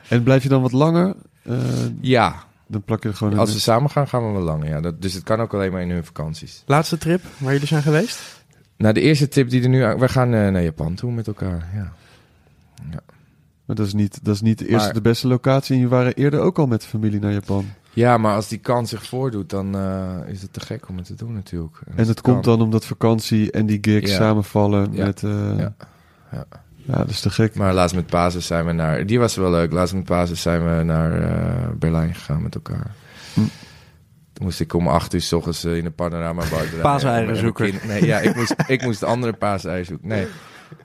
En 0.10 0.24
blijf 0.24 0.44
je 0.44 0.50
dan 0.50 0.62
wat 0.62 0.72
langer? 0.72 1.16
Eh, 1.44 1.58
ja, 2.02 2.44
dan 2.68 2.84
plak 2.84 3.04
je 3.04 3.10
er 3.10 3.16
gewoon 3.16 3.38
als 3.38 3.54
we 3.54 3.60
samen 3.60 3.90
gaan, 3.90 4.08
gaan 4.08 4.26
we 4.28 4.32
wel 4.32 4.42
langer. 4.42 4.68
Ja. 4.68 4.82
Dat, 4.82 5.02
dus 5.02 5.14
het 5.14 5.24
kan 5.24 5.40
ook 5.42 5.54
alleen 5.54 5.72
maar 5.72 5.82
in 5.82 5.90
hun 5.90 6.06
vakanties. 6.06 6.64
Laatste 6.66 6.98
trip 6.98 7.22
waar 7.38 7.52
jullie 7.54 7.68
zijn 7.68 7.82
geweest? 7.82 8.44
Nou, 8.78 8.94
de 8.94 9.02
eerste 9.02 9.28
tip 9.28 9.50
die 9.50 9.64
er 9.64 9.70
nu... 9.70 9.82
aan- 9.82 10.00
We 10.00 10.10
gaan 10.10 10.34
eh, 10.34 10.48
naar 10.50 10.64
Japan 10.64 10.96
toe 10.96 11.12
met 11.12 11.28
elkaar, 11.28 11.68
ja. 11.74 11.94
Maar 13.70 13.78
dat 13.78 13.88
is 13.88 13.94
niet, 13.94 14.20
dat 14.24 14.36
is 14.36 14.42
niet 14.42 14.58
de 14.60 14.68
eerste 14.68 14.86
Maar- 14.86 14.94
de 14.94 15.02
beste 15.02 15.28
locatie. 15.28 15.76
En 15.76 15.82
je 15.82 15.88
waren 15.88 16.14
eerder 16.14 16.40
ook 16.40 16.58
al 16.60 16.68
met 16.68 16.82
de 16.82 16.88
familie 16.88 17.20
naar 17.20 17.32
Japan. 17.32 17.66
Ja, 17.94 18.18
maar 18.18 18.36
als 18.36 18.48
die 18.48 18.58
kans 18.58 18.90
zich 18.90 19.06
voordoet, 19.06 19.50
dan 19.50 19.76
eh, 19.76 20.08
is 20.28 20.42
het 20.42 20.54
te 20.54 20.60
gek 20.60 20.88
om 20.90 20.98
het 20.98 21.06
te 21.06 21.16
doen 21.16 21.34
natuurlijk. 21.34 21.76
als 21.88 21.96
En 21.96 22.08
het 22.08 22.22
komt 22.22 22.44
dan 22.44 22.62
omdat 22.62 22.86
vakantie 22.86 23.52
en 23.52 23.66
die 23.66 23.78
gigs 23.82 24.12
Ja. 24.12 24.18
samenvallen 24.18 24.94
Ja. 24.94 25.06
met... 25.06 25.24
eh, 25.24 25.58
Ja. 25.60 25.74
ja. 26.32 26.46
Ja. 26.76 26.96
dat 26.98 27.10
is 27.10 27.20
te 27.20 27.30
gek. 27.30 27.56
Maar 27.56 27.74
laatst 27.74 27.96
met 27.96 28.06
Pasen 28.06 28.42
zijn 28.42 28.66
we 28.66 28.72
naar... 28.72 29.06
Die 29.06 29.20
was 29.20 29.36
wel 29.36 29.50
leuk. 29.52 29.72
Laatst 29.72 29.94
met 29.94 30.04
Pasen 30.04 30.38
zijn 30.38 30.78
we 30.78 30.84
naar 30.84 31.22
eh, 31.22 31.68
Berlijn 31.80 32.16
gegaan 32.16 32.42
met 32.42 32.56
elkaar. 32.56 32.92
Hm. 33.34 33.40
Toen 34.34 34.46
moest 34.46 34.60
ik 34.60 34.74
om 34.74 34.88
acht 34.88 35.14
uur 35.14 35.22
s 35.22 35.34
ochtends 35.34 35.66
in 35.66 35.84
de 35.84 35.90
panorama 35.92 36.42
bar 36.42 36.50
draaien. 36.60 36.82
Paaseieren 36.82 37.30
En 37.30 37.36
zoeken. 37.38 37.70
kind- 37.70 37.84
Nee, 37.86 38.06
ja, 38.06 38.20
ik 38.20 38.36
moest, 38.36 38.56
ik 38.68 38.82
moest 38.84 39.04
andere 39.04 39.34
paaseieren 39.34 39.86
zoeken. 39.86 40.08
Nee, 40.08 40.28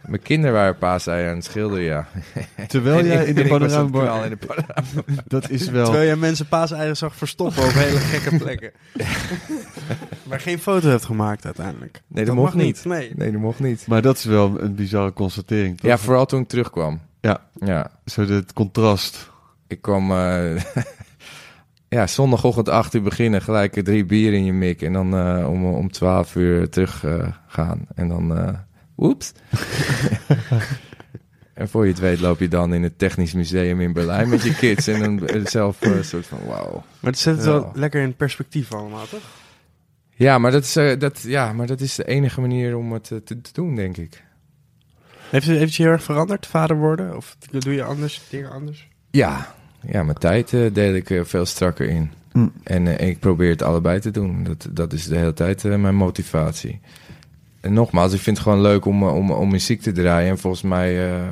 mijn 0.06 0.23
kinderen 0.23 0.55
waren 0.55 0.78
paaseieren 0.78 1.31
aan 1.31 1.36
het 1.36 1.44
schilderen, 1.44 1.85
ja. 1.85 2.06
Terwijl 2.66 3.05
jij 3.05 3.24
in 3.24 3.35
de 3.35 3.47
panorama 3.47 4.24
in 4.24 4.31
de 4.31 4.47
panorama. 4.47 5.02
Dat 5.27 5.51
is 5.51 5.69
wel... 5.70 5.85
Terwijl 5.85 6.06
jij 6.06 6.16
mensen 6.16 6.48
paaseieren 6.48 6.97
zag 6.97 7.16
verstoppen 7.16 7.65
op 7.65 7.73
hele 7.73 7.98
gekke 7.98 8.36
plekken. 8.36 8.73
maar 10.28 10.40
geen 10.40 10.59
foto 10.59 10.89
hebt 10.89 11.05
gemaakt 11.05 11.44
uiteindelijk. 11.44 12.02
Nee, 12.06 12.24
dat, 12.24 12.35
mocht 12.35 12.55
mag 12.55 12.65
niet. 12.65 12.85
Nee. 12.85 13.12
Nee, 13.16 13.32
dat 13.32 13.40
mocht 13.40 13.61
niet. 13.61 13.86
Maar 13.86 14.02
dat 14.02 14.16
is 14.16 14.24
wel 14.24 14.61
een 14.61 14.74
bizarre 14.74 15.12
constatering, 15.12 15.78
toch? 15.78 15.90
Ja, 15.90 15.98
vooral 15.98 16.27
toen 16.27 16.40
ik 16.40 16.48
terugkwam. 16.48 17.01
Ja. 17.20 17.40
Ja, 17.55 17.90
Zo 18.05 18.27
het 18.27 18.52
contrast. 18.52 19.31
ik 19.66 19.82
kwam... 19.82 20.11
eh, 20.11 20.56
ja, 21.89 22.06
zondagochtend 22.06 22.69
acht 22.69 22.94
uur 22.94 23.02
beginnen, 23.02 23.43
gelijk 23.43 23.85
drie 23.85 24.05
bier 24.05 24.32
in 24.32 24.44
je 24.44 24.52
mik. 24.52 24.82
En 24.82 24.93
dan 24.93 25.16
eh, 25.16 25.48
om, 25.51 25.65
om 25.65 25.90
twaalf 25.90 26.36
uur 26.36 26.69
terug 26.69 27.05
eh, 27.05 27.28
gaan. 27.47 27.86
En 27.94 28.09
dan... 28.09 28.56
eh 28.97 29.05
Oeps. 29.05 29.33
en 31.55 31.69
voor 31.69 31.85
je 31.85 31.91
het 31.91 32.01
weet 32.01 32.21
loop 32.21 32.39
je 32.39 32.49
dan 32.49 32.75
in 32.75 32.83
het 32.83 32.99
Technisch 32.99 33.33
Museum 33.33 33.81
in 33.81 33.93
Berlijn 33.93 34.29
met 34.29 34.43
je 34.43 34.55
kids. 34.55 34.87
En 34.87 35.01
dan 35.01 35.29
eh, 35.29 35.47
zelf 35.47 35.81
eh, 35.81 35.97
een 35.97 36.05
soort 36.05 36.27
van 36.27 36.39
wauw. 36.47 36.73
Maar 37.01 37.11
het 37.11 37.19
zet 37.19 37.37
het 37.37 37.45
wel 37.45 37.71
lekker 37.75 38.03
in 38.03 38.16
perspectief 38.16 38.73
allemaal, 38.73 39.07
toch? 39.07 39.23
Ja, 40.16 40.39
maar 40.39 40.51
dat 40.51 40.62
is, 40.62 40.77
eh, 40.77 40.99
dat, 40.99 41.21
ja, 41.21 41.53
maar 41.53 41.66
dat 41.66 41.81
is 41.81 41.95
de 41.95 42.05
enige 42.05 42.41
manier 42.41 42.77
om 42.77 42.93
het 42.93 43.11
eh, 43.11 43.19
te, 43.19 43.41
te 43.41 43.53
doen, 43.53 43.75
denk 43.75 43.97
ik. 43.97 44.23
Heeft 45.31 45.47
het, 45.47 45.57
heeft 45.57 45.61
het 45.61 45.75
je 45.75 45.83
heel 45.83 45.93
erg 45.93 46.03
veranderd, 46.03 46.47
vader 46.47 46.77
worden? 46.77 47.16
Of 47.16 47.37
doe 47.51 47.75
je 47.75 47.83
anders, 47.83 48.23
dingen 48.31 48.51
anders? 48.51 48.89
Ja, 49.11 49.55
ja 49.81 50.03
mijn 50.03 50.19
tijd 50.19 50.53
eh, 50.53 50.75
deel 50.75 50.95
ik 50.95 51.11
eh, 51.11 51.25
veel 51.25 51.47
strakker 51.47 51.89
in. 51.89 52.11
Hm. 52.35 52.49
En 52.62 52.99
eh, 52.99 53.09
ik 53.09 53.19
probeer 53.19 53.51
het 53.51 53.62
allebei 53.62 54.01
te 54.01 54.11
doen. 54.11 54.45
Dat, 54.45 54.69
dat 54.71 54.93
is 54.93 55.07
de 55.07 55.16
hele 55.16 55.33
tijd 55.33 55.65
eh, 55.65 55.77
mijn 55.77 55.95
motivatie. 55.95 56.81
En 57.65 57.73
nogmaals, 57.73 58.12
ik 58.12 58.20
vind 58.20 58.36
het 58.36 58.47
gewoon 58.47 58.61
leuk 58.61 58.85
om, 58.85 59.03
eh, 59.03 59.15
om, 59.15 59.31
om 59.31 59.51
muziek 59.51 59.81
te 59.81 59.93
draaien. 59.93 60.31
En 60.31 60.39
volgens 60.39 60.62
mij 60.62 61.12
eh, 61.12 61.28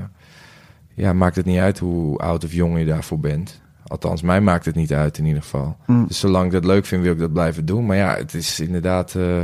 ja, 0.94 1.12
maakt 1.12 1.36
het 1.36 1.46
niet 1.46 1.58
uit 1.58 1.78
hoe 1.78 2.18
oud 2.18 2.44
of 2.44 2.52
jong 2.52 2.78
je 2.78 2.84
daarvoor 2.84 3.20
bent. 3.20 3.60
Althans, 3.86 4.22
mij 4.22 4.40
maakt 4.40 4.64
het 4.64 4.74
niet 4.74 4.92
uit 4.92 5.18
in 5.18 5.24
ieder 5.24 5.42
geval. 5.42 5.76
Hm. 5.84 6.06
Dus 6.06 6.18
zolang 6.18 6.46
ik 6.46 6.52
dat 6.52 6.64
leuk 6.64 6.86
vind, 6.86 7.02
wil 7.02 7.12
ik 7.12 7.18
dat 7.18 7.32
blijven 7.32 7.64
doen. 7.64 7.86
Maar 7.86 7.96
ja, 7.96 8.16
het 8.16 8.34
is 8.34 8.60
inderdaad 8.60 9.14
eh, 9.14 9.42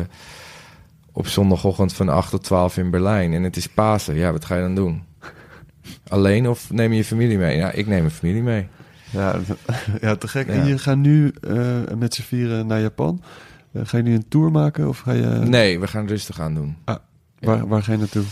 op 1.12 1.27
zondagochtend 1.27 1.93
van 1.93 2.09
8 2.09 2.31
tot 2.31 2.44
12 2.44 2.77
in 2.77 2.90
Berlijn. 2.90 3.32
En 3.32 3.43
het 3.43 3.56
is 3.56 3.69
Pasen. 3.69 4.15
Ja, 4.15 4.32
wat 4.32 4.44
ga 4.44 4.55
je 4.55 4.62
dan 4.62 4.74
doen? 4.74 5.02
Alleen 6.09 6.48
of 6.48 6.70
neem 6.70 6.90
je 6.90 6.97
je 6.97 7.05
familie 7.05 7.39
mee? 7.39 7.56
Ja, 7.56 7.70
ik 7.70 7.86
neem 7.86 8.01
mijn 8.01 8.10
familie 8.10 8.43
mee. 8.43 8.66
Ja, 9.10 9.36
ja 10.01 10.16
te 10.16 10.28
gek. 10.28 10.47
Ja. 10.47 10.52
En 10.52 10.66
je 10.66 10.78
gaat 10.78 10.97
nu 10.97 11.35
met 11.98 12.15
z'n 12.15 12.23
vieren 12.23 12.66
naar 12.66 12.81
Japan. 12.81 13.23
Eh, 13.73 13.82
ga 13.85 13.97
je 13.97 14.03
nu 14.03 14.15
een 14.15 14.28
tour 14.28 14.51
maken 14.51 14.89
of 14.89 14.99
ga 14.99 15.12
je... 15.12 15.27
Nee, 15.27 15.81
we 15.81 15.86
gaan 15.86 16.07
rustig 16.07 16.40
aan 16.40 16.55
doen. 16.55 16.77
Waar, 17.40 17.69
waar 17.69 17.82
ga 17.82 17.93
je 17.93 17.99
naartoe? 17.99 18.24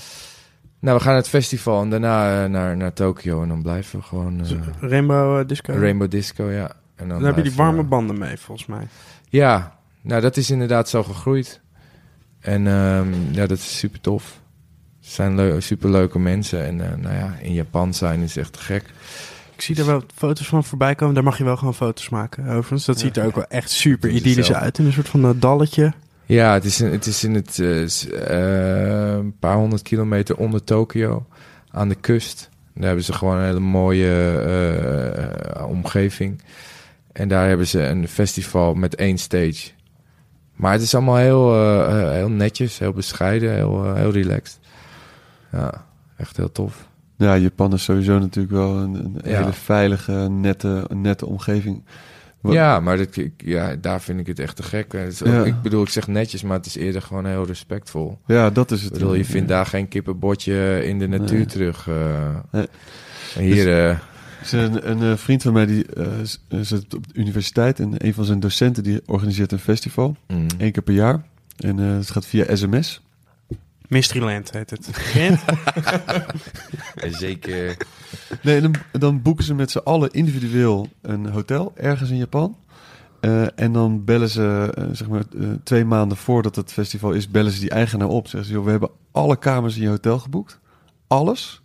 Nou, 0.79 0.97
we 0.97 1.03
gaan 1.03 1.13
naar 1.13 1.23
het 1.23 1.31
festival 1.31 1.83
en 1.83 1.91
daarna 1.91 2.45
eh, 2.45 2.51
naar, 2.51 2.77
naar 2.77 2.93
Tokio. 2.93 3.43
En 3.43 3.49
dan 3.49 3.63
blijven 3.63 3.99
we 3.99 4.05
gewoon... 4.05 4.41
eh, 4.41 4.91
Rainbow 4.91 5.49
Disco? 5.49 5.73
Rainbow 5.73 6.11
Disco, 6.11 6.51
ja. 6.51 6.73
En 6.95 7.09
Dan, 7.09 7.25
heb 7.25 7.37
je 7.37 7.43
die 7.43 7.55
warme 7.55 7.83
banden 7.83 8.19
mee, 8.19 8.37
volgens 8.37 8.67
mij. 8.67 8.89
Ja, 9.29 9.79
nou 10.01 10.21
dat 10.21 10.37
is 10.37 10.51
inderdaad 10.51 10.89
zo 10.89 11.03
gegroeid. 11.03 11.61
En 12.41 12.67
ehm, 12.67 13.09
ja, 13.33 13.47
dat 13.47 13.59
is 13.59 13.79
super 13.79 14.01
tof. 14.01 14.41
Het 15.01 15.11
zijn 15.15 15.63
super 15.63 15.91
leuke 15.91 16.19
mensen. 16.19 16.65
En 16.65 16.81
eh, 16.81 16.97
nou 16.97 17.15
ja, 17.15 17.37
in 17.41 17.53
Japan 17.53 17.95
zijn 17.95 18.21
is 18.21 18.37
echt 18.37 18.57
gek. 18.57 18.85
Ik 19.57 19.63
zie 19.63 19.77
er 19.79 19.87
wel 19.87 20.03
foto's 20.15 20.47
van 20.49 20.65
voorbij 20.65 20.95
komen. 20.95 21.15
Daar 21.15 21.25
mag 21.25 21.39
je 21.39 21.45
wel 21.45 21.57
gewoon 21.57 21.75
foto's 21.75 22.09
maken, 22.09 22.45
overigens. 22.47 22.85
Dat 22.85 22.99
ziet 22.99 23.17
er 23.17 23.27
ook 23.27 23.35
wel 23.35 23.47
echt 23.49 23.71
super 23.71 24.11
idyllisch 24.11 24.53
uit. 24.53 24.79
In 24.79 24.87
een 24.87 24.93
soort 24.93 25.09
van 25.09 25.25
eh, 25.25 25.31
dalletje. 25.37 25.93
Ja, 26.27 26.53
het 26.53 26.65
is, 26.65 26.81
in- 26.81 26.91
het 26.93 27.07
is 27.07 27.25
in 27.25 27.35
het 27.35 27.59
eh, 27.59 27.83
eh, 27.83 29.17
een 29.17 29.39
paar 29.39 29.57
honderd 29.57 29.83
kilometer 29.83 30.37
onder 30.37 30.65
Tokio. 30.65 31.27
Aan 31.71 31.89
de 31.89 31.95
kust. 31.95 32.49
Daar 32.75 32.87
hebben 32.87 33.05
ze 33.05 33.13
gewoon 33.13 33.37
een 33.37 33.45
hele 33.45 33.61
mooie 33.61 34.13
omgeving. 35.67 36.43
En 37.13 37.29
daar 37.29 37.49
hebben 37.49 37.67
ze 37.67 37.83
een 37.83 38.09
festival 38.09 38.75
met 38.75 38.95
één 38.95 39.19
stage. 39.19 39.71
Maar 40.55 40.73
het 40.73 40.83
is 40.83 40.95
allemaal 40.95 41.17
heel, 41.17 41.55
heel 42.11 42.29
netjes, 42.31 42.79
heel 42.79 42.93
bescheiden, 42.93 43.55
heel, 43.55 43.95
heel 43.95 44.11
relaxed. 44.11 44.59
Ja, 45.53 45.85
echt 46.17 46.37
heel 46.37 46.53
tof. 46.53 46.89
Ja, 47.17 47.37
Japan 47.37 47.73
is 47.73 47.85
sowieso 47.85 48.19
natuurlijk 48.19 48.55
wel 48.55 48.77
een, 48.77 48.95
een 48.95 49.21
Ja. 49.25 49.39
hele 49.39 49.53
veilige, 49.53 50.13
nette, 50.31 50.85
nette 50.95 51.27
omgeving. 51.27 51.85
Wat- 52.41 52.53
Ja, 52.55 52.81
maar 52.81 52.99
ik- 52.99 53.33
ja, 53.37 53.77
daar 53.81 54.01
vind 54.01 54.21
ik 54.21 54.27
het 54.27 54.39
echt 54.39 54.57
te 54.57 54.63
gek. 54.63 54.93
Is 54.93 55.19
Ja. 55.19 55.45
Ik 55.45 55.63
bedoel, 55.63 55.83
ik 55.83 55.89
zeg 55.89 56.07
netjes, 56.07 56.43
maar 56.43 56.57
het 56.57 56.67
is 56.67 56.77
eerder 56.77 57.03
gewoon 57.03 57.27
heel 57.27 57.47
respectvol. 57.47 58.19
Ja, 58.27 58.51
dat 58.51 58.71
is 58.71 58.79
Ik 58.79 58.85
het. 58.85 58.93
bedoel, 58.93 59.15
je 59.15 59.25
vindt 59.25 59.49
daar 59.49 59.67
geen 59.67 59.89
kippenbotje 59.89 60.85
in 60.85 60.99
de 60.99 61.07
natuur 61.09 61.37
Nee. 61.37 61.47
terug. 61.47 61.89
eh. 61.89 61.95
Nee. 62.53 62.67
En 63.37 63.43
Hier, 63.43 63.69
eh, 63.69 63.89
Er 63.89 64.43
is 64.43 64.53
een, 64.53 64.91
een, 64.91 65.03
eh, 65.03 65.17
vriend 65.17 65.43
van 65.43 65.53
mij 65.53 65.67
die 65.67 65.87
eh, 65.87 66.07
eh, 66.49 66.59
zit 66.61 66.95
op 66.95 67.07
de 67.13 67.21
universiteit 67.21 67.81
en 67.81 67.93
een 67.97 68.15
van 68.15 68.25
zijn 68.25 68.41
docenten 68.41 68.83
die 68.83 69.01
organiseert 69.07 69.53
een 69.53 69.59
festival 69.59 70.17
mm. 70.29 70.47
één 70.59 70.73
keer 70.73 70.83
per 70.83 70.95
jaar 70.95 71.23
en 71.57 71.79
eh, 71.79 71.95
het 71.97 72.11
gaat 72.11 72.27
via 72.27 72.57
sms. 72.57 73.03
Mysteryland 73.89 74.51
heet 74.51 74.71
het. 74.71 74.89
Zeker. 77.19 77.77
Nee, 78.43 78.61
dan, 78.61 78.75
dan 78.93 79.23
boeken 79.23 79.45
ze 79.45 79.55
met 79.55 79.71
z'n 79.71 79.79
allen 79.79 80.11
individueel 80.11 80.89
een 81.03 81.27
hotel 81.27 81.73
ergens 81.77 82.11
in 82.11 82.17
Japan. 82.17 82.57
Eh, 83.21 83.61
en 83.61 83.73
dan 83.73 84.05
bellen 84.05 84.29
ze, 84.29 84.73
eh, 84.75 84.85
zeg 84.93 85.09
maar, 85.09 85.23
eh, 85.41 85.49
twee 85.63 85.85
maanden 85.85 86.17
voordat 86.17 86.57
het 86.57 86.73
festival 86.73 87.13
is, 87.13 87.31
bellen 87.31 87.53
ze 87.53 87.61
die 87.61 87.71
eigenaar 87.71 88.09
op. 88.09 88.29
Zeggen 88.29 88.49
ze, 88.49 88.55
joh, 88.55 88.65
we 88.65 88.71
hebben 88.71 88.91
alle 89.11 89.37
kamers 89.37 89.77
in 89.77 89.83
je 89.83 89.89
hotel 89.89 90.19
geboekt. 90.19 90.61
Alles. 91.07 91.63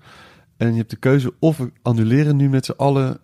En 0.57 0.71
je 0.71 0.77
hebt 0.77 0.89
de 0.89 0.95
keuze 0.95 1.33
of 1.39 1.57
we 1.57 1.71
annuleren 1.81 2.35
nu 2.35 2.49
met 2.49 2.65
z'n 2.65 2.73
allen 2.77 3.19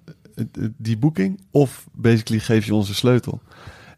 die 0.78 0.98
boeking, 0.98 1.42
of 1.52 1.88
basically 1.94 2.40
geef 2.40 2.66
je 2.66 2.76
ons 2.76 2.90
een 2.90 2.96
sleutel. 2.96 3.42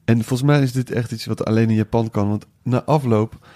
En 0.05 0.15
volgens 0.15 0.49
mij 0.49 0.61
is 0.61 0.71
dit 0.71 0.91
echt 0.91 1.11
iets 1.11 1.25
wat 1.25 1.45
alleen 1.45 1.69
in 1.69 1.75
Japan 1.75 2.09
kan. 2.09 2.29
Want 2.29 2.45
na 2.63 2.83
afloop, 2.83 3.47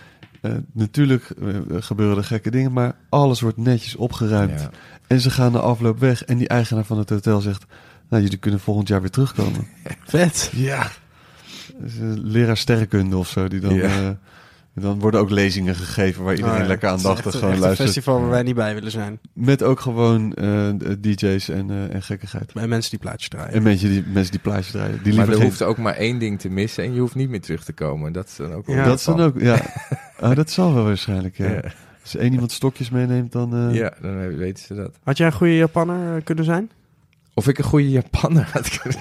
eh, 0.43 0.51
natuurlijk 0.71 1.29
eh, 1.29 1.47
gebeuren 1.69 2.17
er 2.17 2.23
gekke 2.23 2.51
dingen, 2.51 2.71
maar 2.71 2.95
alles 3.09 3.41
wordt 3.41 3.57
netjes 3.57 3.95
opgeruimd. 3.95 4.59
Ja. 4.59 4.69
En 5.07 5.19
ze 5.19 5.29
gaan 5.29 5.51
na 5.51 5.59
afloop 5.59 5.99
weg. 5.99 6.23
En 6.23 6.37
die 6.37 6.47
eigenaar 6.47 6.85
van 6.85 6.97
het 6.97 7.09
hotel 7.09 7.41
zegt: 7.41 7.65
Nou, 8.09 8.23
jullie 8.23 8.37
kunnen 8.37 8.59
volgend 8.59 8.87
jaar 8.87 9.01
weer 9.01 9.09
terugkomen. 9.09 9.67
Vet. 10.03 10.51
Ja. 10.55 10.91
Dus, 11.77 11.93
eh, 11.93 12.01
leraar 12.15 12.57
sterrenkunde 12.57 13.17
of 13.17 13.27
zo. 13.27 13.47
Die 13.47 13.59
dan, 13.59 13.73
Ja. 13.73 14.17
Eh, 14.75 14.83
dan 14.83 14.99
worden 14.99 15.19
ook 15.19 15.29
lezingen 15.29 15.75
gegeven 15.75 16.23
waar 16.23 16.33
iedereen 16.35 16.55
Oh 16.55 16.61
ja, 16.61 16.67
lekker 16.67 16.89
het 16.89 16.99
is 16.99 17.05
aandachtig 17.05 17.31
echt- 17.31 17.35
gewoon 17.35 17.49
echt 17.53 17.59
een 17.61 17.65
luistert. 17.67 17.89
festival 17.89 18.19
waar 18.21 18.29
wij 18.29 18.43
niet 18.43 18.55
bij 18.55 18.73
willen 18.73 18.91
zijn. 18.91 19.19
Met 19.33 19.63
ook 19.63 19.79
gewoon 19.79 20.33
eh, 20.33 20.69
DJ's 20.99 21.49
en, 21.49 21.69
eh, 21.69 21.93
en 21.93 22.01
gekkigheid. 22.03 22.53
Bij 22.53 22.67
mensen 22.67 22.89
die 22.91 22.99
plaatjes 22.99 23.29
draaien. 23.29 23.53
En 23.53 23.63
mensen 23.63 23.89
die, 23.89 24.03
mensen 24.13 24.31
die 24.31 24.41
plaatjes 24.41 24.71
draaien. 24.71 24.91
Die 24.91 25.01
Maar 25.03 25.11
liever 25.13 25.29
er 25.29 25.35
geen... 25.39 25.45
hoeft 25.47 25.61
ook 25.63 25.77
maar 25.77 25.95
één 25.95 26.19
ding 26.19 26.39
te 26.39 26.49
missen 26.49 26.83
en 26.83 26.93
je 26.93 26.99
hoeft 26.99 27.15
niet 27.15 27.29
meer 27.29 27.41
terug 27.41 27.63
te 27.63 27.73
komen. 27.73 28.11
Dat 28.13 28.27
is 28.27 28.35
dan 28.35 28.53
ook 28.53 28.65
wel 28.65 28.75
Ja. 28.75 28.83
dat 28.85 28.97
is 28.99 29.05
dan 29.05 29.21
ook, 29.21 29.39
ja. 29.39 29.61
Ah, 30.19 30.35
dat 30.35 30.49
zal 30.51 30.73
wel 30.73 30.83
waarschijnlijk, 30.83 31.37
ja. 31.37 31.49
Ja. 31.51 31.61
Als 32.01 32.15
één 32.15 32.31
iemand 32.33 32.51
stokjes 32.51 32.89
meeneemt, 32.89 33.31
dan... 33.31 33.55
eh, 33.69 33.75
ja, 33.75 33.93
dan 34.01 34.35
weten 34.37 34.63
ze 34.65 34.73
dat. 34.73 34.91
Had 35.03 35.17
jij 35.17 35.27
een 35.27 35.33
goede 35.33 35.55
Japanner 35.55 36.15
eh, 36.17 36.23
kunnen 36.23 36.43
zijn? 36.45 36.69
Of 37.33 37.47
ik 37.47 37.57
een 37.57 37.63
goede 37.63 37.89
Japanner 37.89 38.49
had 38.53 38.79
kunnen 38.79 38.99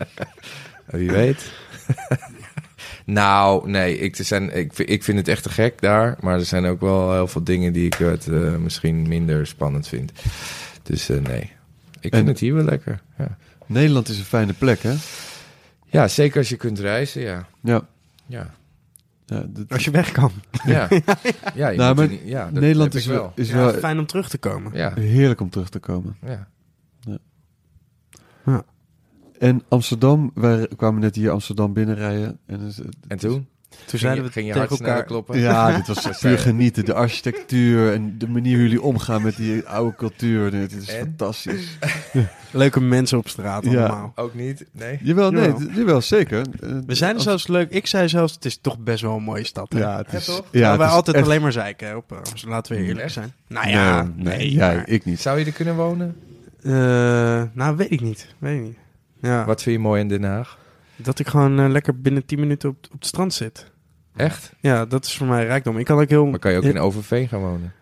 Wie 0.86 1.10
weet. 1.10 1.52
nou, 3.12 3.70
nee, 3.70 3.98
ik, 3.98 4.16
er 4.18 4.24
zijn, 4.24 4.56
ik, 4.56 4.72
vind- 4.72 4.90
ik 4.90 5.02
vind 5.04 5.18
het 5.18 5.28
echt 5.28 5.42
te 5.42 5.50
gek 5.50 5.80
daar. 5.80 6.16
Maar 6.20 6.34
er 6.38 6.44
zijn 6.44 6.64
ook 6.66 6.80
wel 6.80 7.12
heel 7.12 7.26
veel 7.26 7.44
dingen 7.44 7.72
die 7.72 7.86
ik 7.86 7.94
het, 7.94 8.26
eh, 8.28 8.56
misschien 8.56 9.08
minder 9.08 9.46
spannend 9.46 9.88
vind. 9.88 10.12
Dus 10.82 11.08
eh, 11.08 11.18
nee, 11.20 11.50
ik 12.00 12.12
En- 12.12 12.16
vind 12.18 12.28
het 12.28 12.38
hier 12.38 12.54
wel 12.54 12.64
lekker. 12.64 13.00
Ja. 13.18 13.36
Nederland 13.66 14.08
is 14.08 14.18
een 14.18 14.24
fijne 14.24 14.52
plek, 14.52 14.82
hè? 14.82 14.94
ja, 15.86 16.08
zeker 16.08 16.38
als 16.38 16.48
je 16.48 16.56
kunt 16.56 16.78
reizen, 16.78 17.22
ja. 17.22 17.46
Ja. 17.62 17.82
Ja, 18.26 18.54
ja 19.26 19.44
dat- 19.48 19.64
Als 19.68 19.84
je 19.84 19.90
weg 19.90 20.12
kan. 20.12 20.32
ja. 20.64 20.88
ja, 21.54 21.68
je 21.68 21.76
Nou, 21.78 21.94
maar 21.94 22.08
niet- 22.08 22.20
ja 22.24 22.44
dat 22.50 22.60
Nederland 22.62 22.94
is 22.94 23.06
wel, 23.06 23.16
wel. 23.16 23.32
is 23.34 23.48
Ja, 23.48 23.56
wel 23.56 23.72
fijn 23.72 23.98
om 23.98 24.06
terug 24.06 24.28
te 24.28 24.38
komen. 24.38 24.72
Ja, 24.74 24.94
heerlijk 24.94 25.40
om 25.40 25.50
terug 25.50 25.68
te 25.68 25.78
komen. 25.78 26.16
ja. 26.26 26.48
En 29.38 29.62
Amsterdam, 29.68 30.30
wij 30.34 30.68
kwamen 30.76 31.00
net 31.00 31.14
hier 31.14 31.30
Amsterdam 31.30 31.72
binnenrijden. 31.72 32.38
En, 32.46 32.58
dus, 32.58 32.80
En 33.08 33.18
toen? 33.18 33.46
Toen 33.86 33.98
zeiden 33.98 34.24
we 34.24 34.30
ging 34.32 34.46
je 34.46 34.52
tegen 34.52 34.68
elkaar... 34.70 35.04
kloppen? 35.04 35.38
Ja, 35.38 35.72
dit 35.76 35.86
was 35.86 36.18
puur 36.20 36.38
genieten. 36.38 36.84
De 36.84 36.94
architectuur 36.94 37.92
en 37.92 38.18
de 38.18 38.28
manier 38.28 38.52
hoe 38.54 38.62
jullie 38.62 38.82
omgaan 38.82 39.22
met 39.22 39.36
die 39.36 39.62
oude 39.66 39.96
cultuur. 39.96 40.50
Dit 40.50 40.72
is 40.72 40.88
En? 40.88 40.98
fantastisch. 40.98 41.78
Leuke 42.50 42.80
mensen 42.80 43.18
op 43.18 43.28
straat 43.28 43.64
Ja. 43.64 43.70
allemaal. 43.86 44.12
Ook 44.14 44.34
niet? 44.34 44.64
Nee? 44.72 44.98
Jawel, 45.02 45.30
nee, 45.30 45.52
Jawel. 45.74 46.00
zeker. 46.00 46.42
We 46.86 46.94
zijn 46.94 47.14
er 47.14 47.20
zelfs 47.20 47.46
leuk. 47.46 47.70
Ik 47.70 47.86
zei 47.86 48.08
zelfs, 48.08 48.34
het 48.34 48.44
is 48.44 48.58
toch 48.60 48.78
best 48.78 49.02
wel 49.02 49.16
een 49.16 49.22
mooie 49.22 49.44
stad. 49.44 49.72
hè? 49.72 49.78
Ja, 49.78 49.96
het 49.96 50.10
Ja, 50.10 50.18
is... 50.18 50.24
toch? 50.24 50.44
Ja, 50.52 50.76
wij 50.78 50.86
altijd 50.86 51.16
echt- 51.16 51.24
alleen 51.24 51.42
maar 51.42 51.52
zeiken. 51.52 51.96
Op, 51.96 52.12
eh, 52.12 52.18
Amsterdam. 52.18 52.50
laten 52.50 52.76
we 52.76 52.82
eerlijk 52.82 53.10
zijn. 53.10 53.32
Nou 53.48 53.68
ja, 53.68 54.02
nee, 54.02 54.12
nee. 54.16 54.36
nee, 54.36 54.52
jij, 54.52 54.82
ik 54.86 55.04
niet. 55.04 55.20
Zou 55.20 55.38
je 55.38 55.44
er 55.44 55.52
kunnen 55.52 55.76
wonen? 55.76 56.16
Eh, 56.62 56.72
nou, 57.52 57.76
weet 57.76 57.90
ik 57.90 58.00
niet. 58.00 58.34
Weet 58.38 58.56
ik 58.58 58.62
niet. 58.64 58.76
Ja, 59.20 59.44
Wat 59.44 59.62
vind 59.62 59.76
je 59.76 59.82
mooi 59.82 60.00
in 60.00 60.08
Den 60.08 60.24
Haag? 60.24 60.58
dat 60.96 61.18
ik 61.18 61.28
gewoon 61.28 61.60
eh, 61.60 61.68
lekker 61.68 62.00
binnen 62.00 62.24
10 62.26 62.40
minuten 62.40 62.68
op, 62.68 62.76
op 62.84 62.92
het 62.92 63.06
strand 63.06 63.34
zit. 63.34 63.70
Echt? 64.16 64.52
Ja, 64.60 64.84
dat 64.86 65.04
is 65.04 65.16
voor 65.16 65.26
mij 65.26 65.46
rijkdom. 65.46 65.78
Ik 65.78 65.84
kan 65.84 66.00
ook 66.00 66.08
heel... 66.08 66.26
Maar 66.26 66.38
kan 66.38 66.50
je 66.50 66.56
ook 66.56 66.64
in 66.64 66.78
Overveen 66.78 67.28
gaan 67.28 67.40
wonen? 67.40 67.72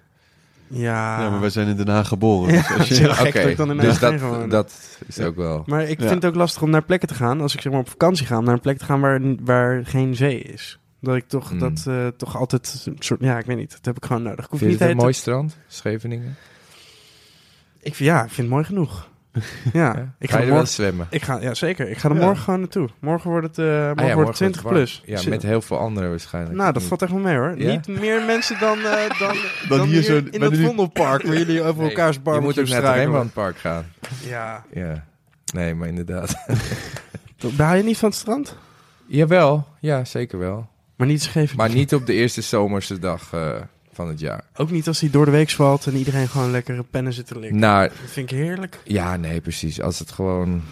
Ja, 0.69 1.21
Ja, 1.21 1.31
maar 1.31 1.41
wij 1.41 1.51
zijn 1.51 1.69
in 1.69 1.77
Den 1.77 1.89
Haag 1.89 2.09
geboren. 2.09 2.55
Ja, 2.55 2.61
dus 2.69 2.77
als 2.79 2.89
je, 2.89 2.95
in 2.95 3.77
dus 3.77 3.99
dat, 3.99 4.21
wonen. 4.21 4.49
dat 4.49 4.99
is 5.07 5.21
ook 5.21 5.37
wel... 5.37 5.63
Maar 5.67 5.83
ik 5.83 6.01
Ja. 6.01 6.09
vind 6.09 6.23
het 6.23 6.33
ook 6.33 6.39
lastig 6.39 6.63
om 6.63 6.71
naar 6.71 6.83
plekken 6.85 7.09
te 7.09 7.15
gaan. 7.15 7.41
Als 7.41 7.55
ik 7.55 7.61
zeg 7.61 7.73
maar 7.73 7.81
op 7.81 7.89
vakantie 7.89 8.27
ga, 8.27 8.39
om 8.39 8.45
naar 8.45 8.55
een 8.55 8.61
plek 8.61 8.79
te 8.79 8.85
gaan 8.85 9.01
waar, 9.01 9.21
waar 9.45 9.87
geen 9.87 10.15
zee 10.15 10.39
is. 10.43 10.79
Dat 11.01 11.17
ik 11.17 11.29
toch, 11.29 11.49
Hmm. 11.49 11.59
dat, 11.59 11.85
eh, 11.89 12.07
toch 12.07 12.37
altijd 12.37 12.83
een 12.87 12.97
soort... 12.99 13.21
Ja, 13.21 13.39
ik 13.39 13.47
weet 13.47 13.57
niet. 13.57 13.71
Dat 13.71 13.85
heb 13.85 13.97
ik 13.97 14.05
gewoon 14.05 14.23
nodig. 14.23 14.45
Ik 14.45 14.51
hoef 14.51 14.59
Vind 14.59 14.61
je 14.61 14.67
niet 14.77 14.79
het 14.79 14.89
een 14.89 14.97
te- 14.97 15.03
mooi 15.03 15.13
strand? 15.15 15.57
Scheveningen? 15.67 16.37
Ik, 17.81 17.95
vind- 17.95 18.09
ja, 18.09 18.17
ik 18.23 18.29
vind 18.31 18.37
het 18.37 18.49
mooi 18.49 18.65
genoeg. 18.65 19.09
Ja, 19.73 19.81
Ja? 19.97 20.15
ik 20.19 20.31
ga 20.31 20.37
ga 20.37 20.39
je 20.43 20.45
wel 20.49 20.55
morgen... 20.57 20.73
zwemmen? 20.75 21.07
Ik 21.11 21.23
ga, 21.23 21.39
ja, 21.41 21.55
zeker. 21.55 21.89
Ik 21.91 21.99
ga 21.99 22.09
er 22.09 22.15
Ja. 22.15 22.21
morgen 22.25 22.43
gewoon 22.45 22.61
naartoe. 22.61 22.89
Morgen 23.01 23.31
wordt 23.31 23.47
het, 23.47 23.59
eh 23.59 23.65
morgen 23.67 23.97
Ah 24.03 24.07
ja, 24.09 24.15
wordt 24.15 24.29
het 24.29 24.37
20 24.37 24.63
warm. 24.63 24.75
plus. 24.75 25.03
Ja, 25.05 25.21
met 25.29 25.43
heel 25.43 25.63
veel 25.63 25.79
anderen 25.79 26.11
waarschijnlijk. 26.11 26.57
Nou, 26.57 26.73
dat 26.73 26.83
valt 26.83 27.03
echt 27.03 27.11
wel 27.11 27.21
mee 27.21 27.37
hoor. 27.37 27.55
Ja? 27.59 27.71
Niet 27.71 27.89
meer 27.89 28.23
mensen 28.25 28.59
dan, 28.61 28.79
eh, 28.79 29.19
dan, 29.19 29.37
dan, 29.69 29.81
hier 29.87 29.93
hier, 29.95 30.03
zo 30.03 30.17
in 30.31 30.43
het 30.43 30.51
de- 30.55 30.63
Vondelpark, 30.65 31.23
waar 31.23 31.37
jullie 31.37 31.63
over 31.63 31.81
Nee, 31.81 31.89
elkaars 31.91 32.19
Je 32.25 32.41
moet 32.41 32.59
ook 32.59 32.69
naar 32.69 32.83
het. 32.83 32.95
Rembrandtpark 32.95 33.57
gaan. 33.59 33.85
Ja. 34.27 34.65
Ja. 34.73 35.05
Nee, 35.55 35.75
maar 35.75 35.89
inderdaad. 35.89 36.35
Daar 37.57 37.77
je 37.77 37.83
niet 37.83 37.99
van 37.99 38.09
het 38.09 38.19
strand? 38.19 38.57
Jawel, 39.07 39.67
ja, 39.81 40.05
zeker 40.05 40.39
wel. 40.39 40.69
Maar 40.97 41.07
niet 41.07 41.23
geven. 41.23 41.57
Maar 41.57 41.71
niet 41.71 41.95
op 41.95 42.07
de 42.07 42.13
eerste 42.13 42.41
zomerse 42.41 42.99
dag 42.99 43.33
eh, 43.33 43.51
van 43.97 44.09
het 44.09 44.21
jaar. 44.21 44.45
Ook 44.57 44.71
niet 44.71 44.89
als 44.89 45.01
hij 45.01 45.11
door 45.11 45.25
de 45.25 45.31
week 45.31 45.51
valt 45.51 45.87
en 45.87 45.95
iedereen 45.97 46.29
gewoon 46.29 46.51
lekkere 46.51 46.85
pennen 46.91 47.13
zit 47.13 47.27
te 47.27 47.39
likken. 47.39 47.59
Nou, 47.59 47.89
Dat 47.89 48.11
vind 48.11 48.31
ik 48.31 48.37
heerlijk. 48.39 48.81
ja, 48.85 49.17
nee, 49.17 49.41
precies. 49.41 49.81
Als 49.81 49.99
het 49.99 50.11
gewoon 50.13 50.49
een 50.49 50.63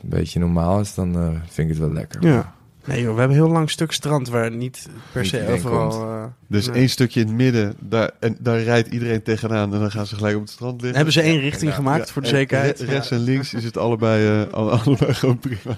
beetje 0.00 0.38
normaal 0.38 0.80
is, 0.80 0.94
dan 0.94 1.14
eh, 1.16 1.28
vind 1.48 1.68
ik 1.68 1.68
het 1.68 1.78
wel 1.78 1.92
lekker. 1.92 2.26
Ja. 2.26 2.54
Nee 2.84 3.02
joh, 3.02 3.12
we 3.14 3.18
hebben 3.18 3.36
een 3.36 3.42
heel 3.44 3.52
lang 3.52 3.70
stuk 3.70 3.92
strand 3.92 4.28
waar 4.28 4.50
niet 4.50 4.88
per 5.12 5.20
Niet 5.20 5.30
se 5.30 5.36
iedereen 5.40 5.58
overal... 5.58 5.88
komt. 5.88 6.02
eh, 6.02 6.24
dus 6.46 6.66
nee. 6.66 6.76
één 6.76 6.88
stukje 6.88 7.20
in 7.20 7.26
het 7.26 7.36
midden, 7.36 7.74
daar, 7.78 8.10
en 8.20 8.36
daar 8.40 8.60
rijdt 8.62 8.88
iedereen 8.88 9.22
tegenaan. 9.22 9.74
En 9.74 9.80
dan 9.80 9.90
gaan 9.90 10.06
ze 10.06 10.14
gelijk 10.16 10.34
op 10.36 10.40
het 10.42 10.50
strand 10.50 10.74
liggen. 10.80 10.94
Hebben 10.96 11.12
ze 11.14 11.20
één 11.20 11.40
richting 11.40 11.70
ja, 11.70 11.76
gemaakt 11.76 12.06
Ja, 12.06 12.12
voor 12.12 12.22
de 12.22 12.28
zekerheid? 12.28 12.80
re- 12.80 12.86
rechts 12.86 13.10
en 13.10 13.18
links 13.18 13.54
is 13.54 13.64
het 13.64 13.76
allebei, 13.76 14.42
eh, 14.42 14.52
alle- 14.52 14.70
allebei 14.84 15.14
gewoon 15.14 15.38
prima. 15.38 15.76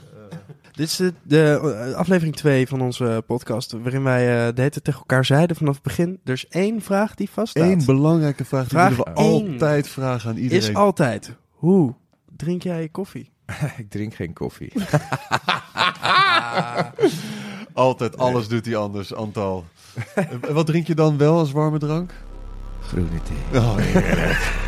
Dit 0.73 0.87
is 0.87 0.97
de, 0.97 1.13
de, 1.23 1.75
eh, 1.89 1.95
aflevering 1.95 2.37
2 2.37 2.69
van 2.69 2.81
onze 2.81 3.23
podcast, 3.27 3.73
waarin 3.73 4.03
wij 4.03 4.21
eh, 4.21 4.27
de 4.27 4.33
hele 4.37 4.55
tijd 4.55 4.85
tegen 4.85 5.01
elkaar 5.01 5.25
zeiden 5.25 5.57
vanaf 5.57 5.75
het 5.75 5.83
begin. 5.83 6.21
Er 6.25 6.33
is 6.33 6.49
één 6.49 6.83
vraag 6.83 7.15
die 7.15 7.31
vaststaat. 7.31 7.71
Eén 7.71 7.85
belangrijke 7.85 8.45
vraag, 8.45 8.69
die 8.69 8.79
Vraag 8.79 8.97
we 8.97 9.05
altijd 9.05 9.89
vragen 9.89 10.31
aan 10.31 10.37
iedereen. 10.37 10.69
is 10.69 10.75
altijd, 10.75 11.37
hoe 11.51 11.95
drink 12.37 12.63
jij 12.63 12.83
je 12.83 12.91
koffie? 12.91 13.31
ik 13.77 13.91
drink 13.91 14.15
geen 14.15 14.33
koffie. 14.33 14.73
Altijd, 17.73 18.19
alles 18.19 18.49
doet 18.49 18.67
hij 18.67 18.77
anders, 18.77 19.15
Antal. 19.15 19.65
Wat 20.53 20.67
drink 20.67 20.87
je 20.87 20.95
dan 20.95 21.19
wel 21.19 21.39
als 21.39 21.53
warme 21.53 21.79
drank? 21.79 22.13
Groene 22.81 23.09
thee. 23.23 23.61
Oh, 23.61 23.77
heerlijk. 23.77 24.61